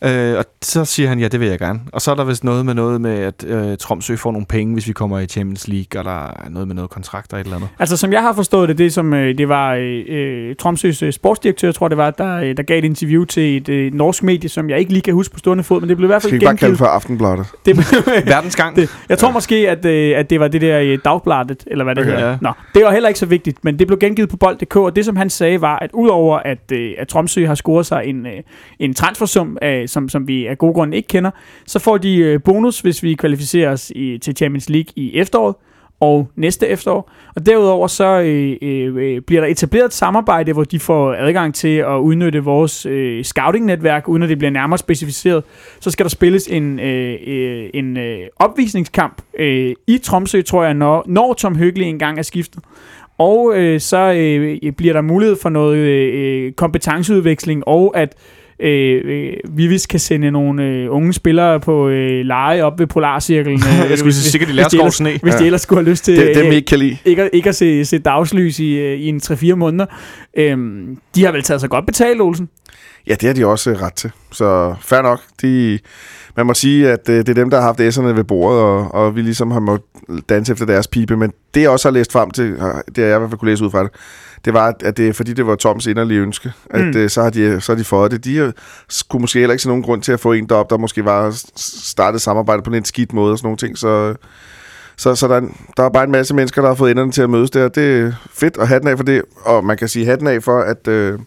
Øh, 0.03 0.37
og 0.37 0.45
så 0.61 0.85
siger 0.85 1.09
han, 1.09 1.19
ja, 1.19 1.27
det 1.27 1.39
vil 1.39 1.47
jeg 1.49 1.59
gerne. 1.59 1.79
Og 1.93 2.01
så 2.01 2.11
er 2.11 2.15
der 2.15 2.23
vist 2.23 2.43
noget 2.43 2.65
med 2.65 2.73
noget 2.73 3.01
med, 3.01 3.11
at 3.19 3.43
øh, 3.47 3.77
Tromsø 3.77 4.15
får 4.15 4.31
nogle 4.31 4.45
penge, 4.45 4.73
hvis 4.73 4.87
vi 4.87 4.93
kommer 4.93 5.19
i 5.19 5.25
Champions 5.25 5.67
League, 5.67 5.99
og 6.01 6.05
der 6.05 6.27
er 6.45 6.49
noget 6.49 6.67
med 6.67 6.75
noget 6.75 6.89
kontrakter 6.91 7.37
et 7.37 7.43
eller 7.43 7.55
andet. 7.55 7.69
Altså, 7.79 7.97
som 7.97 8.13
jeg 8.13 8.21
har 8.21 8.33
forstået 8.33 8.69
det, 8.69 8.77
det 8.77 8.93
som 8.93 9.13
øh, 9.13 9.37
det 9.37 9.49
var 9.49 9.73
øh, 9.75 10.03
øh, 10.07 10.55
Tromsøs 10.55 11.03
øh, 11.03 11.13
sportsdirektør, 11.13 11.71
tror 11.71 11.85
jeg 11.85 11.89
det 11.89 11.97
var, 11.97 12.11
der, 12.11 12.35
øh, 12.37 12.57
der 12.57 12.63
gav 12.63 12.77
et 12.79 12.85
interview 12.85 13.23
til 13.25 13.57
et 13.57 13.69
øh, 13.69 13.93
norsk 13.93 14.23
medie, 14.23 14.49
som 14.49 14.69
jeg 14.69 14.79
ikke 14.79 14.91
lige 14.91 15.01
kan 15.01 15.13
huske 15.13 15.33
på 15.33 15.39
stående 15.39 15.63
fod, 15.63 15.79
men 15.81 15.89
det 15.89 15.97
blev 15.97 16.07
i 16.07 16.11
hvert 16.11 16.21
fald 16.21 16.29
Skal 16.29 16.39
vi 16.39 16.45
bare 16.45 16.57
kalde 16.57 16.61
gengivet. 16.71 16.77
for 16.77 16.85
Aftenbladet? 16.85 17.45
Det 17.65 17.75
blev, 17.75 17.85
Verdensgang. 18.33 18.75
det, 18.75 18.89
jeg 19.09 19.17
tror 19.17 19.31
måske, 19.31 19.69
at, 19.69 19.85
øh, 19.85 20.17
at 20.19 20.29
det 20.29 20.39
var 20.39 20.47
det 20.47 20.61
der 20.61 20.79
øh, 20.79 20.99
dagbladet, 21.05 21.63
eller 21.67 21.83
hvad 21.83 21.95
det 21.95 22.01
Okay, 22.03 22.11
hedder. 22.15 22.29
ja. 22.29 22.37
Nå, 22.41 22.51
det 22.75 22.83
var 22.85 22.91
heller 22.91 23.07
ikke 23.09 23.19
så 23.19 23.25
vigtigt, 23.25 23.57
men 23.63 23.79
det 23.79 23.87
blev 23.87 23.99
gengivet 23.99 24.29
på 24.29 24.37
bold.dk, 24.37 24.75
og 24.75 24.95
det 24.95 25.05
som 25.05 25.15
han 25.15 25.29
sagde 25.29 25.61
var, 25.61 25.79
at 25.79 25.89
udover 25.93 26.37
at, 26.37 26.71
øh, 26.73 26.91
at 26.97 27.07
Tromsø 27.07 27.45
har 27.45 27.55
scoret 27.55 27.85
sig 27.85 28.03
en, 28.05 28.25
øh, 28.25 28.31
en 28.79 28.93
transfersum, 28.93 29.57
øh, 29.63 29.87
som, 29.91 30.09
som 30.09 30.27
vi 30.27 30.45
af 30.45 30.57
gode 30.57 30.73
grunde 30.73 30.97
ikke 30.97 31.07
kender, 31.07 31.31
så 31.65 31.79
får 31.79 31.97
de 31.97 32.17
øh, 32.17 32.39
bonus, 32.43 32.79
hvis 32.79 33.03
vi 33.03 33.13
kvalificerer 33.13 33.71
os 33.71 33.91
i, 33.95 34.17
til 34.17 34.35
Champions 34.35 34.69
League 34.69 34.93
i 34.95 35.17
efteråret 35.17 35.55
og 36.01 36.27
næste 36.35 36.67
efterår. 36.67 37.11
Og 37.35 37.45
derudover 37.45 37.87
så 37.87 38.21
øh, 38.21 38.57
øh, 38.61 38.95
øh, 38.95 39.21
bliver 39.21 39.41
der 39.41 39.47
etableret 39.47 39.85
et 39.85 39.93
samarbejde, 39.93 40.53
hvor 40.53 40.63
de 40.63 40.79
får 40.79 41.13
adgang 41.13 41.55
til 41.55 41.77
at 41.77 41.97
udnytte 41.97 42.43
vores 42.43 42.85
øh, 42.85 43.23
scouting-netværk, 43.23 44.07
uden 44.07 44.23
at 44.23 44.29
det 44.29 44.37
bliver 44.37 44.51
nærmere 44.51 44.77
specificeret. 44.77 45.43
Så 45.79 45.91
skal 45.91 46.03
der 46.03 46.09
spilles 46.09 46.47
en, 46.47 46.79
øh, 46.79 47.17
øh, 47.27 47.69
en 47.73 47.97
øh, 47.97 48.19
opvisningskamp 48.35 49.21
øh, 49.39 49.73
i 49.87 49.97
Tromsø, 49.97 50.41
tror 50.41 50.63
jeg, 50.63 50.73
når, 50.73 51.03
når 51.07 51.33
Tom 51.33 51.57
Høgli 51.57 51.85
engang 51.85 52.19
er 52.19 52.23
skiftet. 52.23 52.63
Og 53.17 53.53
øh, 53.55 53.79
så 53.79 54.13
øh, 54.17 54.71
bliver 54.71 54.93
der 54.93 55.01
mulighed 55.01 55.35
for 55.41 55.49
noget 55.49 55.77
øh, 55.77 56.45
øh 56.45 56.51
kompetenceudveksling, 56.51 57.67
og 57.67 57.97
at 57.97 58.15
øh, 58.15 58.40
øh, 58.61 59.33
vi 59.49 59.67
vist 59.67 59.87
kan 59.89 59.99
sende 59.99 60.31
nogle 60.31 60.63
øh, 60.63 60.91
unge 60.91 61.13
spillere 61.13 61.59
på 61.59 61.89
øh, 61.89 62.25
leje 62.25 62.61
op 62.63 62.79
ved 62.79 62.87
Polarcirklen. 62.87 63.59
Øh, 63.83 63.89
Jeg 63.89 63.97
skulle 63.97 64.13
sige, 64.13 64.31
sikkert 64.31 64.49
de 64.49 64.53
lærer 64.53 64.65
hvis 64.65 64.71
de 64.71 64.77
skov 64.77 64.85
ellers- 64.85 64.95
sne. 64.95 65.19
Hvis 65.23 65.33
de 65.33 65.39
Ja. 65.39 65.45
ellers 65.45 65.61
skulle 65.61 65.79
have 65.83 65.89
lyst 65.89 66.05
til 66.05 66.17
Det, 66.17 66.35
dem, 66.35 66.47
øh, 66.47 66.53
ikke 66.53 66.65
kan 66.65 66.79
lide. 66.79 66.97
ikke, 67.05 67.23
at- 67.23 67.29
ikke 67.33 67.49
at 67.49 67.55
se, 67.55 67.85
se 67.85 67.99
dagslys 67.99 68.59
i, 68.59 68.73
øh, 68.77 68.99
i 68.99 69.07
en 69.07 69.19
3-4 69.23 69.55
måneder. 69.55 69.85
Øhm, 70.37 70.97
de 71.15 71.25
har 71.25 71.31
vel 71.31 71.43
taget 71.43 71.61
sig 71.61 71.69
godt 71.69 71.85
betalt, 71.85 72.21
Olsen? 72.21 72.49
Ja, 73.07 73.13
det 73.13 73.23
har 73.27 73.33
de 73.33 73.45
også 73.45 73.69
øh, 73.71 73.81
ret 73.81 73.93
til. 73.93 74.11
Så 74.31 74.75
fair 74.81 75.01
nok. 75.01 75.19
De, 75.41 75.79
man 76.37 76.45
må 76.45 76.53
sige, 76.53 76.91
at 76.91 77.09
øh, 77.09 77.15
det 77.17 77.29
er 77.29 77.33
dem, 77.33 77.49
der 77.49 77.57
har 77.57 77.65
haft 77.65 77.79
æsserne 77.79 78.15
ved 78.15 78.23
bordet, 78.23 78.61
og, 78.61 78.93
og 78.93 79.15
vi 79.15 79.21
ligesom 79.21 79.51
har 79.51 79.59
måttet 79.59 79.85
danse 80.29 80.51
efter 80.51 80.65
deres 80.65 80.87
pibe. 80.87 81.17
Men 81.17 81.31
det, 81.53 81.61
jeg 81.61 81.69
også 81.69 81.87
har 81.87 81.93
læst 81.93 82.11
frem 82.11 82.31
til, 82.31 82.51
det 82.95 82.97
jeg 82.97 83.15
i 83.15 83.19
hvert 83.19 83.29
fald 83.29 83.39
kunne 83.39 83.51
læse 83.51 83.65
ud 83.65 83.71
fra 83.71 83.83
det, 83.83 83.91
det 84.45 84.53
var, 84.53 84.73
at 84.83 84.97
det 84.97 85.07
er 85.07 85.13
fordi, 85.13 85.33
det 85.33 85.47
var 85.47 85.55
Toms 85.55 85.85
inderlige 85.87 86.19
ønske, 86.19 86.51
at 86.69 86.81
Mm. 86.81 86.91
mm. 87.01 87.09
så, 87.09 87.21
har 87.23 87.29
de, 87.29 87.61
så 87.61 87.71
har 87.71 87.77
de 87.77 87.83
fået 87.83 88.11
det. 88.11 88.25
De 88.25 88.37
har, 88.37 88.51
skulle 88.89 89.21
måske 89.21 89.39
heller 89.39 89.51
ikke 89.53 89.61
se 89.61 89.67
nogen 89.67 89.83
grund 89.83 90.01
til 90.01 90.11
at 90.11 90.19
få 90.19 90.31
en 90.31 90.45
derop, 90.49 90.69
der 90.69 90.77
måske 90.77 91.05
var 91.05 91.33
startet 91.55 92.21
samarbejde 92.21 92.61
på 92.61 92.69
en 92.69 92.73
lidt 92.73 92.87
skidt 92.87 93.13
måde 93.13 93.31
og 93.31 93.37
sådan 93.37 93.45
nogle 93.47 93.57
ting. 93.57 93.77
Så, 93.77 94.15
så, 94.97 95.15
så 95.15 95.27
der, 95.27 95.33
er 95.35 95.37
en- 95.41 95.55
der 95.77 95.83
er 95.83 95.89
bare 95.89 96.03
en 96.03 96.11
masse 96.11 96.35
mennesker, 96.35 96.61
der 96.61 96.69
har 96.69 96.75
fået 96.75 96.91
enderne 96.91 97.11
til 97.11 97.21
at 97.21 97.29
mødes 97.29 97.51
der. 97.51 97.67
Det 97.67 97.99
er 98.01 98.11
fedt, 98.33 98.57
og 98.57 98.67
hatten 98.67 98.89
af 98.89 98.97
for 98.97 99.03
det. 99.05 99.21
Og 99.45 99.65
man 99.65 99.77
kan 99.77 99.87
sige 99.87 100.05
hatten 100.05 100.27
af 100.27 100.43
for, 100.43 100.59
at 100.59 100.87
øh, 100.87 101.19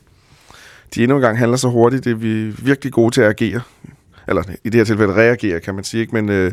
de 0.94 1.02
endnu 1.02 1.16
en 1.16 1.22
gang 1.22 1.38
handler 1.38 1.56
så 1.56 1.68
hurtigt. 1.68 2.04
Det 2.04 2.10
er 2.10 2.14
vi 2.16 2.44
virkelig 2.58 2.92
gode 2.92 3.14
til 3.14 3.20
at 3.20 3.28
agere. 3.28 3.60
Eller 4.28 4.42
i 4.64 4.68
det 4.68 4.74
her 4.74 4.84
tilfælde 4.84 5.14
reagere, 5.14 5.60
kan 5.60 5.74
man 5.74 5.84
sige. 5.84 6.00
Ikke? 6.00 6.14
Men, 6.14 6.28
øh, 6.28 6.52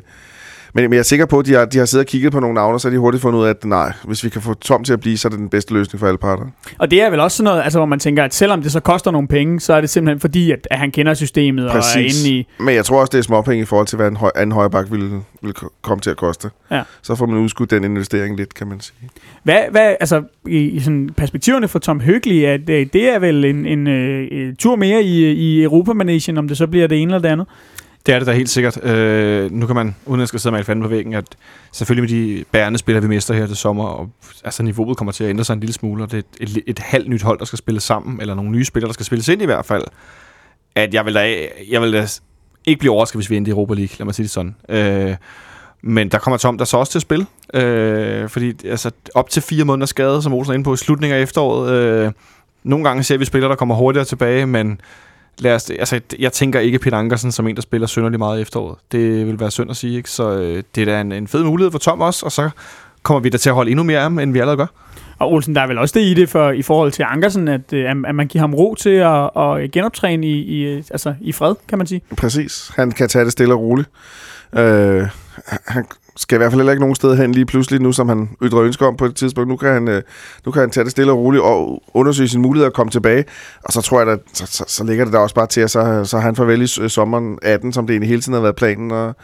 men, 0.74 0.84
men 0.84 0.94
jeg 0.94 1.00
er 1.00 1.04
sikker 1.04 1.26
på, 1.26 1.40
at 1.40 1.46
de 1.46 1.54
har, 1.54 1.66
de 1.66 1.78
har 1.78 1.86
siddet 1.86 2.06
og 2.06 2.10
kigget 2.10 2.32
på 2.32 2.40
nogle 2.40 2.54
navne, 2.56 2.76
og 2.76 2.82
så 2.82 2.88
har 2.88 2.92
de 2.92 3.00
hurtigt 3.00 3.22
fundet 3.22 3.40
ud 3.40 3.46
af, 3.46 3.50
at 3.50 3.66
nej, 3.66 3.94
hvis 4.04 4.24
vi 4.24 4.30
kan 4.30 4.42
få 4.42 4.54
Tom 4.54 4.84
til 4.84 4.94
at 4.94 5.00
blive, 5.00 5.18
så 5.18 5.28
er 5.28 5.30
det 5.30 5.40
den 5.40 5.50
bedste 5.50 5.74
løsning 5.74 6.00
for 6.00 6.08
alle 6.08 6.18
parter. 6.18 6.44
Og 6.78 6.92
det 6.92 7.02
er 7.02 7.10
vel 7.10 7.20
også 7.20 7.38
sådan 7.38 7.44
noget, 7.52 7.64
altså, 7.64 7.80
hvor 7.80 7.86
man 7.86 8.00
tænker, 8.00 8.24
at 8.24 8.34
selvom 8.34 8.62
det 8.62 8.72
så 8.72 8.80
koster 8.80 9.12
nogle 9.12 9.28
penge, 9.28 9.60
så 9.60 9.74
er 9.74 9.82
det 9.82 9.90
simpelthen 9.90 10.20
fordi, 10.20 10.52
at, 10.52 10.68
at 10.72 10.80
han 10.80 10.92
kender 10.92 11.14
systemet 11.14 11.66
og 11.70 11.78
er 11.78 11.82
Præcis. 11.82 12.26
inde 12.26 12.38
i... 12.38 12.48
Men 12.60 12.76
jeg 12.76 12.86
tror 12.86 13.02
også, 13.02 13.12
det 13.12 13.18
er 13.18 13.24
småpenge 13.24 13.62
i 13.62 13.66
forhold 13.66 13.88
til, 13.88 13.96
hvad 13.96 14.08
en 14.08 14.16
høj, 14.16 14.32
anden 14.36 14.52
højrebak 14.52 14.92
ville, 14.92 15.10
ville 15.42 15.54
ko- 15.54 15.70
komme 15.82 16.02
til 16.02 16.10
at 16.10 16.18
koste. 16.18 16.50
Ja. 16.72 16.82
Så 17.02 17.16
får 17.16 17.26
man 17.26 17.38
udskudt 17.38 17.72
den 17.72 17.84
investering 17.84 18.38
lidt, 18.38 18.54
kan 18.54 18.68
man 18.68 18.80
sige. 18.80 19.10
Hvad, 19.44 19.60
hvad 19.72 19.96
altså, 20.00 20.24
i, 20.48 20.58
i 20.58 20.80
sådan 20.80 21.10
perspektiverne 21.18 21.68
for 21.68 21.80
Tom 21.80 22.00
Høgli, 22.00 22.46
at 22.46 22.68
det, 22.68 23.14
er 23.14 23.20
vel 23.20 23.46
en, 23.46 23.66
en, 23.66 23.88
øh, 23.88 24.28
en 24.32 24.56
tur 24.56 24.76
mere 24.76 25.04
i, 25.04 25.32
i 25.32 25.64
Europamanesien, 25.64 26.38
om 26.38 26.48
det 26.48 26.58
så 26.58 26.68
bliver 26.68 26.88
det 26.88 27.02
ene 27.02 27.14
eller 27.14 27.22
det 27.22 27.30
andet? 27.30 27.48
Det 28.06 28.16
er 28.16 28.20
det 28.20 28.28
da 28.28 28.32
helt 28.32 28.50
sikkert. 28.50 28.84
Øh, 28.84 29.52
nu 29.52 29.66
kan 29.66 29.76
man, 29.76 29.96
uden 30.06 30.22
at 30.22 30.28
skal 30.28 30.40
sidde 30.40 30.56
med 30.56 30.64
fanden 30.64 30.84
på 30.84 30.90
væggen, 30.90 31.14
at 31.14 31.26
selvfølgelig 31.72 32.18
med 32.18 32.38
de 32.38 32.46
bærende 32.52 32.80
spillere, 32.80 33.02
vi 33.02 33.08
mister 33.08 33.34
her 33.34 33.48
til 33.48 33.56
sommer, 33.56 33.84
og 33.84 34.10
altså 34.44 34.64
niveauet 34.64 34.98
kommer 34.98 35.12
til 35.12 35.24
at 35.24 35.30
ændre 35.30 35.44
sig 35.44 35.54
en 35.54 35.60
lille 35.60 35.74
smule, 35.74 36.04
og 36.04 36.12
det 36.12 36.18
er 36.18 36.24
et, 36.40 36.58
et, 36.58 36.64
et 36.68 36.80
halvt 36.80 37.10
nyt 37.10 37.22
hold, 37.22 37.40
der 37.40 37.46
skal 37.46 37.58
spille 37.58 37.80
sammen, 37.80 38.22
eller 38.22 38.36
nogle 38.36 38.52
nye 38.52 38.66
spillere, 38.66 38.88
der 38.88 38.94
skal 38.94 39.06
spilles 39.06 39.28
ind 39.28 39.42
i 39.42 39.46
hvert 39.46 39.66
fald, 39.66 39.84
at 40.76 40.94
jeg 40.94 41.06
vil 41.06 41.14
da, 41.14 41.36
jeg 41.70 41.82
vil 41.82 41.94
da 41.94 42.08
ikke 42.66 42.80
blive 42.80 42.92
overrasket, 42.92 43.18
hvis 43.18 43.30
vi 43.30 43.38
endte 43.38 43.50
i 43.50 43.52
Europa 43.52 43.74
League, 43.74 43.96
lad 44.00 44.06
mig 44.06 44.16
sige 44.16 44.24
det 44.24 44.32
sådan. 44.32 44.56
Øh, 44.70 45.16
men 45.82 46.10
der 46.10 46.18
kommer 46.18 46.38
Tom 46.38 46.58
der 46.58 46.66
så 46.66 46.78
også 46.78 46.92
til 46.92 46.98
at 47.00 47.02
spille, 47.02 47.26
øh, 47.54 48.30
fordi 48.30 48.68
altså, 48.68 48.92
op 49.16 49.30
til 49.30 49.42
fire 49.42 49.66
måneder 49.66 49.86
skade, 49.86 50.22
som 50.22 50.34
Olsen 50.34 50.52
er 50.52 50.54
inde 50.54 50.64
på, 50.64 50.74
i 50.74 50.78
slutningen 50.78 51.18
af 51.18 51.22
efteråret. 51.22 51.72
Øh, 51.72 52.12
nogle 52.64 52.86
gange 52.86 53.04
ser 53.04 53.18
vi 53.18 53.26
spillere, 53.26 53.50
der 53.50 53.56
kommer 53.56 53.76
hurtigere 53.76 54.06
tilbage, 54.06 54.46
men 54.46 54.82
lad 55.40 55.56
os, 55.56 55.70
altså, 55.70 56.00
jeg 56.20 56.34
tænker 56.34 56.60
ikke 56.60 56.80
Peter 56.80 56.98
Ankersen 56.98 57.32
som 57.32 57.48
en, 57.48 57.56
der 57.56 57.62
spiller 57.62 57.88
synderligt 57.88 58.20
meget 58.20 58.40
i 58.40 58.42
efteråret. 58.42 58.78
Det 58.92 59.28
vil 59.28 59.40
være 59.40 59.52
synd 59.52 59.70
at 59.70 59.78
sige, 59.78 59.98
ikke? 59.98 60.10
Så 60.10 60.32
øh, 60.32 60.64
det 60.76 60.82
er 60.82 60.86
da 60.86 61.02
en, 61.02 61.12
en 61.12 61.28
fed 61.28 61.44
mulighed 61.44 61.72
for 61.72 61.80
Tom 61.80 62.02
også, 62.02 62.26
og 62.26 62.32
så 62.32 62.50
kommer 63.04 63.20
vi 63.20 63.30
da 63.30 63.38
til 63.38 63.50
at 63.50 63.56
holde 63.56 63.72
endnu 63.72 63.84
mere 63.84 63.98
af 63.98 64.04
ham, 64.04 64.20
end 64.20 64.34
vi 64.34 64.40
allerede 64.40 64.58
gør. 64.58 64.68
Og 65.20 65.32
Olsen, 65.34 65.56
der 65.56 65.62
er 65.62 65.68
vel 65.68 65.78
også 65.78 66.00
det 66.00 66.06
i 66.06 66.14
det 66.14 66.30
for, 66.30 66.52
i 66.52 66.62
forhold 66.62 66.92
til 66.92 67.06
Ankersen, 67.10 67.48
at, 67.48 67.74
øh, 67.74 67.90
at 67.90 68.16
man 68.16 68.28
giver 68.28 68.42
ham 68.42 68.54
ro 68.54 68.76
til 68.76 68.90
at, 68.90 69.30
at 69.36 69.72
genoptræne 69.72 70.28
i, 70.28 70.40
i, 70.40 70.76
altså, 70.76 71.14
i 71.22 71.32
fred, 71.32 71.56
kan 71.68 71.78
man 71.78 71.88
sige. 71.88 72.02
Præcis. 72.18 72.72
Han 72.76 72.92
kan 72.92 73.10
tage 73.10 73.26
det 73.26 73.32
stille 73.32 73.54
og 73.54 73.60
roligt. 73.60 73.90
Øh, 74.58 75.08
han 75.68 75.86
skal 76.16 76.36
i 76.36 76.38
hvert 76.38 76.52
fald 76.52 76.60
heller 76.62 76.72
ikke 76.72 76.82
nogen 76.82 76.96
sted 76.96 77.18
hen 77.18 77.32
lige 77.32 77.46
pludselig, 77.46 77.82
nu 77.82 77.92
som 77.92 78.10
han 78.10 78.30
ytrer 78.44 78.62
ønsker 78.62 78.88
om 78.88 78.98
på 78.98 79.06
et 79.06 79.16
tidspunkt. 79.16 79.50
Nu 79.50 79.56
kan 79.56 79.74
han, 79.74 79.88
øh, 79.88 80.02
nu 80.46 80.52
kan 80.52 80.60
han 80.60 80.70
tage 80.70 80.84
det 80.84 80.92
stille 80.92 81.12
og 81.12 81.18
roligt 81.18 81.44
og 81.44 81.84
undersøge 81.94 82.30
sin 82.30 82.42
mulighed 82.42 82.68
at 82.68 82.74
komme 82.74 82.92
tilbage. 82.92 83.26
Og 83.64 83.74
så 83.74 83.82
tror 83.82 84.00
jeg, 84.02 84.10
at 84.10 84.20
så, 84.34 84.46
så, 84.46 84.64
så 84.68 84.84
ligger 84.84 85.06
det 85.06 85.14
der 85.14 85.20
også 85.20 85.36
bare 85.36 85.48
til, 85.48 85.62
at 85.62 85.72
så, 85.72 86.02
så 86.06 86.18
har 86.18 86.24
han 86.24 86.36
farvel 86.36 86.62
i 86.62 86.82
øh, 86.82 86.90
sommeren 86.90 87.40
18, 87.42 87.74
som 87.74 87.88
det 87.88 87.94
egentlig 87.94 88.10
hele 88.10 88.22
tiden 88.22 88.34
har 88.34 88.42
været 88.42 88.56
planen. 88.56 88.92
Og 88.92 89.16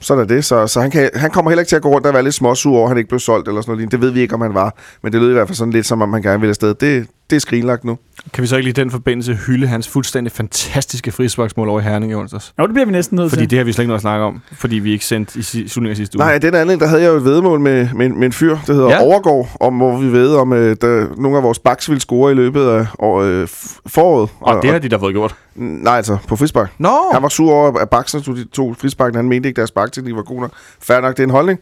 så 0.00 0.14
er 0.14 0.24
det. 0.24 0.44
Så, 0.44 0.66
så 0.66 0.80
han, 0.80 0.90
kan, 0.90 1.10
han 1.14 1.30
kommer 1.30 1.50
heller 1.50 1.60
ikke 1.60 1.68
til 1.68 1.76
at 1.76 1.82
gå 1.82 1.88
rundt 1.88 2.06
og 2.06 2.14
være 2.14 2.22
lidt 2.22 2.34
småsur 2.34 2.76
over, 2.76 2.84
at 2.84 2.90
han 2.90 2.98
ikke 2.98 3.08
blev 3.08 3.20
solgt 3.20 3.48
eller 3.48 3.60
sådan 3.60 3.74
noget. 3.74 3.92
Det 3.92 4.00
ved 4.00 4.10
vi 4.10 4.20
ikke, 4.20 4.34
om 4.34 4.40
han 4.40 4.54
var. 4.54 4.76
Men 5.02 5.12
det 5.12 5.20
lød 5.20 5.30
i 5.30 5.32
hvert 5.32 5.48
fald 5.48 5.56
sådan 5.56 5.72
lidt, 5.72 5.86
som 5.86 6.02
om 6.02 6.12
han 6.12 6.22
gerne 6.22 6.40
ville 6.40 6.50
afsted. 6.50 6.74
Det, 6.74 7.06
det 7.32 7.36
er 7.36 7.40
skrinlagt 7.40 7.84
nu. 7.84 7.98
Kan 8.32 8.42
vi 8.42 8.46
så 8.46 8.56
ikke 8.56 8.64
lige 8.64 8.80
i 8.80 8.82
den 8.84 8.90
forbindelse 8.90 9.34
hylde 9.34 9.66
hans 9.66 9.88
fuldstændig 9.88 10.32
fantastiske 10.32 11.12
frisparksmål 11.12 11.68
over 11.68 11.80
i 11.80 11.82
Herning 11.82 12.12
i 12.12 12.14
onsdags? 12.14 12.52
Jo, 12.58 12.64
det 12.66 12.72
bliver 12.74 12.86
vi 12.86 12.92
næsten 12.92 13.16
nødt 13.16 13.30
Fordi 13.30 13.42
til. 13.42 13.50
det 13.50 13.58
har 13.58 13.64
vi 13.64 13.72
slet 13.72 13.82
ikke 13.82 13.88
noget 13.88 13.98
at 13.98 14.02
snakke 14.02 14.24
om, 14.24 14.40
fordi 14.52 14.76
vi 14.76 14.92
ikke 14.92 15.04
sendte 15.06 15.38
i 15.38 15.42
slutningen 15.42 15.90
af 15.90 15.96
sidste 15.96 16.18
uge. 16.18 16.24
Nej, 16.26 16.38
den 16.38 16.54
anden, 16.54 16.80
der 16.80 16.86
havde 16.86 17.02
jeg 17.02 17.08
jo 17.08 17.16
et 17.16 17.24
vedmål 17.24 17.60
med, 17.60 17.88
med, 17.94 18.08
med 18.08 18.26
en 18.26 18.32
fyr, 18.32 18.56
der 18.66 18.72
hedder 18.72 18.88
Ja. 18.88 19.02
Overgård, 19.02 19.48
om 19.60 19.76
hvor 19.76 19.96
vi 19.98 20.12
ved, 20.12 20.34
om 20.34 20.52
øh, 20.52 20.76
der, 20.80 21.06
nogle 21.22 21.36
af 21.36 21.42
vores 21.42 21.58
backs 21.58 21.88
ville 21.88 22.00
score 22.00 22.32
i 22.32 22.34
løbet 22.34 22.66
af 22.66 22.86
år, 22.98 23.20
øh, 23.22 23.48
foråret. 23.86 24.30
og 24.40 24.62
det 24.62 24.70
har 24.70 24.78
de 24.78 24.88
da 24.88 24.96
fået 24.96 25.14
gjort. 25.14 25.34
Nej, 25.56 25.96
altså 25.96 26.16
på 26.28 26.36
frispark. 26.36 26.72
Nå! 26.78 26.98
Han 27.12 27.22
var 27.22 27.28
sur 27.28 27.52
over, 27.52 27.78
at 27.78 27.90
baksen 27.90 28.22
tog 28.22 28.36
de 28.36 28.44
to 28.44 28.74
frisparken. 28.78 29.16
Han 29.16 29.28
mente 29.28 29.48
ikke, 29.48 29.56
deres 29.56 29.70
bakteknik 29.70 30.14
var 30.14 30.22
god 30.22 30.40
nok. 30.40 30.50
Fair 30.82 31.00
nok, 31.00 31.16
det 31.16 31.22
er 31.22 31.24
en 31.26 31.30
holdning. 31.30 31.58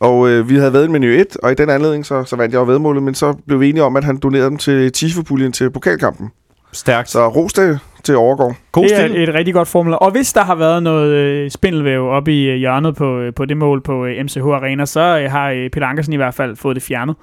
Og 0.00 0.28
øh, 0.28 0.48
vi 0.48 0.56
havde 0.56 0.72
været 0.72 0.84
i 0.84 0.90
menu 0.90 1.06
1, 1.06 1.36
og 1.42 1.52
i 1.52 1.54
den 1.54 1.70
anledning, 1.70 2.06
så, 2.06 2.24
så 2.24 2.36
vandt 2.36 2.52
jeg 2.52 2.60
jo 2.60 2.64
vedmålet, 2.64 3.02
men 3.02 3.14
så 3.14 3.34
blev 3.46 3.60
vi 3.60 3.68
enige 3.68 3.82
om, 3.82 3.96
at 3.96 4.04
han 4.04 4.16
donerede 4.16 4.50
dem 4.50 4.56
til 4.56 4.92
Tifo-puljen 4.92 5.52
til 5.52 5.70
pokalkampen. 5.70 6.30
Stærkt. 6.72 7.10
Så 7.10 7.28
ros 7.28 7.52
det 7.52 7.80
til 8.04 8.16
Overgård. 8.16 8.56
God 8.72 8.84
det 8.84 8.92
er 8.92 9.08
stil. 9.08 9.22
et, 9.22 9.28
et 9.28 9.34
rigtig 9.34 9.54
godt 9.54 9.68
formel. 9.68 9.94
Og 10.00 10.10
hvis 10.10 10.32
der 10.32 10.44
har 10.44 10.54
været 10.54 10.82
noget 10.82 11.12
øh, 11.12 11.50
spindelvæv 11.50 12.06
oppe 12.06 12.32
i 12.32 12.50
øh, 12.50 12.56
hjørnet 12.56 12.96
på, 12.96 13.18
øh, 13.18 13.34
på 13.34 13.44
det 13.44 13.56
mål 13.56 13.82
på 13.82 14.06
øh, 14.06 14.24
MCH 14.24 14.38
Arena, 14.38 14.86
så 14.86 15.00
øh, 15.00 15.30
har 15.30 15.50
øh, 15.50 15.70
Peter 15.70 15.86
Ankersen 15.86 16.12
i 16.12 16.16
hvert 16.16 16.34
fald 16.34 16.56
fået 16.56 16.74
det 16.74 16.82
fjernet. 16.82 17.16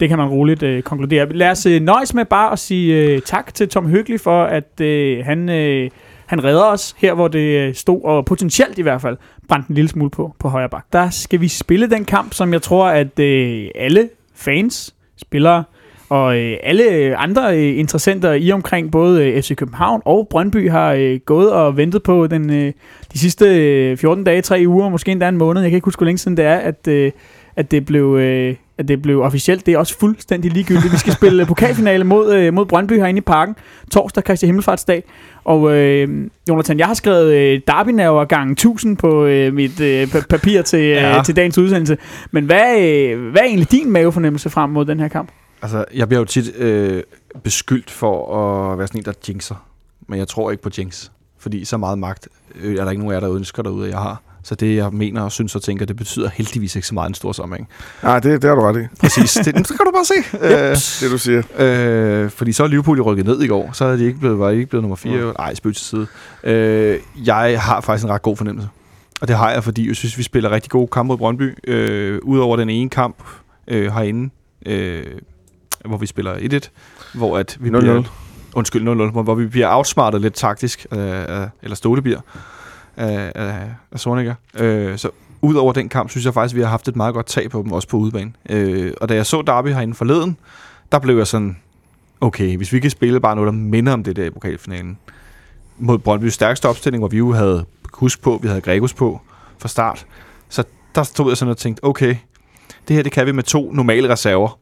Det 0.00 0.08
kan 0.08 0.18
man 0.18 0.28
roligt 0.28 0.62
øh, 0.62 0.82
konkludere. 0.82 1.32
Lad 1.32 1.50
os 1.50 1.66
øh, 1.66 1.80
nøjes 1.80 2.14
med 2.14 2.24
bare 2.24 2.52
at 2.52 2.58
sige 2.58 2.96
øh, 2.96 3.20
tak 3.22 3.54
til 3.54 3.68
Tom 3.68 3.88
Høgli 3.88 4.18
for, 4.18 4.44
at 4.44 4.80
øh, 4.80 5.24
han, 5.24 5.48
øh, 5.48 5.90
han 6.30 6.44
redder 6.44 6.64
os 6.64 6.94
her, 6.98 7.14
hvor 7.14 7.28
det 7.28 7.38
øh, 7.38 7.74
stod, 7.74 8.00
og 8.04 8.24
potentielt 8.24 8.78
i 8.78 8.82
hvert 8.82 9.00
fald, 9.00 9.16
brændte 9.48 9.70
en 9.70 9.74
lille 9.74 9.88
smule 9.88 10.10
på, 10.10 10.34
på 10.38 10.48
højre 10.48 10.68
bak. 10.68 10.84
Der 10.92 11.10
skal 11.10 11.40
vi 11.40 11.48
spille 11.48 11.90
den 11.90 12.04
kamp, 12.04 12.34
som 12.34 12.52
jeg 12.52 12.62
tror, 12.62 12.86
at 12.88 13.18
øh, 13.18 13.68
alle 13.74 14.08
fans, 14.34 14.94
spillere 15.16 15.64
og 16.08 16.38
øh, 16.38 16.56
alle 16.62 16.84
øh, 16.84 17.14
andre 17.22 17.58
øh, 17.58 17.78
interessenter 17.78 18.32
i 18.32 18.52
omkring 18.52 18.92
både 18.92 19.24
øh, 19.24 19.42
FC 19.42 19.56
København 19.56 20.02
og 20.04 20.28
Brøndby 20.30 20.70
har 20.70 20.92
øh, 20.92 21.20
gået 21.26 21.52
og 21.52 21.76
ventet 21.76 22.02
på 22.02 22.26
den 22.26 22.50
øh, 22.50 22.72
de 23.12 23.18
sidste 23.18 23.46
øh, 23.46 23.96
14 23.96 24.24
dage, 24.24 24.42
3 24.42 24.64
uger, 24.66 24.88
måske 24.88 25.12
endda 25.12 25.28
en 25.28 25.36
måned. 25.36 25.62
Jeg 25.62 25.70
kan 25.70 25.76
ikke 25.76 25.84
huske, 25.84 26.00
hvor 26.00 26.04
længe 26.04 26.18
siden 26.18 26.36
det 26.36 26.44
er, 26.44 26.56
at, 26.56 26.88
øh, 26.88 27.12
at, 27.56 27.70
det 27.70 27.86
blev, 27.86 28.16
øh, 28.20 28.54
at 28.78 28.88
det 28.88 29.02
blev 29.02 29.20
officielt. 29.22 29.66
Det 29.66 29.74
er 29.74 29.78
også 29.78 29.98
fuldstændig 29.98 30.52
ligegyldigt. 30.52 30.92
Vi 30.92 30.98
skal 30.98 31.12
spille 31.12 31.46
pokalfinale 31.54 32.04
mod, 32.04 32.34
øh, 32.34 32.54
mod 32.54 32.66
Brøndby 32.66 32.92
herinde 32.92 33.18
i 33.18 33.20
parken. 33.20 33.56
Torsdag, 33.90 34.22
Christi 34.24 34.46
Himmelfartsdag. 34.46 35.04
Og 35.44 35.72
øh, 35.76 36.30
Jonathan, 36.48 36.78
jeg 36.78 36.86
har 36.86 36.94
skrevet 36.94 37.32
øh, 37.34 37.60
Darby 37.66 37.90
gange 38.28 38.52
1000 38.52 38.96
på 38.96 39.24
øh, 39.24 39.54
mit 39.54 39.80
øh, 39.80 40.02
pa- 40.02 40.26
papir 40.26 40.62
til, 40.62 40.80
øh, 40.80 40.90
Ja. 40.90 41.22
til 41.26 41.36
dagens 41.36 41.58
udsendelse. 41.58 41.98
Men 42.30 42.44
hvad, 42.44 42.80
øh, 42.80 43.30
hvad 43.30 43.40
er 43.42 43.46
egentlig 43.46 43.72
din 43.72 43.90
mavefornemmelse 43.90 44.50
frem 44.50 44.70
mod 44.70 44.84
den 44.84 45.00
her 45.00 45.08
kamp? 45.08 45.28
Altså, 45.62 45.84
jeg 45.94 46.08
bliver 46.08 46.18
jo 46.20 46.24
tit 46.24 46.56
øh, 46.56 47.02
beskyldt 47.44 47.90
for 47.90 48.36
at 48.72 48.78
være 48.78 48.86
sådan 48.86 49.00
en, 49.00 49.04
der 49.04 49.12
jinxer. 49.28 49.54
Men 50.08 50.18
jeg 50.18 50.28
tror 50.28 50.50
ikke 50.50 50.62
på 50.62 50.70
jinx. 50.78 51.10
Fordi 51.38 51.64
så 51.64 51.76
meget 51.76 51.98
magt 51.98 52.28
øh, 52.62 52.76
er 52.76 52.84
der 52.84 52.90
ikke 52.90 53.02
nogen 53.02 53.14
af 53.16 53.20
jer, 53.20 53.26
der 53.26 53.36
ønsker 53.36 53.62
derude, 53.62 53.84
at 53.86 53.90
jeg 53.92 53.98
har. 53.98 54.22
Så 54.42 54.54
det, 54.54 54.76
jeg 54.76 54.90
mener 54.92 55.22
og 55.22 55.32
synes 55.32 55.54
og 55.56 55.62
tænker, 55.62 55.86
det 55.86 55.96
betyder 55.96 56.28
heldigvis 56.34 56.76
ikke 56.76 56.88
så 56.88 56.94
meget 56.94 57.08
en 57.08 57.14
stor 57.14 57.32
sammenhæng. 57.32 57.68
Nej, 58.02 58.18
det, 58.20 58.42
det 58.42 58.48
har 58.48 58.54
du 58.54 58.60
ret 58.62 58.82
i. 58.82 58.86
Præcis. 59.00 59.32
det, 59.32 59.66
så 59.68 59.74
kan 59.76 59.86
du 59.86 59.92
bare 59.94 60.04
se. 60.04 60.14
øh, 60.46 60.76
Det 61.06 61.10
du 61.12 61.18
siger. 61.18 61.42
Øh, 62.24 62.30
fordi 62.30 62.52
så 62.52 62.64
er 62.64 62.68
Liverpool 62.68 62.96
jo 62.96 63.02
rykket 63.04 63.26
ned 63.26 63.42
i 63.42 63.46
går. 63.46 63.70
Så 63.72 63.84
er 63.84 63.96
de 63.96 64.04
ikke 64.04 64.18
blevet, 64.18 64.38
var 64.38 64.50
de 64.50 64.56
ikke 64.56 64.66
blevet 64.66 64.82
nummer 64.82 64.96
4. 64.96 65.24
Mm. 65.26 65.32
Nej, 65.38 65.54
spøg 65.54 65.74
til 65.76 65.84
side. 65.86 66.06
Øh, 66.44 66.98
jeg 67.24 67.60
har 67.62 67.80
faktisk 67.80 68.04
en 68.04 68.10
ret 68.10 68.22
god 68.22 68.36
fornemmelse. 68.36 68.68
Og 69.20 69.28
det 69.28 69.36
har 69.36 69.50
jeg, 69.50 69.64
fordi 69.64 69.88
jeg 69.88 69.96
synes, 69.96 70.18
vi 70.18 70.22
spiller 70.22 70.50
rigtig 70.50 70.70
gode 70.70 70.86
kampe 70.92 71.08
mod 71.08 71.16
Brøndby. 71.18 71.54
Øh, 71.70 72.18
Udover 72.22 72.56
den 72.56 72.70
ene 72.70 72.90
kamp 72.90 73.16
øh, 73.68 73.92
herinde, 73.92 74.30
øh, 74.66 75.02
hvor 75.84 75.96
vi 75.96 76.06
spiller 76.06 76.34
1-1, 76.34 76.68
hvor 77.18 77.38
at 77.38 77.56
vi 77.60 77.68
0-0. 77.68 77.78
bliver... 77.80 78.02
Undskyld, 78.54 78.88
0-0. 78.88 79.22
Hvor, 79.22 79.34
vi 79.34 79.46
bliver 79.46 79.76
outsmartet 79.76 80.20
lidt 80.20 80.34
taktisk, 80.34 80.86
øh, 80.92 80.98
af- 81.00 81.48
eller 81.62 81.76
Ståle 81.76 82.02
bliver, 82.02 82.20
af, 83.00 83.32
af, 83.34 83.68
af 83.92 84.00
Sorniger. 84.00 84.34
Øh, 84.58 84.98
så 84.98 85.10
Udover 85.42 85.72
den 85.72 85.88
kamp, 85.88 86.10
synes 86.10 86.24
jeg 86.24 86.34
faktisk, 86.34 86.56
vi 86.56 86.60
har 86.60 86.68
haft 86.68 86.88
et 86.88 86.96
meget 86.96 87.14
godt 87.14 87.26
tag 87.26 87.50
på 87.50 87.62
dem, 87.62 87.72
også 87.72 87.88
på 87.88 87.96
udebane. 87.96 88.32
Øh, 88.48 88.92
og 89.00 89.08
da 89.08 89.14
jeg 89.14 89.26
så 89.26 89.42
Derby 89.42 89.68
herinde 89.68 89.94
forleden, 89.94 90.36
der 90.92 90.98
blev 90.98 91.16
jeg 91.16 91.26
sådan, 91.26 91.56
okay, 92.20 92.56
hvis 92.56 92.72
vi 92.72 92.80
kan 92.80 92.90
spille 92.90 93.20
bare 93.20 93.36
noget, 93.36 93.46
der 93.46 93.52
minder 93.52 93.92
om 93.92 94.04
det 94.04 94.16
der 94.16 94.24
i 94.24 94.30
pokalfinalen, 94.30 94.98
mod 95.78 95.98
Brøndby's 95.98 96.30
stærkeste 96.30 96.68
opstilling, 96.68 97.00
hvor 97.00 97.08
vi 97.08 97.18
jo 97.18 97.32
havde 97.32 97.64
husk 97.92 98.22
på, 98.22 98.38
vi 98.42 98.48
havde 98.48 98.60
Gregos 98.60 98.94
på 98.94 99.20
fra 99.58 99.68
start, 99.68 100.06
så 100.48 100.64
der 100.94 101.02
stod 101.02 101.30
jeg 101.30 101.36
sådan 101.36 101.50
og 101.50 101.58
tænkte, 101.58 101.84
okay, 101.84 102.16
det 102.88 102.96
her 102.96 103.02
det 103.02 103.12
kan 103.12 103.26
vi 103.26 103.32
med 103.32 103.42
to 103.42 103.72
normale 103.72 104.08
reserver 104.08 104.58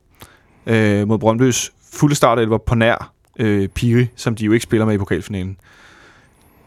øh, 0.66 1.08
mod 1.08 1.18
Brøndby's 1.18 1.70
fulde 1.92 2.14
startelver 2.14 2.58
på 2.58 2.74
nær 2.74 3.12
øh, 3.38 3.68
Piri, 3.68 4.06
som 4.16 4.34
de 4.34 4.44
jo 4.44 4.52
ikke 4.52 4.62
spiller 4.62 4.86
med 4.86 4.94
i 4.94 4.98
pokalfinalen. 4.98 5.56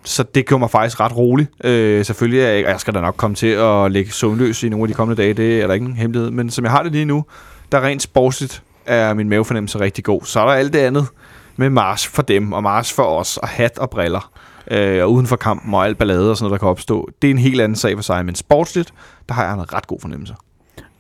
Så 0.04 0.24
det 0.24 0.46
gjorde 0.46 0.60
mig 0.60 0.70
faktisk 0.70 1.00
ret 1.00 1.18
rolig. 1.18 1.48
Øh, 1.64 2.06
selvfølgelig 2.06 2.42
er 2.42 2.50
jeg, 2.50 2.64
jeg 2.64 2.80
skal 2.80 2.94
da 2.94 3.02
nok 3.02 3.16
komme 3.18 3.36
til 3.36 3.48
at 3.48 3.92
lægge 3.92 4.12
søvnløs 4.12 4.64
i 4.64 4.70
nogle 4.70 4.84
af 4.84 4.88
de 4.88 4.94
kommende 4.94 5.22
dage, 5.22 5.34
det 5.34 5.62
er 5.62 5.68
der 5.68 5.74
ikke 5.74 5.94
hemmelighed. 5.96 6.32
Men 6.32 6.50
som 6.50 6.64
jeg 6.64 6.72
har 6.72 6.84
det 6.84 6.92
lige 6.92 7.06
nu, 7.06 7.26
der 7.72 7.82
rent 7.82 8.02
sportsligt 8.02 8.64
er 8.86 9.14
min 9.14 9.30
mavefornemmelse 9.30 9.80
rigtig 9.80 10.04
god. 10.04 10.22
Så 10.24 10.40
er 10.40 10.46
der 10.46 10.54
alt 10.54 10.74
det 10.74 10.80
andet 10.80 11.08
med 11.56 11.70
Mars 11.70 12.08
for 12.08 12.22
dem, 12.22 12.54
og 12.54 12.64
Mars 12.64 12.94
for 12.94 13.04
os, 13.04 13.38
og 13.38 13.48
hat 13.48 13.78
og 13.78 13.90
briller. 13.90 14.32
Øh, 14.72 15.04
og 15.04 15.12
uden 15.12 15.28
for 15.28 15.36
kampen 15.36 15.74
og 15.74 15.86
alt 15.86 15.98
ballade 15.98 16.30
og 16.30 16.38
sådan 16.38 16.44
noget, 16.46 16.60
der 16.60 16.66
kan 16.66 16.70
opstå. 16.70 17.10
Det 17.22 17.28
er 17.28 17.32
en 17.32 17.38
helt 17.38 17.62
anden 17.62 17.76
sag 17.76 17.96
for 17.96 18.04
sig, 18.04 18.26
men 18.26 18.36
sportsligt, 18.36 18.94
der 19.30 19.34
har 19.34 19.44
jeg 19.46 19.54
en 19.54 19.74
ret 19.74 19.88
god 19.88 20.00
fornemmelse. 20.02 20.36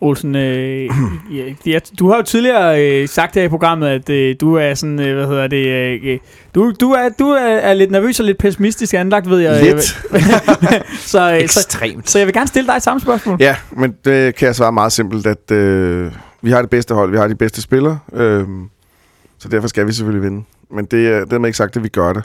Olsen, 0.02 0.36
øh, 0.36 0.89
ja, 1.38 1.54
ja, 1.66 1.80
du 1.99 2.10
har 2.10 2.18
jo 2.18 2.24
tidligere 2.24 2.86
øh, 2.86 3.08
sagt 3.08 3.36
her 3.36 3.43
i 3.43 3.47
programmet, 3.47 3.88
at 3.88 4.10
øh, 4.10 4.36
du 4.41 4.56
er 4.56 4.74
sådan, 4.74 4.99
øh, 4.99 5.16
hvad 5.16 5.28
hedder 5.28 5.47
det, 5.47 5.68
øh, 5.68 6.20
du, 6.56 6.74
du, 6.80 6.91
er, 6.91 7.10
du 7.20 7.30
er, 7.30 7.39
er 7.39 7.74
lidt 7.74 7.91
nervøs 7.91 8.20
og 8.20 8.26
lidt 8.26 8.38
pessimistisk 8.38 8.93
anlagt, 8.93 9.30
ved 9.30 9.39
jeg. 9.39 9.64
Lidt. 9.64 9.84
så, 11.12 11.34
øh, 11.34 11.49
så, 11.49 11.60
Ekstremt. 11.60 12.10
så 12.10 12.18
jeg 12.20 12.28
vil 12.28 12.34
gerne 12.34 12.47
stille 12.47 12.68
dig 12.68 12.76
et 12.76 12.84
samme 12.84 13.02
spørgsmål. 13.02 13.38
Ja, 13.39 13.56
men 13.72 13.95
det 14.06 14.36
kan 14.36 14.45
jeg 14.45 14.56
svare 14.56 14.72
meget 14.72 14.91
simpelt, 14.91 15.28
at 15.28 15.52
øh, 15.52 16.12
vi 16.41 16.52
har 16.52 16.62
det 16.62 16.70
bedste 16.70 16.93
hold, 16.93 17.12
vi 17.12 17.18
har 17.18 17.28
de 17.28 17.36
bedste 17.36 17.62
spillere, 17.62 17.99
øh, 18.14 18.45
så 19.39 19.47
derfor 19.47 19.68
skal 19.68 19.88
vi 19.88 19.93
selvfølgelig 19.93 20.24
vinde. 20.24 20.43
Men 20.72 20.86
det 20.86 21.08
er 21.08 21.26
dermed 21.26 21.49
ikke 21.49 21.58
sagt, 21.58 21.76
at 21.76 21.84
vi 21.84 21.89
gør 21.89 22.14
det. 22.14 22.24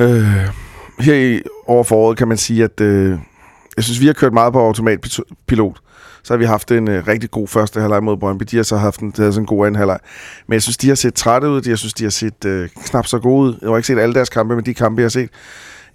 Øh, 0.00 0.48
her 1.00 1.14
i 1.14 1.42
over 1.66 1.84
foråret 1.84 2.18
kan 2.18 2.28
man 2.28 2.36
sige, 2.36 2.64
at 2.64 2.80
øh, 2.80 3.18
jeg 3.76 3.84
synes, 3.84 4.00
vi 4.00 4.06
har 4.06 4.12
kørt 4.12 4.32
meget 4.32 4.52
på 4.52 4.60
automatpilot. 4.60 5.80
Så 6.26 6.32
har 6.32 6.38
vi 6.38 6.44
haft 6.44 6.70
en 6.70 6.88
øh, 6.88 7.06
rigtig 7.06 7.30
god 7.30 7.48
første 7.48 7.80
halvleg 7.80 8.02
mod 8.02 8.16
Brøndby. 8.16 8.44
De 8.50 8.56
har 8.56 8.62
så 8.62 8.76
haft 8.76 9.00
en, 9.00 9.12
havde 9.16 9.32
sådan 9.32 9.42
en 9.42 9.46
god 9.46 9.66
anden 9.66 9.78
halvleg. 9.78 9.98
Men 10.46 10.52
jeg 10.52 10.62
synes, 10.62 10.76
de 10.76 10.88
har 10.88 10.94
set 10.94 11.14
trætte 11.14 11.48
ud. 11.48 11.62
Jeg 11.66 11.78
synes, 11.78 11.94
de 11.94 12.02
har 12.04 12.10
set 12.10 12.44
øh, 12.44 12.68
knap 12.86 13.06
så 13.06 13.18
gode 13.18 13.48
ud. 13.48 13.58
Jeg 13.62 13.70
har 13.70 13.76
ikke 13.76 13.86
set 13.86 13.98
alle 13.98 14.14
deres 14.14 14.28
kampe, 14.28 14.56
men 14.56 14.66
de 14.66 14.74
kampe, 14.74 15.00
jeg 15.00 15.04
har 15.04 15.10
set. 15.10 15.30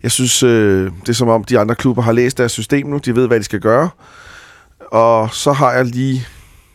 Jeg 0.04 0.12
synes, 0.12 0.44
øh, 0.44 0.92
det 1.02 1.10
er 1.10 1.14
som 1.14 1.30
om, 1.30 1.44
de 1.44 1.60
andre 1.60 1.76
klubber 1.76 2.02
har 2.02 2.12
læst 2.12 2.38
deres 2.38 2.52
system 2.52 2.88
nu. 2.88 2.98
De 2.98 3.16
ved, 3.16 3.28
hvad 3.28 3.40
de 3.40 3.44
skal 3.44 3.60
gøre. 3.60 3.90
Og 4.92 5.30
så 5.34 5.52
har 5.52 5.72
jeg 5.72 5.86
lige 5.86 6.28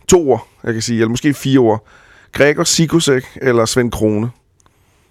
to 0.08 0.30
ord, 0.30 0.48
jeg 0.64 0.72
kan 0.72 0.82
sige, 0.82 0.96
eller 0.96 1.08
måske 1.08 1.34
fire 1.34 1.58
ord. 1.58 1.86
Gregor 2.32 2.64
Sikusek 2.64 3.38
eller 3.42 3.64
Svend 3.64 3.92
Krone. 3.92 4.30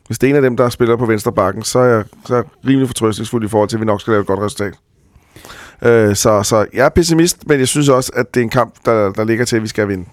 Hvis 0.07 0.19
det 0.19 0.27
er 0.27 0.31
en 0.31 0.35
af 0.35 0.41
dem, 0.41 0.57
der 0.57 0.69
spiller 0.69 0.95
på 0.95 1.05
venstre 1.05 1.31
bakken, 1.31 1.63
så 1.63 1.79
er 1.79 1.85
jeg, 1.85 2.03
så 2.25 2.33
er 2.33 2.37
jeg 2.37 2.45
rimelig 2.67 2.89
fortrøstningsfuld 2.89 3.45
i 3.45 3.47
forhold 3.47 3.69
til, 3.69 3.77
at 3.77 3.81
vi 3.81 3.85
nok 3.85 4.01
skal 4.01 4.11
lave 4.11 4.21
et 4.21 4.27
godt 4.27 4.39
resultat. 4.39 4.73
Øh, 5.81 6.15
så, 6.15 6.43
så 6.43 6.65
jeg 6.73 6.85
er 6.85 6.89
pessimist, 6.89 7.47
men 7.47 7.59
jeg 7.59 7.67
synes 7.67 7.89
også, 7.89 8.11
at 8.15 8.35
det 8.35 8.39
er 8.39 8.43
en 8.43 8.49
kamp, 8.49 8.73
der, 8.85 9.11
der 9.11 9.23
ligger 9.23 9.45
til, 9.45 9.55
at 9.55 9.61
vi 9.61 9.67
skal 9.67 9.87
vinde. 9.87 10.05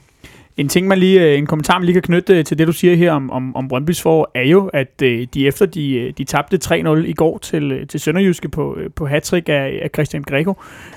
En 0.56 0.68
ting, 0.68 0.88
man 0.88 0.98
lige, 0.98 1.22
øh, 1.22 1.38
en 1.38 1.46
kommentar, 1.46 1.78
man 1.78 1.86
lige 1.86 1.92
kan 1.92 2.02
knytte 2.02 2.38
øh, 2.38 2.44
til 2.44 2.58
det, 2.58 2.66
du 2.66 2.72
siger 2.72 2.94
her 2.94 3.12
om, 3.12 3.30
om, 3.30 3.56
om 3.56 3.70
Brøndby's 3.72 4.02
for, 4.02 4.30
er 4.34 4.42
jo, 4.42 4.70
at 4.72 5.02
øh, 5.02 5.26
de 5.34 5.46
efter 5.46 5.66
de, 5.66 6.12
de 6.18 6.24
tabte 6.24 6.58
3-0 6.64 6.88
i 6.88 7.12
går 7.12 7.38
til, 7.38 7.86
til 7.88 8.00
Sønderjyske 8.00 8.48
på, 8.48 8.78
på 8.96 9.06
hattrick 9.06 9.48
af, 9.48 9.80
af 9.82 9.90
Christian 9.94 10.22
Grego, 10.22 10.54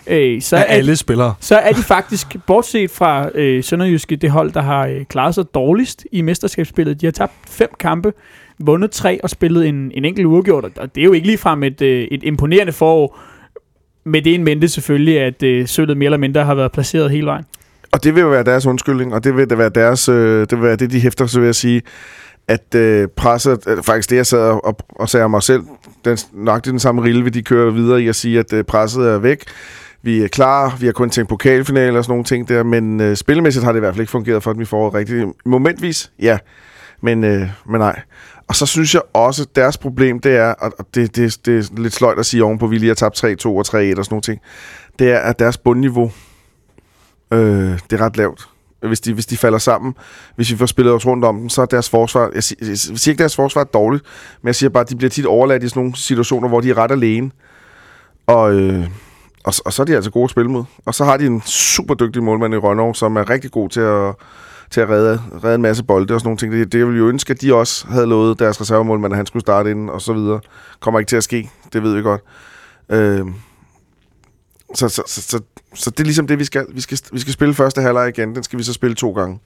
øh, 0.07 0.41
så, 0.41 0.55
Af 0.55 0.59
er, 0.59 0.65
alle 0.65 0.95
spillere. 0.95 1.33
så 1.39 1.55
er 1.55 1.71
de 1.71 1.83
faktisk, 1.83 2.35
bortset 2.47 2.91
fra 2.91 3.29
øh, 3.35 3.63
Sønderjyske, 3.63 4.15
det 4.15 4.31
hold, 4.31 4.51
der 4.51 4.61
har 4.61 4.87
øh, 4.87 5.05
klaret 5.05 5.35
sig 5.35 5.45
dårligst 5.53 6.05
i 6.11 6.21
mesterskabsspillet. 6.21 7.01
De 7.01 7.05
har 7.05 7.11
tabt 7.11 7.33
fem 7.47 7.69
kampe, 7.79 8.13
vundet 8.59 8.91
tre 8.91 9.19
og 9.23 9.29
spillet 9.29 9.67
en, 9.67 9.91
en 9.93 10.05
enkelt 10.05 10.25
uafgjort, 10.25 10.63
og 10.63 10.95
det 10.95 11.01
er 11.01 11.05
jo 11.05 11.13
ikke 11.13 11.27
ligefrem 11.27 11.63
et, 11.63 11.81
et 11.81 12.23
imponerende 12.23 12.73
forår, 12.73 13.19
med 14.05 14.21
det 14.21 14.35
en 14.35 14.43
mente 14.43 14.67
selvfølgelig, 14.67 15.19
at 15.19 15.43
øh, 15.43 15.67
sølvet 15.67 15.97
mere 15.97 16.05
eller 16.05 16.17
mindre 16.17 16.43
har 16.43 16.55
været 16.55 16.71
placeret 16.71 17.11
hele 17.11 17.25
vejen. 17.25 17.45
Og 17.91 18.03
det 18.03 18.15
vil 18.15 18.21
jo 18.21 18.27
være 18.27 18.43
deres 18.43 18.65
undskyldning, 18.65 19.13
og 19.13 19.23
det 19.23 19.37
vil 19.37 19.49
det 19.49 19.57
være 19.57 19.69
deres, 19.69 20.09
øh, 20.09 20.39
det 20.39 20.51
vil 20.51 20.61
være 20.61 20.75
det, 20.75 20.91
de 20.91 20.99
hæfter 20.99 21.25
så 21.25 21.39
ved 21.39 21.49
at 21.49 21.55
sige, 21.55 21.81
at 22.47 22.75
øh, 22.75 23.07
presset, 23.07 23.67
øh, 23.67 23.83
faktisk 23.83 24.09
det, 24.09 24.15
jeg 24.15 24.25
sad 24.25 24.39
og, 24.39 24.77
og 24.89 25.09
sagde 25.09 25.23
om 25.23 25.31
mig 25.31 25.43
selv, 25.43 25.61
den, 26.05 26.17
nok 26.33 26.65
den 26.65 26.79
samme 26.79 27.03
rille, 27.03 27.23
vil 27.23 27.33
de 27.33 27.43
køre 27.43 27.73
videre 27.73 28.01
i 28.01 28.07
at 28.07 28.15
sige, 28.15 28.39
at 28.39 28.53
øh, 28.53 28.63
presset 28.63 29.07
er 29.07 29.17
væk. 29.17 29.43
Vi 30.01 30.21
er 30.21 30.27
klar, 30.27 30.77
vi 30.79 30.85
har 30.85 30.93
kun 30.93 31.09
tænkt 31.09 31.29
pokalfinale 31.29 31.97
og 31.97 32.03
sådan 32.03 32.11
nogle 32.11 32.23
ting 32.23 32.49
der, 32.49 32.63
men 32.63 33.01
øh, 33.01 33.15
spillemæssigt 33.15 33.65
har 33.65 33.71
det 33.71 33.79
i 33.79 33.81
hvert 33.81 33.93
fald 33.93 34.01
ikke 34.01 34.11
fungeret 34.11 34.43
for 34.43 34.53
dem 34.53 34.61
i 34.61 34.65
foråret 34.65 34.93
rigtigt. 34.93 35.25
Momentvis, 35.45 36.11
ja, 36.21 36.37
men, 37.01 37.23
øh, 37.23 37.47
men 37.69 37.79
nej. 37.79 37.99
Og 38.47 38.55
så 38.55 38.65
synes 38.65 38.93
jeg 38.93 39.01
også, 39.13 39.43
at 39.43 39.55
deres 39.55 39.77
problem, 39.77 40.19
det 40.19 40.35
er, 40.35 40.53
og 40.53 40.87
det, 40.95 41.15
det, 41.15 41.45
det 41.45 41.57
er 41.57 41.81
lidt 41.81 41.93
sløjt 41.93 42.19
at 42.19 42.25
sige 42.25 42.43
ovenpå, 42.43 42.65
at 42.65 42.71
vi 42.71 42.77
lige 42.77 42.87
har 42.87 42.95
tabt 42.95 43.23
3-2 43.23 43.47
og 43.47 43.59
3-1 43.59 43.63
og 43.63 43.65
sådan 43.73 44.05
nogle 44.09 44.21
ting, 44.21 44.41
det 44.99 45.11
er, 45.11 45.19
at 45.19 45.39
deres 45.39 45.57
bundniveau, 45.57 46.11
øh, 47.31 47.79
det 47.89 47.99
er 47.99 48.05
ret 48.05 48.17
lavt. 48.17 48.49
Hvis 48.79 49.01
de, 49.01 49.13
hvis 49.13 49.25
de 49.25 49.37
falder 49.37 49.57
sammen, 49.57 49.93
hvis 50.35 50.51
vi 50.51 50.57
får 50.57 50.65
spillet 50.65 50.93
os 50.93 51.05
rundt 51.05 51.25
om 51.25 51.39
dem, 51.39 51.49
så 51.49 51.61
er 51.61 51.65
deres 51.65 51.89
forsvar, 51.89 52.31
jeg 52.33 52.43
siger, 52.43 52.67
jeg 52.67 52.77
siger 52.77 53.11
ikke, 53.11 53.17
at 53.17 53.19
deres 53.19 53.35
forsvar 53.35 53.61
er 53.61 53.65
dårligt, 53.65 54.03
men 54.41 54.47
jeg 54.47 54.55
siger 54.55 54.69
bare, 54.69 54.81
at 54.81 54.89
de 54.89 54.95
bliver 54.95 55.09
tit 55.09 55.25
overladt 55.25 55.63
i 55.63 55.69
sådan 55.69 55.79
nogle 55.79 55.95
situationer, 55.95 56.47
hvor 56.47 56.61
de 56.61 56.69
er 56.69 56.77
ret 56.77 56.91
alene. 56.91 57.31
Og, 58.27 58.53
øh, 58.53 58.87
og, 59.43 59.53
og 59.65 59.73
så 59.73 59.81
er 59.81 59.85
de 59.85 59.95
altså 59.95 60.11
gode 60.11 60.23
at 60.23 60.29
spille 60.29 60.51
mod. 60.51 60.63
Og 60.85 60.95
så 60.95 61.05
har 61.05 61.17
de 61.17 61.25
en 61.25 61.41
super 61.41 61.93
dygtig 61.93 62.23
målmand 62.23 62.53
i 62.53 62.57
Rønnerv, 62.57 62.95
som 62.95 63.15
er 63.15 63.29
rigtig 63.29 63.51
god 63.51 63.69
til 63.69 63.79
at, 63.79 64.15
til 64.75 64.81
at 64.81 64.89
redde, 64.89 65.21
redde 65.43 65.55
en 65.55 65.61
masse 65.61 65.83
bolde 65.83 66.13
og 66.13 66.19
sådan 66.19 66.27
nogle 66.27 66.37
ting. 66.37 66.51
Det, 66.51 66.71
det 66.71 66.85
ville 66.85 66.99
jo 66.99 67.07
ønske, 67.07 67.31
at 67.31 67.41
de 67.41 67.53
også 67.53 67.87
havde 67.87 68.07
lovet 68.07 68.39
deres 68.39 68.61
reservemålmand, 68.61 69.13
at 69.13 69.17
han 69.17 69.25
skulle 69.25 69.41
starte 69.41 69.71
inden, 69.71 69.89
og 69.89 70.01
så 70.01 70.13
videre. 70.13 70.39
Kommer 70.79 70.99
ikke 70.99 71.09
til 71.09 71.15
at 71.15 71.23
ske, 71.23 71.49
det 71.73 71.83
ved 71.83 71.95
vi 71.95 72.01
godt. 72.01 72.21
Øh, 72.89 73.25
så, 74.73 74.89
så, 74.89 75.03
så, 75.07 75.21
så, 75.21 75.39
så 75.73 75.89
det 75.89 75.99
er 75.99 76.03
ligesom 76.03 76.27
det, 76.27 76.39
vi 76.39 76.45
skal. 76.45 76.65
Vi 76.69 76.81
skal, 76.81 76.97
vi 77.11 77.19
skal 77.19 77.33
spille 77.33 77.53
første 77.53 77.81
halvleg 77.81 78.09
igen. 78.09 78.35
Den 78.35 78.43
skal 78.43 78.59
vi 78.59 78.63
så 78.63 78.73
spille 78.73 78.95
to 78.95 79.11
gange. 79.11 79.39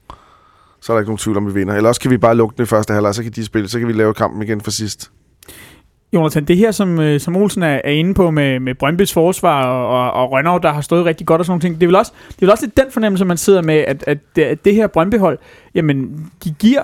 Så 0.81 0.93
er 0.93 0.95
der 0.95 0.99
ikke 0.99 1.09
nogen 1.09 1.17
tvivl 1.17 1.37
om, 1.37 1.47
vi 1.47 1.53
vinder. 1.53 1.75
Eller 1.75 1.87
også 1.87 2.01
kan 2.01 2.11
vi 2.11 2.17
bare 2.17 2.35
lukke 2.35 2.57
den 2.57 2.63
i 2.63 2.65
første 2.65 2.93
halvleg, 2.93 3.15
så 3.15 3.23
kan 3.23 3.31
de 3.31 3.45
spille. 3.45 3.69
Så 3.69 3.79
kan 3.79 3.87
vi 3.87 3.93
lave 3.93 4.13
kampen 4.13 4.41
igen 4.41 4.61
for 4.61 4.71
sidst. 4.71 5.11
Jonathan, 6.13 6.45
det 6.45 6.57
her, 6.57 6.71
som, 6.71 6.99
øh, 6.99 7.19
som 7.19 7.35
Olsen 7.35 7.63
er, 7.63 7.81
er 7.83 7.91
inde 7.91 8.13
på 8.13 8.31
med, 8.31 8.59
med 8.59 8.75
Brøndbys 8.75 9.13
forsvar 9.13 9.65
og, 9.65 9.87
og, 9.87 10.11
og 10.13 10.31
Rønnerv, 10.31 10.59
der 10.63 10.71
har 10.71 10.81
stået 10.81 11.05
rigtig 11.05 11.27
godt 11.27 11.39
og 11.39 11.45
sådan 11.45 11.51
nogle 11.51 11.61
ting, 11.61 11.75
det 11.75 11.83
er 11.83 11.87
vel 11.87 11.95
også, 11.95 12.11
det 12.27 12.35
er 12.35 12.39
vel 12.41 12.51
også 12.51 12.65
lidt 12.65 12.77
den 12.77 12.85
fornemmelse, 12.91 13.25
man 13.25 13.37
sidder 13.37 13.61
med, 13.61 13.75
at, 13.75 14.03
at, 14.07 14.17
det, 14.35 14.43
at 14.43 14.65
det 14.65 14.75
her 14.75 14.87
Brøndby-hold, 14.87 15.39
jamen, 15.75 16.25
de 16.43 16.55
giver 16.59 16.81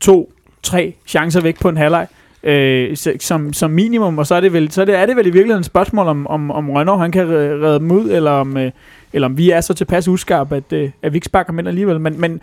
to, 0.00 0.32
tre 0.62 0.94
chancer 1.06 1.40
væk 1.40 1.60
på 1.60 1.68
en 1.68 1.76
halvleg, 1.76 2.06
øh, 2.42 2.96
som, 3.20 3.52
som 3.52 3.70
minimum, 3.70 4.18
og 4.18 4.26
så 4.26 4.34
er 4.34 4.40
det 4.40 4.52
vel, 4.52 4.72
så 4.72 4.80
er 4.80 4.84
det, 4.84 4.94
er 4.94 5.06
det 5.06 5.16
vel 5.16 5.26
i 5.26 5.30
virkeligheden 5.30 5.60
et 5.60 5.66
spørgsmål, 5.66 6.06
om, 6.06 6.26
om, 6.26 6.50
om 6.50 6.70
Rønnerv, 6.70 6.98
han 6.98 7.12
kan 7.12 7.28
redde 7.28 7.78
dem 7.78 7.90
ud, 7.90 8.10
eller 8.10 8.30
om, 8.30 8.56
øh, 8.56 8.70
eller 9.12 9.28
om 9.28 9.38
vi 9.38 9.50
er 9.50 9.60
så 9.60 9.74
tilpas 9.74 10.08
uskarpe, 10.08 10.56
at, 10.56 10.72
øh, 10.72 10.90
at 11.02 11.12
vi 11.12 11.16
ikke 11.16 11.24
sparker 11.24 11.52
dem 11.52 11.58
ind 11.58 11.68
alligevel. 11.68 12.00
Men, 12.00 12.20
men 12.20 12.40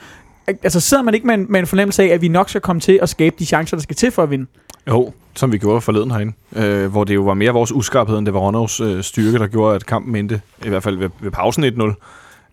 altså, 0.48 0.80
sidder 0.80 1.04
man 1.04 1.14
ikke 1.14 1.28
med 1.28 1.36
en, 1.36 1.46
med 1.50 1.60
en 1.60 1.68
fornemmelse 1.68 2.04
af, 2.04 2.08
at 2.08 2.22
vi 2.22 2.28
nok 2.28 2.50
skal 2.50 2.62
komme 2.62 2.80
til 2.80 3.00
at 3.02 3.10
skabe 3.10 3.36
de 3.40 3.46
chancer, 3.46 3.78
der 3.78 3.82
skal 3.82 3.96
til 3.96 4.12
for 4.12 4.24
at 4.24 4.30
vinde? 4.30 4.46
Jo, 4.88 5.14
som 5.36 5.52
vi 5.52 5.58
gjorde 5.58 5.82
forleden 5.82 6.12
herinde, 6.12 6.34
øh, 6.56 6.92
hvor 6.92 7.04
det 7.04 7.16
jo 7.16 7.22
var 7.22 7.34
mere 7.34 7.52
vores 7.52 7.72
uskarphed, 7.72 8.18
end 8.18 8.26
det 8.26 8.34
var 8.34 8.40
Ronnovs 8.40 8.80
øh, 8.80 9.04
styrke, 9.04 9.38
der 9.40 9.48
gjorde, 9.48 9.76
at 9.76 9.86
kampen 9.86 10.16
endte, 10.16 10.42
i 10.66 10.70
hvert 10.70 10.84
fald 10.84 10.98
ved, 10.98 11.10
ved 11.22 11.32
pausen 11.32 11.64
1-0. 11.64 11.94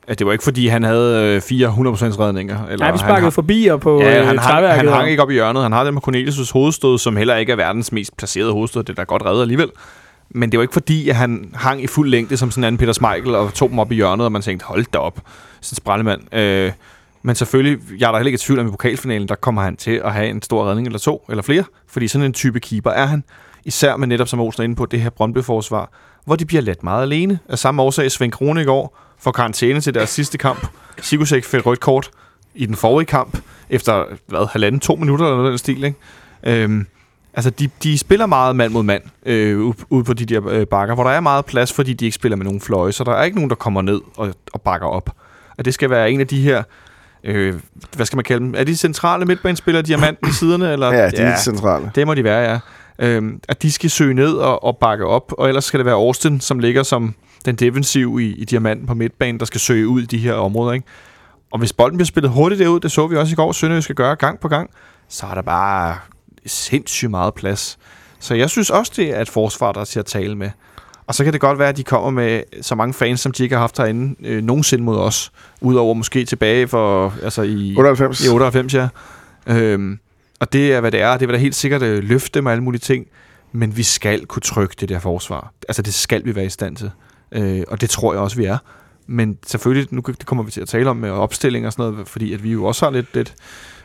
At 0.09 0.19
det 0.19 0.27
var 0.27 0.33
ikke, 0.33 0.45
fordi 0.45 0.67
han 0.67 0.83
havde 0.83 1.35
øh, 1.37 1.41
fire 1.43 1.69
100% 1.69 1.73
redninger. 2.21 2.65
Eller 2.67 2.77
Nej, 2.79 2.89
vi 2.89 2.91
han 2.91 2.99
sparkede 2.99 3.23
har- 3.23 3.31
forbi 3.31 3.67
og 3.67 3.81
på 3.81 4.01
Ja, 4.03 4.21
øh, 4.21 4.27
han, 4.27 4.39
hang, 4.39 4.67
han 4.67 4.89
hang 4.89 5.11
ikke 5.11 5.23
op 5.23 5.31
i 5.31 5.33
hjørnet. 5.35 5.63
Han 5.63 5.73
har 5.73 5.85
det 5.85 5.95
med 5.95 6.03
Cornelius' 6.09 6.53
hovedstød, 6.53 6.99
som 6.99 7.17
heller 7.17 7.37
ikke 7.37 7.53
er 7.53 7.57
verdens 7.57 7.93
mest 7.93 8.17
placerede 8.17 8.53
hovedstød. 8.53 8.83
Det 8.83 8.89
er 8.91 8.95
da 8.95 9.03
godt 9.03 9.23
reddet 9.25 9.43
alligevel. 9.43 9.71
Men 10.31 10.51
det 10.53 10.59
var 10.59 10.63
ikke 10.63 10.73
fordi, 10.73 11.09
at 11.09 11.17
han 11.17 11.51
hang 11.55 11.83
i 11.83 11.87
fuld 11.87 12.09
længde 12.11 12.37
som 12.37 12.51
sådan 12.51 12.61
en 12.61 12.67
anden 12.67 12.79
Peter 12.79 12.93
Schmeichel 12.93 13.35
og 13.35 13.55
tog 13.55 13.71
dem 13.71 13.79
op 13.79 13.93
i 13.93 13.95
hjørnet, 13.95 14.25
og 14.27 14.33
man 14.33 14.43
tænkte, 14.43 14.67
hold 14.67 14.85
da 14.93 14.99
op, 14.99 15.21
sådan 15.61 15.73
en 15.73 15.77
sprallemand. 15.77 16.35
Øh, 16.35 16.73
men 17.23 17.35
selvfølgelig, 17.35 17.79
jeg 17.99 18.07
er 18.07 18.11
der 18.11 18.19
heller 18.19 18.29
ikke 18.29 18.37
i 18.37 18.39
tvivl 18.39 18.61
om 18.61 18.67
i 18.67 18.71
pokalfinalen, 18.71 19.29
der 19.29 19.35
kommer 19.35 19.63
han 19.63 19.77
til 19.77 20.01
at 20.05 20.13
have 20.13 20.29
en 20.29 20.43
stor 20.43 20.69
redning 20.69 20.87
eller 20.87 20.99
to, 20.99 21.25
eller 21.29 21.43
flere, 21.43 21.65
fordi 21.87 22.09
sådan 22.09 22.27
en 22.27 22.33
type 22.33 22.61
keeper 22.61 22.91
er 22.91 23.07
han. 23.07 23.25
især 23.65 23.97
med 23.97 24.07
netop, 24.07 24.29
som 24.29 24.41
Olsen 24.41 24.63
er 24.63 24.65
inde 24.65 24.77
på, 24.77 24.87
det 24.87 25.01
her 25.01 25.11
Brøndby-forsvar, 25.11 25.93
hvor 26.25 26.37
de 26.37 26.45
bliver 26.45 26.63
let 26.63 26.83
meget 26.83 27.03
alene. 27.03 27.39
Af 27.49 27.59
samme 27.59 27.83
årsag, 27.83 28.11
Svend 28.11 28.33
Krone 28.33 28.63
i 28.63 28.65
går 28.65 28.99
får 29.19 29.33
karantæne 29.33 29.81
til 29.81 29.95
deres 29.95 30.11
sidste 30.11 30.39
kamp. 30.39 30.67
Sigurdsek 31.01 31.45
fik 31.45 31.67
rødt 31.67 31.81
kort 31.81 32.11
i 32.55 32.67
den 32.67 32.75
forrige 32.75 33.07
kamp, 33.07 33.39
efter 33.71 34.05
hvad, 34.27 34.49
halvanden, 34.53 34.81
to 34.81 34.95
minutter 34.95 35.25
eller 35.25 35.37
noget 35.37 35.51
den 35.51 35.59
stil, 35.59 35.85
ikke? 35.85 35.99
Øhm, 36.43 36.87
altså, 37.35 37.51
de, 37.51 37.71
de 37.83 37.99
spiller 37.99 38.27
meget 38.27 38.57
mand 38.57 38.73
mod 38.73 38.83
mand 38.83 39.03
øh, 39.27 39.75
ude, 39.91 40.05
på 40.05 40.13
de 40.13 40.27
der 40.27 40.49
øh, 40.49 40.67
bakker, 40.67 40.95
hvor 40.95 41.05
der 41.05 41.11
er 41.11 41.21
meget 41.21 41.45
plads, 41.45 41.73
fordi 41.73 41.93
de 41.93 42.05
ikke 42.05 42.15
spiller 42.15 42.37
med 42.37 42.45
nogen 42.45 42.61
fløje, 42.61 42.93
så 42.93 43.05
der 43.05 43.13
er 43.13 43.25
ikke 43.25 43.37
nogen, 43.37 43.51
der 43.51 43.57
kommer 43.57 43.83
ned 43.83 44.01
og, 44.17 44.35
og 44.53 44.61
bakker 44.61 44.87
op. 44.87 45.11
Og 45.59 45.65
det 45.65 45.75
skal 45.75 45.91
være 45.91 46.11
en 46.11 46.21
af 46.21 46.27
de 46.27 46.41
her 46.41 46.63
øh, 47.25 47.55
hvad 47.97 48.07
skal 48.07 48.17
man 48.17 48.25
kalde 48.25 48.45
dem? 48.45 48.55
Er 48.57 48.65
de 48.65 48.77
centrale 48.77 49.25
midtbanespillere, 49.25 49.83
diamanten 49.83 50.29
i 50.29 50.33
siderne? 50.33 50.73
Eller? 50.73 50.93
Ja, 50.93 51.11
de 51.11 51.17
er 51.17 51.39
centrale. 51.39 51.91
Det 51.95 52.07
må 52.07 52.15
de 52.15 52.25
være, 52.25 52.51
ja. 52.51 52.59
Øhm, 52.99 53.41
at 53.49 53.63
de 53.63 53.73
skal 53.73 53.91
søge 53.91 54.15
ned 54.15 54.33
og, 54.33 54.65
og 54.65 54.77
bakke 54.77 55.07
op, 55.07 55.33
og 55.39 55.49
ellers 55.49 55.65
skal 55.65 55.79
det 55.79 55.87
være 55.87 55.95
Austin, 55.95 56.41
som 56.41 56.59
ligger 56.59 56.83
som 56.83 57.15
den 57.45 57.55
defensiv 57.57 58.19
i, 58.21 58.35
i 58.35 58.45
diamanten 58.45 58.87
på 58.87 58.95
midtbanen, 58.95 59.41
der 59.41 59.47
skal 59.47 59.61
søge 59.61 59.89
ud 59.89 60.03
i 60.03 60.07
de 60.07 60.19
her 60.19 60.35
områder, 60.35 60.73
ikke? 60.73 60.87
Og 61.53 61.59
hvis 61.59 61.73
bolden 61.73 61.97
bliver 61.97 62.07
spillet 62.07 62.33
hurtigt 62.33 62.59
derud, 62.59 62.81
det 62.81 62.93
så 62.93 63.07
vi 63.07 63.17
også 63.17 63.33
i 63.33 63.37
går, 63.37 63.53
Sønderjysk 63.53 63.85
skal 63.85 63.97
gøre 63.97 64.17
gang 64.17 64.41
på 64.41 64.49
gang, 64.49 64.71
så 65.09 65.27
er 65.27 65.35
der 65.35 65.43
bare 65.43 65.97
sindssygt 66.47 67.11
meget 67.11 67.35
plads. 67.35 67.79
Så 68.21 68.35
jeg 68.35 68.51
synes 68.51 68.71
også, 68.71 68.93
det 68.97 69.17
er 69.17 69.21
et 69.21 69.29
forsvar, 69.29 69.73
der 69.73 69.81
er 69.81 69.85
til 69.85 69.99
at 69.99 70.07
tale 70.07 70.37
med. 70.37 70.51
Og 71.11 71.15
så 71.15 71.25
kan 71.25 71.33
det 71.33 71.41
godt 71.41 71.59
være, 71.59 71.69
at 71.69 71.77
de 71.77 71.85
kommer 71.85 72.11
med 72.11 72.43
så 72.63 72.75
mange 72.75 72.95
fans, 72.95 73.21
som 73.21 73.33
de 73.33 73.43
ikke 73.43 73.55
har 73.55 73.61
haft 73.61 73.79
herinde 73.79 74.15
øh, 74.29 74.43
nogensinde 74.43 74.85
mod 74.85 74.97
os. 74.99 75.33
Udover 75.61 75.95
måske 75.95 76.25
tilbage 76.25 76.69
for, 76.69 77.15
altså 77.23 77.43
i 77.43 77.75
98. 77.77 78.25
i 78.27 78.29
98, 78.29 78.75
ja. 78.75 78.89
Øhm, 79.47 79.99
og 80.41 80.53
det 80.53 80.73
er, 80.73 80.81
hvad 80.81 80.93
det 80.93 81.01
er. 81.01 81.17
Det 81.17 81.29
vil 81.29 81.35
da 81.35 81.41
helt 81.41 81.55
sikkert 81.55 81.83
øh, 81.83 82.05
løfte 82.05 82.43
med 82.43 82.53
alle 82.53 82.65
mulige 82.65 82.81
ting. 82.81 83.07
Men 83.53 83.77
vi 83.77 83.83
skal 83.83 84.27
kunne 84.27 84.43
trykke 84.43 84.75
det 84.81 84.89
der 84.89 84.99
forsvar. 84.99 85.53
Altså, 85.69 85.83
det 85.83 85.95
skal 85.95 86.25
vi 86.25 86.35
være 86.35 86.45
i 86.45 86.49
stand 86.49 86.77
til. 86.77 86.91
Øh, 87.33 87.63
og 87.69 87.81
det 87.81 87.91
tror 87.91 88.13
jeg 88.13 88.23
også, 88.23 88.37
vi 88.37 88.45
er. 88.45 88.59
Men 89.07 89.39
selvfølgelig, 89.47 89.89
nu 89.91 90.03
det 90.07 90.27
kommer 90.27 90.45
vi 90.45 90.51
til 90.51 90.61
at 90.61 90.69
tale 90.69 90.91
om 90.91 90.97
med 90.97 91.11
opstilling 91.11 91.67
og 91.67 91.73
sådan 91.73 91.93
noget, 91.93 92.09
fordi 92.09 92.33
at 92.33 92.43
vi 92.43 92.53
jo 92.53 92.65
også 92.65 92.87
har 92.87 92.91
lidt, 92.91 93.15
lidt, 93.15 93.35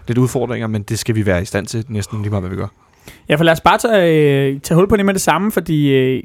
lidt 0.07 0.17
udfordringer, 0.17 0.67
men 0.67 0.83
det 0.83 0.99
skal 0.99 1.15
vi 1.15 1.25
være 1.25 1.41
i 1.41 1.45
stand 1.45 1.67
til 1.67 1.85
næsten 1.87 2.21
lige 2.21 2.29
meget, 2.29 2.41
hvad 2.41 2.49
vi 2.49 2.55
gør. 2.55 2.84
Ja, 3.29 3.35
for 3.35 3.43
lad 3.43 3.53
os 3.53 3.61
bare 3.61 3.77
tage, 3.77 4.49
øh, 4.49 4.59
tage 4.59 4.75
hul 4.75 4.87
på 4.87 4.97
det 4.97 5.05
med 5.05 5.13
det 5.13 5.21
samme, 5.21 5.51
fordi 5.51 5.93
øh, 5.93 6.23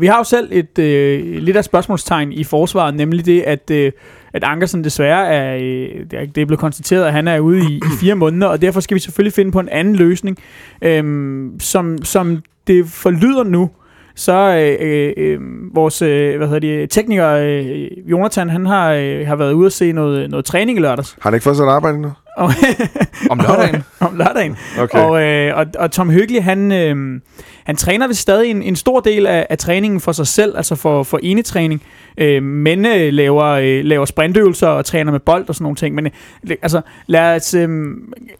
vi 0.00 0.06
har 0.06 0.18
jo 0.18 0.24
selv 0.24 0.48
et 0.52 0.78
øh, 0.78 1.42
lidt 1.42 1.56
af 1.56 1.64
spørgsmålstegn 1.64 2.32
i 2.32 2.44
forsvaret, 2.44 2.94
nemlig 2.94 3.26
det, 3.26 3.40
at, 3.42 3.70
øh, 3.70 3.92
at 4.32 4.44
Ankersen 4.44 4.84
desværre 4.84 5.26
er, 5.26 5.56
øh, 5.56 6.24
det 6.34 6.38
er 6.38 6.46
blevet 6.46 6.58
konstateret, 6.58 7.04
at 7.04 7.12
han 7.12 7.28
er 7.28 7.38
ude 7.38 7.58
i, 7.58 7.76
i 7.76 7.96
fire 8.00 8.14
måneder, 8.14 8.46
og 8.46 8.62
derfor 8.62 8.80
skal 8.80 8.94
vi 8.94 9.00
selvfølgelig 9.00 9.32
finde 9.32 9.52
på 9.52 9.60
en 9.60 9.68
anden 9.68 9.96
løsning, 9.96 10.38
øh, 10.82 11.04
som, 11.60 11.98
som 12.02 12.42
det 12.66 12.86
forlyder 12.86 13.44
nu, 13.44 13.70
så 14.14 14.32
øh, 14.32 14.76
øh, 14.88 15.12
øh, 15.16 15.40
vores 15.74 16.02
øh, 16.02 16.36
hvad 16.36 16.46
hedder 16.46 16.60
det, 16.60 16.90
tekniker 16.90 17.28
øh, 17.28 18.10
Jonathan, 18.10 18.50
han 18.50 18.66
har, 18.66 18.92
øh, 18.92 19.26
har 19.26 19.36
været 19.36 19.52
ude 19.52 19.66
at 19.66 19.72
se 19.72 19.92
noget, 19.92 20.30
noget 20.30 20.44
træning 20.44 20.78
i 20.78 20.80
lørdags. 20.80 21.16
Har 21.20 21.30
han 21.30 21.34
ikke 21.34 21.44
fået 21.44 21.56
sig 21.56 21.64
et 21.64 21.68
arbejde 21.68 21.94
endnu? 21.94 22.12
Og, 22.36 22.50
Om 23.30 23.38
lørdagen. 23.38 23.82
om 24.00 24.16
lørdagen. 24.16 24.56
Okay. 24.78 24.98
Og, 24.98 25.22
øh, 25.22 25.56
og, 25.56 25.66
og 25.78 25.90
Tom 25.90 26.10
Hyggelig, 26.10 26.44
han, 26.44 26.72
øh, 26.72 27.20
han 27.64 27.76
træner 27.76 28.08
vist 28.08 28.20
stadig 28.20 28.50
en, 28.50 28.62
en 28.62 28.76
stor 28.76 29.00
del 29.00 29.26
af, 29.26 29.46
af 29.50 29.58
træningen 29.58 30.00
for 30.00 30.12
sig 30.12 30.26
selv, 30.26 30.56
altså 30.56 30.74
for, 30.74 31.02
for 31.02 31.20
enetræning, 31.22 31.82
øh, 32.18 32.42
men 32.42 32.86
øh, 32.86 33.12
laver, 33.12 33.44
øh, 33.44 33.84
laver 33.84 34.04
sprintøvelser 34.04 34.66
og 34.68 34.84
træner 34.84 35.12
med 35.12 35.20
bold 35.20 35.48
og 35.48 35.54
sådan 35.54 35.62
nogle 35.64 35.76
ting. 35.76 35.94
Men 35.94 36.06
øh, 36.06 36.56
altså, 36.62 36.80
lad 37.06 37.36
os, 37.36 37.54
øh, 37.54 37.68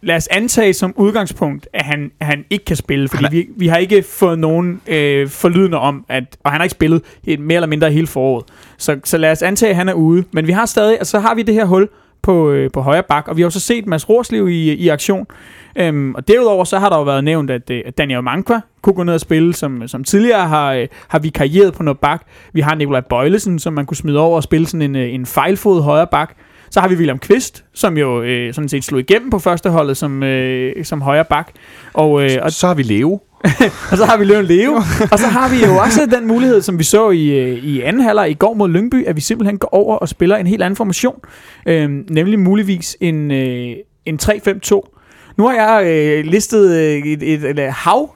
lad 0.01 0.15
os 0.15 0.27
antage 0.31 0.73
som 0.73 0.93
udgangspunkt, 0.95 1.67
at 1.73 1.85
han, 1.85 2.11
at 2.19 2.25
han 2.27 2.45
ikke 2.49 2.65
kan 2.65 2.75
spille, 2.75 3.09
fordi 3.09 3.25
er- 3.25 3.29
vi, 3.29 3.47
vi 3.57 3.67
har 3.67 3.77
ikke 3.77 4.03
fået 4.03 4.39
nogen 4.39 4.81
øh, 4.87 5.29
forlydende 5.29 5.77
om, 5.77 6.05
at, 6.09 6.23
og 6.43 6.51
han 6.51 6.59
har 6.59 6.63
ikke 6.63 6.71
spillet 6.71 7.01
mere 7.39 7.55
eller 7.55 7.67
mindre 7.67 7.91
hele 7.91 8.07
foråret. 8.07 8.45
Så, 8.77 8.99
så 9.03 9.17
lad 9.17 9.31
os 9.31 9.41
antage, 9.41 9.69
at 9.69 9.75
han 9.75 9.89
er 9.89 9.93
ude. 9.93 10.23
Men 10.31 10.47
vi 10.47 10.51
har 10.51 10.65
stadig, 10.65 10.97
altså, 10.97 11.11
så 11.11 11.19
har 11.19 11.35
vi 11.35 11.41
det 11.41 11.53
her 11.53 11.65
hul 11.65 11.89
på, 12.23 12.51
øh, 12.51 12.71
på 12.71 12.81
højre 12.81 13.03
bak, 13.03 13.27
og 13.27 13.37
vi 13.37 13.41
har 13.41 13.45
jo 13.45 13.49
så 13.49 13.59
set 13.59 13.87
Mads 13.87 14.09
Rorslev 14.09 14.49
i, 14.49 14.73
i 14.73 14.87
aktion. 14.87 15.27
Øhm, 15.75 16.15
og 16.15 16.27
derudover 16.27 16.63
så 16.63 16.79
har 16.79 16.89
der 16.89 16.97
jo 16.97 17.03
været 17.03 17.23
nævnt, 17.23 17.51
at, 17.51 17.69
øh, 17.69 17.83
Daniel 17.97 18.23
Mankwa 18.23 18.61
kunne 18.81 18.95
gå 18.95 19.03
ned 19.03 19.13
og 19.13 19.19
spille, 19.19 19.53
som, 19.53 19.87
som 19.87 20.03
tidligere 20.03 20.47
har, 20.47 20.73
øh, 20.73 20.87
har 21.07 21.19
vi 21.19 21.29
karrieret 21.29 21.73
på 21.73 21.83
noget 21.83 21.99
bak. 21.99 22.21
Vi 22.53 22.61
har 22.61 22.75
Nikolaj 22.75 23.01
Bøjlesen, 23.01 23.59
som 23.59 23.73
man 23.73 23.85
kunne 23.85 23.97
smide 23.97 24.19
over 24.19 24.35
og 24.35 24.43
spille 24.43 24.67
sådan 24.67 24.81
en, 24.81 24.95
øh, 24.95 25.13
en 25.13 25.25
fejlfod 25.25 25.81
højre 25.81 26.07
bak. 26.07 26.35
Så 26.73 26.79
har 26.79 26.87
vi 26.87 26.95
William 26.95 27.19
Kvist, 27.19 27.65
som 27.73 27.97
jo 27.97 28.21
øh, 28.21 28.53
sådan 28.53 28.69
set 28.69 28.83
slog 28.83 28.99
igennem 28.99 29.29
på 29.29 29.39
førsteholdet 29.39 29.97
som, 29.97 30.23
øh, 30.23 30.85
som 30.85 31.01
højre 31.01 31.25
bak. 31.25 31.51
Og, 31.93 32.23
øh, 32.23 32.37
og 32.41 32.51
så 32.51 32.67
har 32.67 32.73
vi 32.73 32.83
Leo. 32.83 33.11
og 33.91 33.97
så 33.97 34.05
har 34.05 34.17
vi 34.17 34.25
Løven 34.25 34.45
Leo. 34.45 34.73
og 35.11 35.19
så 35.19 35.27
har 35.27 35.49
vi 35.49 35.65
jo 35.65 35.75
også 35.75 36.05
den 36.05 36.27
mulighed, 36.27 36.61
som 36.61 36.79
vi 36.79 36.83
så 36.83 37.09
i, 37.09 37.39
øh, 37.39 37.63
i 37.63 37.81
anden 37.81 38.01
halvleg 38.01 38.29
i 38.29 38.33
går 38.33 38.53
mod 38.53 38.69
Lyngby, 38.69 39.05
at 39.05 39.15
vi 39.15 39.21
simpelthen 39.21 39.57
går 39.57 39.67
over 39.71 39.97
og 39.97 40.09
spiller 40.09 40.37
en 40.37 40.47
helt 40.47 40.63
anden 40.63 40.77
formation. 40.77 41.19
Øhm, 41.65 42.05
nemlig 42.09 42.39
muligvis 42.39 42.97
en, 43.01 43.31
øh, 43.31 43.75
en 44.05 44.19
3-5-2. 44.23 45.33
Nu 45.37 45.47
har 45.47 45.53
jeg 45.53 45.85
øh, 45.85 46.25
listet 46.25 46.75
øh, 46.75 47.11
et, 47.11 47.23
et, 47.23 47.43
et, 47.43 47.59
et 47.59 47.71
hav 47.73 48.15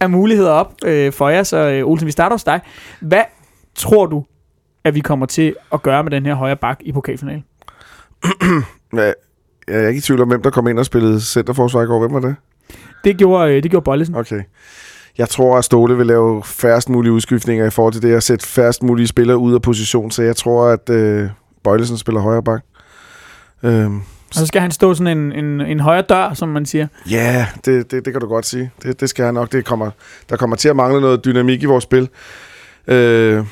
af 0.00 0.10
muligheder 0.10 0.50
op 0.50 0.74
øh, 0.84 1.12
for 1.12 1.28
jer, 1.28 1.42
så 1.42 1.56
øh, 1.56 1.86
Olsen, 1.86 2.06
vi 2.06 2.12
starter 2.12 2.34
hos 2.34 2.44
dig. 2.44 2.60
Hvad 3.00 3.24
tror 3.74 4.06
du, 4.06 4.24
at 4.84 4.94
vi 4.94 5.00
kommer 5.00 5.26
til 5.26 5.54
at 5.72 5.82
gøre 5.82 6.02
med 6.02 6.10
den 6.10 6.26
her 6.26 6.34
højre 6.34 6.56
bak 6.56 6.78
i 6.80 6.92
pokalfinalen? 6.92 7.44
Ja, 8.96 9.12
jeg 9.68 9.84
er 9.84 9.88
ikke 9.88 9.98
i 9.98 10.00
tvivl 10.00 10.20
om, 10.20 10.28
hvem 10.28 10.42
der 10.42 10.50
kom 10.50 10.68
ind 10.68 10.78
og 10.78 10.86
spillede 10.86 11.20
centerforsvar 11.20 11.82
i 11.82 11.86
går. 11.86 11.98
Hvem 11.98 12.12
var 12.12 12.20
det? 12.20 12.36
Det 13.04 13.16
gjorde, 13.16 13.52
øh, 13.56 13.62
det 13.62 13.70
gjorde 13.70 13.84
Bøjlesen. 13.84 14.14
Okay. 14.14 14.40
Jeg 15.18 15.28
tror, 15.28 15.58
at 15.58 15.64
Ståle 15.64 15.96
vil 15.96 16.06
lave 16.06 16.42
færrest 16.44 16.88
mulige 16.88 17.12
udskiftninger 17.12 17.66
i 17.66 17.70
forhold 17.70 17.92
til 17.92 18.02
det 18.02 18.14
at 18.14 18.22
sætte 18.22 18.46
færrest 18.46 18.82
mulige 18.82 19.06
spillere 19.06 19.38
ud 19.38 19.54
af 19.54 19.62
position, 19.62 20.10
så 20.10 20.22
jeg 20.22 20.36
tror, 20.36 20.66
at 20.66 20.90
øh, 20.90 21.28
Bøjlesen 21.64 21.96
spiller 21.98 22.20
højre 22.20 22.42
bak. 22.42 22.60
Øhm, 23.62 23.96
Og 23.96 24.02
så 24.34 24.46
skal 24.46 24.60
han 24.60 24.70
stå 24.70 24.94
sådan 24.94 25.18
en, 25.18 25.32
en, 25.44 25.60
en 25.60 25.80
højre 25.80 26.02
dør, 26.02 26.34
som 26.34 26.48
man 26.48 26.66
siger. 26.66 26.86
Ja, 27.10 27.46
det, 27.64 27.90
det, 27.90 28.04
det 28.04 28.12
kan 28.12 28.20
du 28.20 28.26
godt 28.26 28.46
sige. 28.46 28.70
Det, 28.82 29.00
det 29.00 29.08
skal 29.08 29.22
jeg 29.22 29.32
nok. 29.32 29.52
Det 29.52 29.64
kommer, 29.64 29.90
der 30.30 30.36
kommer 30.36 30.56
til 30.56 30.68
at 30.68 30.76
mangle 30.76 31.00
noget 31.00 31.24
dynamik 31.24 31.62
i 31.62 31.66
vores 31.66 31.84
spil. 31.84 32.08
Øh, 32.88 33.44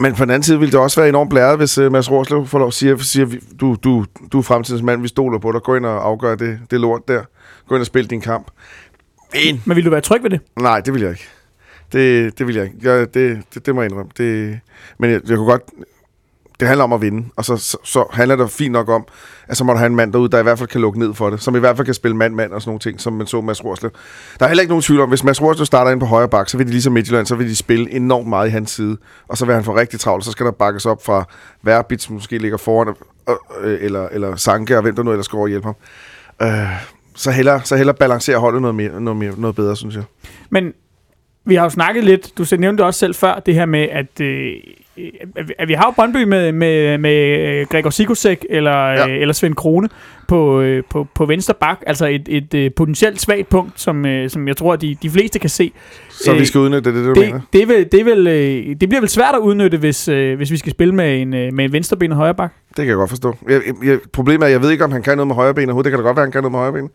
men 0.00 0.14
på 0.14 0.24
den 0.24 0.30
anden 0.30 0.42
side 0.42 0.58
vil 0.58 0.72
det 0.72 0.80
også 0.80 1.00
være 1.00 1.08
enormt 1.08 1.30
blæret, 1.30 1.56
hvis 1.56 1.78
uh, 1.78 1.92
Mads 1.92 2.10
Rorslev 2.10 2.46
får 2.46 2.58
lov 2.58 2.68
at 2.68 2.74
sige, 2.74 2.98
siger, 3.04 3.26
du, 3.60 3.76
du, 3.84 4.04
du 4.32 4.38
er 4.38 4.42
fremtidens 4.42 4.82
mand, 4.82 5.02
vi 5.02 5.08
stoler 5.08 5.38
på 5.38 5.52
dig. 5.52 5.62
Gå 5.62 5.74
ind 5.76 5.86
og 5.86 6.06
afgør 6.06 6.34
det, 6.34 6.60
det 6.70 6.80
lort 6.80 7.08
der. 7.08 7.22
Gå 7.68 7.74
ind 7.74 7.80
og 7.80 7.86
spil 7.86 8.10
din 8.10 8.20
kamp. 8.20 8.50
Men 9.34 9.62
Men 9.66 9.76
vil 9.76 9.84
du 9.84 9.90
være 9.90 10.00
tryg 10.00 10.22
ved 10.22 10.30
det? 10.30 10.40
nej, 10.60 10.80
det 10.80 10.94
vil 10.94 11.02
jeg 11.02 11.10
ikke. 11.10 11.28
Det, 11.92 12.38
det 12.38 12.46
vil 12.46 12.54
jeg 12.54 12.64
ikke. 12.64 12.76
Jeg, 12.82 13.14
det, 13.14 13.42
det, 13.54 13.66
det 13.66 13.74
må 13.74 13.82
jeg 13.82 13.90
indrømme. 13.90 14.10
Det, 14.18 14.60
men 14.98 15.10
jeg, 15.10 15.20
jeg 15.28 15.36
kunne 15.36 15.50
godt... 15.50 15.62
Det 16.60 16.68
handler 16.68 16.84
om 16.84 16.92
at 16.92 17.00
vinde, 17.00 17.28
og 17.36 17.44
så, 17.44 17.56
så, 17.56 17.76
så 17.84 18.04
handler 18.12 18.36
det 18.36 18.50
fint 18.50 18.72
nok 18.72 18.88
om, 18.88 19.06
at 19.48 19.56
så 19.56 19.64
må 19.64 19.72
der 19.72 19.78
have 19.78 19.86
en 19.86 19.96
mand 19.96 20.12
derude, 20.12 20.28
der 20.28 20.38
i 20.38 20.42
hvert 20.42 20.58
fald 20.58 20.68
kan 20.68 20.80
lukke 20.80 20.98
ned 20.98 21.14
for 21.14 21.30
det, 21.30 21.42
som 21.42 21.56
i 21.56 21.58
hvert 21.58 21.76
fald 21.76 21.84
kan 21.84 21.94
spille 21.94 22.16
mand-mand 22.16 22.52
og 22.52 22.62
sådan 22.62 22.68
nogle 22.70 22.80
ting, 22.80 23.00
som 23.00 23.12
man 23.12 23.26
så 23.26 23.40
Mads 23.40 23.64
Rorslev. 23.64 23.90
Der 24.38 24.44
er 24.44 24.48
heller 24.48 24.62
ikke 24.62 24.70
nogen 24.70 24.82
tvivl 24.82 25.00
om, 25.00 25.08
hvis 25.08 25.24
Mads 25.24 25.42
Rorslev 25.42 25.66
starter 25.66 25.90
ind 25.90 26.00
på 26.00 26.06
højre 26.06 26.28
bak, 26.28 26.48
så 26.48 26.56
vil 26.56 26.66
de 26.66 26.72
ligesom 26.72 26.92
Midtjylland, 26.92 27.26
så 27.26 27.34
vil 27.34 27.48
de 27.48 27.56
spille 27.56 27.90
enormt 27.92 28.28
meget 28.28 28.48
i 28.48 28.50
hans 28.50 28.70
side, 28.70 28.96
og 29.28 29.38
så 29.38 29.44
vil 29.44 29.54
han 29.54 29.64
få 29.64 29.76
rigtig 29.76 30.00
travlt, 30.00 30.24
så 30.24 30.30
skal 30.30 30.46
der 30.46 30.52
bakkes 30.52 30.86
op 30.86 31.04
fra 31.04 31.24
Verbit, 31.62 32.02
som 32.02 32.14
måske 32.14 32.38
ligger 32.38 32.58
foran, 32.58 32.94
øh, 33.60 33.78
eller, 33.80 34.08
eller 34.08 34.36
Sanke, 34.36 34.76
og 34.76 34.82
hvem 34.82 34.96
der 34.96 35.02
nu 35.02 35.10
ellers 35.10 35.24
skal 35.24 35.36
over 35.36 35.44
og 35.44 35.48
hjælpe 35.48 35.66
ham. 35.66 35.76
Øh, 36.42 36.68
så 37.14 37.30
heller, 37.30 37.60
så 37.64 37.76
heller 37.76 37.92
balancere 37.92 38.38
holdet 38.38 38.62
noget, 38.62 38.74
mere, 38.74 39.00
noget, 39.00 39.16
mere, 39.16 39.32
noget 39.36 39.56
bedre, 39.56 39.76
synes 39.76 39.94
jeg. 39.94 40.04
Men 40.50 40.72
vi 41.44 41.54
har 41.54 41.62
jo 41.62 41.70
snakket 41.70 42.04
lidt, 42.04 42.38
du 42.38 42.44
selv 42.44 42.60
nævnte 42.60 42.78
det 42.78 42.86
også 42.86 42.98
selv 42.98 43.14
før, 43.14 43.40
det 43.46 43.54
her 43.54 43.66
med, 43.66 43.88
at, 43.92 44.20
øh, 44.20 44.52
at 45.36 45.48
vi- 45.48 45.54
at 45.58 45.68
vi 45.68 45.72
har 45.74 45.86
jo 45.86 45.90
Brøndby 45.90 46.24
med, 46.24 46.52
med, 46.52 46.98
med 46.98 47.66
Gregor 47.68 47.90
Sigurdsek 47.90 48.44
eller, 48.50 48.70
Ja. 48.90 49.06
ja. 49.06 49.08
eller 49.08 49.34
Svend 49.34 49.54
Krone 49.54 49.88
på, 50.28 50.60
øh, 50.60 50.82
på, 50.90 51.06
på 51.14 51.26
venstre 51.26 51.54
bak, 51.60 51.82
altså 51.86 52.06
et, 52.06 52.28
et 52.28 52.54
øh, 52.54 52.70
potentielt 52.76 53.20
svagt 53.20 53.48
punkt, 53.48 53.80
som, 53.80 54.06
øh, 54.06 54.30
som 54.30 54.48
jeg 54.48 54.56
tror, 54.56 54.76
de, 54.76 54.96
de 55.02 55.10
fleste 55.10 55.38
kan 55.38 55.50
se. 55.50 55.72
Så 56.10 56.32
Øh, 56.32 56.40
vi 56.40 56.44
skal 56.44 56.58
udnytte 56.58 56.90
det, 56.90 56.94
det, 56.94 57.02
er 57.02 57.06
det 57.06 57.16
du 57.16 57.20
mener? 57.20 57.40
Det, 57.52 57.68
vil, 57.68 57.88
det, 57.92 58.04
vil, 58.04 58.26
øh, 58.26 58.76
det 58.80 58.88
bliver 58.88 59.00
vel 59.00 59.08
svært 59.08 59.34
at 59.34 59.40
udnytte, 59.40 59.78
hvis, 59.78 60.08
øh, 60.08 60.36
hvis 60.36 60.50
vi 60.50 60.56
skal 60.56 60.72
spille 60.72 60.94
med 60.94 61.22
en, 61.22 61.34
øh, 61.34 61.52
med 61.52 61.64
en 61.64 61.72
venstrebenet 61.72 62.16
højre 62.16 62.34
bak. 62.34 62.52
Det 62.68 62.76
kan 62.76 62.86
jeg 62.86 62.96
godt 62.96 63.10
forstå. 63.10 63.36
Jeg, 63.48 63.60
jeg, 63.84 63.98
problemet 64.12 64.42
er, 64.42 64.46
at 64.46 64.52
jeg 64.52 64.62
ved 64.62 64.70
ikke, 64.70 64.84
om 64.84 64.92
han 64.92 65.02
kan 65.02 65.16
noget 65.16 65.26
med 65.26 65.34
højre 65.34 65.54
ben 65.54 65.68
overhovedet. 65.68 65.84
Det 65.84 65.92
kan 65.92 65.98
da 65.98 66.08
godt 66.08 66.16
være, 66.16 66.22
at 66.22 66.26
han 66.26 66.32
kan 66.32 66.42
noget 66.42 66.52
med 66.52 66.58
højre 66.58 66.72
ben. 66.72 66.90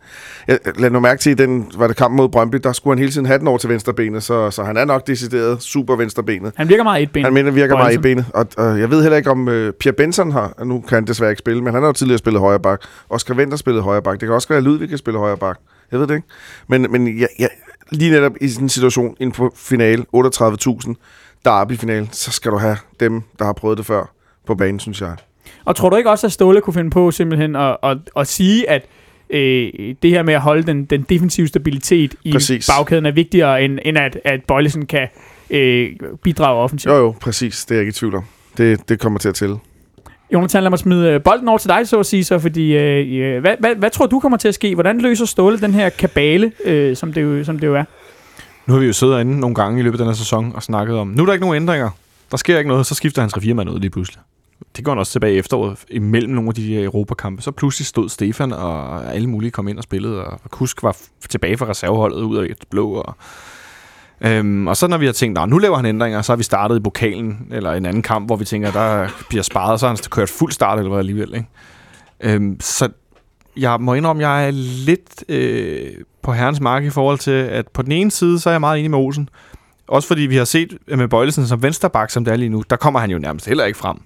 Jeg, 0.48 0.58
lad 0.78 0.90
nu 0.90 1.00
mærke 1.00 1.20
til, 1.20 1.30
at 1.30 1.38
den 1.38 1.66
var 1.76 1.86
det 1.86 1.96
kamp 1.96 2.14
mod 2.14 2.28
Brøndby, 2.28 2.56
der 2.56 2.72
skulle 2.72 2.92
han 2.94 2.98
hele 2.98 3.12
tiden 3.12 3.26
have 3.26 3.38
den 3.38 3.48
over 3.48 3.58
til 3.58 3.68
venstre 3.68 3.94
benet, 3.94 4.22
så, 4.22 4.50
så 4.50 4.62
han 4.62 4.76
er 4.76 4.84
nok 4.84 5.06
decideret 5.06 5.62
super 5.62 5.96
venstre 5.96 6.22
benet. 6.22 6.52
Han 6.56 6.68
virker 6.68 6.84
meget 6.84 7.02
etbenet. 7.02 7.26
Han 7.26 7.34
mener, 7.34 7.50
virker 7.50 7.76
meget 7.76 7.94
i 7.94 7.98
Bøjelsen. 7.98 8.24
benet. 8.34 8.48
Og, 8.56 8.70
og, 8.72 8.80
jeg 8.80 8.90
ved 8.90 9.02
heller 9.02 9.16
ikke, 9.16 9.30
om 9.30 9.48
øh, 9.48 9.72
Pierre 9.72 9.96
Benson 9.96 10.32
har, 10.32 10.64
nu 10.64 10.80
kan 10.80 10.94
han 10.94 11.06
desværre 11.06 11.30
ikke 11.30 11.38
spille, 11.38 11.62
men 11.62 11.74
han 11.74 11.82
har 11.82 11.88
jo 11.88 11.92
tidligere 11.92 12.18
spillet 12.18 12.40
højre 12.40 12.60
bak. 12.60 12.80
Oscar 13.24 13.34
Venter 13.34 13.56
spillede 13.56 13.82
højre 13.82 14.02
bak. 14.02 14.20
Det 14.20 14.26
kan 14.26 14.34
også 14.34 14.48
være, 14.48 14.58
at 14.58 14.64
Ludvig 14.64 14.88
kan 14.88 14.98
spille 14.98 15.18
højre 15.18 15.36
bak. 15.36 15.58
Jeg 15.92 16.00
ved 16.00 16.06
det 16.06 16.14
ikke. 16.14 16.28
Men, 16.68 16.86
men 16.90 17.20
jeg, 17.20 17.28
jeg, 17.38 17.48
lige 17.90 18.10
netop 18.10 18.32
i 18.40 18.48
sådan 18.48 18.64
en 18.64 18.68
situation, 18.68 19.16
inden 19.20 19.32
på 19.32 19.52
finale, 19.56 20.04
38.000, 20.16 20.94
derby-finale, 21.44 22.08
så 22.12 22.30
skal 22.30 22.52
du 22.52 22.56
have 22.56 22.76
dem, 23.00 23.22
der 23.38 23.44
har 23.44 23.52
prøvet 23.52 23.78
det 23.78 23.86
før 23.86 24.12
på 24.46 24.54
banen, 24.54 24.80
synes 24.80 25.00
jeg. 25.00 25.16
Og 25.64 25.76
tror 25.76 25.90
du 25.90 25.96
ikke 25.96 26.10
også, 26.10 26.26
at 26.26 26.32
Ståle 26.32 26.60
kunne 26.60 26.74
finde 26.74 26.90
på 26.90 27.10
simpelthen 27.10 27.56
at, 27.56 27.76
at, 27.82 27.98
at 28.16 28.26
sige, 28.26 28.70
at 28.70 28.86
øh, 29.30 29.70
det 30.02 30.10
her 30.10 30.22
med 30.22 30.34
at 30.34 30.40
holde 30.40 30.62
den, 30.62 30.84
den 30.84 31.02
defensive 31.02 31.46
stabilitet 31.48 32.14
i 32.24 32.32
Præcis. 32.32 32.70
bagkæden 32.78 33.06
er 33.06 33.12
vigtigere, 33.12 33.62
end, 33.62 33.78
end 33.84 33.98
at, 33.98 34.18
at 34.24 34.40
Bøjlesen 34.48 34.86
kan 34.86 35.08
øh, 35.50 35.90
bidrage 36.22 36.58
offensivt. 36.62 36.92
Jo, 36.92 36.98
jo, 36.98 37.14
præcis. 37.20 37.64
Det 37.64 37.70
er 37.70 37.74
jeg 37.76 37.82
ikke 37.82 37.90
i 37.90 37.92
tvivl 37.92 38.14
om. 38.14 38.24
Det, 38.56 38.88
det 38.88 39.00
kommer 39.00 39.18
til 39.18 39.28
at 39.28 39.34
tælle. 39.34 39.56
Jonathan, 40.32 40.62
lad 40.62 40.70
mig 40.70 40.78
smide 40.78 41.10
øh, 41.10 41.22
bolden 41.22 41.48
over 41.48 41.58
til 41.58 41.68
dig, 41.68 41.88
så 41.88 41.98
at 41.98 42.06
sige, 42.06 42.24
så, 42.24 42.38
fordi 42.38 42.76
øh, 42.76 43.34
øh, 43.36 43.40
hvad, 43.40 43.56
hvad, 43.60 43.74
hvad 43.74 43.90
tror 43.90 44.06
du 44.06 44.20
kommer 44.20 44.38
til 44.38 44.48
at 44.48 44.54
ske? 44.54 44.74
Hvordan 44.74 45.00
løser 45.00 45.24
Ståle 45.24 45.60
den 45.60 45.74
her 45.74 45.88
kabale, 45.88 46.52
øh, 46.64 46.96
som, 46.96 47.12
det 47.12 47.22
jo, 47.22 47.44
som 47.44 47.58
det 47.58 47.66
jo 47.66 47.74
er? 47.74 47.84
Nu 48.66 48.74
har 48.74 48.80
vi 48.80 48.86
jo 48.86 48.92
siddet 48.92 49.14
herinde 49.14 49.40
nogle 49.40 49.54
gange 49.54 49.80
i 49.80 49.82
løbet 49.82 49.98
af 49.98 49.98
den 49.98 50.06
her 50.06 50.14
sæson 50.14 50.52
og 50.54 50.62
snakket 50.62 50.96
om, 50.96 51.08
nu 51.08 51.22
er 51.22 51.26
der 51.26 51.32
ikke 51.32 51.44
nogen 51.46 51.62
ændringer. 51.62 51.90
Der 52.30 52.36
sker 52.36 52.58
ikke 52.58 52.68
noget, 52.68 52.86
så 52.86 52.94
skifter 52.94 53.22
hans 53.22 53.36
revirmand 53.36 53.70
ud 53.70 53.80
lige 53.80 53.90
pludselig. 53.90 54.20
Det 54.76 54.84
går 54.84 54.92
han 54.92 54.98
også 54.98 55.12
tilbage 55.12 55.34
i 55.34 55.38
efteråret, 55.38 55.78
imellem 55.88 56.32
nogle 56.32 56.48
af 56.48 56.54
de 56.54 56.74
her 56.74 56.84
Europakampe. 56.84 57.42
Så 57.42 57.50
pludselig 57.50 57.86
stod 57.86 58.08
Stefan 58.08 58.52
og 58.52 59.14
alle 59.14 59.28
mulige 59.28 59.50
kom 59.50 59.68
ind 59.68 59.78
og 59.78 59.84
spillede, 59.84 60.24
og 60.24 60.40
Kusk 60.50 60.82
var 60.82 60.96
tilbage 61.28 61.56
fra 61.56 61.66
reserveholdet 61.68 62.22
ud 62.22 62.36
af 62.36 62.44
et 62.44 62.64
blå. 62.70 62.92
Og, 62.92 63.16
øhm, 64.20 64.66
og 64.66 64.76
så 64.76 64.86
når 64.86 64.98
vi 64.98 65.06
har 65.06 65.12
tænkt, 65.12 65.34
"Nå, 65.34 65.46
nu 65.46 65.58
laver 65.58 65.76
han 65.76 65.86
ændringer, 65.86 66.22
så 66.22 66.32
har 66.32 66.36
vi 66.36 66.42
startet 66.42 66.76
i 66.76 66.80
pokalen, 66.80 67.46
eller 67.50 67.72
en 67.72 67.86
anden 67.86 68.02
kamp, 68.02 68.26
hvor 68.26 68.36
vi 68.36 68.44
tænker, 68.44 68.70
der 68.70 69.08
bliver 69.28 69.42
sparet, 69.42 69.80
så 69.80 69.86
har 69.86 69.94
han 69.94 69.98
kørt 70.10 70.28
fuld 70.28 70.52
start 70.52 70.78
eller 70.78 70.90
hvad 70.90 70.98
alligevel. 70.98 71.34
Ikke? 71.34 71.46
Øhm, 72.20 72.60
så 72.60 72.88
jeg 73.56 73.80
må 73.80 73.94
indrømme, 73.94 74.28
jeg 74.28 74.46
er 74.46 74.50
lidt 74.86 75.24
øh, 75.28 75.90
på 76.22 76.32
herrens 76.32 76.60
mark 76.60 76.84
i 76.84 76.90
forhold 76.90 77.18
til, 77.18 77.30
at 77.30 77.68
på 77.68 77.82
den 77.82 77.92
ene 77.92 78.10
side, 78.10 78.40
så 78.40 78.50
er 78.50 78.52
jeg 78.52 78.60
meget 78.60 78.78
enig 78.78 78.90
med 78.90 78.98
Olsen. 78.98 79.28
Også 79.88 80.08
fordi 80.08 80.22
vi 80.22 80.36
har 80.36 80.44
set 80.44 80.78
øh, 80.88 80.98
med 80.98 81.08
Bøjlesen 81.08 81.46
som 81.46 81.62
vensterbak, 81.62 82.10
som 82.10 82.24
det 82.24 82.32
er 82.32 82.36
lige 82.36 82.48
nu, 82.48 82.62
der 82.70 82.76
kommer 82.76 83.00
han 83.00 83.10
jo 83.10 83.18
nærmest 83.18 83.46
heller 83.46 83.64
ikke 83.64 83.78
frem 83.78 83.96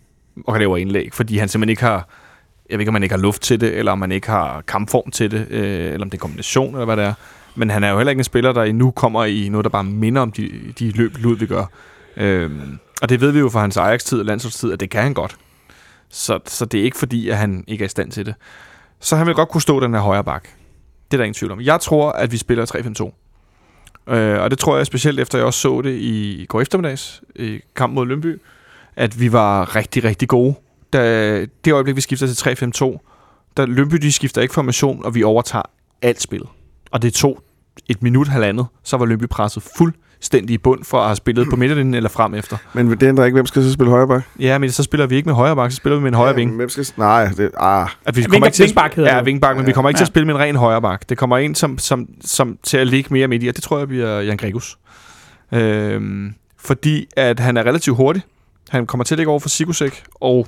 og 0.46 0.54
kan 0.54 0.60
lave 0.60 0.80
indlæg, 0.80 1.10
fordi 1.12 1.38
han 1.38 1.48
simpelthen 1.48 1.70
ikke 1.70 1.82
har, 1.82 2.08
jeg 2.70 2.78
ved 2.78 2.80
ikke, 2.80 2.90
om 2.90 2.92
man 2.92 3.02
ikke 3.02 3.14
har 3.14 3.22
luft 3.22 3.42
til 3.42 3.60
det, 3.60 3.78
eller 3.78 3.92
om 3.92 3.98
man 3.98 4.12
ikke 4.12 4.26
har 4.26 4.62
kampform 4.66 5.10
til 5.10 5.30
det, 5.30 5.46
øh, 5.50 5.92
eller 5.92 6.06
om 6.06 6.10
det 6.10 6.18
er 6.18 6.20
kombination, 6.20 6.74
eller 6.74 6.84
hvad 6.84 6.96
det 6.96 7.04
er. 7.04 7.14
Men 7.58 7.70
han 7.70 7.84
er 7.84 7.90
jo 7.90 7.96
heller 7.96 8.10
ikke 8.10 8.20
en 8.20 8.24
spiller, 8.24 8.52
der 8.52 8.62
endnu 8.62 8.90
kommer 8.90 9.24
i 9.24 9.48
noget, 9.48 9.64
der 9.64 9.70
bare 9.70 9.84
minder 9.84 10.22
om 10.22 10.32
de, 10.32 10.72
de 10.78 10.90
løb, 10.90 11.16
Lud 11.18 11.36
vi 11.36 11.46
gør. 11.46 11.64
Øhm, 12.16 12.78
og 13.02 13.08
det 13.08 13.20
ved 13.20 13.30
vi 13.30 13.38
jo 13.38 13.48
fra 13.48 13.60
hans 13.60 13.76
Ajax-tid 13.76 14.20
og 14.20 14.24
landsholdstid, 14.24 14.72
at 14.72 14.80
det 14.80 14.90
kan 14.90 15.02
han 15.02 15.14
godt. 15.14 15.36
Så, 16.08 16.38
så 16.46 16.64
det 16.64 16.80
er 16.80 16.84
ikke 16.84 16.98
fordi, 16.98 17.28
at 17.28 17.36
han 17.36 17.64
ikke 17.66 17.82
er 17.82 17.86
i 17.86 17.88
stand 17.88 18.10
til 18.10 18.26
det. 18.26 18.34
Så 19.00 19.16
han 19.16 19.26
vil 19.26 19.34
godt 19.34 19.48
kunne 19.48 19.62
stå 19.62 19.80
den 19.80 19.94
her 19.94 20.00
højre 20.00 20.24
bak. 20.24 20.42
Det 21.10 21.16
er 21.16 21.16
der 21.16 21.24
ingen 21.24 21.34
tvivl 21.34 21.52
om. 21.52 21.60
Jeg 21.60 21.80
tror, 21.80 22.12
at 22.12 22.32
vi 22.32 22.36
spiller 22.36 23.10
3-5-2. 24.08 24.14
Øh, 24.14 24.42
og 24.42 24.50
det 24.50 24.58
tror 24.58 24.76
jeg 24.76 24.86
specielt 24.86 25.20
efter, 25.20 25.38
jeg 25.38 25.46
også 25.46 25.60
så 25.60 25.80
det 25.80 25.94
i 26.00 26.46
går 26.48 26.60
eftermiddags 26.60 27.22
i 27.36 27.60
kamp 27.76 27.94
mod 27.94 28.06
Lønby, 28.06 28.40
at 28.96 29.20
vi 29.20 29.32
var 29.32 29.76
rigtig, 29.76 30.04
rigtig 30.04 30.28
gode. 30.28 30.54
Da, 30.92 31.40
det 31.64 31.72
øjeblik, 31.72 31.96
vi 31.96 32.00
skifter 32.00 32.26
til 32.26 32.48
3-5-2, 32.48 32.98
der 33.56 33.66
Lønby, 33.66 33.96
de 33.96 34.12
skifter 34.12 34.42
ikke 34.42 34.54
formation, 34.54 35.04
og 35.04 35.14
vi 35.14 35.22
overtager 35.22 35.62
alt 36.02 36.22
spillet. 36.22 36.48
Og 36.90 37.02
det 37.02 37.14
tog 37.14 37.42
et 37.88 38.02
minut, 38.02 38.28
halvandet, 38.28 38.66
så 38.84 38.96
var 38.96 39.04
Lønby 39.06 39.24
presset 39.30 39.62
fuldstændig 39.78 40.54
i 40.54 40.58
bund 40.58 40.84
for 40.84 40.98
at 41.00 41.06
have 41.06 41.16
spillet 41.16 41.46
på 41.50 41.56
midterlinjen 41.56 41.94
eller 41.94 42.08
frem 42.08 42.34
efter. 42.34 42.56
Men 42.72 42.90
det 42.90 43.02
ændrer 43.02 43.24
ikke, 43.24 43.34
hvem 43.36 43.46
skal 43.46 43.62
så 43.62 43.72
spille 43.72 43.90
højre 43.90 44.08
bak? 44.08 44.22
Ja, 44.38 44.58
men 44.58 44.70
så 44.70 44.82
spiller 44.82 45.06
vi 45.06 45.16
ikke 45.16 45.26
med 45.28 45.34
højre 45.34 45.56
bak, 45.56 45.70
så 45.70 45.76
spiller 45.76 45.96
vi 45.96 46.02
med 46.02 46.08
en 46.10 46.14
højre 46.14 46.34
ving. 46.34 46.56
Hvem 46.56 46.68
skal... 46.68 46.86
Nej, 46.96 47.28
det... 47.36 47.50
Ah. 47.58 47.88
At 48.06 48.16
vi 48.16 48.22
kommer 48.22 48.46
ikke 48.46 48.56
til 48.56 48.62
at, 48.62 48.68
vingbak 48.68 48.94
hedder 48.94 49.16
ja, 49.16 49.22
vingbak, 49.22 49.56
men 49.56 49.66
vi 49.66 49.70
Ja. 49.70 49.74
kommer 49.74 49.88
ikke 49.90 49.98
til 49.98 50.04
at 50.04 50.08
Ja. 50.08 50.12
spille 50.12 50.26
med 50.26 50.34
en 50.34 50.40
ren 50.40 50.56
højre 50.56 50.82
bak. 50.82 51.08
Det 51.08 51.18
kommer 51.18 51.38
ind 51.38 51.54
som, 51.56 51.78
som, 51.78 52.06
som 52.24 52.58
til 52.62 52.76
at 52.76 52.86
ligge 52.86 53.08
mere 53.12 53.28
midt 53.28 53.42
i, 53.42 53.48
og 53.48 53.54
det 53.56 53.62
tror 53.62 53.78
jeg 53.78 53.88
bliver 53.88 54.20
Jan 54.20 54.36
Gregus. 54.36 54.78
Øhm, 55.52 56.34
fordi 56.58 57.06
at 57.16 57.40
han 57.40 57.56
er 57.56 57.62
relativt 57.66 57.96
hurtig. 57.96 58.22
Han 58.68 58.86
kommer 58.86 59.04
til 59.04 59.14
at 59.14 59.18
ligge 59.18 59.30
over 59.30 59.40
for 59.40 59.48
Sigusek 59.48 60.02
og 60.14 60.46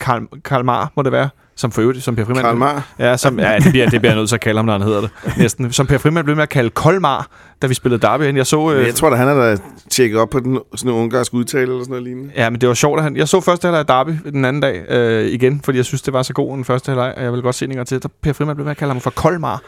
Karl, 0.00 0.26
Karl 0.44 0.64
Mar, 0.64 0.92
må 0.96 1.02
det 1.02 1.12
være, 1.12 1.28
som 1.58 1.72
for 1.72 1.82
øvrigt, 1.82 2.02
som 2.02 2.16
Per 2.16 2.24
Frimand. 2.24 2.44
Karl 2.44 2.56
Mar. 2.56 2.86
Ja, 2.98 3.16
som, 3.16 3.38
ja 3.40 3.56
det, 3.58 3.70
bliver, 3.70 3.90
det 3.90 4.00
bliver 4.00 4.12
jeg 4.12 4.18
nødt 4.18 4.28
til 4.28 4.36
at 4.36 4.40
kalde 4.40 4.58
ham, 4.58 4.64
når 4.64 4.72
han 4.72 4.82
hedder 4.82 5.00
det. 5.00 5.10
Næsten. 5.36 5.72
Som 5.72 5.86
Per 5.86 5.98
Frimand 5.98 6.24
blev 6.24 6.36
med 6.36 6.42
at 6.42 6.48
kalde 6.48 6.70
Kolmar, 6.70 7.28
da 7.62 7.66
vi 7.66 7.74
spillede 7.74 8.02
Derby. 8.02 8.36
Jeg 8.36 8.46
så, 8.46 8.72
øh, 8.72 8.86
Jeg 8.86 8.94
tror 8.94 9.10
da, 9.10 9.16
han 9.16 9.28
er 9.28 9.34
da 9.34 9.56
tjekket 9.90 10.20
op 10.20 10.30
på 10.30 10.40
den, 10.40 10.58
sådan 10.74 10.92
en 10.92 10.98
ungarsk 10.98 11.34
udtale 11.34 11.62
eller 11.62 11.78
sådan 11.78 11.90
noget 11.90 12.04
lignende. 12.04 12.30
Ja, 12.36 12.50
men 12.50 12.60
det 12.60 12.68
var 12.68 12.74
sjovt, 12.74 12.98
at 12.98 13.04
han... 13.04 13.16
Jeg 13.16 13.28
så 13.28 13.40
første 13.40 13.66
halvleg 13.66 13.78
af 13.78 13.86
Derby 13.86 14.30
den 14.32 14.44
anden 14.44 14.62
dag 14.62 14.90
øh, 14.90 15.26
igen, 15.26 15.60
fordi 15.64 15.78
jeg 15.78 15.84
synes, 15.84 16.02
det 16.02 16.12
var 16.12 16.22
så 16.22 16.32
god 16.32 16.56
den 16.56 16.64
første 16.64 16.88
halvleg, 16.88 17.14
og 17.16 17.22
jeg 17.22 17.32
vil 17.32 17.42
godt 17.42 17.54
se 17.54 17.64
en 17.64 17.86
til. 17.86 18.02
Der 18.02 18.08
Per 18.22 18.32
Frimand 18.32 18.56
blev 18.56 18.64
med 18.64 18.70
at 18.70 18.76
kalde 18.76 18.92
ham 18.92 19.00
for 19.00 19.10
Kolmar, 19.10 19.62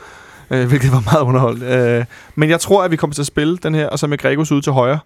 øh, 0.51 0.69
hvilket 0.69 0.93
var 0.93 1.03
meget 1.13 1.23
underholdende. 1.23 1.67
Øh, 1.67 2.05
men 2.35 2.51
jeg 2.51 2.61
tror, 2.61 2.85
at 2.85 2.91
vi 2.91 2.97
kommer 2.97 3.15
til 3.15 3.23
at 3.23 3.27
spille 3.27 3.57
den 3.57 3.75
her, 3.75 3.89
og 3.89 3.99
så 3.99 4.07
med 4.07 4.19
Gregos 4.19 4.53
ud 4.53 4.63
til 4.63 4.73
højre. 4.73 4.99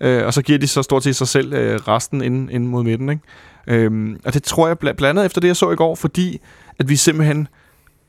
Øh, 0.00 0.26
og 0.26 0.34
så 0.34 0.42
giver 0.42 0.58
de 0.58 0.66
så 0.66 0.82
stort 0.82 1.04
set 1.04 1.16
sig 1.16 1.28
selv 1.28 1.52
øh, 1.52 1.80
resten 1.88 2.22
ind, 2.22 2.50
ind 2.50 2.66
mod 2.66 2.84
midten. 2.84 3.08
Ikke? 3.08 3.22
Øhm, 3.66 4.20
og 4.24 4.34
det 4.34 4.42
tror 4.42 4.66
jeg 4.66 4.76
bl- 4.76 4.92
blandt 4.92 5.02
andet 5.02 5.26
efter 5.26 5.40
det, 5.40 5.48
jeg 5.48 5.56
så 5.56 5.70
i 5.70 5.76
går, 5.76 5.94
fordi 5.94 6.40
at 6.78 6.88
vi 6.88 6.96
simpelthen 6.96 7.48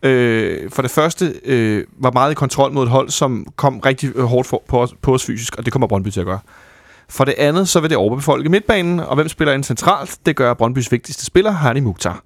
øh, 0.03 0.69
for 0.71 0.81
det 0.81 0.91
første 0.91 1.33
øh, 1.45 1.83
var 1.99 2.11
meget 2.11 2.31
i 2.31 2.35
kontrol 2.35 2.71
mod 2.71 2.83
et 2.83 2.89
hold, 2.89 3.09
som 3.09 3.45
kom 3.55 3.79
rigtig 3.79 4.11
øh, 4.15 4.23
hårdt 4.23 4.47
for, 4.47 4.63
på, 4.67 4.81
os, 4.81 4.93
på 5.01 5.13
os 5.13 5.25
fysisk, 5.25 5.55
og 5.55 5.65
det 5.65 5.73
kommer 5.73 5.87
Brøndby 5.87 6.09
til 6.09 6.19
at 6.19 6.25
gøre. 6.25 6.39
For 7.09 7.25
det 7.25 7.35
andet, 7.37 7.69
så 7.69 7.79
vil 7.79 7.89
det 7.89 7.97
overbefolke 7.97 8.49
midtbanen, 8.49 8.99
og 8.99 9.15
hvem 9.15 9.27
spiller 9.27 9.53
ind 9.53 9.63
centralt? 9.63 10.17
Det 10.25 10.35
gør 10.35 10.53
Brøndbys 10.53 10.91
vigtigste 10.91 11.25
spiller, 11.25 11.51
Hani 11.51 11.79
Mukhtar. 11.79 12.23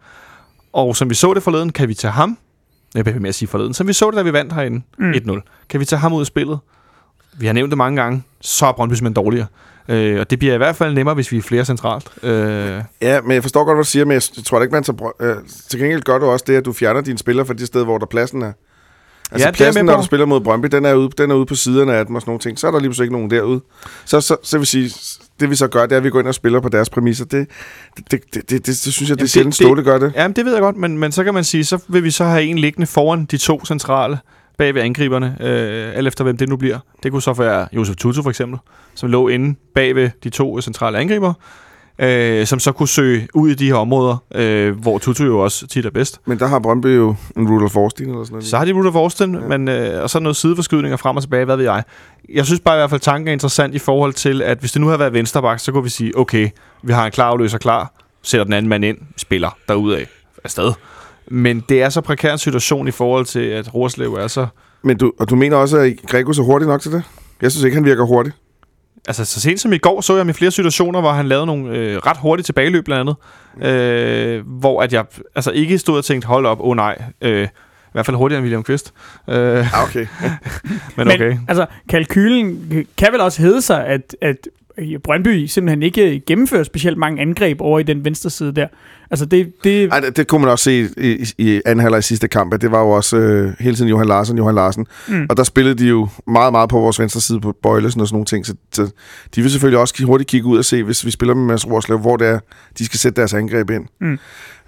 Og 0.74 0.95
som 0.95 1.09
vi 1.09 1.16
så 1.16 1.34
det 1.34 1.43
forleden, 1.43 1.72
kan 1.72 1.88
vi 1.89 1.93
tage 1.93 2.11
ham, 2.11 2.38
jeg 2.95 3.03
bliver 3.03 3.20
med 3.20 3.30
at 3.30 3.36
sige 3.36 3.49
forleden, 3.49 3.74
som 3.74 3.88
vi 3.88 3.93
så 3.93 4.11
det, 4.11 4.18
da 4.18 4.22
vi 4.22 4.34
vandt 4.34 4.53
herinde 4.53 4.82
mm. 4.97 5.11
1-0. 5.11 5.66
Kan 5.70 5.80
vi 5.80 5.86
tage 5.86 5.99
ham 5.99 6.14
ud 6.14 6.20
af 6.20 6.28
spillet? 6.28 6.59
Vi 7.38 7.45
har 7.45 7.53
nævnt 7.53 7.69
det 7.71 7.77
mange 7.77 8.01
gange, 8.01 8.23
så 8.41 8.65
er 8.65 8.71
Brøndby 8.71 8.93
simpelthen 8.93 9.23
dårligere. 9.25 9.47
Øh, 9.88 10.19
og 10.19 10.29
det 10.29 10.39
bliver 10.39 10.53
i 10.53 10.57
hvert 10.57 10.75
fald 10.75 10.93
nemmere, 10.93 11.15
hvis 11.15 11.31
vi 11.31 11.38
er 11.38 11.41
flere 11.41 11.65
centralt. 11.65 12.07
Øh, 12.23 12.81
Ja, 13.01 13.21
men 13.21 13.31
jeg 13.31 13.41
forstår 13.41 13.63
godt, 13.65 13.75
hvad 13.77 13.84
du 13.84 13.89
siger, 13.89 14.05
men 14.05 14.13
jeg 14.13 14.21
tror 14.45 14.61
ikke, 14.61 14.71
man 14.73 14.84
tager... 14.84 14.97
brø- 14.97 15.25
Øh, 15.25 15.36
til 15.69 15.79
gengæld 15.79 16.01
gør 16.01 16.17
du 16.17 16.25
også 16.25 16.45
det, 16.47 16.55
at 16.55 16.65
du 16.65 16.73
fjerner 16.73 17.01
dine 17.01 17.17
spillere 17.17 17.45
fra 17.45 17.53
de 17.53 17.65
steder, 17.65 17.86
hvor 17.86 17.97
der 17.97 18.05
pladsen 18.05 18.41
er. 18.41 18.51
Altså 19.31 19.47
Ja, 19.47 19.51
det 19.51 19.57
pladsen, 19.57 19.86
når 19.86 19.97
du 19.97 20.03
spiller 20.03 20.25
mod 20.25 20.41
Brøndby, 20.41 20.67
den 20.67 20.86
er 20.86 20.93
ude, 20.93 21.09
den 21.17 21.31
er 21.31 21.36
ude 21.36 21.45
på 21.45 21.55
siderne 21.55 21.93
af 21.93 22.05
dem 22.05 22.15
og 22.15 22.21
sådan 22.21 22.29
nogle 22.29 22.39
ting. 22.39 22.59
Så 22.59 22.67
er 22.67 22.71
der 22.71 22.79
lige 22.79 22.89
pludselig 22.89 23.05
ikke 23.05 23.13
nogen 23.15 23.29
derude. 23.29 23.61
Så, 24.05 24.21
så, 24.21 24.38
så 24.43 24.57
vil 24.57 24.67
sige, 24.67 24.91
det 25.39 25.49
vi 25.49 25.55
så 25.55 25.67
gør, 25.67 25.81
det 25.81 25.91
er, 25.91 25.97
at 25.97 26.03
vi 26.03 26.09
går 26.09 26.19
ind 26.19 26.27
og 26.27 26.36
spiller 26.36 26.59
på 26.59 26.69
deres 26.69 26.89
præmisser. 26.89 27.25
Det, 27.25 27.47
det, 27.97 28.11
det, 28.11 28.21
det, 28.34 28.49
det, 28.49 28.49
det, 28.49 28.65
det 28.65 28.93
synes 28.93 29.09
jeg, 29.09 29.17
det 29.17 29.23
er 29.23 29.27
sjældent 29.27 29.59
det- 29.59 29.65
Ståle 29.67 29.84
gør 29.84 29.97
det. 29.97 30.13
Jamen, 30.15 30.36
det 30.36 30.45
ved 30.45 30.53
jeg 30.53 30.61
godt, 30.61 30.77
men, 30.77 30.97
men 30.97 31.11
så 31.11 31.23
kan 31.23 31.34
man 31.34 31.43
sige, 31.43 31.65
så 31.65 31.77
vil 31.88 32.03
vi 32.03 32.11
så 32.11 32.23
have 32.25 32.43
en 32.43 32.57
liggende 32.59 32.88
foran 32.88 33.25
de 33.25 33.38
to 33.38 33.65
centrale 33.65 34.17
bag 34.58 34.76
ved 34.76 34.82
angriberne, 34.82 35.38
øh, 35.39 35.97
alt 35.97 36.08
efter 36.08 36.24
hvem 36.24 36.38
det 36.38 36.49
nu 36.49 36.58
bliver. 36.58 36.80
Det 37.04 37.12
kunne 37.12 37.22
så 37.22 37.34
være 37.34 37.68
Josef 37.74 37.95
Tutu 37.95 38.22
for 38.22 38.30
eksempel, 38.30 38.60
som 38.95 39.10
lå 39.10 39.28
inde 39.28 39.56
bag 39.76 39.95
ved 39.95 40.10
de 40.24 40.30
to 40.30 40.62
centrale 40.62 40.97
angriber, 40.97 41.34
øh, 41.99 42.45
som 42.45 42.60
så 42.60 42.72
kunne 42.72 42.88
søge 42.88 43.28
ud 43.34 43.49
i 43.49 43.54
de 43.54 43.66
her 43.68 43.76
områder, 43.76 44.18
øh, 44.36 44.80
hvor 44.82 44.97
Tutu 44.97 45.24
jo 45.26 45.39
også 45.39 45.68
tit 45.68 45.86
er 45.86 45.89
bedst. 45.89 46.20
Men 46.26 46.39
der 46.39 46.47
har 46.47 46.60
Brøndby 46.60 46.95
jo 46.95 47.16
en 47.38 47.47
Rudolf 47.49 47.72
Forsten 47.72 48.10
eller 48.10 48.24
sådan 48.24 48.34
noget. 48.34 48.45
Så 48.45 48.58
har 48.58 48.66
de 48.66 48.72
Rudolf 48.74 48.93
Forsten, 48.93 49.36
Ja. 49.36 49.58
men, 49.58 49.68
øh, 49.68 50.04
og 50.04 50.10
så 50.10 50.20
noget 50.20 50.36
sideforskydninger 50.36 50.97
frem 50.97 51.16
og 51.16 51.24
tilbage, 51.24 51.45
hvad 51.45 51.58
ved 51.58 51.64
jeg. 51.66 51.84
Jeg 52.34 52.45
synes 52.45 52.60
bare 52.60 52.76
i 52.76 52.80
hvert 52.80 52.89
fald, 52.89 53.01
tanken 53.01 53.28
er 53.28 53.32
interessant 53.32 53.76
i 53.76 53.80
forhold 53.80 54.14
til, 54.14 54.41
at 54.41 54.58
hvis 54.60 54.72
det 54.72 54.82
nu 54.82 54.88
havde 54.88 54.99
været 54.99 55.14
vensterbak, 55.14 55.60
så 55.60 55.72
kunne 55.72 55.84
vi 55.84 55.89
sige, 55.89 56.18
okay, 56.18 56.49
vi 56.84 56.93
har 56.93 57.06
en 57.06 57.12
klar 57.12 57.26
afløser 57.30 57.58
klar, 57.58 57.93
sætter 58.24 58.43
den 58.43 58.54
anden 58.54 58.70
mand 58.70 58.86
ind, 58.86 58.97
spiller 59.18 59.58
derudad 59.68 60.06
afsted. 60.43 60.72
Men 61.28 61.63
det 61.69 61.82
er 61.82 61.89
så 61.89 62.01
prekær 62.01 62.32
en 62.32 62.38
situation 62.38 62.88
i 62.88 62.91
forhold 62.91 63.26
til, 63.26 63.39
at 63.39 63.74
Rorslev 63.74 64.13
er 64.13 64.28
så... 64.28 64.47
Men 64.82 64.97
du, 64.97 65.13
og 65.19 65.30
du 65.30 65.36
mener 65.36 65.57
også, 65.57 65.78
at 65.78 65.93
Gregus 66.07 66.39
er 66.39 66.43
hurtig 66.43 66.67
nok 66.67 66.82
til 66.82 66.91
det? 66.91 67.03
Jeg 67.41 67.51
synes 67.51 67.63
ikke, 67.63 67.76
han 67.76 67.86
virker 67.86 68.05
hurtig. 68.05 68.34
Altså, 69.07 69.26
så 69.26 69.39
sent 69.39 69.59
som 69.59 69.74
i 69.74 69.78
går 69.78 70.01
så 70.01 70.13
jeg 70.13 70.19
ham 70.19 70.30
i 70.30 70.34
flere 70.34 70.51
situationer, 70.51 71.01
hvor 71.01 71.11
han 71.11 71.28
lavede 71.28 71.45
nogle 71.45 71.78
øh, 71.78 71.97
ret 71.97 72.17
hurtige 72.17 72.43
tilbageløb 72.43 72.86
blandt 72.86 73.15
andet. 73.59 73.69
Øh, 73.69 74.47
hvor 74.47 74.82
at 74.82 74.93
jeg 74.93 75.05
altså 75.36 75.51
ikke 75.51 75.78
stod 75.78 75.97
og 75.97 76.05
tænkte, 76.05 76.28
hold 76.28 76.45
op, 76.45 76.59
åh 76.59 76.67
oh, 76.67 76.76
nej. 76.76 77.01
Øh, 77.21 77.43
I 77.43 77.47
hvert 77.91 78.05
fald 78.05 78.17
hurtigere 78.17 78.39
end 78.39 78.43
William 78.43 78.63
Kvist. 78.63 78.93
Øh, 79.30 79.36
Ah, 79.36 79.84
okay. 79.84 80.07
men 80.97 81.07
okay. 81.07 81.38
altså, 81.47 81.65
kalkylen 81.89 82.69
kan 82.97 83.07
vel 83.11 83.21
også 83.21 83.41
hedde 83.41 83.61
sig, 83.61 83.86
at, 83.86 84.15
at 84.21 84.47
Brøndby 85.03 85.45
simpelthen 85.45 85.84
ikke 85.84 86.21
gennemfører 86.28 86.63
specielt 86.63 86.97
mange 86.97 87.21
angreb 87.21 87.61
over 87.61 87.80
i 87.80 87.84
den 87.84 88.05
venstre 88.05 88.30
side 88.30 88.55
der. 88.55 88.67
Altså, 89.14 89.26
det... 89.26 89.53
det 89.64 89.89
Ej, 89.91 89.99
det, 89.99 90.18
det 90.18 90.28
kunne 90.28 90.41
man 90.41 90.51
også 90.51 90.64
se 90.64 90.89
i, 90.97 91.34
i, 91.38 91.61
anden 91.66 91.84
halvleg 91.84 91.99
i 91.99 92.01
sidste 92.01 92.28
kamp, 92.28 92.53
at 92.53 92.61
det 92.61 92.72
var 92.72 92.80
jo 92.80 92.89
også 92.89 93.18
øh, 93.18 93.53
hele 93.59 93.76
tiden 93.76 93.89
Johan 93.89 94.07
Larsen, 94.07 94.38
Johan 94.38 94.55
Larsen. 94.55 94.86
Mm. 95.07 95.26
Og 95.30 95.38
der 95.38 95.43
spillede 95.43 95.76
de 95.76 95.88
jo 95.88 96.07
meget, 96.28 96.51
meget 96.51 96.70
på 96.70 96.80
vores 96.80 96.99
venstre 96.99 97.22
side 97.22 97.39
på 97.39 97.55
Bøjlesen 97.64 98.01
og 98.01 98.07
sådan 98.07 98.16
nogle 98.16 98.26
ting. 98.26 98.45
Så, 98.45 98.55
så 98.72 98.91
de 99.36 99.41
vil 99.41 99.51
selvfølgelig 99.51 99.80
også 99.80 100.03
hurtigt 100.05 100.30
kigge 100.30 100.47
ud 100.47 100.57
og 100.57 100.66
se, 100.66 100.84
hvis 100.84 101.05
vi 101.05 101.11
spiller 101.11 101.36
med 101.36 101.45
Mads 101.45 101.68
Rorslev, 101.68 101.99
hvor 101.99 102.18
det 102.18 102.28
er, 102.28 102.39
de 102.78 102.86
skal 102.86 102.99
sætte 102.99 103.16
deres 103.16 103.34
angreb 103.34 103.70
ind. 103.70 103.86
Mm. 104.01 104.20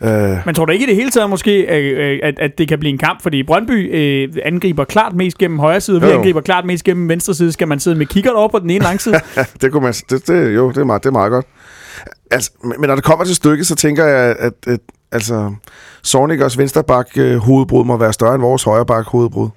Øh, 0.02 0.38
man 0.46 0.56
tror 0.56 0.66
da 0.66 0.74
ikke 0.74 0.86
i 0.86 0.90
det 0.90 0.96
hele 0.96 1.10
taget 1.10 1.30
måske, 1.30 1.62
øh, 1.62 2.20
at, 2.24 2.40
at 2.40 2.58
det 2.58 2.68
kan 2.68 2.80
blive 2.80 2.92
en 2.92 2.98
kamp, 2.98 3.22
fordi 3.22 3.44
Brøndby 3.44 3.96
øh, 3.96 4.30
angriber 4.46 4.84
klart 4.84 5.14
mest 5.14 5.38
gennem 5.38 5.60
højre 5.60 5.82
side, 5.82 6.02
vi 6.02 6.08
Jo, 6.08 6.12
jo. 6.12 6.18
angriber 6.18 6.42
klart 6.42 6.66
mest 6.66 6.84
gennem 6.84 7.10
venstre 7.10 7.34
side. 7.34 7.52
Skal 7.52 7.68
man 7.68 7.80
sidde 7.80 7.98
med 7.98 8.06
kikkert 8.06 8.34
over 8.34 8.48
på 8.50 8.60
den 8.60 8.70
ene 8.70 8.84
lang 8.84 9.02
side? 9.02 9.16
det 9.62 9.72
kunne 9.72 9.84
man, 9.84 9.94
det, 10.10 10.28
det, 10.28 10.56
jo, 10.56 10.70
det 10.70 10.78
er, 10.78 10.84
meget, 10.84 11.04
det 11.04 11.10
er 11.10 11.14
meget 11.14 11.32
godt. 11.32 11.46
Altså, 12.32 12.52
men 12.64 12.88
når 12.88 12.96
det 12.96 13.04
kommer 13.04 13.26
til 13.26 13.36
stykket, 13.36 13.68
så 13.68 13.76
tænker 13.76 14.06
jeg, 14.06 14.36
at, 14.40 14.54
at 14.68 14.80
altså, 15.12 15.56
Sornikers 16.04 16.58
vensterbak 16.58 17.08
øh, 17.18 17.38
hovedbrud 17.38 17.86
må 17.86 17.98
være 17.98 18.14
større 18.14 18.36
end 18.36 18.42
vores 18.42 18.64
højrebak 18.64 19.06
hovedbrud. 19.06 19.50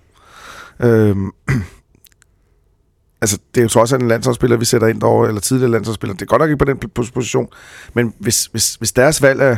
Øhm, 0.81 1.31
altså, 3.23 3.39
det 3.55 3.61
er 3.61 3.63
jo 3.63 3.69
trods 3.69 3.93
alt 3.93 4.03
en 4.03 4.09
landsholdsspiller, 4.09 4.57
vi 4.57 4.65
sætter 4.65 4.87
ind 4.89 5.01
derovre, 5.01 5.29
eller 5.29 5.41
tidligere 5.41 5.71
landsholdsspiller. 5.71 6.15
Det 6.15 6.23
er 6.23 6.27
godt 6.27 6.41
nok 6.41 6.51
ikke 6.51 6.59
på 6.59 6.65
den 6.65 6.79
pos- 6.99 7.11
position, 7.15 7.49
men 7.95 8.15
hvis, 8.19 8.47
hvis, 8.47 8.75
hvis 8.75 8.93
deres 8.93 9.23
valg 9.23 9.41
er 9.41 9.57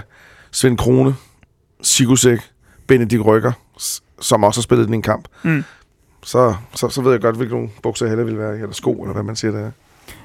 Svend 0.50 0.78
Krone, 0.78 1.14
Sigusek, 1.82 2.40
Benedikt 2.86 3.24
Rykker, 3.24 3.52
som 4.20 4.44
også 4.44 4.60
har 4.60 4.62
spillet 4.62 4.86
den 4.86 4.94
i 4.94 4.96
en 4.96 5.02
kamp, 5.02 5.28
Mm. 5.42 5.64
så, 6.22 6.54
så, 6.74 6.88
så 6.88 7.02
ved 7.02 7.12
jeg 7.12 7.20
godt, 7.20 7.36
hvilke 7.36 7.54
nogle 7.54 7.68
bukser 7.82 8.06
jeg 8.06 8.10
hellere 8.10 8.26
vil 8.26 8.38
være 8.38 8.58
i, 8.58 8.60
eller 8.60 8.72
sko, 8.74 8.92
eller 9.02 9.12
hvad 9.12 9.22
man 9.22 9.36
siger 9.36 9.52
der. 9.52 9.70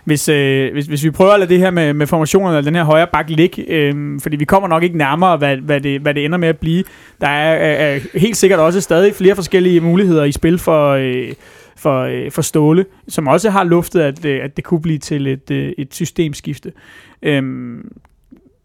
Hvis, 0.03 0.29
øh, 0.29 0.73
hvis, 0.73 0.85
hvis 0.85 1.03
vi 1.03 1.11
prøver 1.11 1.31
at 1.31 1.39
lade 1.39 1.49
det 1.49 1.59
her 1.59 1.71
med, 1.71 1.93
med 1.93 2.07
formationerne, 2.07 2.57
eller 2.57 2.71
den 2.71 2.75
her 2.75 2.83
højre 2.83 3.07
bak 3.07 3.29
ligge, 3.29 3.65
øh, 3.67 4.19
fordi 4.21 4.35
vi 4.35 4.45
kommer 4.45 4.69
nok 4.69 4.83
ikke 4.83 4.97
nærmere, 4.97 5.37
hvad, 5.37 5.57
hvad, 5.57 5.81
det, 5.81 6.01
hvad 6.01 6.13
det 6.13 6.25
ender 6.25 6.37
med 6.37 6.47
at 6.47 6.57
blive. 6.57 6.83
Der 7.21 7.27
er, 7.27 7.95
er, 7.95 7.99
helt 8.13 8.37
sikkert 8.37 8.59
også 8.59 8.81
stadig 8.81 9.15
flere 9.15 9.35
forskellige 9.35 9.81
muligheder 9.81 10.23
i 10.23 10.31
spil 10.31 10.57
for, 10.57 10.89
øh, 10.89 11.33
for, 11.75 12.01
øh, 12.01 12.31
for 12.31 12.41
Ståle, 12.41 12.85
som 13.07 13.27
også 13.27 13.49
har 13.49 13.63
luftet, 13.63 14.01
at, 14.01 14.25
øh, 14.25 14.43
at 14.43 14.55
det 14.55 14.63
kunne 14.63 14.81
blive 14.81 14.97
til 14.97 15.27
et, 15.27 15.51
øh, 15.51 15.73
et 15.77 15.93
systemskifte. 15.93 16.71
Øh, 17.21 17.43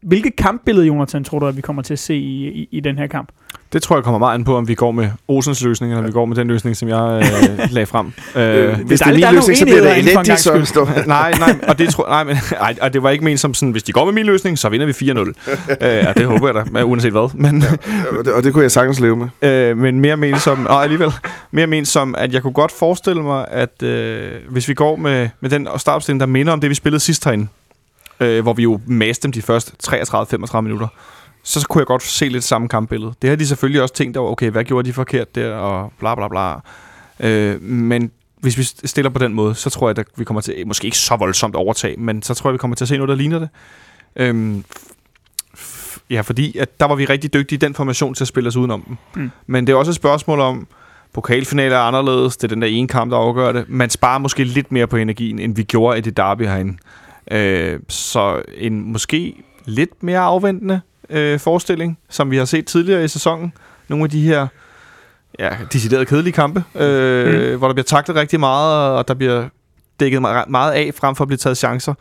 hvilket 0.02 0.36
kampbillede, 0.36 0.86
Jonathan, 0.86 1.24
tror 1.24 1.38
du, 1.38 1.46
at 1.46 1.56
vi 1.56 1.60
kommer 1.60 1.82
til 1.82 1.92
at 1.92 1.98
se 1.98 2.14
i, 2.14 2.48
i, 2.48 2.68
i 2.70 2.80
den 2.80 2.98
her 2.98 3.06
kamp? 3.06 3.28
Det 3.72 3.82
tror 3.82 3.96
jeg 3.96 4.04
kommer 4.04 4.18
meget 4.18 4.34
an 4.34 4.44
på, 4.44 4.56
om 4.56 4.68
vi 4.68 4.74
går 4.74 4.90
med 4.90 5.08
Olsens 5.28 5.64
løsning, 5.64 5.92
eller 5.92 6.00
om 6.00 6.06
vi 6.06 6.12
går 6.12 6.24
med 6.24 6.36
den 6.36 6.48
løsning, 6.48 6.76
som 6.76 6.88
jeg 6.88 7.22
øh, 7.22 7.58
lagde 7.74 7.86
frem. 7.86 8.06
Øh, 8.06 8.86
Hvis 8.86 9.00
det 9.00 9.06
dejligt, 9.06 9.22
der 9.22 9.26
er 9.26 9.30
er 9.30 9.32
min 9.32 9.34
løsning, 9.34 9.58
så 9.58 9.64
bliver 9.64 9.80
det 9.80 9.92
elendigt, 9.92 10.14
gangs 10.26 10.42
så 10.42 11.02
nej, 11.06 11.32
nej, 11.38 11.58
og 11.68 11.78
det 11.78 11.88
tror 11.88 12.08
nej, 12.08 12.24
men, 12.24 12.36
nej, 12.52 12.76
og 12.82 12.92
det 12.92 13.02
var 13.02 13.10
ikke 13.10 13.24
ment 13.24 13.40
som 13.40 13.54
sådan, 13.54 13.72
hvis 13.72 13.82
de 13.82 13.92
går 13.92 14.04
med 14.04 14.12
min 14.12 14.26
løsning, 14.26 14.58
så 14.58 14.68
vinder 14.68 14.86
vi 14.86 14.92
4-0. 14.92 15.18
øh, 15.20 15.34
ja, 15.80 16.12
det 16.12 16.26
håber 16.26 16.46
jeg 16.48 16.54
da, 16.54 16.64
men 16.70 16.84
uanset 16.84 17.12
hvad. 17.12 17.34
Men, 17.34 17.64
og, 18.18 18.24
det, 18.24 18.32
og 18.32 18.42
det 18.42 18.52
kunne 18.52 18.62
jeg 18.62 18.70
sagtens 18.70 19.00
leve 19.00 19.16
med. 19.16 19.50
øh, 19.50 19.78
men 19.78 20.00
mere 20.00 20.16
ment 20.16 20.40
som, 20.40 20.66
og 20.66 20.82
alligevel, 20.82 21.12
mere 21.50 21.66
ment 21.66 21.88
som, 21.88 22.14
at 22.18 22.34
jeg 22.34 22.42
kunne 22.42 22.52
godt 22.52 22.72
forestille 22.72 23.22
mig, 23.22 23.46
at 23.50 23.82
øh, 23.82 24.30
hvis 24.48 24.68
vi 24.68 24.74
går 24.74 24.96
med, 24.96 25.28
med 25.40 25.50
den 25.50 25.68
startopstilling, 25.76 26.20
der 26.20 26.26
minder 26.26 26.52
om 26.52 26.60
det, 26.60 26.70
vi 26.70 26.74
spillede 26.74 27.00
sidst 27.00 27.24
herinde, 27.24 27.46
øh, 28.20 28.42
hvor 28.42 28.52
vi 28.52 28.62
jo 28.62 28.80
maste 28.86 29.22
dem 29.22 29.32
de 29.32 29.42
første 29.42 29.72
33-35 29.86 30.60
minutter, 30.60 30.88
så 31.42 31.66
kunne 31.68 31.80
jeg 31.80 31.86
godt 31.86 32.02
se 32.02 32.28
lidt 32.28 32.44
samme 32.44 32.68
kampbillede. 32.68 33.12
Det 33.22 33.30
har 33.30 33.36
de 33.36 33.46
selvfølgelig 33.46 33.82
også 33.82 33.94
tænkt 33.94 34.16
over, 34.16 34.32
okay, 34.32 34.50
hvad 34.50 34.64
gjorde 34.64 34.88
de 34.88 34.92
forkert 34.92 35.34
der, 35.34 35.54
og 35.54 35.92
bla 35.98 36.14
bla 36.14 36.28
bla. 36.28 36.54
Øh, 37.20 37.62
men 37.62 38.10
hvis 38.40 38.58
vi 38.58 38.62
stiller 38.62 39.10
på 39.10 39.18
den 39.18 39.34
måde, 39.34 39.54
så 39.54 39.70
tror 39.70 39.88
jeg, 39.88 39.98
at 39.98 40.06
vi 40.16 40.24
kommer 40.24 40.40
til, 40.40 40.66
måske 40.66 40.84
ikke 40.84 40.98
så 40.98 41.16
voldsomt 41.16 41.54
overtag, 41.54 41.98
men 41.98 42.22
så 42.22 42.34
tror 42.34 42.50
jeg, 42.50 42.52
vi 42.52 42.58
kommer 42.58 42.74
til 42.74 42.84
at 42.84 42.88
se 42.88 42.96
noget, 42.96 43.08
der 43.08 43.14
ligner 43.14 43.38
det. 43.38 43.48
Øhm, 44.16 44.64
ja, 46.10 46.20
fordi 46.20 46.58
at 46.58 46.80
der 46.80 46.86
var 46.86 46.94
vi 46.94 47.04
rigtig 47.04 47.34
dygtige 47.34 47.56
i 47.56 47.60
den 47.60 47.74
formation 47.74 48.14
til 48.14 48.24
at 48.24 48.28
spille 48.28 48.48
os 48.48 48.56
udenom 48.56 48.82
dem. 48.82 48.96
Mm. 49.14 49.30
Men 49.46 49.66
det 49.66 49.72
er 49.72 49.76
også 49.76 49.90
et 49.90 49.94
spørgsmål 49.96 50.40
om, 50.40 50.66
pokalfinaler 51.12 51.76
er 51.76 51.80
anderledes, 51.80 52.36
det 52.36 52.44
er 52.44 52.48
den 52.48 52.62
der 52.62 52.68
ene 52.68 52.88
kamp, 52.88 53.10
der 53.10 53.18
afgør 53.18 53.52
det. 53.52 53.64
Man 53.68 53.90
sparer 53.90 54.18
måske 54.18 54.44
lidt 54.44 54.72
mere 54.72 54.86
på 54.86 54.96
energien, 54.96 55.38
end 55.38 55.56
vi 55.56 55.62
gjorde 55.62 55.98
i 55.98 56.00
det 56.00 56.16
derby 56.16 56.46
herinde. 56.46 56.76
Øh, 57.30 57.80
så 57.88 58.42
en 58.54 58.92
måske 58.92 59.34
lidt 59.64 60.02
mere 60.02 60.18
afventende 60.18 60.80
øh, 61.10 61.38
forestilling, 61.38 61.98
som 62.08 62.30
vi 62.30 62.36
har 62.36 62.44
set 62.44 62.66
tidligere 62.66 63.04
i 63.04 63.08
sæsonen. 63.08 63.52
Nogle 63.88 64.04
af 64.04 64.10
de 64.10 64.20
her 64.22 64.46
ja, 65.38 65.50
deciderede 65.72 66.06
kedelige 66.06 66.32
kampe, 66.32 66.64
øh, 66.74 67.52
mm. 67.52 67.58
hvor 67.58 67.66
der 67.66 67.74
bliver 67.74 67.84
taklet 67.84 68.16
rigtig 68.16 68.40
meget, 68.40 68.98
og 68.98 69.08
der 69.08 69.14
bliver 69.14 69.48
dækket 70.00 70.18
me- 70.18 70.48
meget 70.48 70.72
af, 70.72 70.90
frem 70.94 71.16
for 71.16 71.24
at 71.24 71.28
blive 71.28 71.38
taget 71.38 71.56
chancer. 71.56 71.94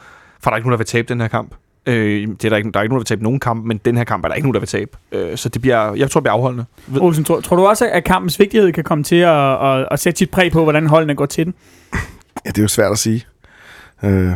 For 0.44 0.50
der 0.50 0.52
er 0.52 0.58
ikke 0.58 0.68
nogen, 0.68 0.74
der 0.74 0.78
vil 0.78 0.86
tabe 0.86 1.08
den 1.08 1.22
her 1.22 1.28
kamp. 1.28 1.56
Øh, 1.86 2.28
det 2.28 2.46
er 2.46 2.50
der, 2.50 2.58
ikke, 2.58 2.72
der 2.72 2.80
er 2.80 2.84
ikke 2.84 2.94
nogen, 2.94 3.00
der 3.00 3.04
vil 3.04 3.06
tabe 3.06 3.24
nogen 3.24 3.40
kamp, 3.40 3.66
men 3.66 3.78
den 3.86 3.98
her 3.98 4.04
kamp 4.04 4.24
er 4.24 4.28
der 4.28 4.36
ikke 4.36 4.48
nogen, 4.48 4.54
der 4.54 4.60
vil 4.60 4.70
tabe. 4.70 4.92
Øh, 5.12 5.38
så 5.38 5.50
det 5.50 5.62
bliver, 5.62 5.94
jeg 5.94 6.12
tror, 6.12 6.20
det 6.20 6.24
bliver 6.24 6.34
afholdende. 6.34 6.66
Olsen, 7.00 7.24
tror, 7.24 7.42
tror 7.42 7.56
du 7.56 7.68
også, 7.68 7.90
at 7.90 8.04
kampens 8.04 8.40
vigtighed 8.40 8.72
kan 8.72 8.84
komme 8.84 9.04
til 9.04 9.16
at, 9.16 9.66
at, 9.66 9.88
at 9.92 10.00
sætte 10.00 10.18
sit 10.18 10.30
præg 10.30 10.52
på, 10.52 10.64
hvordan 10.64 10.88
holdene 10.88 11.16
går 11.16 11.26
til 11.26 11.46
den? 11.46 11.54
Ja, 12.46 12.50
det 12.50 12.58
er 12.58 12.62
jo 12.62 12.68
svært 12.68 12.92
at 12.92 12.98
sige. 12.98 13.26
Øh, 14.04 14.32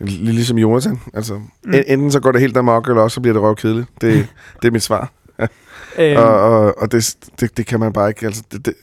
ligesom 0.00 0.58
Jonathan. 0.58 1.00
Altså, 1.14 1.34
Mm. 1.34 1.48
mm. 1.64 1.74
Enten 1.86 2.10
så 2.12 2.20
går 2.20 2.32
det 2.32 2.40
helt 2.40 2.56
amok, 2.56 2.88
eller 2.88 3.02
også 3.02 3.14
så 3.14 3.20
bliver 3.20 3.32
det 3.32 3.42
røvkedeligt. 3.42 3.88
Det, 4.00 4.26
det 4.62 4.68
er 4.68 4.72
mit 4.72 4.82
svar. 4.82 5.10
Øhm, 5.98 6.16
Og, 6.16 6.40
og, 6.40 6.78
og 6.78 6.92
det, 6.92 7.16
det, 7.40 7.56
det 7.56 7.66
kan 7.66 7.80
man 7.80 7.92
bare 7.92 8.08
ikke. 8.08 8.26
Altså, 8.26 8.42
det, 8.52 8.66
det, 8.66 8.74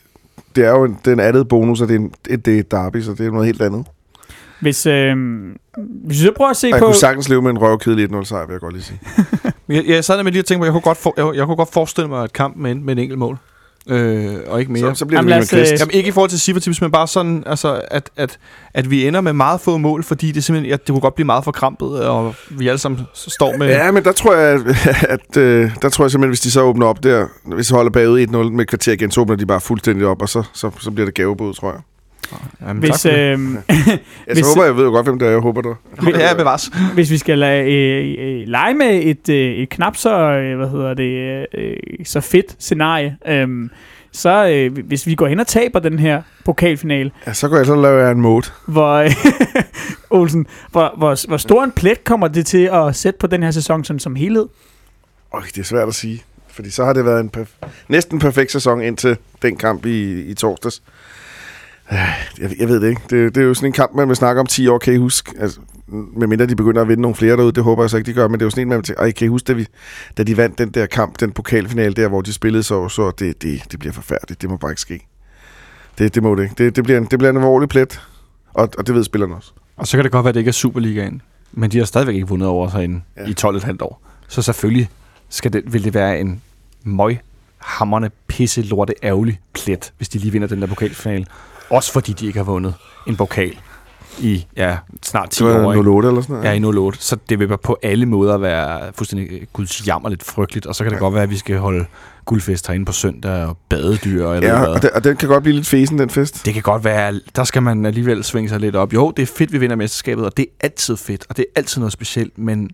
det 0.56 0.66
er 0.66 0.70
jo 0.70 0.84
en, 0.84 0.98
det 1.06 1.08
er 1.08 1.14
en 1.14 1.20
andet 1.20 1.48
bonus, 1.48 1.82
og 1.82 1.88
det 1.88 1.96
er, 1.96 2.00
en, 2.00 2.14
det, 2.30 2.46
det 2.46 2.56
er 2.56 2.60
et 2.60 2.72
derby, 2.72 3.02
så 3.02 3.12
det 3.12 3.26
er 3.26 3.32
noget 3.32 3.46
helt 3.46 3.62
andet. 3.62 3.86
hvis, 4.60 4.86
øh, 4.86 5.16
hvis 5.78 6.20
vi 6.20 6.26
så 6.26 6.32
prøver 6.36 6.50
at 6.52 6.58
se 6.58 6.68
jeg 6.68 6.80
på... 6.80 6.86
kunne 6.86 6.96
sagtens 6.96 7.30
leve 7.30 7.42
med 7.42 7.52
en 7.52 7.58
røvkedelig 7.58 8.10
1-0 8.12 8.24
sejr, 8.24 8.46
vil 8.46 8.54
jeg 8.54 8.62
godt 8.62 8.74
lige 8.74 8.84
sige. 8.84 9.00
Jeg, 9.70 9.84
jeg 9.88 10.04
sad 10.04 10.24
med 10.24 10.32
lige 10.32 10.42
og 10.42 10.46
tænkte 10.46 10.66
jeg 10.66 10.72
kunne 10.72 10.82
godt, 10.82 10.98
for, 10.98 11.14
jeg, 11.18 11.36
jeg 11.38 11.46
kunne 11.46 11.56
godt 11.56 11.74
forestille 11.74 12.08
mig 12.10 12.24
et 12.26 12.34
kamp 12.34 12.56
med, 12.58 12.72
en- 12.72 12.86
med 12.86 12.94
en 12.94 13.00
enkelt 13.00 13.20
mål. 13.20 13.38
Øh, 13.88 14.36
og 14.48 14.60
ikke 14.60 14.72
mere. 14.72 14.96
Så, 14.96 15.00
så 15.00 15.06
bliver 15.06 15.20
Jamen, 15.20 15.34
det 15.34 15.42
os, 15.42 15.52
med 15.52 15.60
øh, 15.60 15.68
kvist. 15.68 15.80
Jamen 15.80 15.94
ikke 15.94 16.10
i 16.10 16.12
forhold 16.12 16.30
til 16.30 16.40
Sivertips, 16.40 16.82
men 16.82 16.92
bare 16.92 17.08
sådan, 17.08 17.44
altså, 17.46 17.82
at, 17.92 18.10
at, 18.18 18.40
at 18.74 18.92
vi 18.92 19.08
ender 19.08 19.22
med 19.22 19.34
meget 19.34 19.62
få 19.62 19.78
mål, 19.78 20.04
fordi 20.04 20.32
det 20.32 20.44
simpelthen, 20.44 20.70
ja, 20.70 20.76
det 20.76 20.88
kunne 20.88 21.02
godt 21.02 21.16
blive 21.16 21.26
meget 21.26 21.44
for 21.44 21.52
krampet, 21.52 22.06
og 22.06 22.36
vi 22.50 22.68
alle 22.68 22.78
sammen 22.78 23.02
står 23.14 23.58
med... 23.58 23.68
Ja, 23.68 23.92
men 23.92 24.04
der 24.04 24.12
tror 24.12 24.36
jeg, 24.36 24.54
at, 24.54 24.62
at 25.20 25.38
øh, 25.38 25.72
der 25.82 25.90
tror 25.90 26.06
jeg 26.06 26.12
simpelthen, 26.12 26.30
hvis 26.30 26.40
de 26.40 26.52
så 26.52 26.62
åbner 26.62 26.86
op 26.86 27.04
der, 27.04 27.28
hvis 27.56 27.68
de 27.68 27.74
holder 27.74 27.92
bagud 27.92 28.28
1-0 28.28 28.38
med 28.38 28.66
kvarter 28.66 28.92
igen, 28.92 29.12
så 29.12 29.22
åbner 29.22 29.36
de 29.36 29.46
bare 29.46 29.62
fuldstændig 29.62 30.08
op, 30.08 30.22
og 30.22 30.30
så, 30.30 30.44
så, 30.54 30.72
så 30.80 30.92
bliver 30.92 31.06
det 31.06 31.16
gavebud, 31.16 31.54
tror 31.54 31.72
jeg. 31.72 31.82
Jamen, 32.62 32.80
Hvis, 32.80 32.96
det. 33.02 33.12
øh, 33.14 33.40
Jeg 33.70 34.00
Hvis- 34.34 34.48
håber, 34.48 34.64
jeg 34.66 34.76
ved 34.78 34.84
jo 34.84 34.90
godt, 34.90 35.06
hvem 35.06 35.20
det 35.20 35.26
er. 35.28 35.32
Jeg 35.32 35.40
håber, 35.40 35.62
du. 35.62 35.76
ja, 36.20 36.34
bevares. 36.38 36.72
hvis 36.94 37.12
vi 37.12 37.18
skal 37.18 37.38
lade, 37.40 37.74
øh, 37.74 38.16
øh, 38.42 38.48
lege 38.48 38.74
med 38.74 39.00
et, 39.04 39.30
øh, 39.30 39.52
et 39.56 39.70
knap 39.70 39.96
så, 39.98 40.22
øh, 40.22 40.58
hvad 40.58 40.70
hedder 40.70 40.94
det, 40.94 41.46
øh, 41.54 41.76
så 42.06 42.22
fedt 42.22 42.56
scenarie, 42.60 43.18
øh, 43.28 43.48
så 44.12 44.48
øh, 44.48 44.86
hvis 44.88 45.08
vi 45.08 45.16
går 45.16 45.28
hen 45.28 45.40
og 45.40 45.48
taber 45.48 45.80
den 45.80 46.00
her 46.00 46.22
pokalfinale, 46.46 47.12
Ja, 47.28 47.34
så 47.34 47.48
går 47.50 47.58
jeg 47.58 47.66
så 47.66 47.76
lave 47.76 48.12
en 48.12 48.22
mode. 48.22 48.46
hvor, 48.68 48.94
øh, 48.94 49.12
Olsen, 50.10 50.46
hvor, 50.72 50.94
hvor, 50.98 51.28
hvor 51.28 51.38
stor 51.38 51.64
en 51.64 51.72
plet 51.72 52.04
kommer 52.04 52.28
det 52.28 52.46
til 52.46 52.70
at 52.74 52.96
sætte 52.96 53.18
på 53.20 53.28
den 53.28 53.44
her 53.44 53.52
sæson 53.52 53.84
sådan, 53.84 54.00
som 54.00 54.16
helhed? 54.16 54.46
Øj, 55.34 55.42
det 55.56 55.58
er 55.58 55.64
svært 55.64 55.88
at 55.88 55.96
sige. 55.96 56.24
Fordi 56.48 56.70
så 56.70 56.86
har 56.86 56.94
det 56.94 57.06
været 57.06 57.20
en 57.20 57.30
perf- 57.38 57.68
næsten 57.88 58.20
perfekt 58.20 58.52
sæson 58.52 58.82
indtil 58.82 59.18
den 59.42 59.56
kamp 59.58 59.86
i, 59.86 60.22
i 60.22 60.34
torsdags. 60.34 60.82
Jeg, 61.92 62.16
jeg 62.60 62.68
ved 62.68 62.82
det 62.82 62.90
ikke. 62.90 63.02
Det, 63.10 63.36
det 63.36 63.42
er 63.44 63.46
jo 63.48 63.54
sådan 63.54 63.70
en 63.70 63.74
kamp, 63.74 63.96
man 63.96 64.08
vil 64.08 64.16
snakke 64.16 64.40
om 64.42 64.48
10 64.48 64.68
år, 64.68 64.78
kan 64.78 64.94
I 64.94 64.98
huske? 64.98 65.34
Altså, 65.40 65.60
medmindre 65.88 66.46
de 66.46 66.56
begynder 66.56 66.82
at 66.82 66.88
vinde 66.88 67.02
nogle 67.02 67.16
flere 67.16 67.38
derude, 67.38 67.52
det 67.52 67.64
håber 67.64 67.84
jeg 67.84 67.90
så 67.90 67.98
ikke, 67.98 68.08
de 68.08 68.14
gør, 68.14 68.28
men 68.28 68.34
det 68.34 68.42
er 68.42 68.46
jo 68.46 68.50
sådan 68.50 68.62
en, 68.62 68.70
man 68.70 68.78
vil 68.78 68.84
tænke, 68.86 69.00
"Ej, 69.02 69.12
kan 69.12 69.26
I 69.26 69.28
huske, 69.28 69.48
da, 69.48 69.54
vi, 69.54 69.68
da 70.18 70.24
de 70.24 70.38
vandt 70.38 70.58
den 70.58 70.70
der 70.70 70.86
kamp, 70.86 71.20
den 71.20 71.32
pokalfinale 71.32 71.94
der, 71.94 72.08
hvor 72.08 72.22
de 72.22 72.34
spillede 72.34 72.64
så, 72.64 72.90
så 72.90 73.12
det, 73.20 73.42
det, 73.42 73.62
det 73.72 73.80
bliver 73.80 73.94
forfærdeligt. 73.94 74.42
Det 74.42 74.50
må 74.50 74.58
bare 74.58 74.72
ikke 74.72 74.82
ske. 74.82 75.08
Det, 75.98 76.16
det 76.16 76.24
må 76.24 76.36
det 76.36 76.44
ikke. 76.44 76.56
Det, 76.58 76.76
det, 76.76 76.84
bliver 76.84 76.98
en, 76.98 77.06
det 77.06 77.20
bliver 77.20 77.30
en 77.32 77.38
alvorlig 77.38 77.70
plet, 77.70 78.02
og, 78.54 78.70
og 78.78 78.88
det 78.88 78.96
ved 78.96 79.04
spillerne 79.04 79.36
også. 79.36 79.52
Og 79.78 79.88
så 79.88 79.98
kan 79.98 80.04
det 80.04 80.12
godt 80.12 80.24
være, 80.24 80.30
at 80.30 80.36
det 80.36 80.40
ikke 80.42 80.50
er 80.50 80.54
Superligaen, 80.54 81.22
men 81.52 81.72
de 81.72 81.78
har 81.78 81.86
stadigvæk 81.86 82.16
ikke 82.16 82.28
vundet 82.28 82.48
over 82.50 82.70
sig 82.70 82.84
inden 82.84 83.04
ja. 83.18 83.26
i 83.28 83.58
12,5 83.58 83.78
år. 83.82 84.02
Så 84.28 84.42
selvfølgelig 84.42 84.90
skal 85.30 85.54
det, 85.54 85.74
vil 85.74 85.84
det 85.84 85.94
være 85.94 86.20
en 86.20 86.42
møg 86.84 87.20
hammerne 87.58 88.12
pisse 88.28 88.62
lorte 88.62 88.94
ærgerlig 89.04 89.40
plet, 89.54 89.94
hvis 89.98 90.10
de 90.10 90.20
lige 90.20 90.32
vinder 90.32 90.48
den 90.48 90.62
der 90.62 90.68
pokalfinale. 90.68 91.26
Også 91.72 91.92
fordi 91.94 92.14
de 92.14 92.26
ikke 92.28 92.40
har 92.40 92.44
vundet 92.44 92.74
en 93.08 93.16
pokal 93.16 93.58
i 94.20 94.46
ja, 94.58 94.78
snart 95.04 95.30
10 95.30 95.44
Det 95.44 95.66
år. 95.66 95.74
ikke? 95.74 95.90
08 95.90 96.08
eller 96.10 96.22
sådan 96.22 96.34
noget. 96.36 96.50
Ja, 96.50 96.52
i 96.54 96.64
08. 96.64 97.00
Så 97.02 97.18
det 97.30 97.40
vil 97.40 97.58
på 97.58 97.78
alle 97.84 98.06
måder 98.06 98.38
være 98.38 98.92
fuldstændig 98.96 99.48
gudsjammerligt 99.54 100.24
frygteligt. 100.24 100.66
Og 100.66 100.76
så 100.76 100.84
kan 100.84 100.92
det 100.92 100.98
Ja. 100.98 101.00
godt 101.04 101.14
være, 101.14 101.24
at 101.24 101.30
vi 101.30 101.38
skal 101.38 101.58
holde 101.58 101.86
guldfest 102.26 102.68
herinde 102.68 102.86
på 102.86 102.92
søndag 102.92 103.46
og 103.46 103.58
badedyr 103.70 104.28
ved 104.28 104.42
Ja, 104.42 104.64
og, 104.66 104.82
det, 104.82 104.90
og 104.92 105.04
den 105.04 105.18
kan 105.18 105.30
godt 105.30 105.44
blive 105.44 105.56
lidt 105.56 105.68
fesen, 105.68 106.00
den 106.00 106.10
fest. 106.10 106.46
Det 106.46 106.54
kan 106.54 106.64
godt 106.64 106.84
være, 106.84 107.20
der 107.36 107.44
skal 107.44 107.62
man 107.64 107.86
alligevel 107.86 108.24
svinge 108.24 108.50
sig 108.50 108.60
lidt 108.60 108.76
op. 108.76 108.94
Jo, 108.94 109.12
det 109.18 109.24
er 109.24 109.28
fedt, 109.38 109.52
vi 109.54 109.58
vinder 109.58 109.76
mesterskabet, 109.76 110.26
og 110.26 110.38
det 110.38 110.46
er 110.60 110.66
altid 110.66 110.98
fedt, 110.98 111.26
og 111.30 111.38
det 111.38 111.46
er 111.56 111.60
altid 111.60 111.80
noget 111.80 111.94
specielt, 111.94 112.38
men 112.38 112.70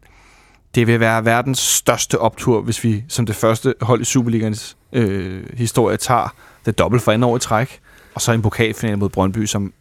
det 0.75 0.87
vil 0.87 0.99
være 0.99 1.25
verdens 1.25 1.59
største 1.59 2.19
optur, 2.19 2.61
hvis 2.61 2.83
vi 2.83 3.03
som 3.09 3.25
det 3.25 3.35
første 3.35 3.73
hold 3.81 4.01
i 4.01 4.05
Superligans 4.05 4.77
øh, 4.93 5.43
historie 5.53 5.97
tager 5.97 6.33
det 6.65 6.79
dobbelt 6.79 7.03
for 7.03 7.11
andet 7.11 7.29
år 7.29 7.35
i 7.35 7.39
træk, 7.39 7.79
og 8.17 8.21
så 8.21 8.31
en 8.31 8.41
pokalfinale 8.41 8.97
mod 8.97 9.09
Brøndby, 9.09 9.45
som 9.45 9.73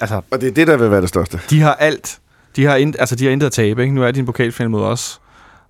altså, 0.00 0.20
Og 0.30 0.40
det 0.40 0.48
er 0.48 0.52
det, 0.52 0.66
der 0.66 0.76
vil 0.76 0.90
være 0.90 1.00
det 1.00 1.08
største. 1.08 1.40
de 1.50 1.60
har 1.60 1.74
alt. 1.74 2.18
De 2.56 2.64
har, 2.64 2.76
ind, 2.76 2.94
altså, 2.98 3.16
de 3.16 3.24
har 3.24 3.32
intet 3.32 3.46
at 3.46 3.52
tabe. 3.52 3.82
Ikke? 3.82 3.94
Nu 3.94 4.02
er 4.02 4.10
de 4.10 4.20
en 4.20 4.26
pokalfinale 4.26 4.70
mod 4.70 4.82
os, 4.82 5.20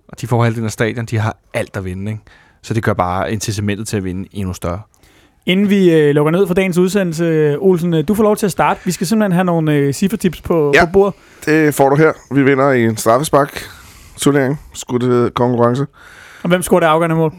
og 0.07 0.21
de 0.21 0.27
får 0.27 0.43
halvdelen 0.43 0.65
af 0.65 0.71
stadion. 0.71 1.05
De 1.05 1.17
har 1.17 1.37
alt 1.53 1.77
at 1.77 1.85
vinde. 1.85 2.11
Ikke? 2.11 2.23
Så 2.61 2.73
det 2.73 2.83
gør 2.83 2.93
bare 2.93 3.33
incitamentet 3.33 3.87
til 3.87 3.97
at 3.97 4.03
vinde 4.03 4.29
endnu 4.31 4.53
større. 4.53 4.81
Inden 5.45 5.69
vi 5.69 5.93
øh, 5.93 6.15
lukker 6.15 6.31
ned 6.31 6.47
for 6.47 6.53
dagens 6.53 6.77
udsendelse, 6.77 7.23
øh, 7.23 7.55
Olsen, 7.59 7.93
øh, 7.93 8.07
du 8.07 8.13
får 8.15 8.23
lov 8.23 8.35
til 8.37 8.45
at 8.45 8.51
starte. 8.51 8.79
Vi 8.85 8.91
skal 8.91 9.07
simpelthen 9.07 9.31
have 9.31 9.45
nogle 9.45 9.73
øh, 9.73 9.93
cifretips 9.93 10.41
på, 10.41 10.71
Ja. 10.75 10.85
på 10.85 10.91
bordet. 10.91 11.13
Det 11.45 11.75
får 11.75 11.89
du 11.89 11.95
her. 11.95 12.11
Vi 12.31 12.43
vinder 12.43 12.71
i 12.71 12.83
en 12.85 12.97
straffespark 12.97 13.63
turnering, 14.17 14.59
skudt 14.73 15.33
konkurrence, 15.33 15.85
Og 16.43 16.49
hvem 16.49 16.61
scorer 16.61 16.79
det 16.79 16.87
afgørende 16.87 17.15
mål? 17.15 17.33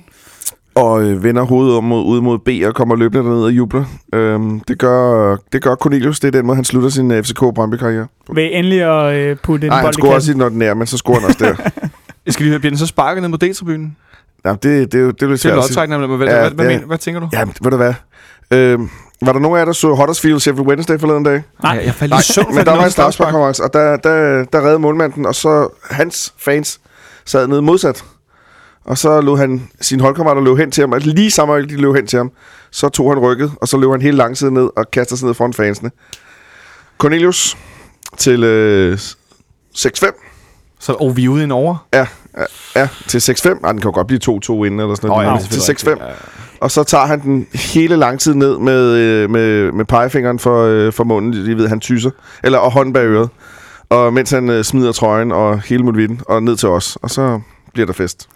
Og 0.74 1.02
øh, 1.02 1.22
vender 1.22 1.42
hovedet 1.42 1.76
om 1.76 1.84
mod, 1.84 2.04
ud 2.06 2.20
mod 2.20 2.38
B 2.38 2.48
og 2.66 2.74
kommer 2.74 2.96
løbende 2.96 3.24
derned 3.24 3.42
og 3.44 3.50
jubler. 3.52 3.84
Øhm, 4.14 4.60
det, 4.60 4.78
gør, 4.78 5.36
det 5.52 5.62
gør 5.62 5.74
Cornelius. 5.74 6.20
Det 6.20 6.28
er 6.28 6.32
den 6.32 6.46
måde, 6.46 6.56
han 6.56 6.64
slutter 6.64 6.88
sin 6.88 7.10
øh, 7.10 7.22
FCK 7.24 7.38
Brøndby-karriere. 7.54 8.06
Ved 8.34 8.48
endelig 8.52 8.82
at 8.82 9.14
øh, 9.16 9.36
putte 9.42 9.66
en 9.66 9.70
Nej, 9.70 9.76
han 9.76 9.84
bold 9.84 9.94
i 9.94 10.00
scorer 10.00 10.14
også 10.14 10.30
i 10.30 10.34
den 10.34 10.42
ordinære, 10.42 10.74
men 10.74 10.86
så 10.86 10.96
scorer 10.96 11.20
han 11.20 11.26
også 11.28 11.38
der. 11.44 11.70
Jeg 12.26 12.34
skal 12.34 12.44
lige 12.44 12.50
høre, 12.52 12.60
bliver 12.60 12.70
den 12.70 12.78
så 12.78 12.86
sparket 12.86 13.22
ned 13.22 13.28
mod 13.28 13.38
D-tribunen? 13.38 13.96
Jamen, 14.44 14.58
det, 14.62 14.92
det, 14.92 14.94
er 15.00 15.02
jo- 15.04 15.10
det 15.10 15.22
er 15.22 15.26
jo 15.26 15.30
lidt 15.30 15.40
svært 15.40 15.58
at 15.58 15.64
sige. 15.64 15.76
lodtrækning, 15.76 16.16
hvad, 16.16 16.28
Ja, 16.28 16.40
hvad, 16.40 16.50
hvad, 16.50 16.70
ja. 16.74 16.78
hvad 16.86 16.98
tænker 16.98 17.20
du? 17.20 17.28
Ja, 17.32 17.44
ved 17.62 17.70
du 17.70 17.76
hvad? 17.76 17.94
Øhm, 18.50 18.88
var 19.22 19.32
der 19.32 19.40
nogen 19.40 19.56
af 19.56 19.60
jer, 19.60 19.64
der 19.64 19.72
så 19.72 19.94
Huddersfield 19.94 20.40
Sheffield 20.40 20.68
Wednesday 20.68 20.98
forleden 20.98 21.24
dag? 21.24 21.42
Nej. 21.62 21.82
jeg, 21.84 21.94
faldt 21.94 22.10
Nej, 22.10 22.18
lige 22.18 22.30
i 22.30 22.32
søvn, 22.32 22.54
men 22.54 22.64
der 22.66 22.76
var 22.76 22.84
en 22.84 22.90
straffesparkkonkurrence, 22.90 23.64
og 23.64 23.72
der, 23.72 23.96
der, 23.96 24.44
der 24.52 24.58
reddede 24.60 24.78
målmanden, 24.78 25.26
og 25.26 25.34
så 25.34 25.68
hans 25.90 26.34
fans 26.38 26.80
sad 27.24 27.46
nede 27.48 27.62
modsat. 27.62 28.04
Og 28.84 28.98
så 28.98 29.20
lå 29.20 29.36
han 29.36 29.68
sin 29.80 30.00
holdkammerater 30.00 30.42
løb 30.42 30.56
hen 30.56 30.70
til 30.70 30.82
ham, 30.82 30.92
og 30.92 31.00
lige 31.00 31.30
samme 31.30 31.54
øjeblik, 31.54 31.76
de 31.76 31.82
løb 31.82 31.94
hen 31.94 32.06
til 32.06 32.16
ham, 32.16 32.30
så 32.70 32.88
tog 32.88 33.10
han 33.10 33.18
rykket, 33.18 33.52
og 33.60 33.68
så 33.68 33.76
løb 33.76 33.90
han 33.90 34.02
hele 34.02 34.16
langsiden 34.16 34.54
ned 34.54 34.68
og 34.76 34.90
kastede 34.90 35.18
sig 35.18 35.26
ned 35.26 35.34
foran 35.34 35.52
fansene. 35.52 35.90
Cornelius 36.98 37.56
til 38.18 38.44
øh, 38.44 38.98
6-5. 39.76 40.76
Så 40.80 40.92
og 40.92 41.16
vi 41.16 41.24
er 41.24 41.28
ude 41.28 41.44
en 41.44 41.50
over. 41.50 41.86
Ja, 41.94 42.06
ja, 42.36 42.44
ja 42.76 42.88
til 43.08 43.18
6-5. 43.18 43.48
Ej, 43.48 43.72
den 43.72 43.80
kan 43.80 43.90
jo 43.90 43.94
godt 43.94 44.06
blive 44.06 44.20
2-2 44.24 44.28
inden, 44.64 44.80
eller 44.80 44.94
sådan 44.94 45.08
noget. 45.08 45.28
Åh, 45.28 45.32
ja, 45.34 45.38
til 45.38 45.62
selvfølgelig 45.62 46.02
6-5. 46.02 46.06
rigtigt. 46.06 46.40
Og 46.60 46.70
så 46.70 46.84
tager 46.84 47.06
han 47.06 47.20
den 47.20 47.46
hele 47.54 47.96
lang 47.96 48.20
tid 48.20 48.34
ned 48.34 48.58
med, 48.58 48.96
øh, 48.96 49.30
med, 49.30 49.72
med 49.72 49.84
pegefingeren 49.84 50.38
for, 50.38 50.64
øh, 50.64 50.92
for 50.92 51.04
munden. 51.04 51.32
I 51.32 51.54
ved, 51.54 51.68
han 51.68 51.80
tyser. 51.80 52.10
Eller 52.44 52.58
og 52.58 52.72
hånden 52.72 52.92
bag 52.92 53.04
øret. 53.04 53.28
Og 53.90 54.12
mens 54.12 54.30
han 54.30 54.50
øh, 54.50 54.64
smider 54.64 54.92
trøjen 54.92 55.32
og 55.32 55.60
hele 55.60 55.82
muligheden 55.82 56.20
og 56.26 56.42
ned 56.42 56.56
til 56.56 56.68
os. 56.68 56.98
Og 57.02 57.10
så 57.10 57.40
bliver 57.72 57.86
der 57.86 57.92
fest. 57.92 58.28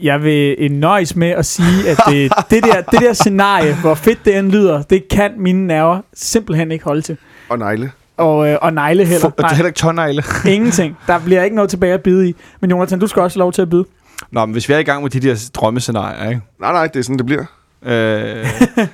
Jeg 0.00 0.22
vil 0.22 0.72
nøjes 0.72 1.16
med 1.16 1.28
at 1.28 1.46
sige, 1.46 1.88
at 1.88 1.98
det, 2.08 2.32
det, 2.50 2.64
der, 2.64 2.80
det 2.80 3.00
der 3.00 3.12
scenarie, 3.12 3.74
hvor 3.74 3.94
fedt 3.94 4.24
det 4.24 4.36
end 4.38 4.50
lyder, 4.50 4.82
det 4.82 5.08
kan 5.08 5.32
mine 5.38 5.66
nerver 5.66 6.00
simpelthen 6.14 6.72
ikke 6.72 6.84
holde 6.84 7.02
til. 7.02 7.16
Og 7.48 7.58
negle. 7.58 7.92
Og, 8.16 8.48
øh, 8.48 8.58
og 8.62 8.72
negle 8.72 9.04
heller. 9.04 9.20
For, 9.20 9.28
det 9.28 9.44
er 9.44 9.54
heller 9.54 9.66
ikke 9.66 9.76
tårnegle. 9.76 10.22
Ingenting. 10.54 10.96
Der 11.06 11.18
bliver 11.18 11.42
ikke 11.42 11.56
noget 11.56 11.70
tilbage 11.70 11.94
at 11.94 12.02
bide 12.02 12.28
i. 12.28 12.34
Men 12.60 12.70
Jonathan, 12.70 12.98
du 12.98 13.06
skal 13.06 13.22
også 13.22 13.38
have 13.38 13.44
lov 13.44 13.52
til 13.52 13.62
at 13.62 13.70
bide. 13.70 13.84
Nå, 14.30 14.46
men 14.46 14.52
hvis 14.52 14.68
vi 14.68 14.74
er 14.74 14.78
i 14.78 14.82
gang 14.82 15.02
med 15.02 15.10
de 15.10 15.20
der 15.20 15.50
drømmescenarier, 15.54 16.28
ikke? 16.28 16.40
Nej, 16.60 16.72
nej, 16.72 16.86
det 16.86 16.96
er 16.96 17.02
sådan, 17.02 17.18
det 17.18 17.26
bliver. 17.26 17.44
Øh, 17.82 17.92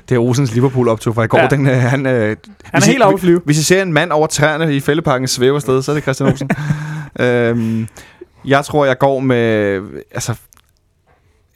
det 0.09 0.15
er 0.15 0.19
Rosens 0.19 0.55
Liverpool 0.55 0.89
optog 0.89 1.15
fra 1.15 1.23
i 1.23 1.27
går. 1.27 1.39
Ja. 1.39 1.47
Den, 1.47 1.67
øh, 1.67 1.77
han, 1.77 2.07
øh, 2.07 2.37
Han 2.65 2.83
er 2.83 2.87
helt 2.87 3.03
oppe 3.03 3.21
flyve. 3.21 3.41
Hvis 3.45 3.59
I 3.59 3.63
ser 3.63 3.83
en 3.83 3.93
mand 3.93 4.13
over 4.13 4.27
træerne 4.27 4.77
i 4.77 4.81
fældeparken 4.81 5.29
svæve 5.29 5.55
afsted, 5.55 5.83
så 5.83 5.93
er 5.93 5.95
det 5.95 6.03
Christian 6.03 6.29
Olsen. 6.29 6.51
øhm, 7.21 7.89
jeg 8.45 8.65
tror, 8.65 8.85
jeg 8.85 8.99
går 8.99 9.21
med... 9.21 9.81
Altså, 10.11 10.35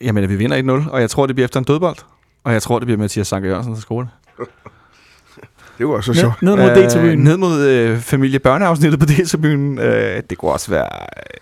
jamen, 0.05 0.29
vi 0.29 0.37
vinder 0.37 0.83
1-0, 0.87 0.91
og 0.91 1.01
jeg 1.01 1.11
tror, 1.11 1.27
det 1.27 1.37
bliver 1.37 1.45
efter 1.45 1.61
en 1.61 1.65
dødbold. 1.65 1.97
Og 2.45 2.53
jeg 2.53 2.63
tror, 2.63 2.79
det 2.79 2.87
bliver 2.87 2.99
Mathias 2.99 3.27
Sanker 3.27 3.49
Jørgensen, 3.49 3.75
der 3.75 3.81
scorer 3.81 4.05
det. 4.05 4.11
Det 5.79 5.89
var 5.89 6.01
så 6.01 6.13
Ned, 6.13 6.21
sjovt. 6.21 6.43
ned 6.43 6.57
mod 6.57 6.71
D-tribunen. 6.71 7.25
ned 7.25 7.37
mod 7.37 7.67
øh, 7.67 7.99
familie 7.99 8.39
børneafsnittet 8.39 9.01
på 9.01 9.07
D-tribunen. 9.07 9.79
Øh, 9.79 10.23
det 10.31 10.39
kunne 10.39 10.53
også 10.53 10.71
være 10.71 10.89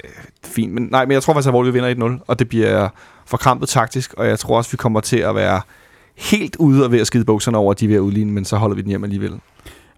øh, 0.05 0.11
fint. 0.45 0.73
Men, 0.73 0.89
nej, 0.91 1.05
men 1.05 1.13
jeg 1.13 1.23
tror 1.23 1.33
faktisk, 1.35 1.55
at 1.55 1.65
vi 1.65 1.71
vinder 1.71 2.19
1-0, 2.19 2.25
og 2.27 2.39
det 2.39 2.49
bliver 2.49 2.89
forkrampet 3.27 3.69
taktisk, 3.69 4.15
og 4.15 4.27
jeg 4.29 4.39
tror 4.39 4.57
også, 4.57 4.71
vi 4.71 4.77
kommer 4.77 5.01
til 5.01 5.17
at 5.19 5.35
være 5.35 5.61
helt 6.17 6.57
ude 6.57 6.85
og 6.85 6.93
ved 6.93 7.01
at 7.01 7.07
skide 7.07 7.25
bukserne 7.25 7.59
over, 7.59 7.71
at 7.73 7.81
de 7.81 7.85
er 7.85 7.89
ved 7.89 7.97
at 7.97 8.01
udligne, 8.01 8.33
men 8.33 8.45
så 8.45 8.57
holder 8.57 8.77
vi 8.77 8.83
den 8.83 8.89
hjem 8.89 9.05
alligevel. 9.05 9.33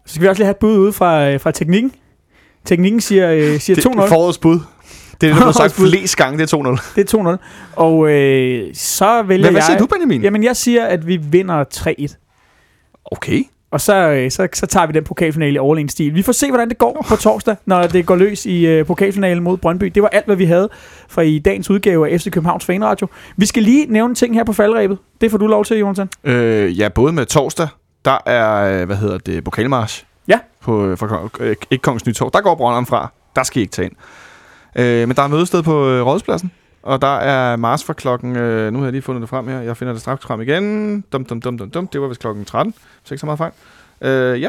Så 0.07 0.15
skal 0.15 0.23
vi 0.23 0.29
også 0.29 0.41
lige 0.41 0.47
have 0.47 0.51
et 0.51 0.57
bud 0.57 0.77
ude 0.79 0.93
fra, 0.93 1.31
øh, 1.31 1.41
fra 1.41 1.51
teknikken. 1.51 1.93
Teknikken 2.65 3.01
siger, 3.01 3.31
øh, 3.31 3.61
siger 3.61 3.77
2-0. 3.77 3.93
Det 3.93 3.99
er 4.05 4.07
forårets 4.09 4.39
bud. 4.39 4.61
Det 5.25 5.31
er 5.31 5.35
det, 5.35 5.41
er 5.41 5.45
blevet 5.45 5.73
sagt 5.73 5.73
flest 5.91 6.17
gange, 6.17 6.39
det 6.39 6.53
er 6.53 6.57
2-0. 6.57 6.93
Det 6.97 7.15
er 7.15 7.37
2-0. 7.37 7.77
Og 7.77 8.11
øh, 8.11 8.75
så 8.75 9.23
vælger 9.23 9.43
Hvad, 9.43 9.51
hvad 9.51 9.61
jeg... 9.61 9.63
siger 9.63 9.79
du, 9.79 9.87
Benjamin? 9.87 10.23
Jamen, 10.23 10.45
jeg 10.45 10.57
siger, 10.57 10.85
at 10.85 11.07
vi 11.07 11.17
vinder 11.17 11.65
3-1. 11.75 13.05
Okay. 13.05 13.43
Og 13.71 13.81
så, 13.81 13.95
øh, 13.95 14.31
så, 14.31 14.49
så 14.53 14.67
tager 14.67 14.87
vi 14.87 14.93
den 14.93 15.05
pokalfinale 15.05 15.55
i 15.55 15.59
overlegen 15.59 15.89
stil. 15.89 16.15
Vi 16.15 16.23
får 16.23 16.33
se, 16.33 16.49
hvordan 16.49 16.69
det 16.69 16.79
går 16.79 17.07
på 17.09 17.17
torsdag, 17.17 17.57
når 17.67 17.83
det 17.83 18.07
går 18.07 18.17
løs 18.17 18.47
i 18.47 18.67
øh, 18.67 18.87
pokalfinalen 18.87 19.45
mod 19.45 19.57
Brøndby. 19.57 19.87
Det 19.87 20.03
var 20.03 20.09
alt, 20.09 20.27
hvad 20.27 20.37
vi 20.37 20.45
havde 20.45 20.69
fra 21.09 21.23
i 21.23 21.39
dagens 21.39 21.71
udgave 21.71 22.11
af 22.11 22.21
FC 22.21 22.31
Københavns 22.31 22.65
Fanradio. 22.65 23.07
Vi 23.37 23.47
skal 23.47 23.63
lige 23.63 23.87
nævne 23.87 24.11
en 24.11 24.15
ting 24.15 24.35
her 24.35 24.45
på 24.45 24.53
faldrebet. 24.53 24.99
Det 25.21 25.31
får 25.31 25.39
du 25.39 25.47
lov 25.47 25.65
til, 25.65 25.79
Jonathan. 25.79 26.09
Øh, 26.25 26.79
ja, 26.79 26.89
både 26.89 27.13
med 27.13 27.27
torsdag, 27.27 27.69
der 28.05 28.19
er, 28.27 28.81
øh, 28.81 28.87
hvad 28.87 28.97
hedder 28.97 29.19
det, 29.19 29.45
pokalmarsch. 29.45 30.05
Ja. 30.29 30.39
På, 30.63 30.87
øh, 30.87 30.99
for, 30.99 31.31
øh, 31.41 31.57
ikke 31.71 31.83
Kongens 31.83 32.07
Nytorv. 32.07 32.31
Der 32.33 32.41
går 32.41 32.55
Brønderen 32.55 32.87
fra. 32.87 33.13
Der 33.37 33.43
skal 33.43 33.59
I 33.59 33.63
ikke 33.63 33.73
tage 33.73 33.87
ind. 33.87 33.97
Øh, 34.77 35.09
men 35.09 35.17
der 35.17 35.23
er 35.23 35.29
mødested 35.29 35.63
på 35.63 35.89
øh, 35.89 36.07
Rådspladsen, 36.07 36.51
Og 36.83 37.03
der 37.03 37.17
er 37.17 37.57
Mars 37.57 37.85
fra 37.85 37.93
klokken... 37.93 38.37
Øh, 38.37 38.73
nu 38.73 38.79
har 38.79 38.87
jeg 38.87 38.93
lige 38.93 39.03
fundet 39.03 39.21
det 39.21 39.29
frem 39.29 39.49
her. 39.49 39.61
Jeg 39.61 39.77
finder 39.77 39.93
det 39.93 40.03
straks 40.03 40.25
frem 40.25 40.41
igen. 40.41 41.01
Dum, 41.13 41.25
dum, 41.25 41.41
dum, 41.41 41.59
dum, 41.59 41.71
dum. 41.71 41.87
Det 41.87 42.01
var 42.01 42.09
vist 42.09 42.21
klokken 42.21 42.45
13. 42.45 42.75
Så 43.05 43.15
ikke 43.15 43.21
så 43.21 43.27
meget 43.27 43.39
fejl. 43.39 43.53
Øh, 44.01 44.43
ja. 44.43 44.49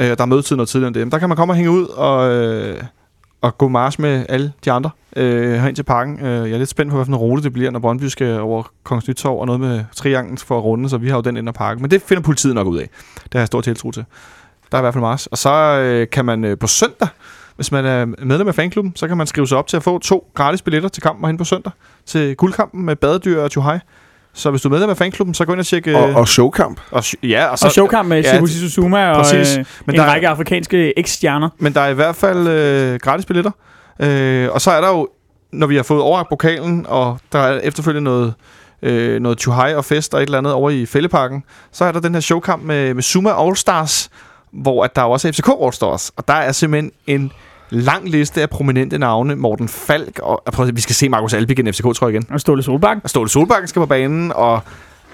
Øh, 0.00 0.06
der 0.06 0.20
er 0.20 0.26
mødetid 0.26 0.56
noget 0.56 0.68
tidligere 0.68 0.88
end 0.88 0.94
det. 0.94 1.06
Men 1.06 1.12
der 1.12 1.18
kan 1.18 1.28
man 1.28 1.36
komme 1.36 1.52
og 1.52 1.56
hænge 1.56 1.70
ud 1.70 1.86
og, 1.86 2.32
øh, 2.32 2.82
og 3.40 3.58
gå 3.58 3.68
Mars 3.68 3.98
med 3.98 4.26
alle 4.28 4.52
de 4.64 4.72
andre 4.72 4.90
øh, 5.16 5.52
herind 5.52 5.76
til 5.76 5.82
parken. 5.82 6.20
Øh, 6.20 6.48
jeg 6.48 6.54
er 6.54 6.58
lidt 6.58 6.68
spændt 6.68 6.90
på, 6.90 6.96
hvilken 6.96 7.16
rute 7.16 7.42
det 7.42 7.52
bliver, 7.52 7.70
når 7.70 7.78
Brøndby 7.78 8.04
skal 8.04 8.40
over 8.40 8.62
Kongens 8.84 9.08
Nytorv 9.08 9.40
og 9.40 9.46
noget 9.46 9.60
med 9.60 9.84
trianglen 9.96 10.38
for 10.38 10.58
at 10.58 10.64
runde, 10.64 10.88
så 10.88 10.98
vi 10.98 11.08
har 11.08 11.16
jo 11.16 11.22
den 11.22 11.36
ind 11.36 11.48
af 11.48 11.54
parken. 11.54 11.82
Men 11.82 11.90
det 11.90 12.02
finder 12.02 12.22
politiet 12.22 12.54
nok 12.54 12.66
ud 12.66 12.78
af. 12.78 12.88
Det 13.14 13.34
har 13.34 13.40
jeg 13.40 13.46
stor 13.46 13.60
tiltro 13.60 13.90
til. 13.90 14.04
Der 14.72 14.78
er 14.78 14.80
i 14.80 14.82
hvert 14.82 14.94
fald 14.94 15.02
Mars. 15.02 15.26
Og 15.26 15.38
så 15.38 15.50
øh, 15.52 16.06
kan 16.12 16.24
man 16.24 16.44
øh, 16.44 16.58
på 16.58 16.66
søndag, 16.66 17.08
hvis 17.56 17.72
man 17.72 17.84
er 17.86 18.04
medlem 18.24 18.48
af 18.48 18.54
fanklubben, 18.54 18.92
så 18.96 19.08
kan 19.08 19.16
man 19.16 19.26
skrive 19.26 19.46
sig 19.48 19.58
op 19.58 19.66
til 19.66 19.76
at 19.76 19.82
få 19.82 19.98
to 19.98 20.30
gratis 20.34 20.62
billetter 20.62 20.88
til 20.88 21.02
kampen 21.02 21.26
hen 21.26 21.36
på 21.36 21.44
søndag. 21.44 21.72
Til 22.06 22.36
guldkampen 22.36 22.84
med 22.84 22.96
badedyr 22.96 23.40
og 23.42 23.50
Tjuhai. 23.50 23.78
Så 24.34 24.50
hvis 24.50 24.62
du 24.62 24.68
er 24.68 24.70
medlem 24.70 24.90
af 24.90 24.96
fanklubben, 24.96 25.34
så 25.34 25.44
gå 25.44 25.52
ind 25.52 25.60
og 25.60 25.66
tjek... 25.66 25.86
Øh, 25.88 25.94
Og, 25.94 26.02
og 26.14 26.28
showkamp. 26.28 26.80
og, 26.90 27.04
ja, 27.22 27.46
og, 27.46 27.58
Så, 27.58 27.66
og 27.66 27.72
showkamp 27.72 28.08
med 28.08 28.22
ja, 28.24 28.36
ja, 28.36 28.46
Sibu 28.46 28.68
Zuma 28.68 29.10
og 29.10 29.16
præcis. 29.24 29.58
øh, 29.58 29.64
Men 29.86 29.94
en 29.94 29.98
der 30.00 30.06
er- 30.06 30.10
række 30.12 30.28
afrikanske 30.28 30.98
eks-stjerner. 30.98 31.48
Men 31.58 31.74
der 31.74 31.80
er 31.80 31.88
i 31.88 31.94
hvert 31.94 32.16
fald 32.16 32.48
øh, 32.48 32.98
gratis 33.02 33.26
billetter. 33.26 33.50
Øh, 34.00 34.48
og 34.52 34.60
så 34.60 34.70
er 34.70 34.80
der 34.80 34.88
jo, 34.88 35.08
når 35.52 35.66
vi 35.66 35.76
har 35.76 35.82
fået 35.82 36.02
overragt 36.02 36.28
pokalen, 36.28 36.86
og 36.88 37.18
der 37.32 37.38
er 37.38 37.60
efterfølgende 37.60 38.04
noget, 38.10 38.34
øh, 38.82 39.20
noget 39.20 39.40
Chuhai 39.40 39.74
og 39.74 39.84
fest 39.84 40.14
og 40.14 40.20
et 40.22 40.26
eller 40.26 40.38
andet 40.38 40.52
over 40.52 40.70
i 40.70 40.86
Fælleparken, 40.86 41.44
så 41.72 41.84
er 41.84 41.92
der 41.92 42.00
den 42.00 42.14
her 42.14 42.20
showkamp 42.20 42.62
med, 42.62 42.94
med 42.94 43.02
Zuma 43.02 43.30
All-Stars, 43.30 44.08
hvor 44.52 44.84
at 44.84 44.96
der 44.96 45.02
er 45.02 45.06
også 45.06 45.28
er 45.28 45.32
FCK 45.32 45.48
All-Stars. 45.48 46.10
Og 46.16 46.28
der 46.28 46.34
er 46.34 46.52
simpelthen 46.52 46.92
en 47.06 47.32
lang 47.70 48.08
liste 48.08 48.42
af 48.42 48.50
prominente 48.50 48.98
navne. 48.98 49.36
Morten 49.36 49.68
Falk, 49.68 50.18
og 50.18 50.42
prøv, 50.52 50.70
vi 50.74 50.80
skal 50.80 50.94
se 50.94 51.08
Markus 51.08 51.34
Albi 51.34 51.52
igen, 51.52 51.72
FCK, 51.72 51.82
tror 51.82 52.06
jeg 52.06 52.14
igen. 52.14 52.26
Og 52.30 52.40
Ståle 52.40 52.62
Solbakken. 52.62 53.00
Og 53.04 53.10
Ståle 53.10 53.28
Solbakken 53.28 53.68
skal 53.68 53.80
på 53.80 53.86
banen, 53.86 54.32
og 54.32 54.60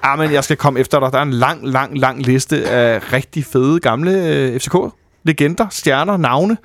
ah, 0.02 0.18
men 0.18 0.32
jeg 0.32 0.44
skal 0.44 0.56
komme 0.56 0.80
efter 0.80 1.00
dig. 1.00 1.12
Der 1.12 1.18
er 1.18 1.22
en 1.22 1.32
lang, 1.32 1.68
lang, 1.68 1.98
lang 1.98 2.22
liste 2.22 2.68
af 2.68 3.12
rigtig 3.12 3.44
fede 3.44 3.80
gamle 3.80 4.26
øh, 4.26 4.60
FCK-legender, 4.60 5.66
stjerner, 5.70 6.16
navne. 6.16 6.56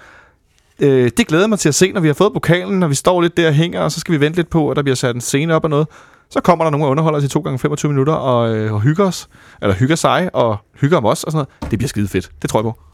Øh, 0.80 1.12
det 1.18 1.28
glæder 1.28 1.44
jeg 1.44 1.50
mig 1.50 1.60
til 1.60 1.70
at 1.70 1.76
se, 1.76 1.92
når 1.92 2.02
vi 2.02 2.08
har 2.08 2.14
fået 2.14 2.34
pokalen, 2.34 2.80
når 2.80 2.88
vi 2.88 2.96
står 2.96 3.22
lidt 3.22 3.38
der 3.38 3.48
og 3.48 3.54
hænger, 3.54 3.82
og 3.82 3.92
så 3.92 4.00
skal 4.00 4.14
vi 4.14 4.20
vente 4.20 4.36
lidt 4.36 4.50
på, 4.50 4.70
at 4.70 4.76
der 4.76 4.82
bliver 4.82 4.96
sat 4.96 5.16
en 5.16 5.22
scene 5.22 5.56
op 5.56 5.64
og 5.64 5.70
noget. 5.70 5.88
Så 6.30 6.42
kommer 6.42 6.66
der 6.66 6.72
nogen 6.72 6.86
og 6.86 6.92
underholder 6.92 7.20
os 7.20 7.26
i 7.26 7.28
2 7.28 7.40
gange 7.40 7.60
25 7.60 7.92
minutter 7.92 8.14
og, 8.14 8.56
øh, 8.56 8.74
og 8.74 8.82
hygger 8.82 9.06
os, 9.06 9.30
eller 9.62 9.76
hygger 9.76 9.96
sig 9.96 10.30
og 10.34 10.58
hygger 10.82 10.98
om 10.98 11.06
os 11.06 11.24
og 11.24 11.32
sådan 11.32 11.46
noget. 11.62 11.72
Det 11.72 11.80
bliver 11.80 11.90
skide 11.90 12.08
fedt. 12.08 12.32
Det 12.42 12.50
tror 12.50 12.60
jeg 12.60 12.64
på. 12.64 12.87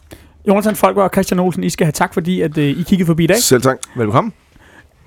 Jonathan 0.47 0.75
Folker 0.75 1.01
og 1.01 1.09
Christian 1.13 1.39
Olsen, 1.39 1.63
I 1.63 1.69
skal 1.69 1.85
have 1.85 1.91
tak, 1.91 2.13
fordi 2.13 2.41
at, 2.41 2.57
øh, 2.57 2.63
I 2.63 2.83
kiggede 2.87 3.05
forbi 3.07 3.23
i 3.23 3.27
dag. 3.27 3.37
Selv 3.37 3.61
tak. 3.61 3.77
Velkommen. 3.95 4.33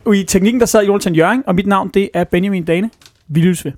Og 0.05 0.17
i 0.17 0.25
teknikken, 0.25 0.61
der 0.61 0.67
sad 0.67 0.85
Jonathan 0.87 1.15
Jørgen, 1.15 1.43
og 1.47 1.55
mit 1.55 1.67
navn, 1.67 1.91
det 1.95 2.09
er 2.15 2.25
Benjamin 2.25 2.65
Dane. 2.65 2.91
Vi 3.29 3.41
lyttes 3.41 3.65
ved. 3.65 3.73